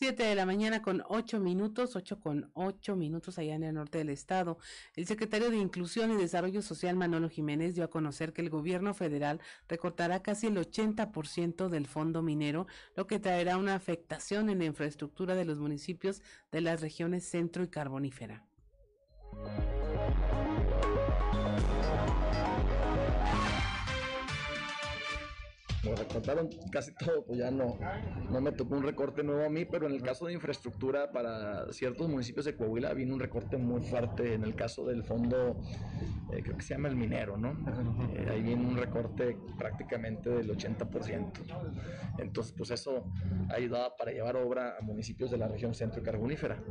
7 0.00 0.22
de 0.22 0.34
la 0.34 0.46
mañana 0.46 0.80
con 0.80 1.04
8 1.10 1.40
minutos, 1.40 1.94
8 1.94 2.20
con 2.20 2.50
8 2.54 2.96
minutos 2.96 3.38
allá 3.38 3.54
en 3.54 3.64
el 3.64 3.74
norte 3.74 3.98
del 3.98 4.08
estado. 4.08 4.56
El 4.96 5.06
secretario 5.06 5.50
de 5.50 5.58
Inclusión 5.58 6.10
y 6.10 6.16
Desarrollo 6.16 6.62
Social, 6.62 6.96
Manolo 6.96 7.28
Jiménez, 7.28 7.74
dio 7.74 7.84
a 7.84 7.90
conocer 7.90 8.32
que 8.32 8.40
el 8.40 8.48
gobierno 8.48 8.94
federal 8.94 9.42
recortará 9.68 10.22
casi 10.22 10.46
el 10.46 10.56
80% 10.56 11.68
del 11.68 11.86
fondo 11.86 12.22
minero, 12.22 12.66
lo 12.96 13.06
que 13.06 13.18
traerá 13.18 13.58
una 13.58 13.74
afectación 13.74 14.48
en 14.48 14.60
la 14.60 14.64
infraestructura 14.64 15.34
de 15.34 15.44
los 15.44 15.58
municipios 15.58 16.22
de 16.50 16.62
las 16.62 16.80
regiones 16.80 17.28
centro 17.28 17.62
y 17.62 17.68
carbonífera. 17.68 18.46
Me 25.84 25.94
recortaron 25.94 26.48
casi 26.70 26.92
todo, 26.94 27.24
pues 27.24 27.38
ya 27.38 27.50
no, 27.50 27.78
no 28.30 28.40
me 28.40 28.52
tocó 28.52 28.76
un 28.76 28.82
recorte 28.82 29.22
nuevo 29.22 29.44
a 29.44 29.48
mí, 29.48 29.64
pero 29.64 29.86
en 29.86 29.94
el 29.94 30.02
caso 30.02 30.26
de 30.26 30.34
infraestructura 30.34 31.10
para 31.10 31.72
ciertos 31.72 32.08
municipios 32.08 32.44
de 32.44 32.56
Coahuila 32.56 32.92
vino 32.94 33.14
un 33.14 33.20
recorte 33.20 33.56
muy 33.56 33.82
fuerte 33.82 34.34
en 34.34 34.44
el 34.44 34.54
caso 34.54 34.86
del 34.86 35.02
fondo, 35.04 35.56
eh, 36.32 36.42
creo 36.42 36.56
que 36.56 36.62
se 36.62 36.74
llama 36.74 36.88
el 36.88 36.96
minero, 36.96 37.36
¿no? 37.36 37.56
Eh, 38.14 38.28
ahí 38.30 38.42
viene 38.42 38.66
un 38.66 38.76
recorte 38.76 39.36
prácticamente 39.58 40.30
del 40.30 40.50
80%. 40.50 41.32
Entonces, 42.18 42.54
pues 42.56 42.70
eso 42.70 43.04
ha 43.48 43.54
ayudado 43.54 43.94
para 43.96 44.12
llevar 44.12 44.36
obra 44.36 44.76
a 44.78 44.82
municipios 44.82 45.30
de 45.30 45.38
la 45.38 45.48
región 45.48 45.74
centro 45.74 46.02
carbonífera. 46.02 46.62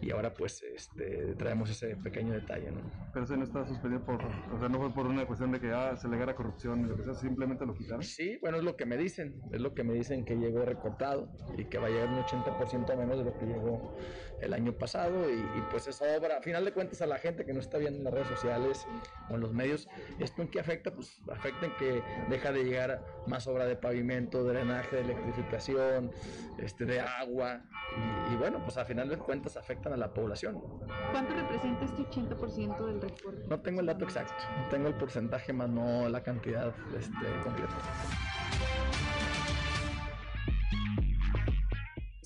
Y 0.00 0.10
ahora 0.10 0.32
pues 0.32 0.62
este, 0.62 1.34
traemos 1.36 1.70
ese 1.70 1.96
pequeño 1.96 2.32
detalle, 2.32 2.70
¿no? 2.70 2.80
Pero 3.12 3.24
eso 3.24 3.36
no 3.36 3.44
está 3.44 3.66
suspendido 3.66 4.04
por, 4.04 4.16
o 4.24 4.58
sea, 4.58 4.68
no 4.68 4.78
fue 4.78 4.92
por 4.92 5.06
una 5.06 5.26
cuestión 5.26 5.52
de 5.52 5.60
que 5.60 5.70
ah, 5.70 5.96
se 5.96 6.08
le 6.08 6.16
corrupción, 6.32 6.88
lo 6.88 6.96
que 6.96 7.02
sea, 7.02 7.14
simplemente 7.14 7.66
lo 7.66 7.74
quitaron. 7.74 8.02
Sí, 8.02 8.38
bueno, 8.40 8.53
es 8.56 8.62
lo 8.62 8.76
que 8.76 8.86
me 8.86 8.96
dicen, 8.96 9.40
es 9.52 9.60
lo 9.60 9.74
que 9.74 9.84
me 9.84 9.94
dicen 9.94 10.24
que 10.24 10.36
llegó 10.36 10.64
recortado 10.64 11.28
y 11.56 11.64
que 11.64 11.78
va 11.78 11.86
a 11.86 11.90
llegar 11.90 12.08
un 12.08 12.22
80% 12.22 12.96
menos 12.96 13.18
de 13.18 13.24
lo 13.24 13.38
que 13.38 13.46
llegó 13.46 13.94
el 14.40 14.52
año 14.52 14.72
pasado 14.72 15.30
y, 15.30 15.42
pues 15.70 15.86
esa 15.86 16.04
obra, 16.16 16.38
a 16.38 16.42
final 16.42 16.64
de 16.64 16.72
cuentas 16.72 17.00
a 17.02 17.06
la 17.06 17.18
gente 17.18 17.44
que 17.44 17.52
no 17.52 17.60
está 17.60 17.78
viendo 17.78 17.98
en 17.98 18.04
las 18.04 18.14
redes 18.14 18.28
sociales 18.28 18.86
o 19.30 19.34
en 19.34 19.40
los 19.40 19.52
medios, 19.52 19.88
¿esto 20.18 20.42
en 20.42 20.48
qué 20.48 20.60
afecta? 20.60 20.92
Pues 20.92 21.20
afecta 21.30 21.66
en 21.66 21.72
que 21.76 22.02
deja 22.28 22.52
de 22.52 22.64
llegar 22.64 23.04
más 23.26 23.46
obra 23.46 23.66
de 23.66 23.76
pavimento, 23.76 24.44
drenaje, 24.44 24.96
de 24.96 25.02
electrificación, 25.02 26.10
este, 26.58 26.84
de 26.84 27.00
agua 27.00 27.62
y, 28.32 28.36
bueno, 28.36 28.60
pues 28.62 28.76
a 28.76 28.84
final 28.84 29.08
de 29.08 29.16
cuentas 29.18 29.56
afectan 29.56 29.92
a 29.92 29.96
la 29.96 30.12
población. 30.12 30.60
¿Cuánto 31.12 31.34
representa 31.34 31.84
este 31.84 32.02
80% 32.02 32.86
del 32.86 33.00
recorte? 33.00 33.48
No 33.48 33.60
tengo 33.60 33.80
el 33.80 33.86
dato 33.86 34.04
exacto, 34.04 34.34
tengo 34.70 34.88
el 34.88 34.94
porcentaje 34.94 35.52
más 35.52 35.68
no 35.68 36.08
la 36.08 36.22
cantidad 36.22 36.74
este, 36.96 37.26
completa. 37.42 37.74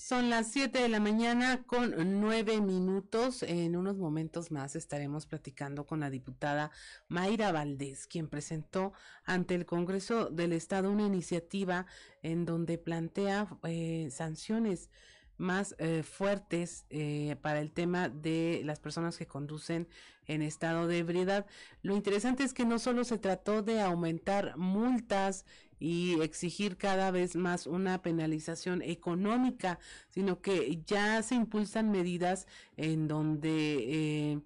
Son 0.09 0.31
las 0.31 0.51
7 0.53 0.79
de 0.79 0.89
la 0.89 1.01
mañana 1.01 1.65
con 1.67 1.95
9 2.21 2.63
minutos. 2.63 3.43
En 3.43 3.77
unos 3.77 3.99
momentos 3.99 4.51
más 4.51 4.75
estaremos 4.75 5.27
platicando 5.27 5.85
con 5.85 6.01
la 6.01 6.09
diputada 6.09 6.71
Mayra 7.09 7.53
Valdés, 7.53 8.07
quien 8.07 8.27
presentó 8.27 8.95
ante 9.27 9.55
el 9.55 9.67
Congreso 9.67 10.31
del 10.31 10.55
Estado 10.55 10.91
una 10.91 11.05
iniciativa 11.05 11.85
en 12.23 12.47
donde 12.47 12.79
plantea 12.79 13.49
eh, 13.65 14.09
sanciones 14.11 14.89
más 15.37 15.75
eh, 15.79 16.03
fuertes 16.03 16.87
eh, 16.89 17.37
para 17.43 17.61
el 17.61 17.73
tema 17.73 18.09
de 18.09 18.63
las 18.65 18.81
personas 18.81 19.19
que 19.19 19.27
conducen 19.27 19.89
en 20.29 20.43
estado 20.43 20.87
de 20.87 20.99
ebriedad. 20.99 21.47
Lo 21.83 21.97
interesante 21.97 22.45
es 22.45 22.55
que 22.55 22.65
no 22.65 22.79
solo 22.79 23.03
se 23.05 23.19
trató 23.19 23.63
de 23.63 23.81
aumentar 23.81 24.57
multas 24.57 25.45
y 25.81 26.21
exigir 26.21 26.77
cada 26.77 27.11
vez 27.11 27.37
más 27.37 27.67
una 27.67 28.03
penalización 28.03 28.83
económica, 28.83 29.79
sino 30.09 30.41
que 30.41 30.83
ya 30.87 31.23
se 31.23 31.35
impulsan 31.35 31.91
medidas 31.91 32.47
en 32.77 33.09
donde 33.09 34.33
eh, 34.33 34.41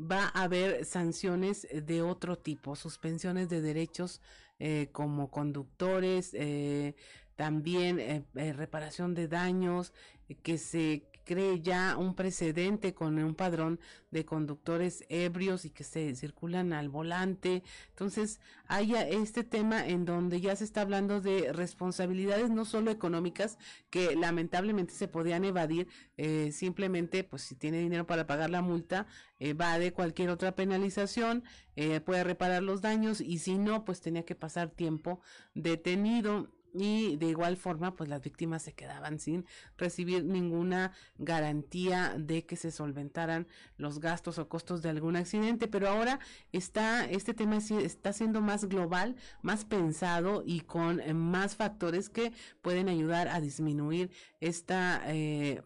va 0.00 0.30
a 0.34 0.42
haber 0.44 0.84
sanciones 0.84 1.66
de 1.72 2.02
otro 2.02 2.38
tipo, 2.38 2.76
suspensiones 2.76 3.48
de 3.48 3.60
derechos 3.60 4.20
eh, 4.58 4.88
como 4.92 5.30
conductores, 5.30 6.30
eh, 6.34 6.94
también 7.34 8.26
reparación 8.34 9.14
de 9.14 9.26
daños, 9.26 9.94
que 10.42 10.58
se 10.58 11.09
cree 11.30 11.60
ya 11.60 11.96
un 11.96 12.16
precedente 12.16 12.92
con 12.92 13.16
un 13.20 13.36
padrón 13.36 13.78
de 14.10 14.24
conductores 14.24 15.04
ebrios 15.08 15.64
y 15.64 15.70
que 15.70 15.84
se 15.84 16.16
circulan 16.16 16.72
al 16.72 16.88
volante. 16.88 17.62
Entonces, 17.90 18.40
hay 18.66 18.96
este 18.96 19.44
tema 19.44 19.86
en 19.86 20.04
donde 20.04 20.40
ya 20.40 20.56
se 20.56 20.64
está 20.64 20.80
hablando 20.80 21.20
de 21.20 21.52
responsabilidades 21.52 22.50
no 22.50 22.64
solo 22.64 22.90
económicas 22.90 23.58
que 23.90 24.16
lamentablemente 24.16 24.92
se 24.92 25.06
podían 25.06 25.44
evadir 25.44 25.86
eh, 26.16 26.50
simplemente, 26.50 27.22
pues 27.22 27.42
si 27.42 27.54
tiene 27.54 27.78
dinero 27.78 28.08
para 28.08 28.26
pagar 28.26 28.50
la 28.50 28.60
multa, 28.60 29.06
va 29.40 29.78
de 29.78 29.92
cualquier 29.92 30.30
otra 30.30 30.56
penalización, 30.56 31.44
eh, 31.76 32.00
puede 32.00 32.24
reparar 32.24 32.64
los 32.64 32.82
daños 32.82 33.20
y 33.20 33.38
si 33.38 33.56
no, 33.56 33.84
pues 33.84 34.00
tenía 34.00 34.24
que 34.24 34.34
pasar 34.34 34.70
tiempo 34.70 35.20
detenido 35.54 36.50
y 36.74 37.16
de 37.16 37.26
igual 37.26 37.56
forma 37.56 37.94
pues 37.94 38.08
las 38.08 38.22
víctimas 38.22 38.62
se 38.62 38.72
quedaban 38.72 39.18
sin 39.18 39.44
recibir 39.76 40.24
ninguna 40.24 40.92
garantía 41.18 42.14
de 42.18 42.44
que 42.44 42.56
se 42.56 42.70
solventaran 42.70 43.46
los 43.76 44.00
gastos 44.00 44.38
o 44.38 44.48
costos 44.48 44.82
de 44.82 44.90
algún 44.90 45.16
accidente 45.16 45.68
pero 45.68 45.88
ahora 45.88 46.20
está 46.52 47.04
este 47.04 47.34
tema 47.34 47.58
está 47.58 48.12
siendo 48.12 48.40
más 48.40 48.66
global 48.66 49.16
más 49.42 49.64
pensado 49.64 50.42
y 50.44 50.60
con 50.60 51.00
más 51.16 51.56
factores 51.56 52.08
que 52.08 52.32
pueden 52.62 52.88
ayudar 52.88 53.28
a 53.28 53.40
disminuir 53.40 54.10
esta 54.40 55.02
eh, 55.06 55.62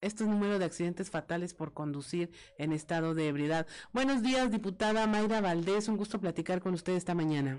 este 0.00 0.24
número 0.24 0.58
de 0.58 0.64
accidentes 0.64 1.10
fatales 1.10 1.54
por 1.54 1.72
conducir 1.72 2.30
en 2.58 2.72
estado 2.72 3.14
de 3.14 3.28
ebriedad. 3.28 3.66
Buenos 3.92 4.22
días, 4.22 4.50
diputada 4.50 5.06
Mayra 5.06 5.40
Valdés, 5.40 5.88
un 5.88 5.96
gusto 5.96 6.20
platicar 6.20 6.60
con 6.60 6.74
usted 6.74 6.94
esta 6.94 7.14
mañana. 7.14 7.58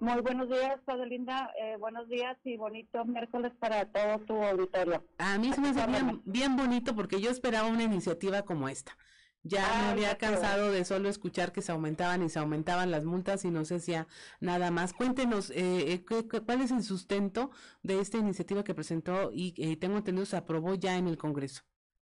Muy 0.00 0.20
buenos 0.20 0.48
días, 0.48 0.80
Linda. 1.08 1.50
Eh, 1.60 1.76
buenos 1.76 2.08
días 2.08 2.36
y 2.44 2.56
bonito 2.56 3.04
miércoles 3.04 3.52
para 3.58 3.84
todo 3.86 4.18
tu 4.20 4.34
auditorio. 4.34 5.04
A 5.18 5.38
mí 5.38 5.52
se 5.52 5.60
me 5.60 5.70
hace 5.70 5.86
bien, 5.88 6.22
bien 6.24 6.56
bonito 6.56 6.94
porque 6.94 7.20
yo 7.20 7.30
esperaba 7.30 7.68
una 7.68 7.82
iniciativa 7.82 8.42
como 8.42 8.68
esta. 8.68 8.96
Ya 9.42 9.66
me 9.82 9.90
había 9.90 10.16
cansado 10.16 10.70
de 10.70 10.84
solo 10.84 11.08
escuchar 11.08 11.50
que 11.50 11.62
se 11.62 11.72
aumentaban 11.72 12.22
y 12.22 12.28
se 12.28 12.38
aumentaban 12.38 12.92
las 12.92 13.04
multas 13.04 13.44
y 13.44 13.50
no 13.50 13.64
se 13.64 13.76
hacía 13.76 14.06
nada 14.40 14.70
más. 14.70 14.92
Cuéntenos, 14.92 15.50
eh, 15.50 15.92
eh 15.92 16.04
¿cuál 16.04 16.60
es 16.60 16.70
el 16.70 16.84
sustento 16.84 17.50
de 17.82 18.00
esta 18.00 18.18
iniciativa 18.18 18.62
que 18.62 18.74
presentó 18.74 19.30
y 19.32 19.54
eh, 19.56 19.76
tengo 19.76 19.96
entendido 19.96 20.26
se 20.26 20.36
aprobó 20.36 20.74
ya 20.74 20.96
en 20.96 21.08
el 21.08 21.18
Congreso? 21.18 21.62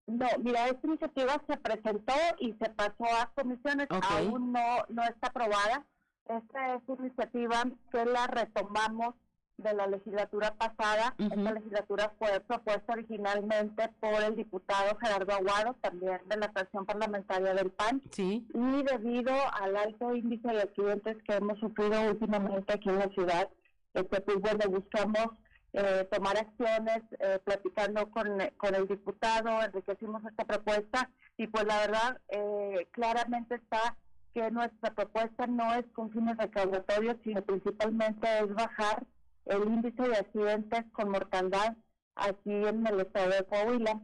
No, 0.08 0.28
mira, 0.40 0.68
esta 0.68 0.88
iniciativa 0.88 1.42
se 1.48 1.58
presentó 1.58 2.14
y 2.40 2.54
se 2.54 2.70
pasó 2.70 3.06
a 3.20 3.32
comisiones, 3.36 3.88
aún 3.90 4.54
no, 4.54 4.86
no 4.90 5.04
está 5.04 5.28
aprobada 5.28 5.86
esta 6.28 6.76
es 6.76 6.82
una 6.88 7.08
iniciativa 7.08 7.64
que 7.92 8.06
la 8.06 8.28
retomamos 8.28 9.16
de 9.58 9.74
la 9.74 9.88
legislatura 9.88 10.56
pasada. 10.56 11.14
Esta 11.18 11.54
legislatura 11.54 12.14
fue 12.18 12.40
propuesta 12.42 12.94
originalmente 12.94 13.90
por 14.00 14.22
el 14.24 14.36
diputado 14.36 14.98
Gerardo 14.98 15.34
Aguado, 15.34 15.76
también 15.82 16.20
de 16.26 16.38
la 16.38 16.52
fracción 16.52 16.86
parlamentaria 16.86 17.54
del 17.54 17.72
PAN. 17.72 18.02
Sí. 18.12 18.48
Y 18.54 18.84
debido 18.84 19.34
al 19.54 19.76
alto 19.76 20.16
índice 20.16 20.48
de 20.48 20.62
accidentes 20.62 21.18
que 21.24 21.36
hemos 21.36 21.60
sufrido 21.60 22.02
últimamente 22.10 22.74
aquí 22.74 22.90
en 22.90 23.00
la 23.00 23.10
ciudad, 23.10 23.50
este, 23.94 24.22
pues 24.22 24.40
bueno, 24.40 24.70
buscamos 24.70 25.28
eh, 25.74 26.08
tomar 26.12 26.38
acciones, 26.38 27.04
eh, 27.20 27.40
platicando 27.44 28.10
con, 28.10 28.38
con 28.58 28.76
el 28.76 28.88
diputado, 28.88 29.62
enriquecimos 29.64 30.24
esta 30.26 30.46
propuesta 30.46 31.10
y 31.38 31.48
pues 31.48 31.66
la 31.66 31.80
verdad 31.80 32.22
eh, 32.30 32.88
claramente 32.92 33.56
está 33.56 33.96
que 34.34 34.52
nuestra 34.52 34.94
propuesta 34.94 35.48
no 35.48 35.74
es 35.74 35.86
con 35.94 36.12
fines 36.12 36.38
recaudatorios, 36.38 37.18
sino 37.24 37.42
principalmente 37.42 38.28
es 38.40 38.54
bajar 38.54 39.06
el 39.46 39.64
índice 39.64 40.02
de 40.04 40.18
accidentes 40.18 40.86
con 40.94 41.10
mortalidad 41.10 41.76
aquí 42.16 42.54
en 42.54 42.86
el 42.86 43.02
estado 43.02 43.32
de 43.32 43.46
Coahuila. 43.46 44.02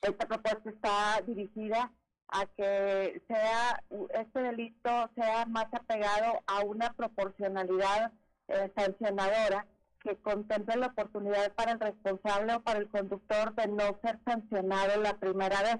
Esta 0.00 0.26
propuesta 0.26 0.70
está 0.70 1.22
dirigida 1.26 1.92
a 2.28 2.46
que 2.46 3.22
sea 3.28 3.82
este 4.14 4.40
delito 4.40 5.10
sea 5.14 5.44
más 5.46 5.66
apegado 5.72 6.42
a 6.46 6.60
una 6.64 6.92
proporcionalidad 6.94 8.12
eh, 8.48 8.72
sancionadora 8.74 9.66
que 10.00 10.16
contemple 10.16 10.76
la 10.76 10.88
oportunidad 10.88 11.52
para 11.54 11.72
el 11.72 11.80
responsable 11.80 12.54
o 12.54 12.60
para 12.62 12.80
el 12.80 12.88
conductor 12.88 13.54
de 13.54 13.68
no 13.68 13.98
ser 14.02 14.18
sancionado 14.24 15.00
la 15.00 15.16
primera 15.18 15.62
vez. 15.62 15.76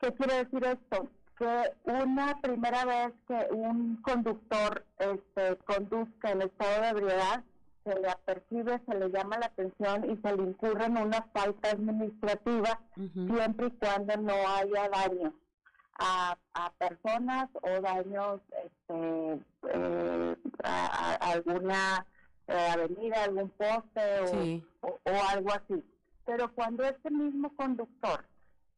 ¿Qué 0.00 0.12
quiere 0.14 0.44
decir 0.44 0.64
esto? 0.64 1.08
Que 1.42 1.90
una 1.90 2.40
primera 2.40 2.84
vez 2.84 3.12
que 3.26 3.48
un 3.50 3.96
conductor 4.02 4.84
este, 4.98 5.56
conduzca 5.64 6.30
en 6.30 6.42
estado 6.42 6.82
de 6.82 6.88
ebriedad, 6.88 7.42
se 7.84 7.98
le 7.98 8.08
apercibe, 8.10 8.80
se 8.86 8.94
le 8.94 9.10
llama 9.10 9.38
la 9.38 9.46
atención 9.46 10.08
y 10.08 10.16
se 10.18 10.36
le 10.36 10.42
incurre 10.44 10.84
en 10.84 10.98
una 10.98 11.22
falta 11.34 11.70
administrativa 11.70 12.80
siempre 12.94 13.66
y 13.66 13.70
cuando 13.72 14.16
no 14.18 14.34
haya 14.34 14.88
daños 14.88 15.32
a, 15.98 16.36
personas 16.78 17.48
o 17.54 17.80
daños 17.80 18.40
este, 18.64 19.40
eh, 19.68 20.36
a, 20.62 21.14
alguna 21.32 22.06
eh, 22.46 22.68
avenida, 22.72 23.24
algún 23.24 23.50
poste 23.50 24.62
o, 24.80 25.00
algo 25.32 25.50
así. 25.52 25.84
Pero 26.24 26.52
cuando 26.54 26.84
ese 26.84 27.10
mismo 27.10 27.52
conductor 27.56 28.24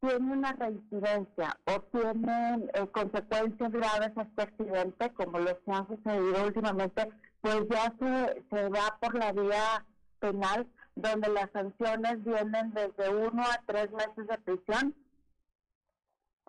tiene 0.06 0.32
una 0.32 0.52
reincidencia 0.52 1.58
o 1.64 1.80
tiene 1.80 2.68
eh, 2.74 2.86
consecuencias 2.92 3.72
graves 3.72 4.12
a 4.16 4.22
este 4.22 4.42
accidente, 4.42 5.10
como 5.14 5.38
los 5.38 5.54
que 5.64 5.72
han 5.72 5.86
sucedido 5.88 6.44
últimamente, 6.44 7.08
pues 7.40 7.66
ya 7.70 7.94
se, 7.98 8.44
se 8.50 8.68
va 8.68 8.98
por 9.00 9.14
la 9.14 9.32
vía 9.32 9.86
penal, 10.18 10.66
donde 10.94 11.28
las 11.28 11.50
sanciones 11.52 12.22
vienen 12.22 12.72
desde 12.74 13.14
uno 13.14 13.42
a 13.42 13.62
tres 13.66 13.90
meses 13.92 14.26
de 14.26 14.38
prisión 14.38 14.94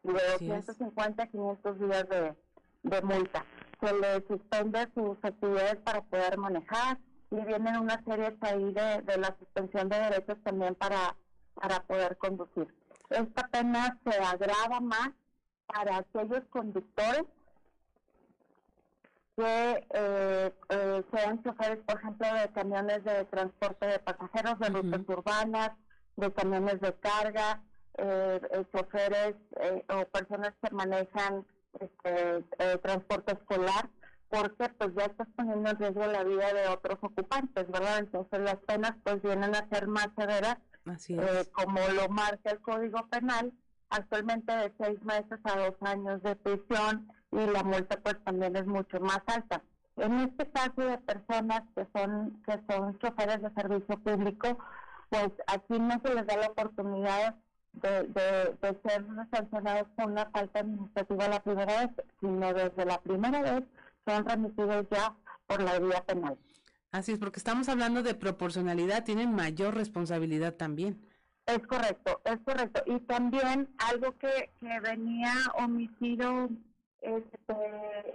y 0.03 0.07
de 0.07 0.47
250 0.47 1.23
a 1.23 1.27
500 1.27 1.79
días 1.79 2.09
de, 2.09 2.35
de 2.83 3.01
multa. 3.01 3.45
Se 3.81 3.93
le 3.93 4.27
suspende 4.27 4.87
sus 4.93 5.17
actividades 5.23 5.77
para 5.77 6.01
poder 6.01 6.37
manejar 6.37 6.99
y 7.31 7.37
vienen 7.37 7.77
una 7.77 8.03
serie 8.03 8.37
ahí 8.41 8.73
de, 8.73 9.01
de 9.01 9.17
la 9.17 9.35
suspensión 9.39 9.89
de 9.89 9.99
derechos 9.99 10.37
también 10.43 10.75
para, 10.75 11.15
para 11.55 11.81
poder 11.83 12.17
conducir 12.17 12.67
esta 13.09 13.47
pena 13.49 13.97
se 14.03 14.17
agrava 14.19 14.79
más 14.79 15.11
para 15.67 15.97
aquellos 15.97 16.43
conductores 16.49 17.23
que 19.35 19.87
eh, 19.93 20.53
eh, 20.69 21.03
sean 21.13 21.43
choferes, 21.43 21.79
por 21.85 21.99
ejemplo, 21.99 22.27
de 22.33 22.49
camiones 22.53 23.03
de 23.03 23.25
transporte 23.25 23.85
de 23.85 23.99
pasajeros, 23.99 24.59
de 24.59 24.69
rutas 24.69 25.01
urbanas, 25.07 25.71
de 26.15 26.31
camiones 26.31 26.79
de 26.79 26.93
carga, 26.93 27.61
eh, 27.97 28.41
eh 28.51 28.65
choferes 28.73 29.35
o 29.89 30.05
personas 30.05 30.53
que 30.61 30.73
manejan 30.73 31.45
este, 31.79 32.43
transporte 32.81 33.33
escolar, 33.33 33.89
porque 34.29 34.69
pues 34.77 34.95
ya 34.95 35.05
estás 35.05 35.27
poniendo 35.35 35.69
en 35.69 35.79
riesgo 35.79 36.07
la 36.07 36.23
vida 36.23 36.53
de 36.53 36.67
otros 36.69 36.97
ocupantes, 37.01 37.67
¿verdad? 37.69 37.99
Entonces 37.99 38.39
las 38.39 38.57
penas 38.67 38.93
pues 39.03 39.21
vienen 39.21 39.53
a 39.53 39.67
ser 39.69 39.87
más 39.87 40.07
severas 40.17 40.57
eh, 41.09 41.45
como 41.51 41.79
lo 41.95 42.09
marca 42.09 42.51
el 42.51 42.59
Código 42.61 43.07
Penal, 43.07 43.53
actualmente 43.89 44.51
de 44.55 44.73
seis 44.79 45.01
meses 45.03 45.39
a 45.43 45.57
dos 45.57 45.75
años 45.81 46.21
de 46.23 46.35
prisión 46.35 47.11
y 47.31 47.45
la 47.47 47.63
multa 47.63 47.99
pues 48.01 48.23
también 48.23 48.55
es 48.55 48.65
mucho 48.65 48.99
más 48.99 49.21
alta. 49.27 49.61
En 49.97 50.19
este 50.19 50.49
caso 50.49 50.81
de 50.81 50.97
personas 50.97 51.63
que 51.75 51.87
son 51.93 52.41
que 52.45 52.59
son 52.69 52.97
choferes 52.99 53.41
de 53.41 53.49
servicio 53.51 53.97
público, 53.99 54.57
pues 55.09 55.31
aquí 55.47 55.79
no 55.79 55.99
se 56.03 56.13
les 56.13 56.27
da 56.27 56.37
la 56.37 56.47
oportunidad 56.47 57.35
de, 57.73 58.03
de, 58.03 58.79
ser 58.83 59.05
sancionados 59.31 59.87
con 59.95 60.11
una 60.11 60.25
falta 60.27 60.59
administrativa 60.59 61.27
la 61.27 61.39
primera 61.41 61.79
vez, 61.79 61.89
sino 62.19 62.53
desde 62.53 62.85
la 62.85 63.01
primera 63.01 63.41
vez 63.41 63.63
son 64.05 64.25
remitidos 64.25 64.85
ya 64.91 65.13
por 65.47 65.61
la 65.61 65.79
vía 65.79 66.03
penal. 66.05 66.37
Así 66.95 67.11
es, 67.11 67.19
porque 67.19 67.39
estamos 67.39 67.67
hablando 67.67 68.03
de 68.03 68.15
proporcionalidad, 68.15 69.03
tienen 69.03 69.35
mayor 69.35 69.75
responsabilidad 69.75 70.53
también. 70.53 71.05
Es 71.45 71.59
correcto, 71.67 72.21
es 72.23 72.39
correcto. 72.45 72.83
Y 72.85 73.01
también 73.01 73.67
algo 73.79 74.17
que, 74.17 74.49
que 74.61 74.79
venía 74.79 75.33
omitido 75.55 76.47
este, 77.01 77.53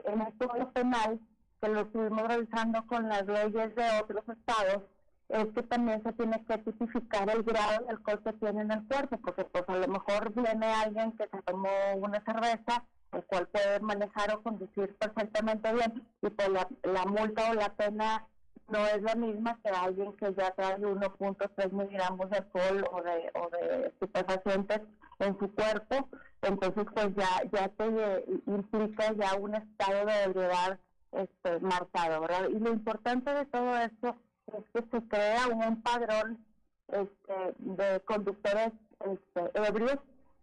en 0.06 0.22
el 0.22 0.32
Código 0.38 0.70
Penal, 0.72 1.20
que 1.60 1.68
lo 1.68 1.80
estuvimos 1.80 2.26
revisando 2.26 2.86
con 2.86 3.06
las 3.06 3.26
leyes 3.26 3.76
de 3.76 4.00
otros 4.02 4.24
estados, 4.30 4.82
es 5.28 5.46
que 5.54 5.62
también 5.62 6.02
se 6.02 6.14
tiene 6.14 6.42
que 6.46 6.56
tipificar 6.56 7.28
el 7.28 7.42
grado 7.42 7.84
de 7.84 7.90
alcohol 7.90 8.22
que 8.24 8.32
tiene 8.32 8.62
en 8.62 8.70
el 8.70 8.86
cuerpo, 8.86 9.18
porque 9.18 9.44
pues 9.44 9.64
a 9.68 9.76
lo 9.76 9.88
mejor 9.88 10.32
viene 10.32 10.72
alguien 10.72 11.12
que 11.18 11.28
se 11.28 11.42
tomó 11.42 11.68
una 11.96 12.24
cerveza, 12.24 12.82
el 13.12 13.24
cual 13.24 13.46
puede 13.48 13.78
manejar 13.80 14.34
o 14.34 14.42
conducir 14.42 14.96
perfectamente 14.96 15.70
bien, 15.70 16.02
y 16.22 16.30
pues 16.30 16.48
la, 16.48 16.66
la 16.82 17.04
multa 17.04 17.50
o 17.50 17.54
la 17.54 17.74
pena 17.74 18.26
no 18.70 18.86
es 18.86 19.02
la 19.02 19.14
misma 19.14 19.58
que 19.62 19.70
alguien 19.70 20.12
que 20.14 20.32
ya 20.34 20.50
trae 20.52 20.78
1.3 20.78 21.72
miligramos 21.72 22.30
de 22.30 22.36
alcohol 22.36 22.84
o 22.92 23.02
de, 23.02 23.30
o 23.34 23.50
de 23.50 23.86
estupefacientes 23.88 24.80
en 25.18 25.38
su 25.38 25.54
cuerpo, 25.54 26.08
entonces 26.42 26.86
pues 26.94 27.14
ya, 27.16 27.42
ya 27.52 27.68
te 27.68 28.24
implica 28.46 29.12
ya 29.12 29.34
un 29.38 29.54
estado 29.54 30.06
de 30.06 30.22
ebriedad 30.24 30.78
este, 31.12 31.60
marcado, 31.60 32.20
¿verdad? 32.20 32.48
Y 32.48 32.58
lo 32.58 32.70
importante 32.72 33.32
de 33.32 33.44
todo 33.46 33.76
esto 33.76 34.16
es 34.46 34.64
que 34.72 34.90
se 34.90 35.08
crea 35.08 35.48
un 35.48 35.82
padrón 35.82 36.44
este, 36.88 37.54
de 37.58 38.00
conductores 38.00 38.72
este, 39.00 39.66
ebrios 39.66 39.98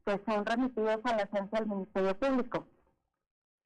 que 0.05 0.21
son 0.25 0.45
remitidos 0.45 0.99
a 1.03 1.15
la 1.15 1.23
agencia 1.23 1.59
del 1.59 1.67
Ministerio 1.67 2.17
Público. 2.17 2.67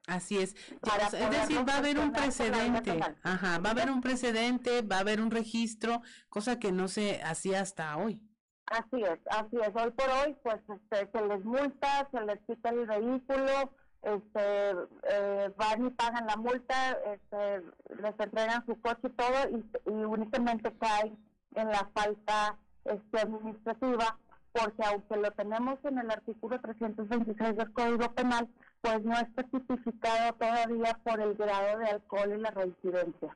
Así 0.08 0.38
es. 0.38 0.56
es 0.56 1.30
decir, 1.30 1.68
va 1.68 1.76
a 1.76 1.78
haber 1.78 2.00
un 2.00 2.12
precedente. 2.12 3.00
Ajá, 3.24 3.60
va 3.60 3.70
a 3.70 3.72
haber 3.72 3.92
un 3.92 4.02
precedente, 4.02 4.82
va 4.82 4.98
a 4.98 5.00
haber 5.02 5.22
un 5.22 5.32
registro, 5.32 6.02
cosa 6.30 6.60
que 6.60 6.72
no 6.72 6.88
se 6.88 7.22
hacía 7.24 7.62
hasta 7.62 7.98
hoy. 7.98 8.28
Así 8.66 9.02
es, 9.04 9.20
así 9.30 9.58
es. 9.58 9.70
Hoy 9.76 9.92
por 9.92 10.10
hoy, 10.10 10.36
pues 10.44 10.58
este, 10.70 11.10
se 11.12 11.28
les 11.28 11.44
multa, 11.44 12.10
se 12.12 12.22
les 12.26 12.40
quita 12.48 12.70
el 12.70 12.86
vehículo, 12.86 13.72
este, 14.02 14.72
eh, 15.10 15.54
van 15.58 15.86
y 15.86 15.90
pagan 15.92 16.26
la 16.26 16.38
multa, 16.38 16.98
este, 17.14 17.62
les 18.02 18.20
entregan 18.20 18.66
su 18.66 18.80
coche 18.82 19.08
y 19.08 19.10
todo, 19.10 19.50
y, 19.50 19.90
y 19.90 20.04
únicamente 20.06 20.74
caen 20.80 21.18
en 21.56 21.68
la 21.68 21.90
falta 21.94 22.58
este, 22.86 23.20
administrativa, 23.20 24.18
porque 24.54 24.84
aunque 24.86 25.18
lo 25.18 25.32
tenemos 25.32 25.78
en 25.84 26.00
el 26.00 26.10
artículo 26.10 26.60
326 26.60 27.58
del 27.58 27.74
Código 27.74 28.14
Penal, 28.14 28.50
pues 28.82 29.04
no 29.04 29.14
está 29.14 29.44
tipificado 29.44 30.34
todavía 30.34 31.00
por 31.04 31.22
el 31.22 31.36
grado 31.36 31.80
de 31.80 31.86
alcohol 31.86 32.34
y 32.36 32.42
la 32.42 32.52
reincidencia. 32.52 33.36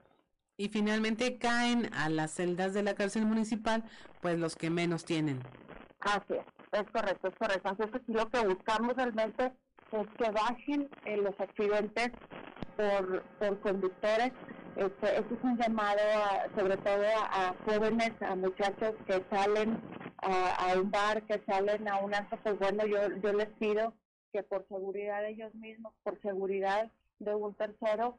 Y 0.57 0.69
finalmente 0.69 1.37
caen 1.37 1.93
a 1.93 2.09
las 2.09 2.31
celdas 2.31 2.73
de 2.73 2.83
la 2.83 2.95
cárcel 2.95 3.25
municipal, 3.25 3.83
pues 4.21 4.39
los 4.39 4.55
que 4.55 4.69
menos 4.69 5.05
tienen. 5.05 5.41
Así 5.99 6.33
es, 6.33 6.45
Es 6.71 6.89
correcto, 6.91 7.27
es 7.27 7.35
correcto. 7.35 7.69
Entonces 7.69 8.01
aquí 8.01 8.13
lo 8.13 8.29
que 8.29 8.47
buscamos 8.47 8.95
realmente 8.95 9.51
es 9.91 10.07
que 10.17 10.31
bajen 10.31 10.89
eh, 11.05 11.17
los 11.17 11.39
accidentes 11.39 12.11
por, 12.77 13.23
por 13.39 13.59
conductores. 13.59 14.31
Este, 14.75 15.19
esto 15.19 15.35
es 15.35 15.43
un 15.43 15.57
llamado 15.57 15.99
sobre 16.57 16.77
todo 16.77 17.05
a, 17.31 17.55
jóvenes, 17.65 18.11
a 18.21 18.35
muchachos 18.35 18.93
que 19.07 19.23
salen 19.29 19.79
a, 20.21 20.71
a, 20.71 20.79
un 20.79 20.91
bar, 20.91 21.21
que 21.23 21.41
salen 21.45 21.87
a 21.87 21.97
un 21.97 22.13
acto, 22.13 22.37
pues 22.43 22.59
bueno, 22.59 22.85
yo, 22.85 23.15
yo 23.21 23.33
les 23.33 23.47
pido 23.59 23.93
que 24.36 24.43
por 24.43 24.67
seguridad 24.67 25.21
de 25.21 25.29
ellos 25.29 25.55
mismos, 25.55 25.93
por 26.03 26.19
seguridad 26.21 26.91
de 27.19 27.33
un 27.36 27.53
tercero, 27.53 28.17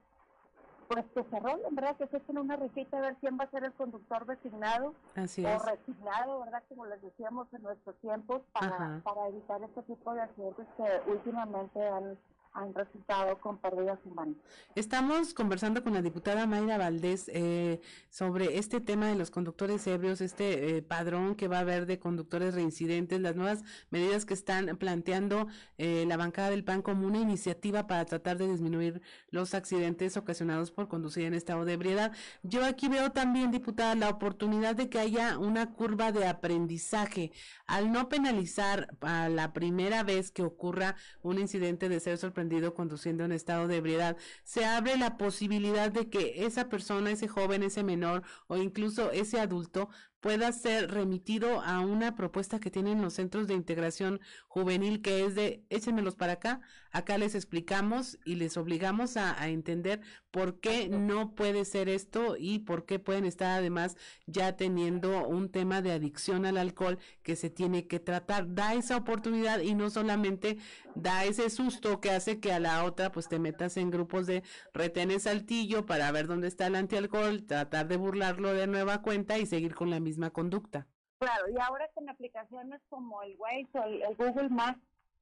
pues 0.88 1.04
que 1.14 1.22
se 1.24 1.40
rolen, 1.40 1.74
¿verdad? 1.74 1.96
Que 1.96 2.06
se 2.06 2.16
echen 2.16 2.38
una 2.38 2.56
risita 2.56 2.96
a 2.96 3.00
ver 3.02 3.16
quién 3.16 3.36
va 3.38 3.44
a 3.44 3.50
ser 3.50 3.64
el 3.64 3.72
conductor 3.74 4.24
designado 4.24 4.94
Así 5.14 5.44
o 5.44 5.48
es. 5.48 5.62
resignado, 5.66 6.40
¿verdad? 6.40 6.62
Como 6.70 6.86
les 6.86 7.02
decíamos 7.02 7.52
en 7.52 7.62
nuestros 7.64 7.96
tiempos, 7.96 8.40
para, 8.52 9.00
para 9.04 9.28
evitar 9.28 9.62
este 9.62 9.82
tipo 9.82 10.14
de 10.14 10.22
accidentes 10.22 10.66
que 10.78 11.10
últimamente 11.10 11.86
han 11.86 12.16
han 12.57 12.74
resultado 12.74 13.38
con 13.38 13.59
pérdidas 13.59 13.98
humanas. 14.04 14.36
Estamos 14.74 15.34
conversando 15.34 15.84
con 15.84 15.92
la 15.92 16.00
diputada 16.00 16.46
Mayra 16.46 16.78
Valdés 16.78 17.30
eh, 17.32 17.80
sobre 18.09 18.59
este 18.59 18.80
tema 18.80 19.09
de 19.09 19.14
los 19.14 19.30
conductores 19.30 19.86
ebrios, 19.86 20.22
este 20.22 20.76
eh, 20.76 20.82
padrón 20.82 21.34
que 21.34 21.48
va 21.48 21.59
a 21.59 21.61
haber 21.61 21.84
de 21.84 21.98
conductores 21.98 22.54
reincidentes, 22.54 23.20
las 23.20 23.36
nuevas 23.36 23.62
medidas 23.90 24.24
que 24.24 24.32
están 24.32 24.78
planteando 24.78 25.48
eh, 25.76 26.04
la 26.09 26.16
bancada 26.16 26.48
del 26.48 26.64
PAN 26.64 26.80
como 26.80 27.07
una 27.07 27.18
iniciativa 27.18 27.86
para 27.86 28.07
tratar 28.07 28.38
de 28.38 28.50
disminuir 28.50 29.02
los 29.30 29.52
accidentes 29.52 30.16
ocasionados 30.16 30.70
por 30.70 30.88
conducir 30.88 31.24
en 31.24 31.34
estado 31.34 31.66
de 31.66 31.74
ebriedad. 31.74 32.12
Yo 32.42 32.64
aquí 32.64 32.88
veo 32.88 33.12
también, 33.12 33.50
diputada, 33.50 33.94
la 33.94 34.09
oportunidad 34.09 34.74
de 34.74 34.88
que 34.88 34.98
haya 34.98 35.38
una 35.38 35.74
curva 35.74 36.11
de 36.11 36.26
aprendizaje. 36.26 37.32
Al 37.66 37.92
no 37.92 38.09
penalizar 38.09 38.96
a 39.00 39.28
la 39.28 39.52
primera 39.52 40.02
vez 40.04 40.30
que 40.30 40.42
ocurra 40.42 40.96
un 41.22 41.38
incidente 41.38 41.90
de 41.90 42.00
ser 42.00 42.16
sorprendido 42.16 42.45
conduciendo 42.74 43.24
en 43.24 43.32
estado 43.32 43.68
de 43.68 43.76
ebriedad, 43.76 44.16
se 44.44 44.64
abre 44.64 44.97
la 44.97 45.16
posibilidad 45.16 45.90
de 45.90 46.09
que 46.09 46.44
esa 46.47 46.68
persona, 46.68 47.11
ese 47.11 47.28
joven, 47.28 47.62
ese 47.62 47.82
menor 47.82 48.22
o 48.49 48.57
incluso 48.57 49.11
ese 49.12 49.40
adulto 49.40 49.88
pueda 50.20 50.50
ser 50.52 50.90
remitido 50.90 51.60
a 51.60 51.80
una 51.80 52.14
propuesta 52.14 52.58
que 52.58 52.70
tienen 52.70 53.02
los 53.02 53.14
centros 53.14 53.46
de 53.46 53.54
integración 53.54 54.20
juvenil 54.48 55.02
que 55.02 55.24
es 55.24 55.34
de 55.34 55.64
échenmelos 55.70 56.16
para 56.16 56.34
acá, 56.34 56.60
acá 56.90 57.18
les 57.18 57.34
explicamos 57.34 58.18
y 58.24 58.36
les 58.36 58.56
obligamos 58.56 59.16
a, 59.16 59.40
a, 59.40 59.48
entender 59.48 60.00
por 60.30 60.60
qué 60.60 60.88
no 60.88 61.34
puede 61.34 61.64
ser 61.64 61.88
esto 61.88 62.36
y 62.38 62.60
por 62.60 62.86
qué 62.86 62.98
pueden 62.98 63.26
estar 63.26 63.58
además 63.58 63.96
ya 64.26 64.56
teniendo 64.56 65.26
un 65.26 65.50
tema 65.50 65.82
de 65.82 65.92
adicción 65.92 66.46
al 66.46 66.56
alcohol 66.56 66.98
que 67.22 67.36
se 67.36 67.50
tiene 67.50 67.86
que 67.86 68.00
tratar. 68.00 68.54
Da 68.54 68.74
esa 68.74 68.96
oportunidad 68.96 69.60
y 69.60 69.74
no 69.74 69.90
solamente 69.90 70.58
da 70.94 71.24
ese 71.24 71.50
susto 71.50 72.00
que 72.00 72.10
hace 72.10 72.40
que 72.40 72.52
a 72.52 72.60
la 72.60 72.84
otra 72.84 73.12
pues 73.12 73.28
te 73.28 73.38
metas 73.38 73.76
en 73.76 73.90
grupos 73.90 74.26
de 74.26 74.42
retenes 74.72 75.24
saltillo 75.24 75.84
para 75.84 76.10
ver 76.12 76.26
dónde 76.26 76.48
está 76.48 76.66
el 76.66 76.76
antialcohol, 76.76 77.44
tratar 77.44 77.88
de 77.88 77.96
burlarlo 77.96 78.52
de 78.52 78.66
nueva 78.66 79.02
cuenta 79.02 79.38
y 79.38 79.46
seguir 79.46 79.74
con 79.74 79.90
la 79.90 79.96
misma 80.07 80.30
conducta. 80.30 80.86
Claro, 81.18 81.44
y 81.48 81.59
ahora 81.59 81.88
con 81.94 82.09
aplicaciones 82.09 82.80
como 82.88 83.22
el 83.22 83.36
Waze 83.38 83.78
o 83.78 83.84
el, 83.84 84.02
el 84.02 84.16
Google 84.16 84.50
Maps, 84.50 84.78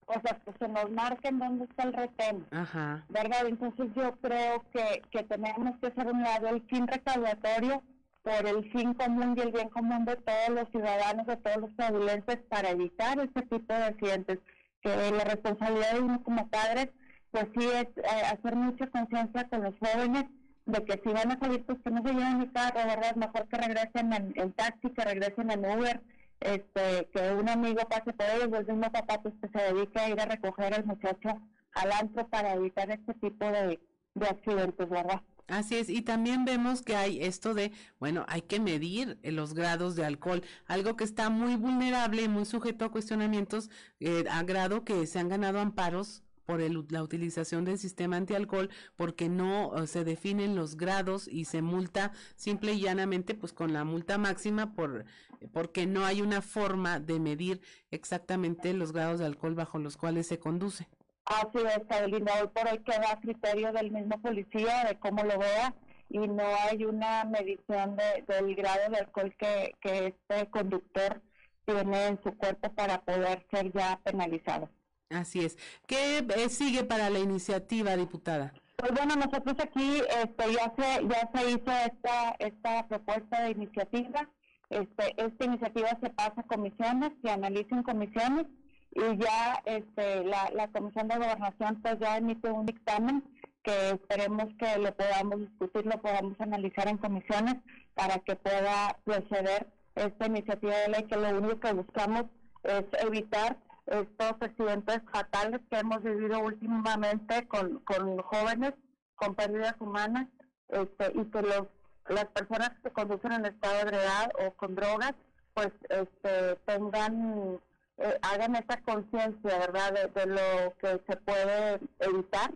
o 0.07 0.21
sea, 0.21 0.39
que 0.45 0.53
se 0.59 0.69
nos 0.69 0.91
marquen 0.91 1.39
dónde 1.39 1.65
está 1.65 1.85
el 1.85 1.95
retén, 1.95 2.47
Ajá. 2.51 3.05
¿verdad? 3.09 3.47
Entonces 3.47 3.87
yo 3.97 4.13
creo 4.21 4.63
que, 4.73 5.03
que 5.11 5.23
tenemos 5.25 5.79
que 5.79 5.87
hacer 5.87 6.07
un 6.07 6.23
lado 6.23 6.49
el 6.49 6.61
fin 6.69 6.87
recaudatorio 6.87 7.83
por 8.23 8.47
el 8.47 8.71
fin 8.73 8.93
común 8.95 9.35
y 9.37 9.41
el 9.41 9.53
bien 9.53 9.71
común 9.71 10.05
de 10.05 10.17
todos 10.17 10.51
los 10.51 10.69
ciudadanos, 10.71 11.27
de 11.27 11.37
todos 11.39 11.57
los 11.57 11.71
estadounidenses, 11.71 12.39
para 12.49 12.71
evitar 12.71 13.19
este 13.21 13.43
tipo 13.43 13.73
de 13.73 13.85
accidentes. 13.85 14.39
Que 14.83 15.11
la 15.13 15.25
responsabilidad 15.25 15.95
de 15.95 16.01
uno 16.01 16.23
como 16.23 16.49
padres, 16.49 16.91
pues 17.31 17.47
sí 17.57 17.65
es 17.65 17.89
eh, 17.97 18.23
hacer 18.33 18.55
mucha 18.57 18.87
conciencia 18.89 19.49
con 19.49 19.63
los 19.63 19.75
jóvenes 19.79 20.25
de 20.67 20.85
que 20.85 21.01
si 21.05 21.13
van 21.13 21.31
a 21.31 21.39
salir, 21.39 21.65
pues 21.65 21.79
que 21.83 21.91
no 21.91 22.03
se 22.03 22.13
lleven 22.13 22.39
mi 22.39 22.49
carro, 22.49 22.87
¿verdad? 22.87 23.17
Mejor 23.17 23.47
que 23.49 23.57
regresen 23.57 24.13
en, 24.13 24.33
en, 24.37 24.53
taxi, 24.53 24.91
que 24.91 25.05
regresen 25.05 25.51
en 25.51 25.65
Uber, 25.65 26.01
este, 26.41 27.09
que 27.13 27.33
un 27.33 27.49
amigo 27.49 27.83
pase 27.89 28.13
por 28.13 28.27
ellos, 28.27 28.61
el 28.61 28.67
mismo 28.67 28.91
papá 28.91 29.21
pues 29.23 29.35
que 29.41 29.49
se 29.49 29.73
dedique 29.73 29.99
a 29.99 30.09
ir 30.09 30.21
a 30.21 30.27
recoger 30.27 30.75
al 30.75 30.85
muchacho 30.85 31.41
al 31.75 31.93
antro 31.93 32.29
para 32.29 32.55
evitar 32.55 32.91
este 32.91 33.15
tipo 33.15 33.45
de, 33.45 33.81
de 34.15 34.27
accidentes, 34.27 34.89
¿verdad? 34.89 35.21
Así 35.49 35.77
es, 35.77 35.91
y 35.91 36.01
también 36.01 36.47
vemos 36.47 36.81
que 36.81 36.97
hay 36.97 37.23
esto 37.23 37.53
de, 37.53 37.73
bueno, 38.01 38.25
hay 38.29 38.43
que 38.43 38.61
medir 38.61 39.19
los 39.23 39.53
grados 39.53 39.95
de 39.95 40.07
alcohol, 40.07 40.43
algo 40.67 40.97
que 40.97 41.05
está 41.05 41.29
muy 41.29 41.57
vulnerable 41.57 42.23
y 42.23 42.29
muy 42.29 42.47
sujeto 42.47 42.87
a 42.87 42.91
cuestionamientos, 42.91 43.69
eh, 44.01 44.25
a 44.31 44.43
grado 44.45 44.85
que 44.85 45.07
se 45.07 45.19
han 45.19 45.29
ganado 45.29 45.61
amparos 45.61 46.23
por 46.45 46.61
el, 46.61 46.85
la 46.91 47.03
utilización 47.03 47.65
del 47.65 47.79
sistema 47.79 48.17
antialcohol 48.17 48.71
porque 48.97 49.29
no 49.29 49.73
se 49.87 50.05
definen 50.05 50.57
los 50.57 50.77
grados 50.77 51.29
y 51.29 51.45
se 51.45 51.63
multa 51.63 52.13
simple 52.37 52.73
y 52.73 52.81
llanamente 52.81 53.35
pues 53.35 53.53
con 53.53 53.73
la 53.73 53.85
multa 53.85 54.19
máxima 54.19 54.75
por 54.75 55.05
porque 55.53 55.87
no 55.87 56.05
hay 56.05 56.23
una 56.23 56.43
forma 56.43 57.01
de 57.01 57.21
medir 57.21 57.61
exactamente 57.91 58.73
los 58.73 58.93
grados 58.93 59.21
de 59.21 59.27
alcohol 59.27 59.55
bajo 59.55 59.79
los 59.79 59.97
cuales 59.97 60.27
se 60.27 60.39
conduce. 60.39 60.89
Así 61.27 61.59
es, 61.59 61.81
Carolina, 61.89 62.33
hoy 62.41 62.49
por 62.49 62.69
hoy 62.69 62.79
queda 62.81 63.13
a 63.13 63.21
criterio 63.21 63.73
del 63.73 63.91
mismo 63.91 64.21
policía 64.21 64.85
de 64.85 64.99
cómo 64.99 65.23
lo 65.25 65.39
vea 65.39 65.75
y 66.11 66.19
no 66.19 66.45
hay 66.69 66.85
una 66.85 67.25
medición 67.25 67.97
de, 67.97 68.25
del 68.29 68.55
grado 68.55 68.91
de 68.91 68.99
alcohol 68.99 69.35
que, 69.39 69.75
que 69.81 70.09
este 70.09 70.51
conductor 70.51 71.23
tiene 71.65 72.09
en 72.09 72.23
su 72.23 72.37
cuerpo 72.37 72.71
para 72.75 73.01
poder 73.03 73.47
ser 73.51 73.73
ya 73.73 73.99
penalizado. 74.05 74.69
Así 75.15 75.45
es. 75.45 75.57
¿Qué 75.87 76.19
eh, 76.19 76.49
sigue 76.49 76.85
para 76.85 77.09
la 77.09 77.21
iniciativa, 77.21 77.97
diputada? 77.97 78.53
Pues 78.77 78.93
bueno, 78.93 79.15
nosotros 79.15 79.55
aquí 79.61 80.03
este, 80.23 80.53
ya 80.53 80.73
se 80.77 81.07
ya 81.07 81.31
se 81.33 81.51
hizo 81.51 81.71
esta 81.71 82.37
esta 82.39 82.87
propuesta 82.89 83.43
de 83.43 83.51
iniciativa. 83.53 84.29
Este, 84.71 85.15
esta 85.17 85.45
iniciativa 85.45 85.89
se 86.03 86.11
pasa 86.11 86.41
a 86.41 86.43
comisiones, 86.43 87.13
se 87.23 87.31
analiza 87.31 87.77
en 87.77 87.83
comisiones 87.85 88.47
y 88.91 89.17
ya 89.19 89.63
este, 89.65 90.25
la, 90.25 90.51
la 90.53 90.69
Comisión 90.69 91.09
de 91.09 91.17
Gobernación 91.17 91.81
pues 91.83 91.99
ya 92.01 92.17
emite 92.17 92.51
un 92.51 92.67
dictamen 92.67 93.23
que 93.63 93.91
esperemos 93.91 94.47
que 94.59 94.79
lo 94.79 94.95
podamos 94.95 95.41
discutir, 95.41 95.87
lo 95.87 96.01
podamos 96.03 96.41
analizar 96.41 96.89
en 96.89 96.99
comisiones 96.99 97.57
para 97.95 98.19
que 98.19 98.37
pueda 98.37 98.99
proceder 99.05 99.69
esta 99.95 100.27
iniciativa 100.27 100.77
de 100.77 100.89
ley 100.89 101.05
que 101.05 101.17
lo 101.17 101.31
único 101.31 101.61
que 101.61 101.73
buscamos 101.73 102.25
es 102.65 102.85
evitar 103.01 103.57
estos 103.87 104.37
accidentes 104.41 105.01
fatales 105.13 105.61
que 105.71 105.79
hemos 105.79 106.03
vivido 106.03 106.41
últimamente 106.41 107.47
con, 107.49 107.81
con 107.81 108.19
jóvenes 108.19 108.75
con 109.15 109.35
pérdidas 109.35 109.75
humanas 109.79 110.29
este, 110.69 111.13
y 111.15 111.25
que 111.27 111.43
los 111.43 111.67
las 112.09 112.27
personas 112.27 112.71
que 112.83 112.91
conducen 112.91 113.33
en 113.33 113.47
estado 113.47 113.75
de 113.77 113.81
ebriedad 113.81 114.31
o 114.39 114.51
con 114.53 114.75
drogas 114.75 115.15
pues 115.55 115.71
este 115.89 116.57
tengan 116.67 117.59
eh, 117.99 118.19
hagan 118.23 118.57
esa 118.57 118.81
conciencia 118.83 119.59
verdad 119.59 120.11
de, 120.15 120.27
lo 120.27 120.75
que 120.81 121.01
se 121.09 121.17
puede 121.19 121.81
evitar 122.01 122.53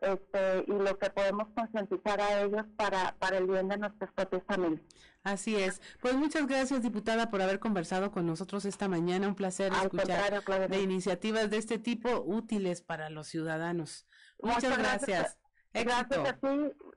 este, 0.00 0.64
y 0.66 0.72
lo 0.72 0.98
que 0.98 1.10
podemos 1.10 1.48
concientizar 1.54 2.20
a 2.20 2.42
ellos 2.42 2.64
para, 2.76 3.14
para 3.18 3.38
el 3.38 3.46
bien 3.46 3.68
de 3.68 3.78
nuestras 3.78 4.12
propias 4.12 4.42
familias. 4.44 4.80
Así 5.24 5.56
es. 5.56 5.80
Pues 6.02 6.14
muchas 6.14 6.46
gracias, 6.46 6.82
diputada, 6.82 7.30
por 7.30 7.40
haber 7.40 7.58
conversado 7.58 8.12
con 8.12 8.26
nosotros 8.26 8.66
esta 8.66 8.88
mañana. 8.88 9.26
Un 9.26 9.34
placer 9.34 9.72
Al 9.72 9.84
escuchar 9.86 10.44
claro, 10.44 10.68
de 10.68 10.82
iniciativas 10.82 11.48
de 11.50 11.56
este 11.56 11.78
tipo 11.78 12.22
útiles 12.26 12.82
para 12.82 13.08
los 13.08 13.26
ciudadanos. 13.26 14.06
Muchas, 14.38 14.64
muchas 14.64 14.78
gracias. 14.78 15.38
Gracias, 15.72 16.08
gracias 16.08 16.28
a 16.28 16.36
ti. 16.36 16.48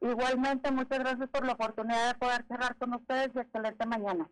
Igualmente, 0.02 0.72
muchas 0.72 1.00
gracias 1.00 1.30
por 1.30 1.46
la 1.46 1.54
oportunidad 1.54 2.14
de 2.14 2.20
poder 2.20 2.46
cerrar 2.48 2.76
con 2.76 2.94
ustedes 2.96 3.32
y 3.34 3.40
excelente 3.40 3.86
mañana. 3.86 4.30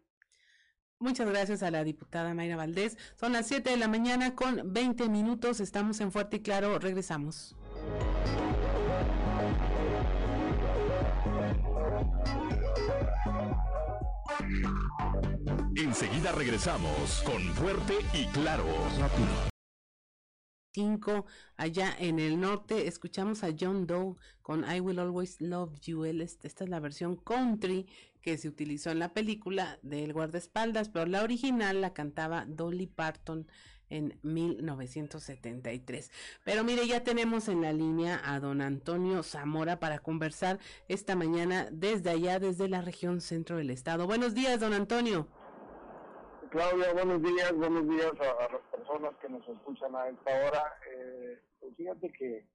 Muchas 1.00 1.30
gracias 1.30 1.64
a 1.64 1.72
la 1.72 1.84
diputada 1.86 2.34
Mayra 2.34 2.58
Valdés. 2.58 2.98
Son 3.16 3.32
las 3.32 3.48
7 3.48 3.70
de 3.70 3.78
la 3.78 3.88
mañana 3.88 4.36
con 4.36 4.74
20 4.74 5.08
minutos. 5.08 5.62
Estamos 5.62 6.02
en 6.02 6.12
Fuerte 6.12 6.38
y 6.38 6.42
Claro. 6.42 6.80
Regresamos. 6.80 7.56
Enseguida 15.76 16.32
regresamos 16.32 17.24
con 17.26 17.42
Fuerte 17.54 17.96
y 18.14 18.26
Claro. 18.28 18.66
5 20.74 21.26
allá 21.56 21.96
en 21.98 22.20
el 22.20 22.40
norte 22.40 22.88
escuchamos 22.88 23.46
a 23.46 23.50
John 23.58 23.88
Doe 23.88 24.16
con 24.42 24.70
I 24.70 24.82
Will 24.82 25.00
Always 25.00 25.40
Love 25.40 25.80
You. 25.80 26.04
Esta 26.04 26.64
es 26.66 26.70
la 26.70 26.82
versión 26.82 27.16
country 27.16 27.88
que 28.22 28.38
se 28.38 28.50
utilizó 28.50 28.90
en 28.92 29.00
la 29.00 29.14
película 29.14 29.80
del 29.84 30.12
guardaespaldas, 30.12 30.90
pero 30.90 31.06
la 31.06 31.24
original 31.24 31.80
la 31.80 31.94
cantaba 31.94 32.46
Dolly 32.46 32.88
Parton 32.88 33.48
en 33.96 34.18
1973. 34.24 36.12
Pero 36.44 36.64
mire, 36.64 36.88
ya 36.88 37.04
tenemos 37.04 37.48
en 37.48 37.62
la 37.62 37.74
línea 37.74 38.22
a 38.24 38.40
don 38.40 38.62
Antonio 38.62 39.24
Zamora 39.24 39.80
para 39.80 40.00
conversar 40.00 40.60
esta 40.88 41.16
mañana 41.16 41.68
desde 41.72 42.10
allá, 42.10 42.40
desde 42.40 42.68
la 42.68 42.82
región 42.82 43.22
centro 43.22 43.58
del 43.58 43.70
estado. 43.70 44.06
Buenos 44.06 44.34
días, 44.34 44.60
don 44.60 44.74
Antonio. 44.74 45.28
Claudia, 46.50 46.94
buenos 46.94 47.22
días, 47.22 47.54
buenos 47.54 47.88
días 47.90 48.12
a, 48.20 48.54
las 48.54 48.62
personas 48.72 49.14
que 49.22 49.30
nos 49.30 49.48
escuchan 49.48 49.96
a 49.96 50.08
esta 50.08 50.32
hora. 50.32 50.74
Eh, 50.90 51.40
pues 51.60 51.76
fíjate 51.76 52.10
que 52.12 52.46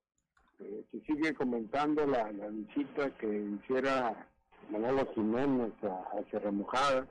eh, 0.61 0.85
se 0.91 1.01
sigue 1.01 1.35
comentando 1.35 2.07
la, 2.07 2.31
visita 2.51 3.11
que 3.19 3.27
hiciera 3.27 4.27
Manolo 4.71 5.07
Jiménez 5.15 5.73
a, 5.83 6.19
a 6.19 6.31
Sierra 6.31 6.51
Mojada, 6.51 7.07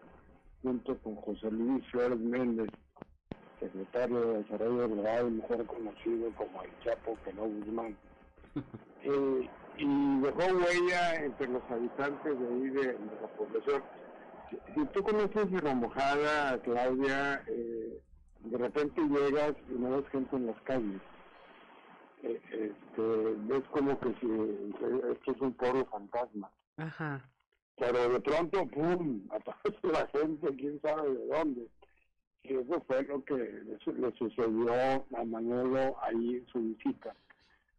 junto 0.64 0.98
con 1.00 1.16
José 1.18 1.52
Luis 1.52 1.86
Flores 1.92 2.20
Méndez, 2.20 2.70
secretario 3.60 4.20
de 4.20 4.44
Desarrollo 4.44 4.88
Rural, 4.88 5.32
mejor 5.32 5.66
conocido 5.66 6.32
como 6.36 6.64
el 6.64 6.80
Chapo 6.84 7.18
que 7.24 7.34
no 7.34 7.44
Guzmán. 7.44 7.98
Eh, 9.02 9.50
y 9.78 10.20
dejó 10.20 10.58
huella 10.58 11.24
entre 11.24 11.48
los 11.48 11.64
habitantes 11.72 12.38
de 12.38 12.48
ahí 12.48 12.70
de, 12.70 12.88
de 12.88 13.22
la 13.22 13.28
población. 13.38 13.82
Si, 14.50 14.58
si 14.74 14.86
tú 14.88 15.02
conoces 15.02 15.48
Sierra 15.48 15.74
Mojada, 15.74 16.62
Claudia, 16.64 17.42
eh, 17.48 18.02
de 18.42 18.58
repente 18.58 19.02
llegas 19.02 19.56
y 19.70 19.80
no 19.80 19.92
ves 19.92 20.10
gente 20.10 20.36
en 20.36 20.48
las 20.48 20.62
calles. 20.64 21.02
Eh, 22.24 22.42
este, 22.52 23.02
ves 23.48 23.64
como 23.72 23.98
que 24.00 24.14
si 24.20 24.28
esto 25.12 25.32
es 25.32 25.42
un 25.42 25.54
pueblo 25.54 25.86
fantasma. 25.86 26.52
Ajá. 26.78 27.22
Pero 27.78 28.10
de 28.10 28.20
pronto, 28.20 28.68
¡pum!, 28.68 29.22
aparece 29.32 29.88
la 29.88 30.08
gente, 30.08 30.56
quién 30.56 30.82
sabe 30.82 31.10
de 31.10 31.28
dónde. 31.28 31.68
Y 32.44 32.56
eso 32.56 32.82
fue 32.88 33.04
lo 33.04 33.24
que 33.26 33.36
le, 33.36 33.64
le 33.94 34.12
sucedió 34.18 34.74
a 35.16 35.24
Manolo 35.26 35.98
ahí 36.02 36.38
en 36.38 36.48
su 36.48 36.60
visita. 36.60 37.14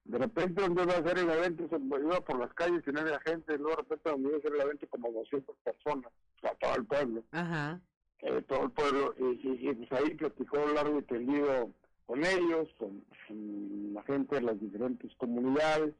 De 0.04 0.18
repente, 0.18 0.62
donde 0.62 0.82
iba 0.82 0.94
a 0.94 0.98
hacer 0.98 1.18
el 1.18 1.30
evento, 1.30 1.68
se 1.68 1.76
iba 1.76 2.20
por 2.20 2.38
las 2.38 2.52
calles 2.54 2.82
y 2.86 2.90
no 2.90 3.00
había 3.00 3.20
gente, 3.20 3.54
y 3.54 3.58
luego 3.58 3.70
de 3.70 3.82
repente, 3.82 4.10
donde 4.10 4.28
iba 4.28 4.36
a 4.36 4.40
hacer 4.40 4.54
el 4.54 4.60
evento, 4.60 4.86
como 4.88 5.12
200 5.12 5.56
personas, 5.58 6.12
o 6.36 6.40
sea, 6.40 6.54
todo 6.54 6.74
el 6.76 6.84
pueblo. 6.84 7.22
Ajá. 7.32 7.80
Eh, 8.22 8.42
todo 8.48 8.64
el 8.64 8.70
pueblo, 8.70 9.14
y, 9.18 9.24
y, 9.24 9.70
y, 9.70 9.74
pues 9.74 9.92
ahí 9.92 10.14
platicó 10.14 10.58
largo 10.74 10.98
y 10.98 11.02
tendido 11.02 11.70
con 12.06 12.24
ellos, 12.24 12.68
con, 12.76 13.04
con 13.28 13.94
la 13.94 14.02
gente 14.02 14.34
de 14.34 14.42
las 14.42 14.60
diferentes 14.60 15.14
comunidades, 15.16 15.94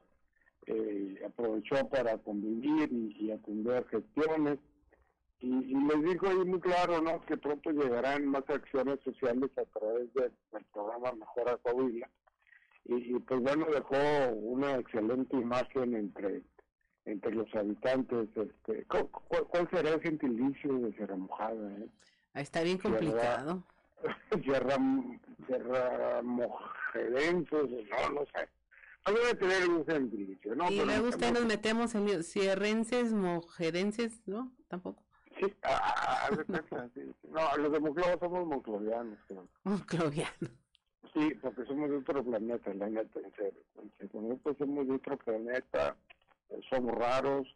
eh, 0.67 1.23
aprovechó 1.27 1.89
para 1.89 2.19
convivir 2.19 2.93
y, 2.93 3.17
y 3.27 3.31
atender 3.31 3.87
gestiones 3.89 4.59
y, 5.41 5.49
y, 5.49 5.75
les 5.75 6.03
dijo 6.03 6.29
ahí 6.29 6.45
muy 6.45 6.61
claro 6.61 7.01
no 7.01 7.21
que 7.23 7.37
pronto 7.37 7.71
llegarán 7.71 8.27
más 8.27 8.49
acciones 8.49 8.99
sociales 9.05 9.51
a 9.57 9.65
través 9.79 10.13
de, 10.15 10.31
del 10.53 10.65
programa 10.73 11.13
Mejora 11.13 11.57
Coahuila 11.59 12.09
y, 12.85 13.17
y, 13.17 13.19
pues 13.21 13.41
bueno 13.41 13.67
dejó 13.67 13.97
una 14.35 14.77
excelente 14.77 15.37
imagen 15.37 15.95
entre 15.95 16.43
entre 17.07 17.35
los 17.35 17.53
habitantes 17.55 18.29
este 18.37 18.85
¿cuál, 18.87 19.09
cuál 19.09 19.71
será 19.71 19.91
el 19.91 20.01
gentilicio 20.01 20.79
de 20.79 20.93
Sierra 20.93 21.17
Mojada? 21.17 21.73
Eh? 21.79 21.89
Está 22.35 22.63
bien 22.63 22.79
complicado. 22.79 23.65
Sierra, 24.45 24.77
Sierra 25.47 26.23
Mojerenses, 26.23 27.71
no, 27.71 28.11
no 28.15 28.27
sé. 28.27 28.49
No 29.07 29.15
debe 29.15 29.35
tener 29.35 29.69
un 29.69 29.85
gentilicio, 29.87 30.55
¿no? 30.55 30.71
Y 30.71 30.85
luego 30.85 31.09
usted 31.09 31.33
nos 31.33 31.47
metemos 31.47 31.95
en 31.95 32.23
sierrenses, 32.23 33.13
mojerenses, 33.13 34.21
¿no? 34.27 34.53
Tampoco. 34.69 35.03
Sí, 35.49 35.55
ah, 35.63 36.29
sí. 36.95 37.01
no, 37.29 37.57
los 37.57 37.73
de 37.73 37.81
Monclova 37.81 38.19
somos 38.19 38.47
monclovianos. 38.47 39.19
Creo. 39.27 39.49
Monclovianos. 39.65 40.51
Sí, 41.15 41.33
porque 41.41 41.65
somos 41.65 41.91
de 41.91 41.97
otro 41.97 42.23
planeta, 42.23 42.73
la 42.75 42.89
neta, 42.89 43.21
en 43.21 43.33
serio. 43.35 43.61
Nosotros 44.13 44.57
somos 44.59 44.87
de 44.87 44.95
otro 44.95 45.17
planeta, 45.19 45.97
somos 46.69 46.95
raros. 46.95 47.49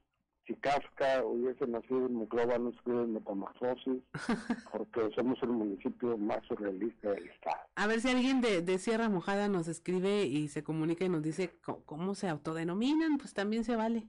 Si 0.47 0.55
Kafka 0.57 1.25
hubiese 1.25 1.67
nacido 1.67 2.05
en 2.05 2.15
Monclova, 2.17 2.59
no 2.59 2.69
escribe 2.69 3.05
en 3.05 3.15
Metamorfosis, 3.15 4.03
porque 4.73 5.11
somos 5.15 5.43
el 5.43 5.49
municipio 5.51 6.19
más 6.19 6.45
surrealista 6.47 7.13
del 7.13 7.29
estado. 7.29 7.63
A 7.77 7.87
ver 7.87 8.01
si 8.01 8.11
alguien 8.11 8.43
de, 8.43 8.61
de 8.61 8.79
Sierra 8.79 9.09
Mojada 9.09 9.49
nos 9.49 9.69
escribe 9.69 10.25
y 10.25 10.49
se 10.49 10.63
comunica 10.63 11.05
y 11.05 11.09
nos 11.09 11.23
dice 11.23 11.59
cómo, 11.63 11.83
cómo 11.85 12.15
se 12.15 12.29
autodenominan, 12.29 13.17
pues 13.17 13.33
también 13.33 13.65
se 13.65 13.77
vale. 13.77 14.05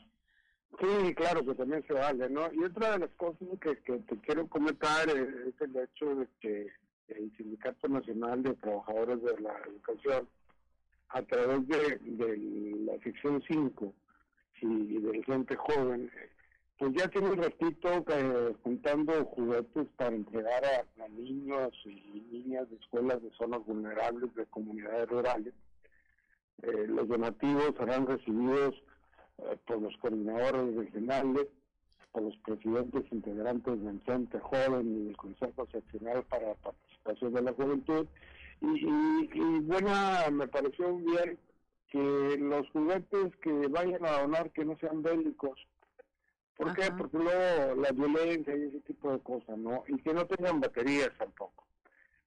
Sí, 0.79 1.15
claro 1.15 1.45
que 1.45 1.55
también 1.55 1.85
se 1.87 1.93
vale, 1.93 2.29
¿no? 2.29 2.51
Y 2.53 2.63
otra 2.63 2.91
de 2.91 2.99
las 2.99 3.11
cosas 3.11 3.47
que, 3.61 3.77
que 3.77 3.99
te 3.99 4.17
quiero 4.17 4.47
comentar 4.47 5.07
es, 5.09 5.47
es 5.47 5.61
el 5.61 5.75
hecho 5.77 6.15
de 6.15 6.27
que 6.41 6.67
el 7.07 7.31
Sindicato 7.37 7.87
Nacional 7.87 8.43
de 8.43 8.53
Trabajadores 8.55 9.21
de 9.21 9.39
la 9.39 9.53
Educación, 9.67 10.27
a 11.09 11.21
través 11.21 11.67
de, 11.67 11.99
de 12.01 12.77
la 12.85 12.99
sección 13.03 13.41
5 13.47 13.93
y 14.61 14.99
de 14.99 15.23
gente 15.23 15.55
joven, 15.55 16.11
pues 16.77 16.93
ya 16.93 17.07
tiene 17.07 17.29
un 17.29 17.37
ratito 17.37 18.05
eh, 18.07 18.55
juntando 18.63 19.25
juguetes 19.25 19.87
para 19.95 20.15
entregar 20.15 20.65
a, 20.65 21.07
niños 21.09 21.71
y 21.85 22.25
niñas 22.31 22.69
de 22.69 22.75
escuelas 22.75 23.21
de 23.21 23.31
zonas 23.37 23.65
vulnerables 23.65 24.33
de 24.35 24.45
comunidades 24.47 25.07
rurales. 25.07 25.53
Eh, 26.63 26.85
los 26.87 27.07
donativos 27.07 27.73
serán 27.77 28.07
recibidos 28.07 28.75
eh, 28.75 28.94
por 29.65 29.81
los 29.81 29.95
coordinadores 29.97 30.75
regionales, 30.75 31.47
por 32.11 32.23
los 32.23 32.37
presidentes 32.37 33.03
integrantes 33.11 33.81
del 33.83 34.01
Centro 34.05 34.39
Joven 34.39 35.01
y 35.01 35.05
del 35.05 35.17
Consejo 35.17 35.67
Seccional 35.71 36.23
para 36.23 36.49
la 36.49 36.55
Participación 36.55 37.33
de 37.33 37.41
la 37.41 37.53
Juventud. 37.53 38.07
Y, 38.61 38.67
y, 38.67 39.29
y 39.33 39.59
buena, 39.61 40.29
me 40.31 40.47
pareció 40.47 40.95
bien 40.95 41.37
que 41.89 42.37
los 42.39 42.69
juguetes 42.71 43.35
que 43.37 43.51
vayan 43.67 44.05
a 44.05 44.21
donar 44.21 44.51
que 44.51 44.65
no 44.65 44.77
sean 44.77 45.01
bélicos. 45.03 45.59
¿Por 46.57 46.69
Ajá. 46.69 46.75
qué? 46.75 46.91
Porque 46.97 47.17
luego 47.17 47.81
la 47.81 47.91
violencia 47.91 48.55
y 48.55 48.63
ese 48.67 48.79
tipo 48.81 49.11
de 49.11 49.19
cosas, 49.19 49.57
¿no? 49.57 49.83
Y 49.87 49.97
que 49.97 50.13
no 50.13 50.25
tengan 50.25 50.61
baterías 50.61 51.11
tampoco. 51.17 51.65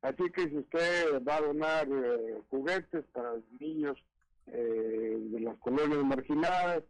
Así 0.02 0.30
que 0.30 0.48
si 0.48 0.58
usted 0.58 1.22
va 1.26 1.36
a 1.36 1.40
donar 1.40 1.88
eh, 1.90 2.40
juguetes 2.50 3.04
para 3.12 3.32
los 3.32 3.42
niños 3.58 3.96
eh, 4.46 5.16
de 5.18 5.40
las 5.40 5.56
colonias 5.58 6.04
marginadas, 6.04 6.84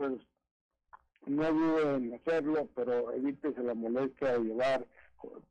pues 0.00 0.12
no 1.26 1.52
duden 1.52 2.06
en 2.06 2.14
hacerlo, 2.14 2.66
pero 2.74 3.12
evítese 3.12 3.62
la 3.62 3.74
molestia 3.74 4.38
de 4.38 4.44
llevar 4.44 4.86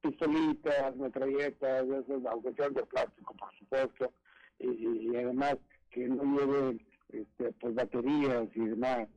pistolitas, 0.01 0.95
metralletas, 0.95 1.85
esas, 1.87 2.25
aunque 2.25 2.53
sean 2.55 2.73
de 2.73 2.83
plástico, 2.87 3.35
por 3.35 3.53
supuesto, 3.59 4.11
y, 4.57 5.15
además 5.15 5.57
que 5.91 6.07
no 6.07 6.23
lleven 6.35 6.81
este, 7.09 7.51
pues 7.59 7.75
baterías 7.75 8.47
y 8.55 8.65
demás, 8.65 9.07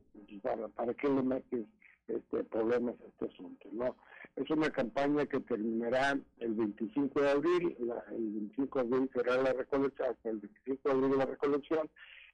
para, 0.43 0.67
para 0.67 0.93
qué 0.93 1.09
le 1.09 1.23
metes 1.23 1.65
este, 2.07 2.43
problemas 2.43 2.93
a 3.01 3.07
este 3.07 3.33
asunto, 3.33 3.69
¿no? 3.71 3.95
Es 4.35 4.47
una 4.51 4.69
campaña 4.69 5.25
que 5.25 5.39
terminará 5.39 6.19
el 6.37 6.53
25 6.53 7.21
de 7.21 7.31
abril, 7.31 7.75
la, 7.79 8.03
el 8.11 8.33
25 8.33 8.83
de 8.83 8.85
abril 8.85 9.09
será 9.15 9.41
la 9.41 9.53
recolección, 9.53 10.09
hasta 10.11 10.29
el 10.29 10.37
25 10.37 10.89
de 10.89 10.95
abril 10.95 11.17
la 11.17 11.25
recolección, 11.25 11.89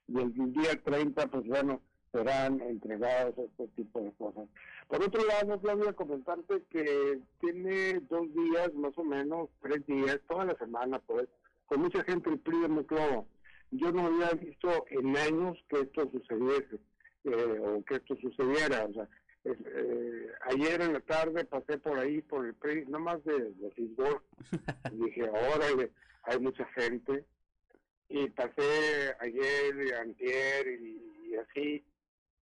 y 0.06 0.18
el 0.18 0.52
día 0.52 0.82
30, 0.84 1.26
pues 1.28 1.46
bueno, 1.46 1.80
serán 2.12 2.60
entregados 2.62 3.34
este 3.38 3.68
tipo 3.68 4.00
de 4.00 4.12
cosas. 4.12 4.48
Por 4.88 5.02
otro 5.02 5.24
lado, 5.24 5.60
Claudia, 5.60 5.92
comentarte 5.92 6.62
que 6.70 7.20
tiene 7.40 8.00
dos 8.08 8.32
días, 8.34 8.74
más 8.74 8.96
o 8.96 9.04
menos, 9.04 9.48
tres 9.62 9.86
días, 9.86 10.20
toda 10.28 10.44
la 10.44 10.56
semana, 10.56 10.98
pues, 11.06 11.28
con 11.66 11.80
mucha 11.80 12.02
gente 12.04 12.30
el 12.30 12.40
PRI 12.40 12.62
de 12.62 12.68
Monclova. 12.68 13.24
Yo 13.70 13.92
no 13.92 14.06
había 14.06 14.30
visto 14.32 14.84
en 14.90 15.16
años 15.16 15.56
que 15.68 15.80
esto 15.80 16.10
sucediese, 16.10 16.80
eh, 17.24 17.60
o 17.60 17.84
que 17.84 17.96
esto 17.96 18.16
sucediera, 18.16 18.86
o 18.86 18.92
sea, 18.92 19.08
eh, 19.44 20.32
ayer 20.50 20.82
en 20.82 20.92
la 20.92 21.00
tarde 21.00 21.44
pasé 21.44 21.78
por 21.78 21.98
ahí, 21.98 22.20
por 22.22 22.44
el 22.44 22.54
PRI, 22.54 22.86
nada 22.86 22.98
más 22.98 23.24
de, 23.24 23.52
de 23.52 23.70
Fisgol, 23.70 24.20
y 24.92 25.04
dije, 25.04 25.30
órale, 25.30 25.92
hay 26.24 26.40
mucha 26.40 26.64
gente, 26.74 27.24
y 28.08 28.28
pasé 28.30 29.14
ayer, 29.20 29.86
y 29.86 29.92
antier, 29.92 30.66
y, 30.66 31.30
y 31.30 31.36
así, 31.36 31.84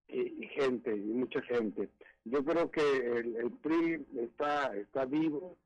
y, 0.09 0.47
gente, 0.49 0.95
y 0.95 1.01
mucha 1.01 1.41
gente. 1.43 1.89
Yo 2.25 2.45
creo 2.45 2.71
que 2.71 2.81
el, 2.81 3.37
el 3.37 3.51
PRI 3.63 4.07
está, 4.19 4.75
está 4.77 5.05
vivo, 5.05 5.57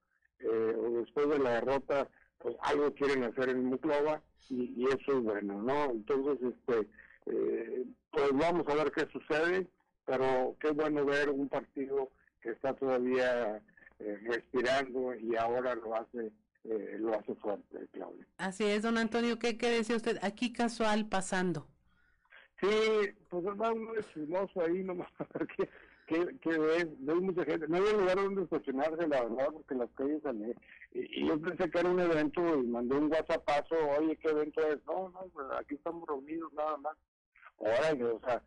eh, 0.40 0.76
después 1.00 1.28
de 1.28 1.38
la 1.38 1.50
derrota, 1.54 2.08
pues 2.38 2.56
algo 2.62 2.92
quieren 2.94 3.24
hacer 3.24 3.50
en 3.50 3.64
Muclova, 3.64 4.20
y, 4.50 4.72
y 4.76 4.84
eso 4.86 5.18
es 5.18 5.22
bueno, 5.22 5.62
¿no? 5.62 5.90
Entonces, 5.90 6.54
este, 6.54 6.88
eh, 7.26 7.84
pues 8.10 8.30
vamos 8.32 8.66
a 8.68 8.74
ver 8.74 8.92
qué 8.92 9.06
sucede, 9.12 9.66
pero 10.04 10.56
qué 10.60 10.70
bueno 10.70 11.04
ver 11.04 11.30
un 11.30 11.48
partido 11.48 12.10
que 12.40 12.50
está 12.50 12.74
todavía 12.74 13.62
eh, 14.00 14.18
respirando 14.24 15.14
y 15.14 15.36
ahora 15.36 15.74
lo 15.76 15.94
hace 15.94 16.32
eh, 16.64 16.96
lo 16.98 17.18
hace 17.18 17.34
fuerte, 17.36 17.88
Claudia. 17.92 18.26
Así 18.36 18.64
es, 18.64 18.82
don 18.82 18.96
Antonio, 18.96 19.38
¿qué, 19.38 19.58
qué 19.58 19.68
decía 19.68 19.96
usted? 19.96 20.18
Aquí 20.22 20.52
casual 20.52 21.08
pasando. 21.08 21.66
Sí, 22.62 22.68
pues 23.28 23.44
va 23.44 23.72
uno 23.72 23.92
de 23.92 24.04
chismoso 24.14 24.62
ahí 24.62 24.84
nomás 24.84 25.08
qué, 25.56 25.68
qué, 26.06 26.38
qué 26.40 26.58
ves, 26.58 26.86
ves 27.00 27.16
mucha 27.16 27.44
gente, 27.44 27.66
no 27.66 27.78
había 27.78 27.92
lugar 27.92 28.16
donde 28.16 28.44
estacionarse 28.44 29.08
la 29.08 29.24
verdad 29.24 29.48
porque 29.52 29.74
las 29.74 29.90
calles 29.96 30.22
salían, 30.22 30.54
y, 30.92 31.22
y, 31.22 31.26
yo 31.26 31.40
pensé 31.40 31.68
que 31.68 31.78
era 31.80 31.90
un 31.90 31.98
evento 31.98 32.40
y 32.60 32.66
mandé 32.68 32.96
un 32.96 33.10
whatsappazo, 33.10 33.74
oye, 33.98 34.16
¿qué 34.16 34.28
evento 34.28 34.60
es? 34.68 34.78
No, 34.86 35.08
no, 35.08 35.26
pues 35.32 35.46
aquí 35.58 35.74
estamos 35.74 36.06
reunidos 36.06 36.52
nada 36.52 36.76
más. 36.76 36.96
Órale, 37.56 38.04
o 38.04 38.20
sea, 38.20 38.40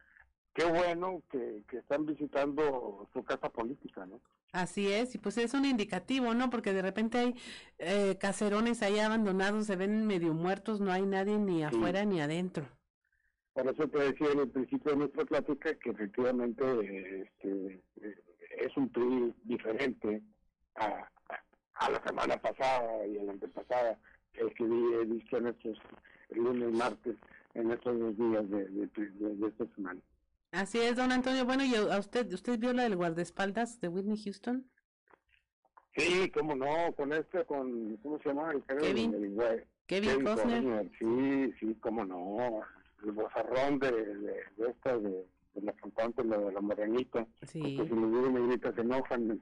qué 0.53 0.63
bueno 0.63 1.21
que, 1.29 1.63
que 1.67 1.77
están 1.77 2.05
visitando 2.05 3.09
su 3.11 3.21
casa 3.23 3.49
política, 3.49 4.05
¿no? 4.05 4.21
Así 4.53 4.89
es, 4.93 5.13
y 5.13 5.17
pues 5.17 5.37
es 5.37 5.53
un 5.53 5.65
indicativo, 5.65 6.33
¿no? 6.33 6.49
Porque 6.49 6.71
de 6.71 6.81
repente 6.81 7.17
hay 7.17 7.35
eh, 7.79 8.17
caserones 8.17 8.81
ahí 8.81 8.99
abandonados, 8.99 9.65
se 9.65 9.75
ven 9.75 10.07
medio 10.07 10.33
muertos, 10.33 10.79
no 10.79 10.93
hay 10.93 11.05
nadie 11.05 11.37
ni 11.37 11.65
afuera 11.65 12.05
ni 12.05 12.21
adentro. 12.21 12.65
Por 13.55 13.69
eso 13.69 13.87
te 13.87 13.99
decía 13.99 14.31
en 14.33 14.39
el 14.39 14.49
principio 14.49 14.91
de 14.91 14.97
nuestra 14.97 15.23
plática 15.23 15.73
que 15.75 15.89
efectivamente 15.91 17.21
este, 17.21 17.81
es 18.57 18.75
un 18.75 18.89
PRI 18.89 19.33
diferente 19.45 20.21
a, 20.75 21.09
a, 21.75 21.89
la 21.89 22.03
semana 22.03 22.35
pasada 22.35 23.07
y 23.07 23.17
a 23.17 23.23
la 23.23 23.31
antepasada, 23.31 23.97
el 24.33 24.53
que 24.55 24.65
he 24.65 25.05
visto 25.05 25.37
en 25.37 25.47
estos 25.47 25.77
lunes, 26.31 26.69
martes, 26.73 27.15
en 27.53 27.71
estos 27.71 27.97
dos 27.97 28.17
días 28.17 28.49
de, 28.49 28.65
de, 28.65 28.89
de 29.35 29.47
esta 29.47 29.65
semana. 29.73 30.01
Así 30.51 30.79
es, 30.79 30.97
don 30.97 31.13
Antonio. 31.13 31.45
Bueno, 31.45 31.63
¿y 31.63 31.75
a 31.75 31.97
usted, 31.97 32.29
usted 32.33 32.59
vio 32.59 32.73
la 32.73 32.83
del 32.83 32.97
guardaespaldas 32.97 33.79
de 33.79 33.87
Whitney 33.87 34.21
Houston? 34.21 34.69
Sí, 35.95 36.29
cómo 36.31 36.55
no, 36.55 36.93
con 36.97 37.13
este, 37.13 37.45
con, 37.45 37.95
¿cómo 38.03 38.19
se 38.19 38.27
llama? 38.29 38.51
El 38.51 38.63
Kevin. 38.63 39.13
El, 39.13 39.65
Kevin, 39.87 40.25
Costner. 40.25 40.91
Sí, 40.99 41.53
sí, 41.57 41.77
cómo 41.79 42.03
no. 42.03 42.65
El 43.03 43.11
bozarrón 43.11 43.79
de, 43.79 43.91
de, 43.91 44.43
de 44.57 44.69
esta, 44.69 44.97
de, 44.97 45.27
de 45.53 45.61
la 45.61 45.73
cantante, 45.73 46.23
la 46.23 46.37
de 46.37 46.51
la 46.51 46.61
morenita. 46.61 47.27
Sí. 47.47 47.75
Porque 47.77 47.89
si 47.89 47.95
me 47.95 48.07
digo 48.07 48.29
negrita 48.29 48.73
se 48.73 48.81
enojan. 48.81 49.39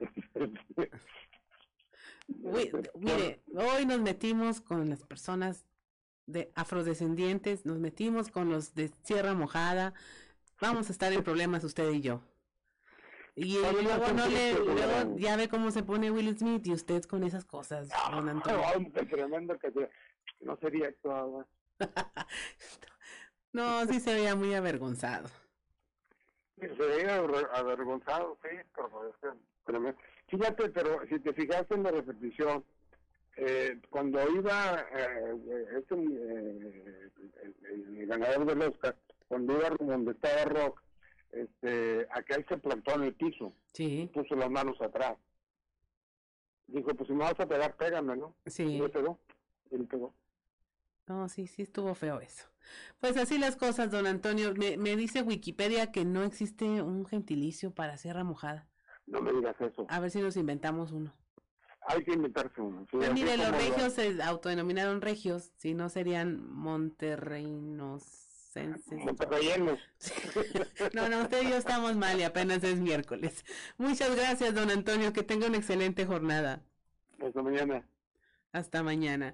Uy, 2.27 2.71
mire, 2.95 3.41
hoy 3.53 3.85
nos 3.85 3.99
metimos 4.01 4.61
con 4.61 4.89
las 4.89 5.03
personas 5.03 5.65
de 6.25 6.51
afrodescendientes, 6.55 7.65
nos 7.65 7.79
metimos 7.79 8.29
con 8.29 8.49
los 8.49 8.73
de 8.75 8.91
Sierra 9.03 9.33
Mojada, 9.33 9.93
vamos 10.61 10.89
a 10.89 10.93
estar 10.93 11.11
en 11.11 11.23
problemas 11.23 11.63
usted 11.63 11.89
y 11.91 12.01
yo. 12.01 12.21
Y 13.35 13.55
luego 13.55 14.13
no 14.13 14.27
le, 14.27 14.53
luego 14.53 15.17
ya 15.17 15.35
ve 15.35 15.49
cómo 15.49 15.71
se 15.71 15.81
pone 15.83 16.11
Will 16.11 16.37
Smith 16.37 16.67
y 16.67 16.73
usted 16.73 17.03
con 17.03 17.23
esas 17.23 17.45
cosas, 17.45 17.89
don 18.11 18.29
Antonio. 18.29 18.61
tremendo 19.09 19.57
que 19.57 19.73
no 20.41 20.55
sería 20.57 20.89
actuado. 20.89 21.47
no, 23.53 23.85
sí 23.85 23.99
se 23.99 24.13
veía 24.13 24.35
muy 24.35 24.53
avergonzado. 24.53 25.29
Se 26.59 26.67
veía 26.67 27.17
avergonzado, 27.17 28.37
sí, 28.41 28.57
pero. 29.65 29.95
Fíjate, 30.27 30.69
pero 30.69 30.99
si 31.07 31.19
te 31.19 31.33
fijaste 31.33 31.75
en 31.75 31.83
la 31.83 31.91
repetición, 31.91 32.63
eh, 33.35 33.79
cuando 33.89 34.19
iba 34.29 34.85
eh, 34.91 35.67
este, 35.77 35.95
eh, 35.95 37.11
el, 37.43 37.97
el, 37.99 38.07
ganador 38.07 38.45
del 38.45 38.61
Oscar, 38.61 38.95
cuando 39.27 39.57
iba 39.57 39.69
donde 39.79 40.11
estaba 40.11 40.45
Rock, 40.45 40.81
este, 41.31 42.07
aquel 42.11 42.45
se 42.47 42.57
plantó 42.57 42.95
en 42.95 43.03
el 43.03 43.13
piso, 43.15 43.53
sí. 43.73 44.09
puso 44.13 44.35
las 44.35 44.49
manos 44.49 44.79
atrás. 44.81 45.17
Dijo, 46.67 46.93
pues 46.93 47.07
si 47.07 47.13
me 47.13 47.23
vas 47.23 47.39
a 47.39 47.47
pegar, 47.47 47.75
pégame, 47.75 48.15
¿no? 48.15 48.35
Sí. 48.45 48.63
Y 48.63 48.81
le 48.81 48.89
pegó, 48.89 49.19
y 49.71 49.77
le 49.77 49.83
pegó. 49.85 50.13
No, 51.07 51.27
sí, 51.29 51.47
sí 51.47 51.63
estuvo 51.63 51.93
feo 51.95 52.19
eso. 52.21 52.45
Pues 52.99 53.17
así 53.17 53.37
las 53.37 53.55
cosas, 53.55 53.91
don 53.91 54.07
Antonio. 54.07 54.53
Me, 54.55 54.77
me 54.77 54.95
dice 54.95 55.21
Wikipedia 55.21 55.91
que 55.91 56.05
no 56.05 56.23
existe 56.23 56.65
un 56.81 57.05
gentilicio 57.05 57.71
para 57.71 57.97
Sierra 57.97 58.23
Mojada. 58.23 58.67
No 59.05 59.21
me 59.21 59.33
digas 59.33 59.55
eso. 59.59 59.85
A 59.89 59.99
ver 59.99 60.11
si 60.11 60.21
nos 60.21 60.37
inventamos 60.37 60.91
uno. 60.91 61.13
Hay 61.87 62.03
que 62.03 62.13
inventarse 62.13 62.61
uno. 62.61 62.87
Sí, 62.89 62.97
pues 62.97 63.13
mire, 63.13 63.35
los 63.35 63.51
regios 63.51 63.93
se 63.93 64.21
autodenominaron 64.23 65.01
regios, 65.01 65.51
si 65.57 65.73
no 65.73 65.89
serían. 65.89 66.49
Monterreyenos. 66.49 68.03
No, 70.93 71.09
no, 71.09 71.23
usted 71.23 71.43
y 71.43 71.49
yo 71.49 71.55
estamos 71.55 71.95
mal 71.95 72.19
y 72.19 72.23
apenas 72.23 72.63
es 72.63 72.79
miércoles. 72.79 73.43
Muchas 73.77 74.15
gracias, 74.15 74.53
don 74.53 74.69
Antonio. 74.69 75.11
Que 75.11 75.23
tenga 75.23 75.47
una 75.47 75.57
excelente 75.57 76.05
jornada. 76.05 76.61
Hasta 77.19 77.41
mañana. 77.41 77.83
Hasta 78.51 78.83
mañana. 78.83 79.33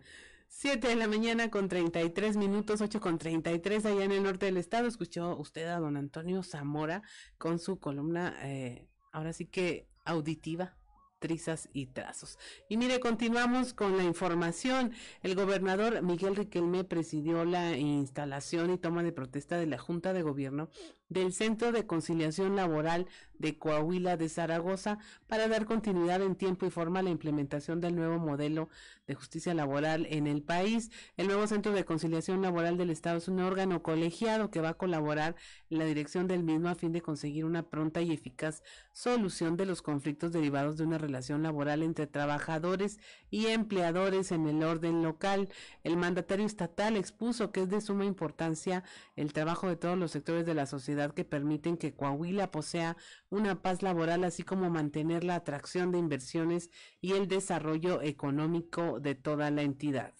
7 0.49 0.87
de 0.87 0.95
la 0.95 1.07
mañana 1.07 1.49
con 1.49 1.69
33 1.69 2.35
minutos, 2.35 2.81
8 2.81 2.99
con 2.99 3.17
33 3.17 3.85
allá 3.85 4.03
en 4.03 4.11
el 4.11 4.23
norte 4.23 4.47
del 4.47 4.57
estado. 4.57 4.87
Escuchó 4.87 5.37
usted 5.37 5.67
a 5.67 5.79
don 5.79 5.95
Antonio 5.95 6.43
Zamora 6.43 7.03
con 7.37 7.59
su 7.59 7.79
columna, 7.79 8.35
eh, 8.41 8.89
ahora 9.11 9.31
sí 9.31 9.45
que 9.45 9.87
auditiva, 10.05 10.75
trizas 11.19 11.69
y 11.71 11.85
trazos. 11.85 12.39
Y 12.67 12.77
mire, 12.77 12.99
continuamos 12.99 13.73
con 13.73 13.95
la 13.95 14.03
información. 14.03 14.91
El 15.21 15.35
gobernador 15.35 16.01
Miguel 16.01 16.35
Riquelme 16.35 16.83
presidió 16.83 17.45
la 17.45 17.77
instalación 17.77 18.71
y 18.71 18.77
toma 18.77 19.03
de 19.03 19.11
protesta 19.11 19.57
de 19.57 19.67
la 19.67 19.77
Junta 19.77 20.13
de 20.13 20.23
Gobierno 20.23 20.69
del 21.09 21.33
Centro 21.33 21.71
de 21.71 21.85
Conciliación 21.85 22.55
Laboral 22.55 23.07
de 23.39 23.57
Coahuila 23.57 24.17
de 24.17 24.29
Zaragoza 24.29 24.99
para 25.27 25.47
dar 25.47 25.65
continuidad 25.65 26.21
en 26.21 26.35
tiempo 26.35 26.65
y 26.65 26.69
forma 26.69 26.99
a 26.99 27.03
la 27.03 27.09
implementación 27.09 27.81
del 27.81 27.95
nuevo 27.95 28.19
modelo 28.19 28.69
de 29.07 29.15
justicia 29.15 29.53
laboral 29.53 30.05
en 30.09 30.27
el 30.27 30.43
país. 30.43 30.91
El 31.17 31.27
nuevo 31.27 31.47
Centro 31.47 31.71
de 31.71 31.85
Conciliación 31.85 32.41
Laboral 32.41 32.77
del 32.77 32.89
Estado 32.91 33.17
es 33.17 33.27
un 33.27 33.39
órgano 33.39 33.81
colegiado 33.81 34.51
que 34.51 34.61
va 34.61 34.69
a 34.69 34.73
colaborar 34.77 35.35
en 35.69 35.79
la 35.79 35.85
dirección 35.85 36.27
del 36.27 36.43
mismo 36.43 36.67
a 36.67 36.75
fin 36.75 36.91
de 36.91 37.01
conseguir 37.01 37.45
una 37.45 37.63
pronta 37.63 38.01
y 38.01 38.11
eficaz 38.11 38.61
solución 38.91 39.55
de 39.55 39.65
los 39.65 39.81
conflictos 39.81 40.33
derivados 40.33 40.77
de 40.77 40.83
una 40.83 40.97
relación 40.97 41.41
laboral 41.41 41.81
entre 41.81 42.07
trabajadores 42.07 42.99
y 43.31 43.47
empleadores 43.47 44.31
en 44.31 44.47
el 44.47 44.61
orden 44.63 45.01
local. 45.01 45.47
El 45.83 45.95
mandatario 45.95 46.45
estatal 46.45 46.97
expuso 46.97 47.51
que 47.51 47.61
es 47.61 47.69
de 47.69 47.79
suma 47.79 48.05
importancia 48.05 48.83
el 49.15 49.31
trabajo 49.31 49.69
de 49.69 49.77
todos 49.77 49.97
los 49.97 50.11
sectores 50.11 50.45
de 50.45 50.53
la 50.53 50.65
sociedad 50.65 50.98
que 51.07 51.25
permiten 51.25 51.77
que 51.77 51.93
Coahuila 51.93 52.51
posea 52.51 52.97
una 53.29 53.61
paz 53.61 53.81
laboral, 53.81 54.23
así 54.23 54.43
como 54.43 54.69
mantener 54.69 55.23
la 55.23 55.35
atracción 55.35 55.91
de 55.91 55.99
inversiones 55.99 56.69
y 57.01 57.13
el 57.13 57.27
desarrollo 57.27 58.01
económico 58.01 58.99
de 58.99 59.15
toda 59.15 59.49
la 59.51 59.61
entidad. 59.63 60.13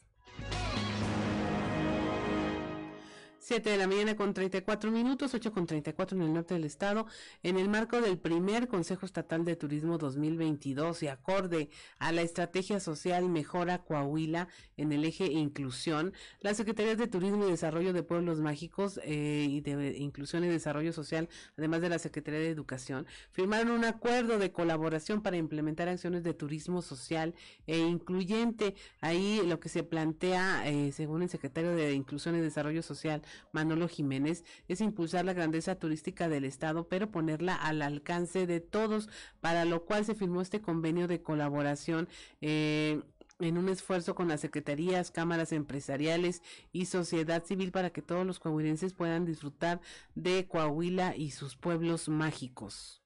7 3.49 3.67
de 3.67 3.77
la 3.77 3.87
mañana 3.87 4.15
con 4.15 4.31
34 4.35 4.91
minutos, 4.91 5.33
8 5.33 5.51
con 5.51 5.65
34 5.65 6.15
en 6.15 6.21
el 6.23 6.33
norte 6.33 6.53
del 6.53 6.65
estado, 6.65 7.07
en 7.41 7.57
el 7.57 7.67
marco 7.67 7.99
del 7.99 8.19
primer 8.19 8.67
Consejo 8.67 9.07
Estatal 9.07 9.43
de 9.43 9.55
Turismo 9.55 9.97
2022 9.97 11.01
y 11.01 11.07
acorde 11.07 11.71
a 11.97 12.11
la 12.11 12.21
estrategia 12.21 12.79
social 12.79 13.27
Mejora 13.27 13.79
Coahuila 13.79 14.49
en 14.77 14.91
el 14.91 15.03
eje 15.03 15.25
inclusión, 15.25 16.13
las 16.41 16.57
Secretarías 16.57 16.99
de 16.99 17.07
Turismo 17.07 17.47
y 17.47 17.49
Desarrollo 17.49 17.91
de 17.91 18.03
Pueblos 18.03 18.39
Mágicos 18.39 18.99
eh, 19.03 19.47
y 19.49 19.61
de 19.61 19.97
Inclusión 19.97 20.43
y 20.43 20.47
Desarrollo 20.47 20.93
Social, 20.93 21.27
además 21.57 21.81
de 21.81 21.89
la 21.89 21.97
Secretaría 21.97 22.41
de 22.41 22.49
Educación, 22.49 23.07
firmaron 23.31 23.71
un 23.71 23.83
acuerdo 23.83 24.37
de 24.37 24.51
colaboración 24.51 25.23
para 25.23 25.37
implementar 25.37 25.89
acciones 25.89 26.23
de 26.23 26.35
turismo 26.35 26.83
social 26.83 27.33
e 27.65 27.79
incluyente. 27.79 28.75
Ahí 29.01 29.41
lo 29.47 29.59
que 29.59 29.69
se 29.69 29.81
plantea, 29.81 30.69
eh, 30.69 30.91
según 30.91 31.23
el 31.23 31.29
secretario 31.29 31.75
de 31.75 31.93
Inclusión 31.93 32.35
y 32.35 32.41
Desarrollo 32.41 32.83
Social, 32.83 33.23
Manolo 33.51 33.87
Jiménez, 33.87 34.43
es 34.67 34.81
impulsar 34.81 35.25
la 35.25 35.33
grandeza 35.33 35.75
turística 35.75 36.29
del 36.29 36.45
Estado, 36.45 36.87
pero 36.87 37.11
ponerla 37.11 37.55
al 37.55 37.81
alcance 37.81 38.47
de 38.47 38.59
todos, 38.59 39.09
para 39.41 39.65
lo 39.65 39.85
cual 39.85 40.05
se 40.05 40.15
firmó 40.15 40.41
este 40.41 40.61
convenio 40.61 41.07
de 41.07 41.21
colaboración. 41.21 42.07
Eh, 42.41 43.01
en 43.39 43.57
un 43.57 43.69
esfuerzo 43.69 44.15
con 44.15 44.27
las 44.27 44.41
secretarías, 44.41 45.11
cámaras 45.11 45.53
empresariales 45.53 46.41
y 46.73 46.85
sociedad 46.85 47.45
civil 47.45 47.71
para 47.71 47.89
que 47.89 48.01
todos 48.01 48.25
los 48.25 48.39
coahuilenses 48.39 48.93
puedan 48.93 49.25
disfrutar 49.25 49.79
de 50.13 50.45
Coahuila 50.47 51.15
y 51.15 51.31
sus 51.31 51.55
pueblos 51.55 52.09
mágicos. 52.09 53.01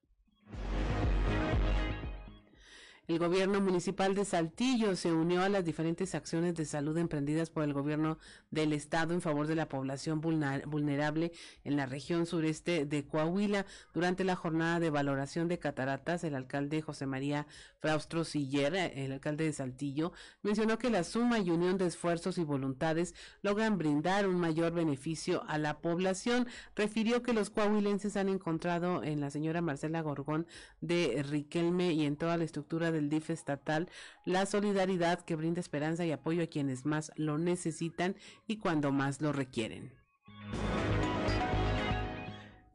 El 3.06 3.20
gobierno 3.20 3.60
municipal 3.60 4.16
de 4.16 4.24
Saltillo 4.24 4.96
se 4.96 5.12
unió 5.12 5.42
a 5.42 5.50
las 5.50 5.66
diferentes 5.66 6.16
acciones 6.16 6.56
de 6.56 6.64
salud 6.64 6.98
emprendidas 6.98 7.50
por 7.50 7.66
el 7.66 7.74
gobierno 7.74 8.18
del 8.50 8.72
estado 8.72 9.14
en 9.14 9.20
favor 9.20 9.46
de 9.46 9.56
la 9.56 9.68
población 9.68 10.22
vulnerable 10.22 11.34
en 11.66 11.76
la 11.76 11.86
región 11.86 12.26
sureste 12.26 12.86
de 12.86 13.06
Coahuila. 13.06 13.66
Durante 13.94 14.24
la 14.24 14.38
jornada 14.38 14.80
de 14.80 14.90
valoración 14.90 15.50
de 15.50 15.60
cataratas, 15.60 16.24
el 16.24 16.34
alcalde 16.34 16.82
José 16.82 17.06
María 17.06 17.46
Fraustro 17.82 18.24
Siller, 18.24 18.74
el 18.96 19.12
alcalde 19.12 19.44
de 19.44 19.52
Saltillo, 19.52 20.14
mencionó 20.42 20.78
que 20.78 20.90
la 20.90 21.04
suma 21.04 21.40
y 21.40 21.50
unión 21.50 21.78
de 21.78 21.88
esfuerzos 21.88 22.38
y 22.38 22.46
voluntades 22.46 23.16
logran 23.42 23.78
brindar 23.78 24.30
un 24.30 24.40
mayor 24.40 24.72
beneficio 24.72 25.44
a 25.50 25.58
la 25.58 25.80
población. 25.80 26.48
Refirió 26.74 27.22
que 27.22 27.34
los 27.34 27.50
coahuilenses 27.50 28.16
han 28.16 28.30
encontrado 28.30 29.04
en 29.04 29.20
la 29.20 29.30
señora 29.30 29.62
Marcela 29.62 30.00
Gorgón 30.00 30.48
de 30.80 31.22
Riquelme 31.30 31.92
y 31.92 32.06
en 32.06 32.16
toda 32.16 32.38
la 32.38 32.46
estructura 32.46 32.93
del 32.94 33.10
DIF 33.10 33.30
estatal 33.30 33.90
la 34.24 34.46
solidaridad 34.46 35.20
que 35.20 35.36
brinda 35.36 35.60
esperanza 35.60 36.06
y 36.06 36.12
apoyo 36.12 36.44
a 36.44 36.48
quienes 36.48 36.86
más 36.86 37.12
lo 37.18 37.38
necesitan 37.38 38.16
y 38.48 38.58
cuando 38.58 38.94
más 38.94 39.20
lo 39.22 39.34
requieren. 39.34 39.92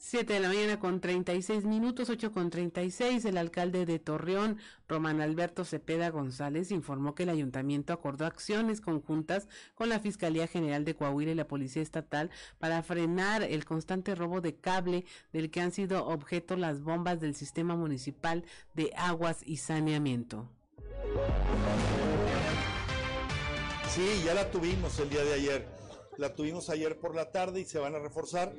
7 0.00 0.32
de 0.32 0.40
la 0.40 0.48
mañana 0.48 0.78
con 0.78 1.00
36 1.00 1.64
minutos, 1.64 2.08
8 2.08 2.32
con 2.32 2.50
36. 2.50 3.24
El 3.24 3.36
alcalde 3.36 3.84
de 3.84 3.98
Torreón, 3.98 4.58
Román 4.86 5.20
Alberto 5.20 5.64
Cepeda 5.64 6.10
González, 6.10 6.70
informó 6.70 7.16
que 7.16 7.24
el 7.24 7.30
ayuntamiento 7.30 7.92
acordó 7.92 8.24
acciones 8.24 8.80
conjuntas 8.80 9.48
con 9.74 9.88
la 9.88 9.98
Fiscalía 9.98 10.46
General 10.46 10.84
de 10.84 10.94
Coahuila 10.94 11.32
y 11.32 11.34
la 11.34 11.48
Policía 11.48 11.82
Estatal 11.82 12.30
para 12.58 12.82
frenar 12.84 13.42
el 13.42 13.64
constante 13.64 14.14
robo 14.14 14.40
de 14.40 14.54
cable 14.54 15.04
del 15.32 15.50
que 15.50 15.60
han 15.60 15.72
sido 15.72 16.06
objeto 16.06 16.56
las 16.56 16.80
bombas 16.80 17.18
del 17.20 17.34
sistema 17.34 17.74
municipal 17.74 18.44
de 18.74 18.92
aguas 18.96 19.42
y 19.44 19.56
saneamiento. 19.56 20.48
Sí, 23.90 24.22
ya 24.24 24.34
la 24.34 24.48
tuvimos 24.50 24.96
el 25.00 25.10
día 25.10 25.24
de 25.24 25.34
ayer. 25.34 25.66
La 26.18 26.34
tuvimos 26.34 26.70
ayer 26.70 26.98
por 27.00 27.16
la 27.16 27.32
tarde 27.32 27.60
y 27.60 27.64
se 27.64 27.78
van 27.78 27.96
a 27.96 27.98
reforzar 27.98 28.52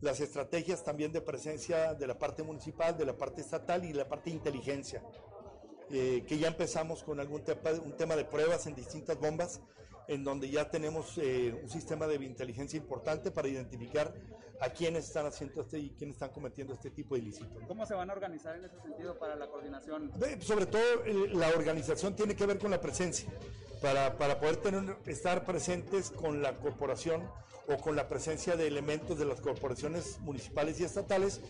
las 0.00 0.20
estrategias 0.20 0.84
también 0.84 1.12
de 1.12 1.20
presencia 1.20 1.94
de 1.94 2.06
la 2.06 2.18
parte 2.18 2.42
municipal, 2.42 2.96
de 2.96 3.06
la 3.06 3.16
parte 3.16 3.40
estatal 3.40 3.84
y 3.84 3.92
la 3.92 4.08
parte 4.08 4.30
de 4.30 4.36
inteligencia, 4.36 5.02
eh, 5.90 6.24
que 6.26 6.38
ya 6.38 6.48
empezamos 6.48 7.02
con 7.02 7.20
algún 7.20 7.42
tema, 7.42 7.60
un 7.84 7.96
tema 7.96 8.16
de 8.16 8.24
pruebas 8.24 8.66
en 8.66 8.74
distintas 8.74 9.18
bombas, 9.18 9.60
en 10.08 10.22
donde 10.24 10.48
ya 10.50 10.70
tenemos 10.70 11.18
eh, 11.18 11.58
un 11.62 11.68
sistema 11.68 12.06
de 12.06 12.16
inteligencia 12.16 12.76
importante 12.76 13.30
para 13.30 13.48
identificar 13.48 14.14
a 14.60 14.70
quienes 14.70 15.06
están 15.06 15.26
haciendo 15.26 15.60
este 15.62 15.78
y 15.78 15.90
quiénes 15.90 16.16
están 16.16 16.30
cometiendo 16.30 16.72
este 16.72 16.90
tipo 16.90 17.14
de 17.14 17.22
ilícitos. 17.22 17.62
¿Cómo 17.66 17.84
se 17.84 17.94
van 17.94 18.08
a 18.08 18.12
organizar 18.12 18.56
en 18.56 18.64
ese 18.64 18.80
sentido 18.80 19.18
para 19.18 19.36
la 19.36 19.48
coordinación? 19.48 20.12
sobre 20.40 20.66
todo 20.66 20.82
la 21.32 21.48
organización 21.48 22.14
tiene 22.14 22.34
que 22.34 22.46
ver 22.46 22.58
con 22.58 22.70
la 22.70 22.80
presencia, 22.80 23.28
para, 23.80 24.16
para 24.16 24.38
poder 24.40 24.56
tener, 24.56 24.96
estar 25.06 25.44
presentes 25.44 26.10
con 26.10 26.42
la 26.42 26.54
corporación 26.54 27.22
o 27.68 27.76
con 27.78 27.96
la 27.96 28.08
presencia 28.08 28.56
de 28.56 28.66
elementos 28.66 29.18
de 29.18 29.24
las 29.24 29.40
corporaciones 29.40 30.18
municipales 30.20 30.78
y 30.80 30.84
estatales 30.84 31.40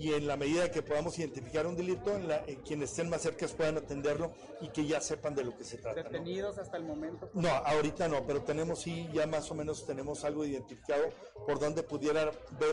y 0.00 0.14
en 0.14 0.26
la 0.26 0.36
medida 0.36 0.70
que 0.70 0.82
podamos 0.82 1.18
identificar 1.18 1.66
un 1.66 1.76
delito, 1.76 2.16
en, 2.16 2.26
la, 2.26 2.42
quienes 2.66 2.90
estén 2.90 3.10
más 3.10 3.20
cerca 3.20 3.46
puedan 3.48 3.76
atenderlo 3.76 4.32
y 4.62 4.68
que 4.68 4.86
ya 4.86 4.98
sepan 4.98 5.34
de 5.34 5.44
lo 5.44 5.54
que 5.54 5.62
se 5.62 5.76
trata. 5.76 6.02
¿Detenidos 6.02 6.56
hasta 6.56 6.78
el 6.78 6.84
momento? 6.84 7.28
No, 7.34 7.50
ahorita 7.50 8.08
no, 8.08 8.26
pero 8.26 8.42
tenemos 8.42 8.80
sí, 8.80 9.10
ya 9.12 9.26
más 9.26 9.50
o 9.50 9.54
menos 9.54 9.84
tenemos 9.84 10.24
algo 10.24 10.46
identificado 10.46 11.10
por 11.46 11.60
donde 11.60 11.82
pudiera 11.82 12.30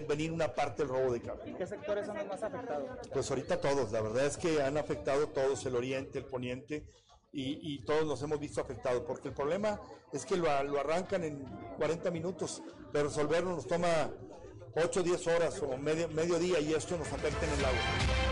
venir 0.08 0.32
una 0.32 0.54
parte 0.54 0.84
del 0.84 0.90
robo 0.90 1.12
de 1.12 1.22
cable. 1.22 1.52
¿Y 1.52 1.54
qué 1.56 1.68
sectores 1.68 2.06
son 2.06 2.18
los 2.18 2.28
más 2.28 2.44
afectados? 2.44 2.98
Pues 3.12 3.30
ahorita 3.30 3.60
todos, 3.60 3.92
la 3.92 4.00
verdad 4.00 4.26
es 4.26 4.38
que 4.38 4.62
han 4.62 4.78
afectado 4.78 5.28
todos, 5.28 5.66
el 5.66 5.76
oriente, 5.76 6.20
el 6.20 6.26
poniente, 6.26 6.86
y, 7.40 7.80
todos 7.86 8.06
nos 8.06 8.22
hemos 8.24 8.40
visto 8.40 8.62
afectados, 8.62 9.04
porque 9.06 9.28
el 9.28 9.34
problema 9.34 9.80
es 10.12 10.26
que 10.26 10.36
lo, 10.36 10.64
lo 10.64 10.80
arrancan 10.80 11.24
en 11.24 11.46
40 11.78 12.10
minutos, 12.10 12.64
pero 12.92 13.10
resolverlo 13.10 13.56
nos 13.56 13.68
toma 13.68 14.10
8 14.76 15.00
o 15.00 15.04
10 15.04 15.28
horas 15.28 15.62
o 15.62 15.78
medio, 15.78 16.10
medio 16.10 16.40
día 16.40 16.60
y 16.60 16.74
esto 16.74 16.98
nos 16.98 17.12
afecta 17.12 17.46
en 17.46 17.54
el 17.54 17.66
agua. 17.66 18.27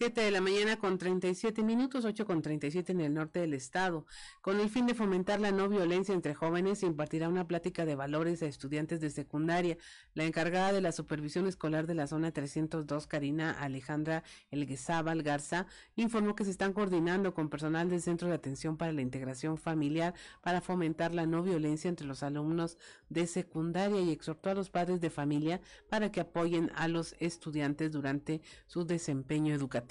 7 0.00 0.18
de 0.18 0.30
la 0.30 0.40
mañana 0.40 0.78
con 0.78 0.96
37 0.96 1.62
minutos, 1.62 2.06
8 2.06 2.24
con 2.24 2.40
37 2.40 2.92
en 2.92 3.02
el 3.02 3.12
norte 3.12 3.40
del 3.40 3.52
estado. 3.52 4.06
Con 4.40 4.58
el 4.58 4.70
fin 4.70 4.86
de 4.86 4.94
fomentar 4.94 5.40
la 5.40 5.52
no 5.52 5.68
violencia 5.68 6.14
entre 6.14 6.32
jóvenes, 6.32 6.78
se 6.78 6.86
impartirá 6.86 7.28
una 7.28 7.46
plática 7.46 7.84
de 7.84 7.96
valores 7.96 8.42
a 8.42 8.46
estudiantes 8.46 9.02
de 9.02 9.10
secundaria. 9.10 9.76
La 10.14 10.24
encargada 10.24 10.72
de 10.72 10.80
la 10.80 10.92
supervisión 10.92 11.46
escolar 11.46 11.86
de 11.86 11.92
la 11.92 12.06
zona 12.06 12.32
302, 12.32 13.06
Karina 13.08 13.50
Alejandra 13.50 14.24
Elguezábal 14.50 15.22
Garza, 15.22 15.66
informó 15.96 16.34
que 16.34 16.46
se 16.46 16.50
están 16.52 16.72
coordinando 16.72 17.34
con 17.34 17.50
personal 17.50 17.90
del 17.90 18.00
Centro 18.00 18.26
de 18.26 18.36
Atención 18.36 18.78
para 18.78 18.92
la 18.92 19.02
Integración 19.02 19.58
Familiar 19.58 20.14
para 20.40 20.62
fomentar 20.62 21.12
la 21.12 21.26
no 21.26 21.42
violencia 21.42 21.90
entre 21.90 22.06
los 22.06 22.22
alumnos 22.22 22.78
de 23.10 23.26
secundaria 23.26 24.00
y 24.00 24.12
exhortó 24.12 24.48
a 24.48 24.54
los 24.54 24.70
padres 24.70 25.02
de 25.02 25.10
familia 25.10 25.60
para 25.90 26.10
que 26.10 26.20
apoyen 26.20 26.72
a 26.74 26.88
los 26.88 27.14
estudiantes 27.18 27.92
durante 27.92 28.40
su 28.66 28.86
desempeño 28.86 29.54
educativo. 29.54 29.89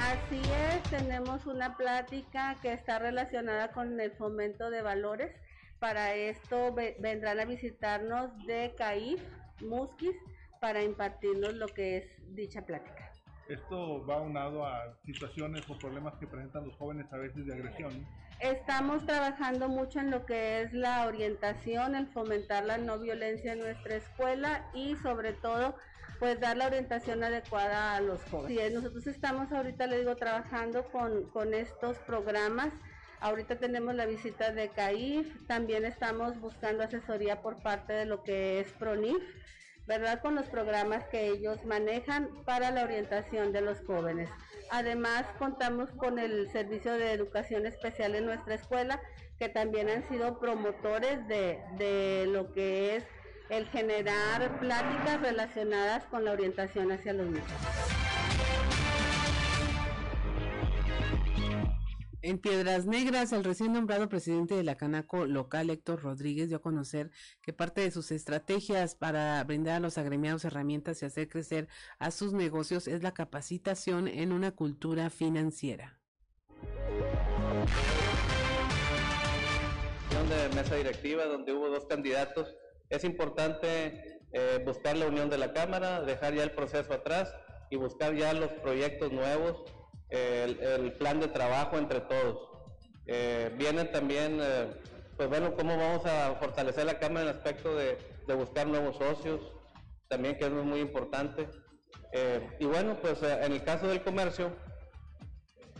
Así 0.00 0.40
es, 0.40 0.82
tenemos 0.90 1.44
una 1.46 1.76
plática 1.76 2.56
que 2.62 2.72
está 2.72 3.00
relacionada 3.00 3.72
con 3.72 4.00
el 4.00 4.12
fomento 4.12 4.70
de 4.70 4.82
valores. 4.82 5.32
Para 5.80 6.14
esto 6.14 6.72
vendrán 6.72 7.40
a 7.40 7.44
visitarnos 7.44 8.30
de 8.46 8.74
CAIF, 8.78 9.20
Musquis, 9.60 10.16
para 10.60 10.82
impartirnos 10.82 11.54
lo 11.54 11.66
que 11.66 11.98
es 11.98 12.34
dicha 12.34 12.64
plática. 12.64 13.10
Esto 13.48 14.04
va 14.06 14.20
unado 14.20 14.66
a 14.66 14.96
situaciones 15.04 15.68
o 15.68 15.78
problemas 15.78 16.14
que 16.18 16.26
presentan 16.26 16.66
los 16.66 16.76
jóvenes 16.76 17.12
a 17.12 17.16
veces 17.16 17.46
de 17.46 17.54
agresión. 17.54 18.06
Estamos 18.40 19.06
trabajando 19.06 19.68
mucho 19.68 20.00
en 20.00 20.10
lo 20.10 20.26
que 20.26 20.62
es 20.62 20.72
la 20.72 21.06
orientación, 21.06 21.94
el 21.94 22.06
fomentar 22.08 22.64
la 22.64 22.78
no 22.78 22.98
violencia 22.98 23.52
en 23.52 23.60
nuestra 23.60 23.96
escuela 23.96 24.68
y 24.74 24.96
sobre 24.96 25.32
todo 25.32 25.76
pues 26.18 26.40
dar 26.40 26.56
la 26.56 26.66
orientación 26.66 27.22
adecuada 27.22 27.96
a 27.96 28.00
los 28.00 28.22
jóvenes. 28.30 28.72
nosotros 28.72 29.06
estamos 29.06 29.52
ahorita, 29.52 29.86
le 29.86 29.98
digo, 29.98 30.16
trabajando 30.16 30.84
con, 30.90 31.54
estos 31.54 31.96
programas. 31.98 32.72
Ahorita 33.20 33.58
tenemos 33.58 33.94
la 33.94 34.06
visita 34.06 34.52
de 34.52 34.68
CAIF, 34.68 35.46
también 35.46 35.84
estamos 35.84 36.38
buscando 36.40 36.84
asesoría 36.84 37.40
por 37.40 37.62
parte 37.62 37.92
de 37.92 38.06
lo 38.06 38.22
que 38.22 38.60
es 38.60 38.72
PRONIF, 38.72 39.22
¿verdad? 39.86 40.20
Con 40.20 40.34
los 40.34 40.46
programas 40.46 41.04
que 41.08 41.28
ellos 41.28 41.64
manejan 41.64 42.28
para 42.44 42.70
la 42.70 42.84
orientación 42.84 43.52
de 43.52 43.62
los 43.62 43.80
jóvenes. 43.86 44.28
Además, 44.70 45.24
contamos 45.38 45.90
con 45.92 46.18
el 46.18 46.50
servicio 46.50 46.94
de 46.94 47.12
educación 47.12 47.66
especial 47.66 48.14
en 48.14 48.26
nuestra 48.26 48.54
escuela, 48.54 49.00
que 49.38 49.48
también 49.48 49.88
han 49.88 50.06
sido 50.08 50.38
promotores 50.38 51.26
de, 51.28 51.60
de 51.78 52.26
lo 52.26 52.52
que 52.52 52.96
es 52.96 53.04
el 53.48 53.66
generar 53.66 54.58
pláticas 54.58 55.20
relacionadas 55.20 56.04
con 56.06 56.24
la 56.24 56.32
orientación 56.32 56.92
hacia 56.92 57.12
los 57.12 57.26
niños. 57.26 57.44
En 62.22 62.38
Piedras 62.38 62.86
Negras, 62.86 63.32
el 63.32 63.44
recién 63.44 63.72
nombrado 63.72 64.08
presidente 64.08 64.56
de 64.56 64.64
la 64.64 64.76
Canaco 64.76 65.26
local, 65.26 65.70
Héctor 65.70 66.02
Rodríguez, 66.02 66.48
dio 66.48 66.56
a 66.56 66.60
conocer 66.62 67.12
que 67.40 67.52
parte 67.52 67.82
de 67.82 67.92
sus 67.92 68.10
estrategias 68.10 68.96
para 68.96 69.44
brindar 69.44 69.76
a 69.76 69.80
los 69.80 69.96
agremiados 69.96 70.44
herramientas 70.44 71.00
y 71.00 71.06
hacer 71.06 71.28
crecer 71.28 71.68
a 72.00 72.10
sus 72.10 72.32
negocios 72.32 72.88
es 72.88 73.04
la 73.04 73.14
capacitación 73.14 74.08
en 74.08 74.32
una 74.32 74.50
cultura 74.50 75.08
financiera. 75.08 76.00
De 80.26 80.56
mesa 80.56 80.74
directiva 80.74 81.26
donde 81.26 81.52
hubo 81.52 81.68
dos 81.68 81.84
candidatos 81.84 82.52
es 82.90 83.04
importante 83.04 84.20
eh, 84.32 84.62
buscar 84.64 84.96
la 84.96 85.06
unión 85.06 85.30
de 85.30 85.38
la 85.38 85.52
Cámara, 85.52 86.02
dejar 86.02 86.34
ya 86.34 86.42
el 86.42 86.52
proceso 86.52 86.92
atrás 86.92 87.34
y 87.70 87.76
buscar 87.76 88.14
ya 88.14 88.32
los 88.32 88.50
proyectos 88.50 89.12
nuevos, 89.12 89.64
el, 90.08 90.92
plan 90.98 91.20
de 91.20 91.28
trabajo 91.28 91.78
entre 91.78 92.00
todos. 92.00 92.48
Eh, 93.06 93.52
viene 93.56 93.84
también, 93.84 94.38
eh, 94.40 94.66
pues 95.16 95.28
bueno, 95.28 95.54
cómo 95.54 95.76
vamos 95.76 96.04
a 96.06 96.36
fortalecer 96.40 96.84
la 96.84 96.98
Cámara 96.98 97.22
en 97.22 97.28
el 97.28 97.36
aspecto 97.36 97.74
de, 97.74 97.98
de 98.26 98.34
buscar 98.34 98.66
nuevos 98.66 98.96
socios, 98.96 99.40
también 100.08 100.36
que 100.36 100.44
es 100.44 100.50
muy 100.50 100.80
importante. 100.80 101.48
y 102.60 102.64
bueno, 102.64 102.96
pues 103.00 103.22
en 103.22 103.52
el 103.52 103.62
caso 103.62 103.88
del 103.88 104.02
comercio, 104.02 104.50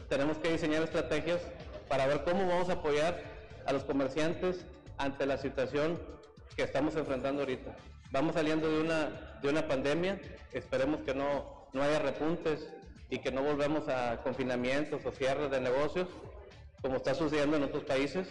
tenemos 0.09 0.39
que 0.39 0.53
diseñar 0.53 0.83
estrategias 0.83 1.41
para 1.89 2.07
ver 2.07 2.25
cómo 2.25 2.47
vamos 2.47 2.69
a 2.69 2.75
apoyar 2.75 3.23
a 3.67 3.73
los 3.73 3.85
comerciantes 3.85 4.67
ante 4.99 5.25
la 5.27 5.37
situación 5.39 6.16
que 6.55 6.63
estamos 6.63 6.97
enfrentando 6.97 7.43
ahorita. 7.43 7.77
Vamos 8.11 8.35
saliendo 8.35 8.71
de 8.71 8.81
una, 8.81 9.39
de 9.43 9.49
una 9.49 9.67
pandemia, 9.67 10.21
esperemos 10.53 11.01
que 11.01 11.15
no, 11.15 11.69
no 11.73 11.83
haya 11.83 11.99
repuntes 11.99 12.69
y 13.11 13.19
que 13.19 13.31
no 13.31 13.43
volvamos 13.43 13.89
a 13.89 14.23
confinamientos 14.23 15.05
o 15.05 15.11
cierres 15.11 15.51
de 15.51 15.61
negocios, 15.61 16.09
como 16.83 16.97
está 16.97 17.15
sucediendo 17.15 17.57
en 17.57 17.65
otros 17.65 17.85
países. 17.85 18.29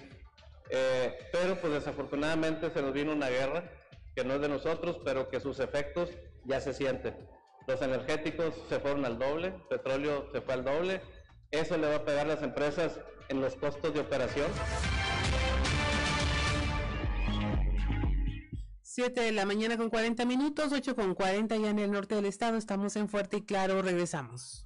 Eh, 0.69 1.15
pero 1.31 1.55
pues 1.57 1.73
desafortunadamente 1.73 2.71
se 2.71 2.81
nos 2.81 2.93
vino 2.93 3.11
una 3.11 3.29
guerra 3.29 3.69
que 4.15 4.23
no 4.23 4.35
es 4.35 4.41
de 4.41 4.49
nosotros, 4.49 4.99
pero 5.03 5.29
que 5.29 5.39
sus 5.39 5.59
efectos 5.59 6.09
ya 6.45 6.59
se 6.61 6.73
sienten. 6.73 7.15
Los 7.67 7.81
energéticos 7.81 8.53
se 8.69 8.79
fueron 8.79 9.05
al 9.05 9.19
doble, 9.19 9.53
petróleo 9.69 10.29
se 10.31 10.41
fue 10.41 10.53
al 10.53 10.63
doble, 10.63 11.01
eso 11.51 11.77
le 11.77 11.89
va 11.89 11.95
a 11.95 12.05
pegar 12.05 12.25
a 12.25 12.35
las 12.35 12.43
empresas 12.43 12.99
en 13.29 13.41
los 13.41 13.55
costos 13.55 13.93
de 13.93 13.99
operación. 13.99 14.47
7 18.95 19.19
de 19.19 19.34
la 19.34 19.45
mañana 19.45 19.76
con 19.76 19.89
40 19.89 20.23
minutos, 20.23 20.72
8 20.72 20.95
con 20.95 21.15
40 21.15 21.57
ya 21.57 21.69
en 21.69 21.80
el 21.80 21.91
norte 21.91 22.15
del 22.15 22.27
estado. 22.27 22.55
Estamos 22.55 22.95
en 22.95 23.09
Fuerte 23.09 23.35
y 23.35 23.41
Claro, 23.41 23.81
regresamos. 23.81 24.65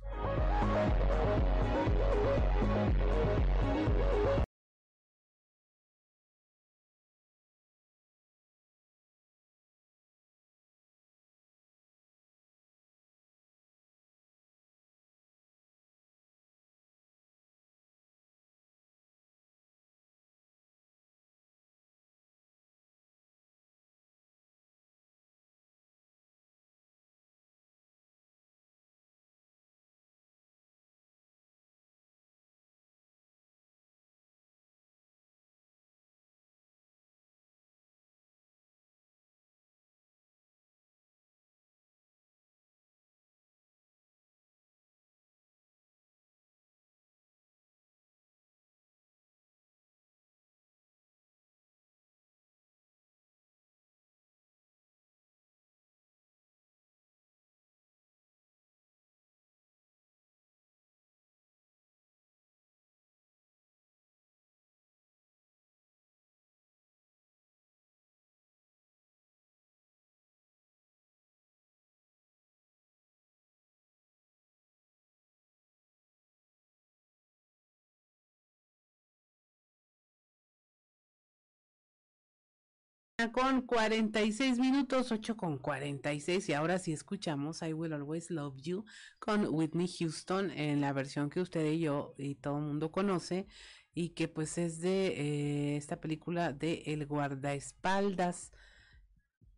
Con 83.27 83.63
46 83.63 84.59
minutos, 84.59 85.11
8 85.11 85.35
con 85.35 85.57
46 85.57 86.47
y 86.47 86.53
ahora 86.53 86.79
sí 86.79 86.93
escuchamos 86.93 87.61
I 87.61 87.73
Will 87.73 87.91
Always 87.91 88.31
Love 88.31 88.55
You 88.61 88.85
con 89.19 89.45
Whitney 89.49 89.89
Houston 89.99 90.51
en 90.51 90.79
la 90.79 90.93
versión 90.93 91.29
que 91.29 91.41
usted 91.41 91.65
y 91.69 91.79
yo 91.79 92.15
y 92.17 92.35
todo 92.35 92.59
el 92.59 92.63
mundo 92.63 92.93
conoce 92.93 93.45
y 93.93 94.09
que 94.09 94.29
pues 94.29 94.57
es 94.57 94.79
de 94.79 95.07
eh, 95.07 95.75
esta 95.75 95.99
película 95.99 96.53
de 96.53 96.83
El 96.85 97.05
guardaespaldas 97.07 98.53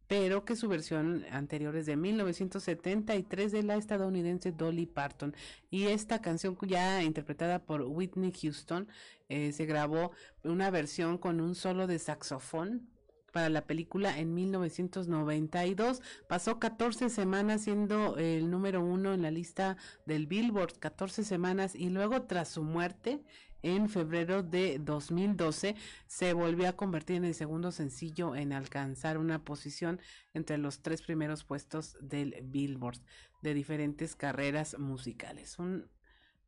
pero 0.07 0.43
que 0.43 0.55
su 0.55 0.67
versión 0.67 1.23
anterior 1.31 1.75
es 1.75 1.85
de 1.85 1.95
1973 1.95 3.51
de 3.51 3.63
la 3.63 3.75
estadounidense 3.77 4.51
Dolly 4.51 4.85
Parton. 4.85 5.33
Y 5.69 5.85
esta 5.85 6.19
canción 6.19 6.57
ya 6.67 7.01
interpretada 7.01 7.63
por 7.63 7.83
Whitney 7.83 8.33
Houston 8.41 8.89
eh, 9.29 9.53
se 9.53 9.65
grabó 9.65 10.11
una 10.43 10.69
versión 10.69 11.17
con 11.17 11.39
un 11.39 11.55
solo 11.55 11.87
de 11.87 11.97
saxofón 11.97 12.89
para 13.31 13.49
la 13.49 13.65
película 13.65 14.17
en 14.19 14.33
1992. 14.33 16.01
Pasó 16.27 16.59
14 16.59 17.09
semanas 17.09 17.61
siendo 17.61 18.17
el 18.17 18.49
número 18.49 18.81
uno 18.81 19.13
en 19.13 19.21
la 19.21 19.31
lista 19.31 19.77
del 20.05 20.27
Billboard, 20.27 20.79
14 20.79 21.23
semanas 21.23 21.75
y 21.75 21.89
luego 21.89 22.23
tras 22.23 22.49
su 22.49 22.63
muerte 22.63 23.23
en 23.63 23.89
febrero 23.89 24.43
de 24.43 24.79
2012 24.79 25.75
se 26.07 26.33
volvió 26.33 26.67
a 26.67 26.75
convertir 26.75 27.17
en 27.17 27.25
el 27.25 27.35
segundo 27.35 27.71
sencillo 27.71 28.35
en 28.35 28.53
alcanzar 28.53 29.17
una 29.17 29.43
posición 29.43 29.99
entre 30.33 30.57
los 30.57 30.81
tres 30.81 31.01
primeros 31.01 31.43
puestos 31.43 31.95
del 32.01 32.35
Billboard 32.43 32.99
de 33.41 33.53
diferentes 33.53 34.15
carreras 34.15 34.77
musicales. 34.79 35.57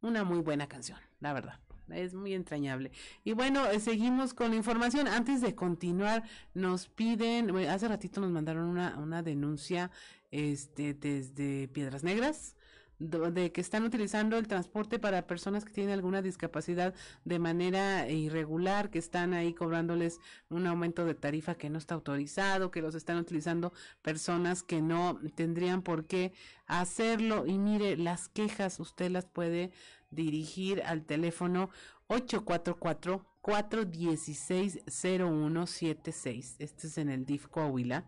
una 0.01 0.23
muy 0.23 0.39
buena 0.39 0.67
canción, 0.67 0.99
la 1.19 1.33
verdad 1.33 1.59
es 1.89 2.13
muy 2.13 2.33
entrañable. 2.33 2.91
Y 3.23 3.33
bueno, 3.33 3.69
eh, 3.69 3.79
seguimos 3.79 4.33
con 4.33 4.51
la 4.51 4.55
información. 4.55 5.07
Antes 5.07 5.41
de 5.41 5.55
continuar, 5.55 6.23
nos 6.53 6.87
piden, 6.87 7.55
hace 7.67 7.87
ratito 7.87 8.21
nos 8.21 8.31
mandaron 8.31 8.65
una, 8.65 8.97
una 8.97 9.23
denuncia 9.23 9.91
este, 10.31 10.93
desde 10.93 11.67
Piedras 11.67 12.03
Negras 12.03 12.55
de 12.99 13.51
que 13.51 13.61
están 13.61 13.83
utilizando 13.83 14.37
el 14.37 14.47
transporte 14.47 14.99
para 14.99 15.27
personas 15.27 15.65
que 15.65 15.73
tienen 15.73 15.93
alguna 15.93 16.21
discapacidad 16.21 16.93
de 17.25 17.39
manera 17.39 18.09
irregular, 18.09 18.89
que 18.89 18.99
están 18.99 19.33
ahí 19.33 19.53
cobrándoles 19.53 20.19
un 20.49 20.67
aumento 20.67 21.05
de 21.05 21.15
tarifa 21.15 21.55
que 21.55 21.69
no 21.69 21.77
está 21.77 21.95
autorizado, 21.95 22.71
que 22.71 22.81
los 22.81 22.95
están 22.95 23.17
utilizando 23.17 23.73
personas 24.01 24.63
que 24.63 24.81
no 24.81 25.19
tendrían 25.35 25.81
por 25.81 26.05
qué 26.05 26.33
hacerlo. 26.65 27.45
Y 27.45 27.57
mire, 27.57 27.97
las 27.97 28.29
quejas 28.29 28.79
usted 28.79 29.11
las 29.11 29.25
puede 29.25 29.71
dirigir 30.13 30.81
al 30.83 31.05
teléfono 31.05 31.69
844 32.07 33.25
416 33.41 34.83
0176. 34.87 36.55
Este 36.59 36.87
es 36.87 36.97
en 36.97 37.09
el 37.09 37.25
DIF 37.25 37.47
Coahuila. 37.47 38.05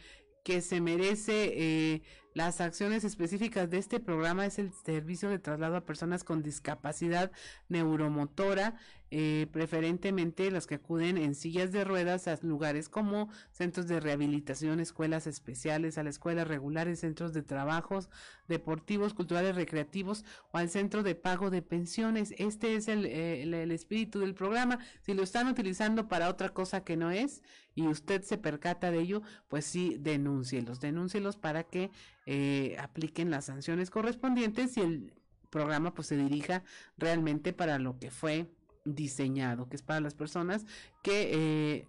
que 0.45 0.61
se 0.61 0.81
merece. 0.81 1.53
Eh, 1.55 2.03
las 2.35 2.61
acciones 2.61 3.03
específicas 3.05 3.69
de 3.71 3.79
este 3.79 3.99
programa 3.99 4.47
es 4.47 4.59
el 4.59 4.73
servicio 4.73 5.29
de 5.29 5.41
traslado 5.41 5.77
a 5.77 5.85
personas 5.85 6.23
con 6.23 6.43
discapacidad 6.43 7.33
neuromotora 7.69 8.77
eh, 9.13 9.49
preferentemente 9.51 10.51
los 10.53 10.69
que 10.69 10.77
acuden 10.77 11.19
en 11.19 11.35
sillas 11.35 11.73
de 11.73 11.85
ruedas 11.85 12.29
a 12.29 12.39
lugares 12.43 12.89
como 12.89 13.29
centros 13.51 13.89
de 13.89 13.99
rehabilitación, 13.99 14.79
escuelas 14.79 15.27
especiales, 15.27 15.99
a 15.99 16.05
la 16.05 16.11
escuela 16.11 16.45
regulares, 16.45 17.01
centros 17.01 17.33
de 17.33 17.43
trabajos 17.43 18.09
deportivos, 18.47 19.13
culturales, 19.15 19.57
recreativos 19.57 20.25
o 20.53 20.59
al 20.59 20.71
centro 20.71 21.03
de 21.03 21.15
pago 21.17 21.51
de 21.51 21.63
pensiones. 21.63 22.35
Este 22.39 22.77
es 22.77 22.87
el, 22.89 23.05
eh, 23.07 23.43
el, 23.43 23.73
espíritu 23.73 24.21
del 24.21 24.35
programa. 24.35 24.79
Si 25.03 25.15
lo 25.15 25.23
están 25.23 25.49
utilizando 25.49 26.07
para 26.07 26.29
otra 26.29 26.51
cosa 26.51 26.85
que 26.85 26.97
no 26.97 27.11
es 27.11 27.43
y 27.75 27.89
usted 27.89 28.23
se 28.23 28.39
percata 28.39 28.91
de 28.91 29.01
ello, 29.01 29.23
pues 29.49 29.65
sí, 29.65 29.97
denúncielos, 29.99 30.81
denúncielos 30.81 31.37
para 31.37 31.65
que 31.65 31.91
eh, 32.27 32.77
apliquen 32.79 33.31
las 33.31 33.47
sanciones 33.47 33.91
correspondientes 33.91 34.77
y 34.77 34.83
el 34.83 35.13
programa 35.51 35.95
pues 35.95 36.07
se 36.07 36.17
dirija 36.17 36.63
realmente 36.97 37.53
para 37.53 37.79
lo 37.81 37.99
que 37.99 38.11
fue 38.11 38.47
diseñado, 38.85 39.69
que 39.69 39.77
es 39.77 39.83
para 39.83 40.01
las 40.01 40.15
personas 40.15 40.67
que 41.03 41.31
eh, 41.33 41.89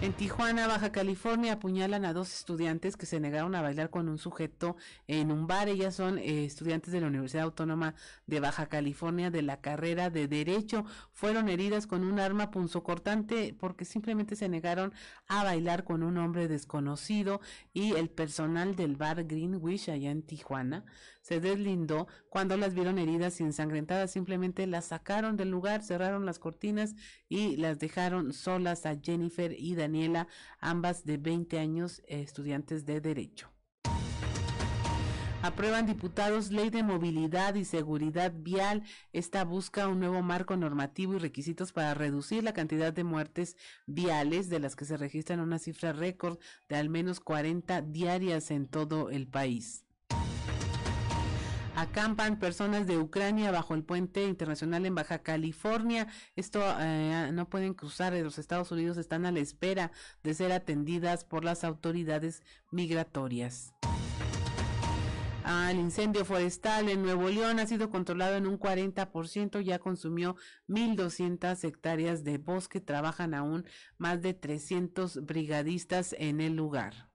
En 0.03 0.13
Tijuana, 0.13 0.67
Baja 0.67 0.93
California, 0.93 1.55
apuñalan 1.55 2.05
a 2.05 2.13
dos 2.13 2.35
estudiantes 2.35 2.97
que 2.97 3.07
se 3.07 3.21
negaron 3.21 3.55
a 3.55 3.63
bailar 3.63 3.89
con 3.89 4.09
un 4.11 4.19
sujeto 4.19 4.77
en 5.07 5.33
un 5.33 5.47
bar. 5.47 5.69
Ellas 5.69 5.95
son 5.95 6.19
eh, 6.19 6.45
estudiantes 6.45 6.93
de 6.93 7.01
la 7.01 7.07
Universidad 7.07 7.45
Autónoma 7.45 7.95
de 8.27 8.41
Baja 8.41 8.67
California 8.67 9.31
de 9.31 9.41
la 9.41 9.63
carrera 9.63 10.11
de 10.11 10.29
Derecho. 10.29 10.85
Fueron 11.13 11.49
heridas 11.49 11.87
con 11.87 12.05
un 12.05 12.21
arma 12.21 12.51
punzocortante 12.51 13.57
porque 13.59 13.87
simplemente 13.87 14.37
se 14.37 14.51
negaron 14.51 14.93
a 15.27 15.43
bailar 15.43 15.85
con 15.85 16.03
un 16.03 16.19
hombre 16.19 16.49
desconocido 16.49 17.41
y 17.73 17.95
el 17.95 18.11
personal 18.11 18.77
del 18.77 18.97
bar 18.97 19.25
Greenwich 19.25 19.89
allá 19.89 20.11
en 20.11 20.23
Tijuana 20.23 20.85
se 21.25 21.41
deslindó 21.41 22.07
cuando 22.29 22.59
las 22.59 22.75
vieron 22.75 22.99
heridas 22.99 23.41
y 23.41 23.45
ensangrentadas. 23.45 24.11
Simplemente 24.11 24.67
las 24.67 24.85
sacaron 24.85 25.39
del 25.39 25.51
lugar, 25.51 25.83
cerraron 25.83 26.27
las 26.27 26.39
cortinas 26.39 26.95
y 27.31 27.57
las 27.57 27.79
dejaron 27.79 28.35
solas 28.35 28.85
a 28.85 28.97
Jennifer 29.03 29.57
y 29.59 29.75
Daniela, 29.75 30.29
ambas 30.61 31.07
de 31.07 31.17
20 31.17 31.59
años, 31.59 32.03
estudiantes 32.07 32.85
de 32.85 33.01
Derecho. 33.01 33.51
Aprueban 35.41 35.87
diputados 35.87 36.51
ley 36.51 36.69
de 36.69 36.83
movilidad 36.83 37.55
y 37.55 37.65
seguridad 37.65 38.33
vial. 38.35 38.83
Esta 39.13 39.45
busca 39.45 39.89
un 39.89 40.01
nuevo 40.01 40.21
marco 40.21 40.57
normativo 40.57 41.15
y 41.15 41.19
requisitos 41.19 41.73
para 41.73 41.95
reducir 41.95 42.45
la 42.45 42.53
cantidad 42.53 42.93
de 42.93 43.05
muertes 43.05 43.57
viales 43.87 44.51
de 44.51 44.59
las 44.59 44.77
que 44.77 44.85
se 44.85 44.99
registran 44.99 45.41
una 45.41 45.59
cifra 45.59 45.93
récord 45.95 46.39
de 46.69 46.77
al 46.77 46.91
menos 46.91 47.21
40 47.21 47.81
diarias 47.83 48.51
en 48.51 48.69
todo 48.69 49.11
el 49.11 49.27
país. 49.27 49.84
Acampan 51.77 52.39
personas 52.39 52.87
de 52.87 52.99
Ucrania 52.99 53.51
bajo 53.51 53.75
el 53.75 53.83
puente 53.83 54.25
internacional 54.25 54.87
en 54.87 54.95
Baja 54.95 55.19
California. 55.19 56.07
Esto 56.37 56.61
eh, 56.79 57.31
no 57.33 57.49
pueden 57.49 57.75
cruzar 57.75 58.13
los 58.13 58.39
Estados 58.39 58.71
Unidos, 58.71 58.97
están 58.97 59.27
a 59.27 59.33
la 59.33 59.41
espera 59.41 59.91
de 60.23 60.35
ser 60.35 60.53
atendidas 60.53 61.25
por 61.25 61.45
las 61.45 61.65
autoridades 61.65 62.43
migratorias. 62.71 63.75
el 65.45 65.79
incendio 65.81 66.25
forestal 66.25 66.89
en 66.89 67.03
Nuevo 67.03 67.29
León 67.29 67.59
ha 67.59 67.67
sido 67.67 67.91
controlado 67.91 68.37
en 68.37 68.47
un 68.47 68.57
40%, 68.57 69.61
ya 69.61 69.81
consumió 69.81 70.37
1.200 70.69 71.65
hectáreas 71.65 72.23
de 72.23 72.39
bosque, 72.39 72.81
trabajan 72.81 73.35
aún 73.35 73.67
más 73.99 74.23
de 74.23 74.33
300 74.33 75.27
brigadistas 75.27 76.15
en 76.21 76.41
el 76.41 76.55
lugar. 76.55 77.14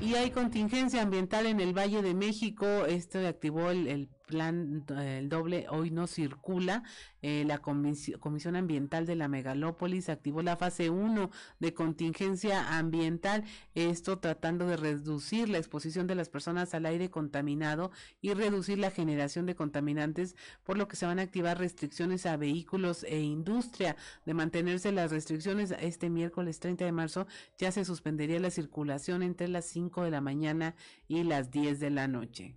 Y 0.00 0.14
hay 0.14 0.30
contingencia 0.30 1.02
ambiental 1.02 1.46
en 1.46 1.60
el 1.60 1.76
Valle 1.76 2.00
de 2.00 2.14
México. 2.14 2.86
Esto 2.86 3.18
activó 3.26 3.70
el, 3.70 4.08
plan 4.30 4.84
el 4.88 5.28
doble 5.28 5.66
hoy 5.68 5.90
no 5.90 6.06
circula. 6.06 6.84
Eh, 7.20 7.44
la 7.46 7.58
Comisión 7.58 8.56
Ambiental 8.56 9.04
de 9.04 9.16
la 9.16 9.28
Megalópolis 9.28 10.08
activó 10.08 10.40
la 10.42 10.56
fase 10.56 10.88
1 10.88 11.30
de 11.58 11.74
contingencia 11.74 12.78
ambiental, 12.78 13.44
esto 13.74 14.18
tratando 14.18 14.66
de 14.66 14.78
reducir 14.78 15.50
la 15.50 15.58
exposición 15.58 16.06
de 16.06 16.14
las 16.14 16.30
personas 16.30 16.72
al 16.72 16.86
aire 16.86 17.10
contaminado 17.10 17.90
y 18.22 18.32
reducir 18.32 18.78
la 18.78 18.90
generación 18.90 19.44
de 19.44 19.54
contaminantes, 19.54 20.36
por 20.64 20.78
lo 20.78 20.88
que 20.88 20.96
se 20.96 21.06
van 21.06 21.18
a 21.18 21.22
activar 21.22 21.58
restricciones 21.58 22.24
a 22.24 22.36
vehículos 22.36 23.04
e 23.04 23.20
industria. 23.20 23.96
De 24.24 24.32
mantenerse 24.32 24.92
las 24.92 25.10
restricciones, 25.10 25.74
este 25.80 26.08
miércoles 26.08 26.60
30 26.60 26.84
de 26.84 26.92
marzo 26.92 27.26
ya 27.58 27.72
se 27.72 27.84
suspendería 27.84 28.40
la 28.40 28.50
circulación 28.50 29.22
entre 29.22 29.48
las 29.48 29.66
5 29.66 30.04
de 30.04 30.10
la 30.10 30.20
mañana 30.20 30.74
y 31.08 31.24
las 31.24 31.50
10 31.50 31.80
de 31.80 31.90
la 31.90 32.08
noche. 32.08 32.54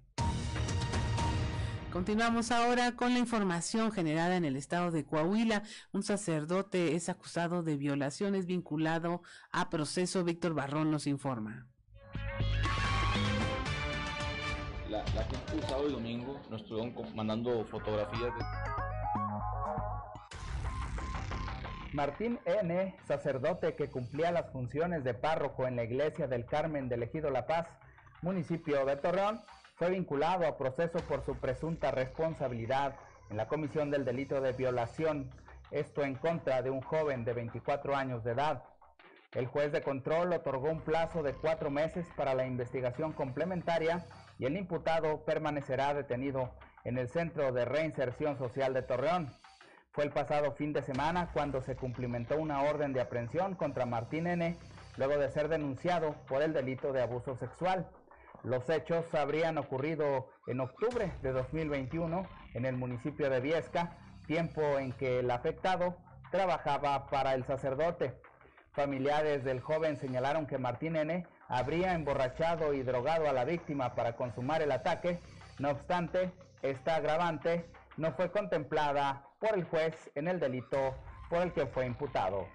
Continuamos 1.94 2.52
ahora 2.52 2.96
con 2.96 3.14
la 3.14 3.20
información 3.20 3.92
generada 3.92 4.36
en 4.36 4.46
el 4.46 4.56
estado 4.56 4.90
de 4.90 5.06
Coahuila. 5.06 5.62
Un 5.92 6.02
sacerdote 6.02 6.96
es 6.96 7.08
acusado 7.08 7.62
de 7.62 7.78
violaciones 7.78 8.48
vinculado 8.48 9.22
a 9.52 9.70
proceso. 9.70 10.24
Víctor 10.24 10.56
Barrón 10.56 10.90
nos 10.90 11.06
informa. 11.06 11.68
La, 14.90 15.06
gente 15.06 15.54
el 15.54 15.62
sábado 15.62 15.88
y 15.88 15.92
domingo 15.92 16.42
nos 16.50 16.64
estuvieron 16.64 16.96
mandando 17.16 17.64
fotografías 17.66 18.34
de... 18.40 18.44
Martín 21.94 22.40
N., 22.46 22.96
sacerdote 23.08 23.76
que 23.76 23.92
cumplía 23.92 24.32
las 24.32 24.52
funciones 24.52 25.04
de 25.04 25.14
párroco 25.14 25.68
en 25.68 25.76
la 25.76 25.84
iglesia 25.84 26.26
del 26.26 26.48
Carmen 26.48 26.90
de 26.90 26.96
Ejido 26.96 27.30
La 27.30 27.46
Paz, 27.46 27.68
municipio 28.24 28.84
de 28.84 28.96
Torreón, 28.96 29.40
fue 29.84 29.92
vinculado 29.92 30.48
a 30.48 30.56
proceso 30.56 31.00
por 31.10 31.26
su 31.26 31.36
presunta 31.36 31.92
responsabilidad 31.92 32.96
en 33.30 33.36
la 33.36 33.50
comisión 33.50 33.92
del 33.92 34.06
delito 34.06 34.40
de 34.40 34.54
violación, 34.54 35.30
esto 35.72 36.04
en 36.04 36.16
contra 36.16 36.62
de 36.62 36.70
un 36.70 36.80
joven 36.80 37.26
de 37.26 37.34
24 37.34 37.94
años 37.94 38.24
de 38.24 38.32
edad. 38.32 38.64
El 39.34 39.46
juez 39.46 39.74
de 39.74 39.82
control 39.82 40.32
otorgó 40.32 40.70
un 40.70 40.80
plazo 40.80 41.22
de 41.22 41.34
cuatro 41.34 41.70
meses 41.70 42.08
para 42.16 42.34
la 42.34 42.48
investigación 42.48 43.12
complementaria 43.12 44.06
y 44.40 44.46
el 44.46 44.56
imputado 44.56 45.26
permanecerá 45.26 45.94
detenido 45.94 46.54
en 46.86 46.98
el 46.98 47.10
Centro 47.10 47.52
de 47.52 47.66
Reinserción 47.66 48.38
Social 48.38 48.74
de 48.74 48.84
Torreón. 48.84 49.34
Fue 49.92 50.06
el 50.06 50.12
pasado 50.12 50.54
fin 50.54 50.72
de 50.72 50.82
semana 50.82 51.30
cuando 51.34 51.62
se 51.62 51.76
cumplimentó 51.76 52.38
una 52.38 52.62
orden 52.62 52.94
de 52.94 53.02
aprehensión 53.02 53.56
contra 53.56 53.86
Martín 53.86 54.28
N. 54.28 54.56
luego 54.96 55.18
de 55.18 55.30
ser 55.30 55.50
denunciado 55.50 56.16
por 56.30 56.42
el 56.42 56.54
delito 56.54 56.94
de 56.94 57.02
abuso 57.02 57.36
sexual. 57.36 57.86
Los 58.44 58.70
hechos 58.70 59.14
habrían 59.16 59.58
ocurrido 59.58 60.28
en 60.48 60.60
octubre 60.60 61.14
de 61.22 61.32
2021 61.32 62.28
en 62.54 62.66
el 62.66 62.76
municipio 62.76 63.30
de 63.30 63.40
Viesca, 63.40 63.96
tiempo 64.28 64.62
en 64.80 64.92
que 64.92 65.20
el 65.20 65.32
afectado 65.32 65.96
trabajaba 66.30 67.08
para 67.08 67.36
el 67.36 67.46
sacerdote. 67.46 68.20
Familiares 68.74 69.46
del 69.46 69.62
joven 69.62 69.98
señalaron 69.98 70.46
que 70.46 70.58
Martín 70.58 70.98
N. 70.98 71.26
habría 71.48 71.94
emborrachado 71.94 72.74
y 72.74 72.84
drogado 72.84 73.30
a 73.30 73.34
la 73.34 73.46
víctima 73.46 73.96
para 73.96 74.18
consumar 74.18 74.62
el 74.62 74.74
ataque. 74.74 75.20
No 75.60 75.70
obstante, 75.70 76.34
esta 76.64 76.98
agravante 76.98 77.70
no 77.96 78.12
fue 78.12 78.30
contemplada 78.30 79.26
por 79.40 79.58
el 79.58 79.64
juez 79.64 80.12
en 80.16 80.28
el 80.28 80.42
delito 80.42 80.96
por 81.30 81.44
el 81.44 81.54
que 81.54 81.68
fue 81.68 81.86
imputado. 81.86 82.48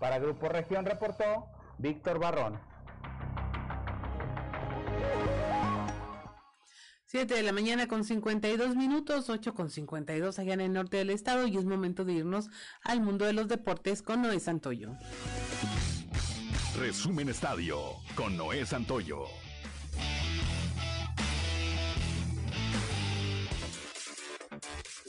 Para 0.00 0.18
Grupo 0.18 0.48
Región 0.48 0.84
reportó 0.84 1.46
Víctor 1.78 2.18
Barrón. 2.18 2.69
7 7.10 7.34
de 7.34 7.42
la 7.42 7.50
mañana 7.50 7.88
con 7.88 8.04
52 8.04 8.76
minutos, 8.76 9.28
8 9.28 9.52
con 9.52 9.68
52 9.68 10.38
allá 10.38 10.54
en 10.54 10.60
el 10.60 10.72
norte 10.72 10.98
del 10.98 11.10
estado 11.10 11.48
y 11.48 11.56
es 11.56 11.64
momento 11.64 12.04
de 12.04 12.12
irnos 12.12 12.50
al 12.82 13.00
mundo 13.00 13.24
de 13.24 13.32
los 13.32 13.48
deportes 13.48 14.00
con 14.00 14.22
Noé 14.22 14.38
Santoyo. 14.38 14.92
Resumen 16.78 17.28
Estadio 17.28 17.80
con 18.14 18.36
Noé 18.36 18.64
Santoyo. 18.64 19.24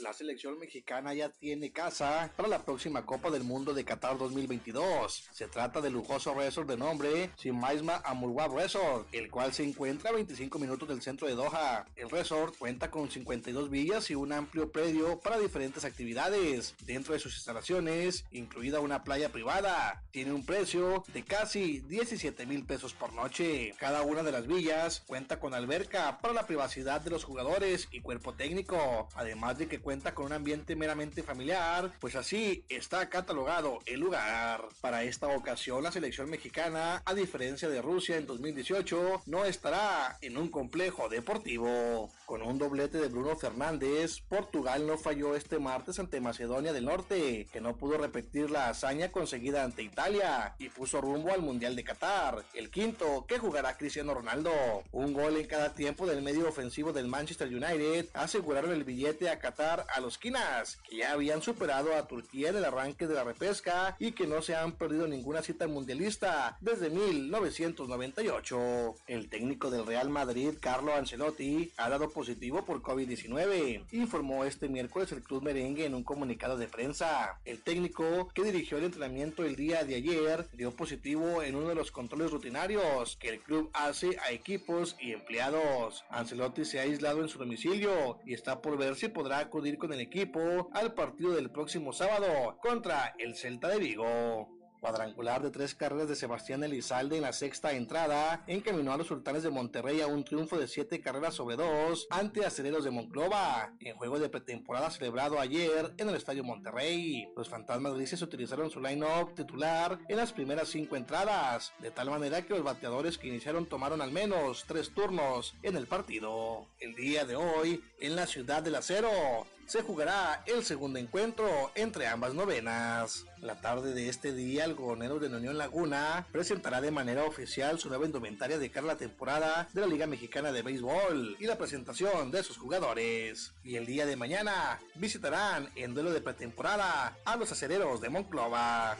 La 0.02 0.12
selección 0.12 0.58
mexicana 0.58 1.14
ya 1.14 1.28
tiene 1.28 1.70
casa 1.70 2.30
para 2.36 2.48
la 2.48 2.64
próxima 2.64 3.06
Copa 3.06 3.30
del 3.30 3.44
Mundo 3.44 3.72
de 3.72 3.84
Qatar 3.84 4.18
2022. 4.18 5.28
Se 5.30 5.46
trata 5.46 5.80
del 5.80 5.92
lujoso 5.92 6.34
resort 6.34 6.68
de 6.68 6.76
nombre 6.76 7.30
Simaisma 7.36 8.02
Amurwab 8.04 8.56
Resort, 8.56 9.06
el 9.12 9.30
cual 9.30 9.52
se 9.52 9.62
encuentra 9.62 10.10
a 10.10 10.14
25 10.14 10.58
minutos 10.58 10.88
del 10.88 11.02
centro 11.02 11.28
de 11.28 11.34
Doha. 11.34 11.86
El 11.94 12.10
resort 12.10 12.56
cuenta 12.58 12.90
con 12.90 13.10
52 13.10 13.70
villas 13.70 14.10
y 14.10 14.16
un 14.16 14.32
amplio 14.32 14.72
predio 14.72 15.20
para 15.20 15.38
diferentes 15.38 15.84
actividades. 15.84 16.74
Dentro 16.84 17.14
de 17.14 17.20
sus 17.20 17.36
instalaciones, 17.36 18.24
incluida 18.32 18.80
una 18.80 19.04
playa 19.04 19.30
privada, 19.30 20.02
tiene 20.10 20.32
un 20.32 20.44
precio 20.44 21.04
de 21.12 21.22
casi 21.22 21.78
17 21.80 22.44
mil 22.46 22.64
pesos 22.64 22.92
por 22.92 23.12
noche. 23.12 23.72
Cada 23.78 24.02
una 24.02 24.24
de 24.24 24.32
las 24.32 24.48
villas 24.48 25.04
cuenta 25.06 25.38
con 25.38 25.54
alberca 25.54 26.18
para 26.18 26.34
la 26.34 26.46
privacidad 26.46 27.00
de 27.00 27.10
los 27.10 27.24
jugadores 27.24 27.88
y 27.92 28.00
cuerpo 28.00 28.34
técnico, 28.34 29.08
además 29.14 29.58
de 29.58 29.68
que 29.68 29.78
cuenta 29.78 29.91
con 29.92 30.26
un 30.26 30.32
ambiente 30.32 30.74
meramente 30.74 31.22
familiar, 31.22 31.92
pues 32.00 32.16
así 32.16 32.64
está 32.70 33.10
catalogado 33.10 33.80
el 33.84 34.00
lugar. 34.00 34.66
Para 34.80 35.04
esta 35.04 35.26
ocasión, 35.28 35.82
la 35.82 35.92
selección 35.92 36.30
mexicana, 36.30 37.02
a 37.04 37.14
diferencia 37.14 37.68
de 37.68 37.82
Rusia 37.82 38.16
en 38.16 38.26
2018, 38.26 39.22
no 39.26 39.44
estará 39.44 40.16
en 40.22 40.38
un 40.38 40.48
complejo 40.48 41.10
deportivo. 41.10 42.10
Con 42.24 42.42
un 42.42 42.58
doblete 42.58 42.98
de 42.98 43.08
Bruno 43.08 43.36
Fernández, 43.36 44.22
Portugal 44.30 44.86
no 44.86 44.96
falló 44.96 45.36
este 45.36 45.58
martes 45.58 45.98
ante 45.98 46.22
Macedonia 46.22 46.72
del 46.72 46.86
Norte, 46.86 47.46
que 47.52 47.60
no 47.60 47.76
pudo 47.76 47.98
repetir 47.98 48.50
la 48.50 48.70
hazaña 48.70 49.12
conseguida 49.12 49.62
ante 49.62 49.82
Italia 49.82 50.54
y 50.58 50.70
puso 50.70 51.02
rumbo 51.02 51.32
al 51.32 51.42
Mundial 51.42 51.76
de 51.76 51.84
Qatar, 51.84 52.42
el 52.54 52.70
quinto 52.70 53.26
que 53.26 53.38
jugará 53.38 53.76
Cristiano 53.76 54.14
Ronaldo. 54.14 54.52
Un 54.90 55.12
gol 55.12 55.36
en 55.36 55.46
cada 55.46 55.74
tiempo 55.74 56.06
del 56.06 56.22
medio 56.22 56.48
ofensivo 56.48 56.94
del 56.94 57.08
Manchester 57.08 57.48
United 57.48 58.06
aseguraron 58.14 58.72
el 58.72 58.84
billete 58.84 59.28
a 59.28 59.38
Qatar 59.38 59.81
a 59.88 60.00
los 60.00 60.18
Quinas, 60.18 60.78
que 60.88 60.98
ya 60.98 61.12
habían 61.12 61.42
superado 61.42 61.94
a 61.94 62.06
Turquía 62.06 62.50
en 62.50 62.56
el 62.56 62.64
arranque 62.64 63.06
de 63.06 63.14
la 63.14 63.24
repesca 63.24 63.96
y 63.98 64.12
que 64.12 64.26
no 64.26 64.42
se 64.42 64.54
han 64.54 64.72
perdido 64.72 65.06
ninguna 65.06 65.42
cita 65.42 65.66
mundialista 65.66 66.56
desde 66.60 66.90
1998. 66.90 68.94
El 69.06 69.28
técnico 69.28 69.70
del 69.70 69.86
Real 69.86 70.10
Madrid, 70.10 70.54
Carlo 70.60 70.94
Ancelotti, 70.94 71.72
ha 71.76 71.88
dado 71.88 72.10
positivo 72.10 72.64
por 72.64 72.82
COVID-19, 72.82 73.84
informó 73.92 74.44
este 74.44 74.68
miércoles 74.68 75.12
el 75.12 75.22
club 75.22 75.42
merengue 75.42 75.86
en 75.86 75.94
un 75.94 76.04
comunicado 76.04 76.56
de 76.56 76.68
prensa. 76.68 77.38
El 77.44 77.62
técnico 77.62 78.28
que 78.34 78.44
dirigió 78.44 78.78
el 78.78 78.84
entrenamiento 78.84 79.44
el 79.44 79.56
día 79.56 79.84
de 79.84 79.96
ayer 79.96 80.46
dio 80.52 80.72
positivo 80.72 81.42
en 81.42 81.56
uno 81.56 81.68
de 81.68 81.74
los 81.74 81.90
controles 81.90 82.30
rutinarios 82.30 83.16
que 83.16 83.28
el 83.28 83.40
club 83.40 83.70
hace 83.72 84.18
a 84.18 84.32
equipos 84.32 84.96
y 85.00 85.12
empleados. 85.12 86.04
Ancelotti 86.10 86.64
se 86.64 86.78
ha 86.78 86.82
aislado 86.82 87.22
en 87.22 87.28
su 87.28 87.38
domicilio 87.38 88.18
y 88.24 88.34
está 88.34 88.60
por 88.60 88.76
ver 88.76 88.96
si 88.96 89.08
podrá 89.08 89.38
acudir 89.38 89.71
con 89.78 89.92
el 89.92 90.00
equipo 90.00 90.70
al 90.72 90.94
partido 90.94 91.32
del 91.32 91.50
próximo 91.50 91.92
sábado 91.92 92.58
contra 92.62 93.14
el 93.18 93.34
Celta 93.34 93.68
de 93.68 93.78
Vigo. 93.78 94.48
Cuadrangular 94.82 95.40
de 95.42 95.52
tres 95.52 95.76
carreras 95.76 96.08
de 96.08 96.16
Sebastián 96.16 96.64
Elizalde 96.64 97.14
en 97.14 97.22
la 97.22 97.32
sexta 97.32 97.72
entrada 97.72 98.42
encaminó 98.48 98.92
a 98.92 98.96
los 98.96 99.06
sultanes 99.06 99.44
de 99.44 99.50
Monterrey 99.50 100.00
a 100.00 100.08
un 100.08 100.24
triunfo 100.24 100.58
de 100.58 100.66
siete 100.66 101.00
carreras 101.00 101.34
sobre 101.34 101.54
dos 101.54 102.08
ante 102.10 102.44
aceleros 102.44 102.82
de 102.82 102.90
Monclova 102.90 103.72
en 103.78 103.94
juego 103.94 104.18
de 104.18 104.28
pretemporada 104.28 104.90
celebrado 104.90 105.38
ayer 105.38 105.94
en 105.98 106.08
el 106.08 106.16
Estadio 106.16 106.42
Monterrey. 106.42 107.28
Los 107.36 107.48
fantasmas 107.48 107.94
grises 107.94 108.22
utilizaron 108.22 108.72
su 108.72 108.80
line-up 108.80 109.36
titular 109.36 110.00
en 110.08 110.16
las 110.16 110.32
primeras 110.32 110.68
cinco 110.70 110.96
entradas, 110.96 111.72
de 111.78 111.92
tal 111.92 112.10
manera 112.10 112.42
que 112.42 112.54
los 112.54 112.64
bateadores 112.64 113.18
que 113.18 113.28
iniciaron 113.28 113.66
tomaron 113.66 114.02
al 114.02 114.10
menos 114.10 114.64
tres 114.66 114.92
turnos 114.92 115.54
en 115.62 115.76
el 115.76 115.86
partido. 115.86 116.66
El 116.80 116.96
día 116.96 117.24
de 117.24 117.36
hoy, 117.36 117.84
en 118.00 118.16
la 118.16 118.26
ciudad 118.26 118.64
del 118.64 118.74
acero, 118.74 119.46
se 119.72 119.80
jugará 119.80 120.42
el 120.44 120.62
segundo 120.66 120.98
encuentro 120.98 121.72
entre 121.74 122.06
ambas 122.06 122.34
novenas. 122.34 123.24
La 123.40 123.62
tarde 123.62 123.94
de 123.94 124.10
este 124.10 124.34
día, 124.34 124.66
el 124.66 124.74
gobernador 124.74 125.18
de 125.18 125.30
la 125.30 125.38
Unión 125.38 125.56
Laguna 125.56 126.26
presentará 126.30 126.82
de 126.82 126.90
manera 126.90 127.24
oficial 127.24 127.78
su 127.78 127.88
nueva 127.88 128.04
indumentaria 128.04 128.58
de 128.58 128.70
cara 128.70 128.84
a 128.84 128.88
la 128.88 128.98
temporada 128.98 129.70
de 129.72 129.80
la 129.80 129.86
Liga 129.86 130.06
Mexicana 130.06 130.52
de 130.52 130.60
Béisbol 130.60 131.38
y 131.40 131.46
la 131.46 131.56
presentación 131.56 132.30
de 132.30 132.42
sus 132.42 132.58
jugadores. 132.58 133.54
Y 133.64 133.76
el 133.76 133.86
día 133.86 134.04
de 134.04 134.14
mañana 134.14 134.78
visitarán 134.96 135.70
en 135.74 135.94
duelo 135.94 136.12
de 136.12 136.20
pretemporada 136.20 137.16
a 137.24 137.36
los 137.36 137.50
acereros 137.50 138.02
de 138.02 138.10
Monclova. 138.10 138.98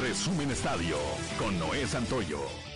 Resumen 0.00 0.50
Estadio 0.50 0.96
con 1.38 1.56
Noé 1.60 1.86
Santoyo. 1.86 2.71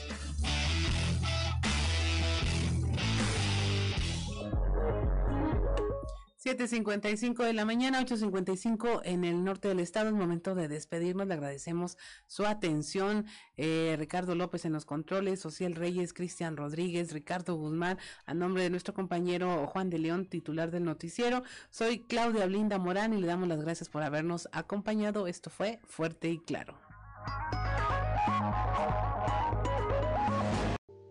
7.55 6.46 7.44
de 7.44 7.52
la 7.54 7.64
mañana, 7.64 8.00
8.55 8.00 9.00
en 9.02 9.24
el 9.24 9.42
norte 9.42 9.66
del 9.66 9.80
estado. 9.80 10.10
Es 10.10 10.14
momento 10.14 10.54
de 10.54 10.68
despedirnos. 10.68 11.26
Le 11.26 11.34
agradecemos 11.34 11.98
su 12.28 12.46
atención. 12.46 13.26
Eh, 13.56 13.96
Ricardo 13.98 14.36
López 14.36 14.64
en 14.64 14.72
los 14.72 14.86
controles, 14.86 15.40
Social 15.40 15.74
Reyes, 15.74 16.12
Cristian 16.12 16.56
Rodríguez, 16.56 17.12
Ricardo 17.12 17.56
Guzmán, 17.56 17.98
a 18.26 18.34
nombre 18.34 18.62
de 18.62 18.70
nuestro 18.70 18.94
compañero 18.94 19.66
Juan 19.66 19.90
de 19.90 19.98
León, 19.98 20.26
titular 20.26 20.70
del 20.70 20.84
noticiero. 20.84 21.42
Soy 21.70 22.04
Claudia 22.04 22.46
Blinda 22.46 22.78
Morán 22.78 23.12
y 23.12 23.20
le 23.20 23.26
damos 23.26 23.48
las 23.48 23.60
gracias 23.60 23.88
por 23.88 24.04
habernos 24.04 24.48
acompañado. 24.52 25.26
Esto 25.26 25.50
fue 25.50 25.80
Fuerte 25.84 26.30
y 26.30 26.38
Claro. 26.38 26.78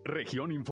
Región 0.06 0.52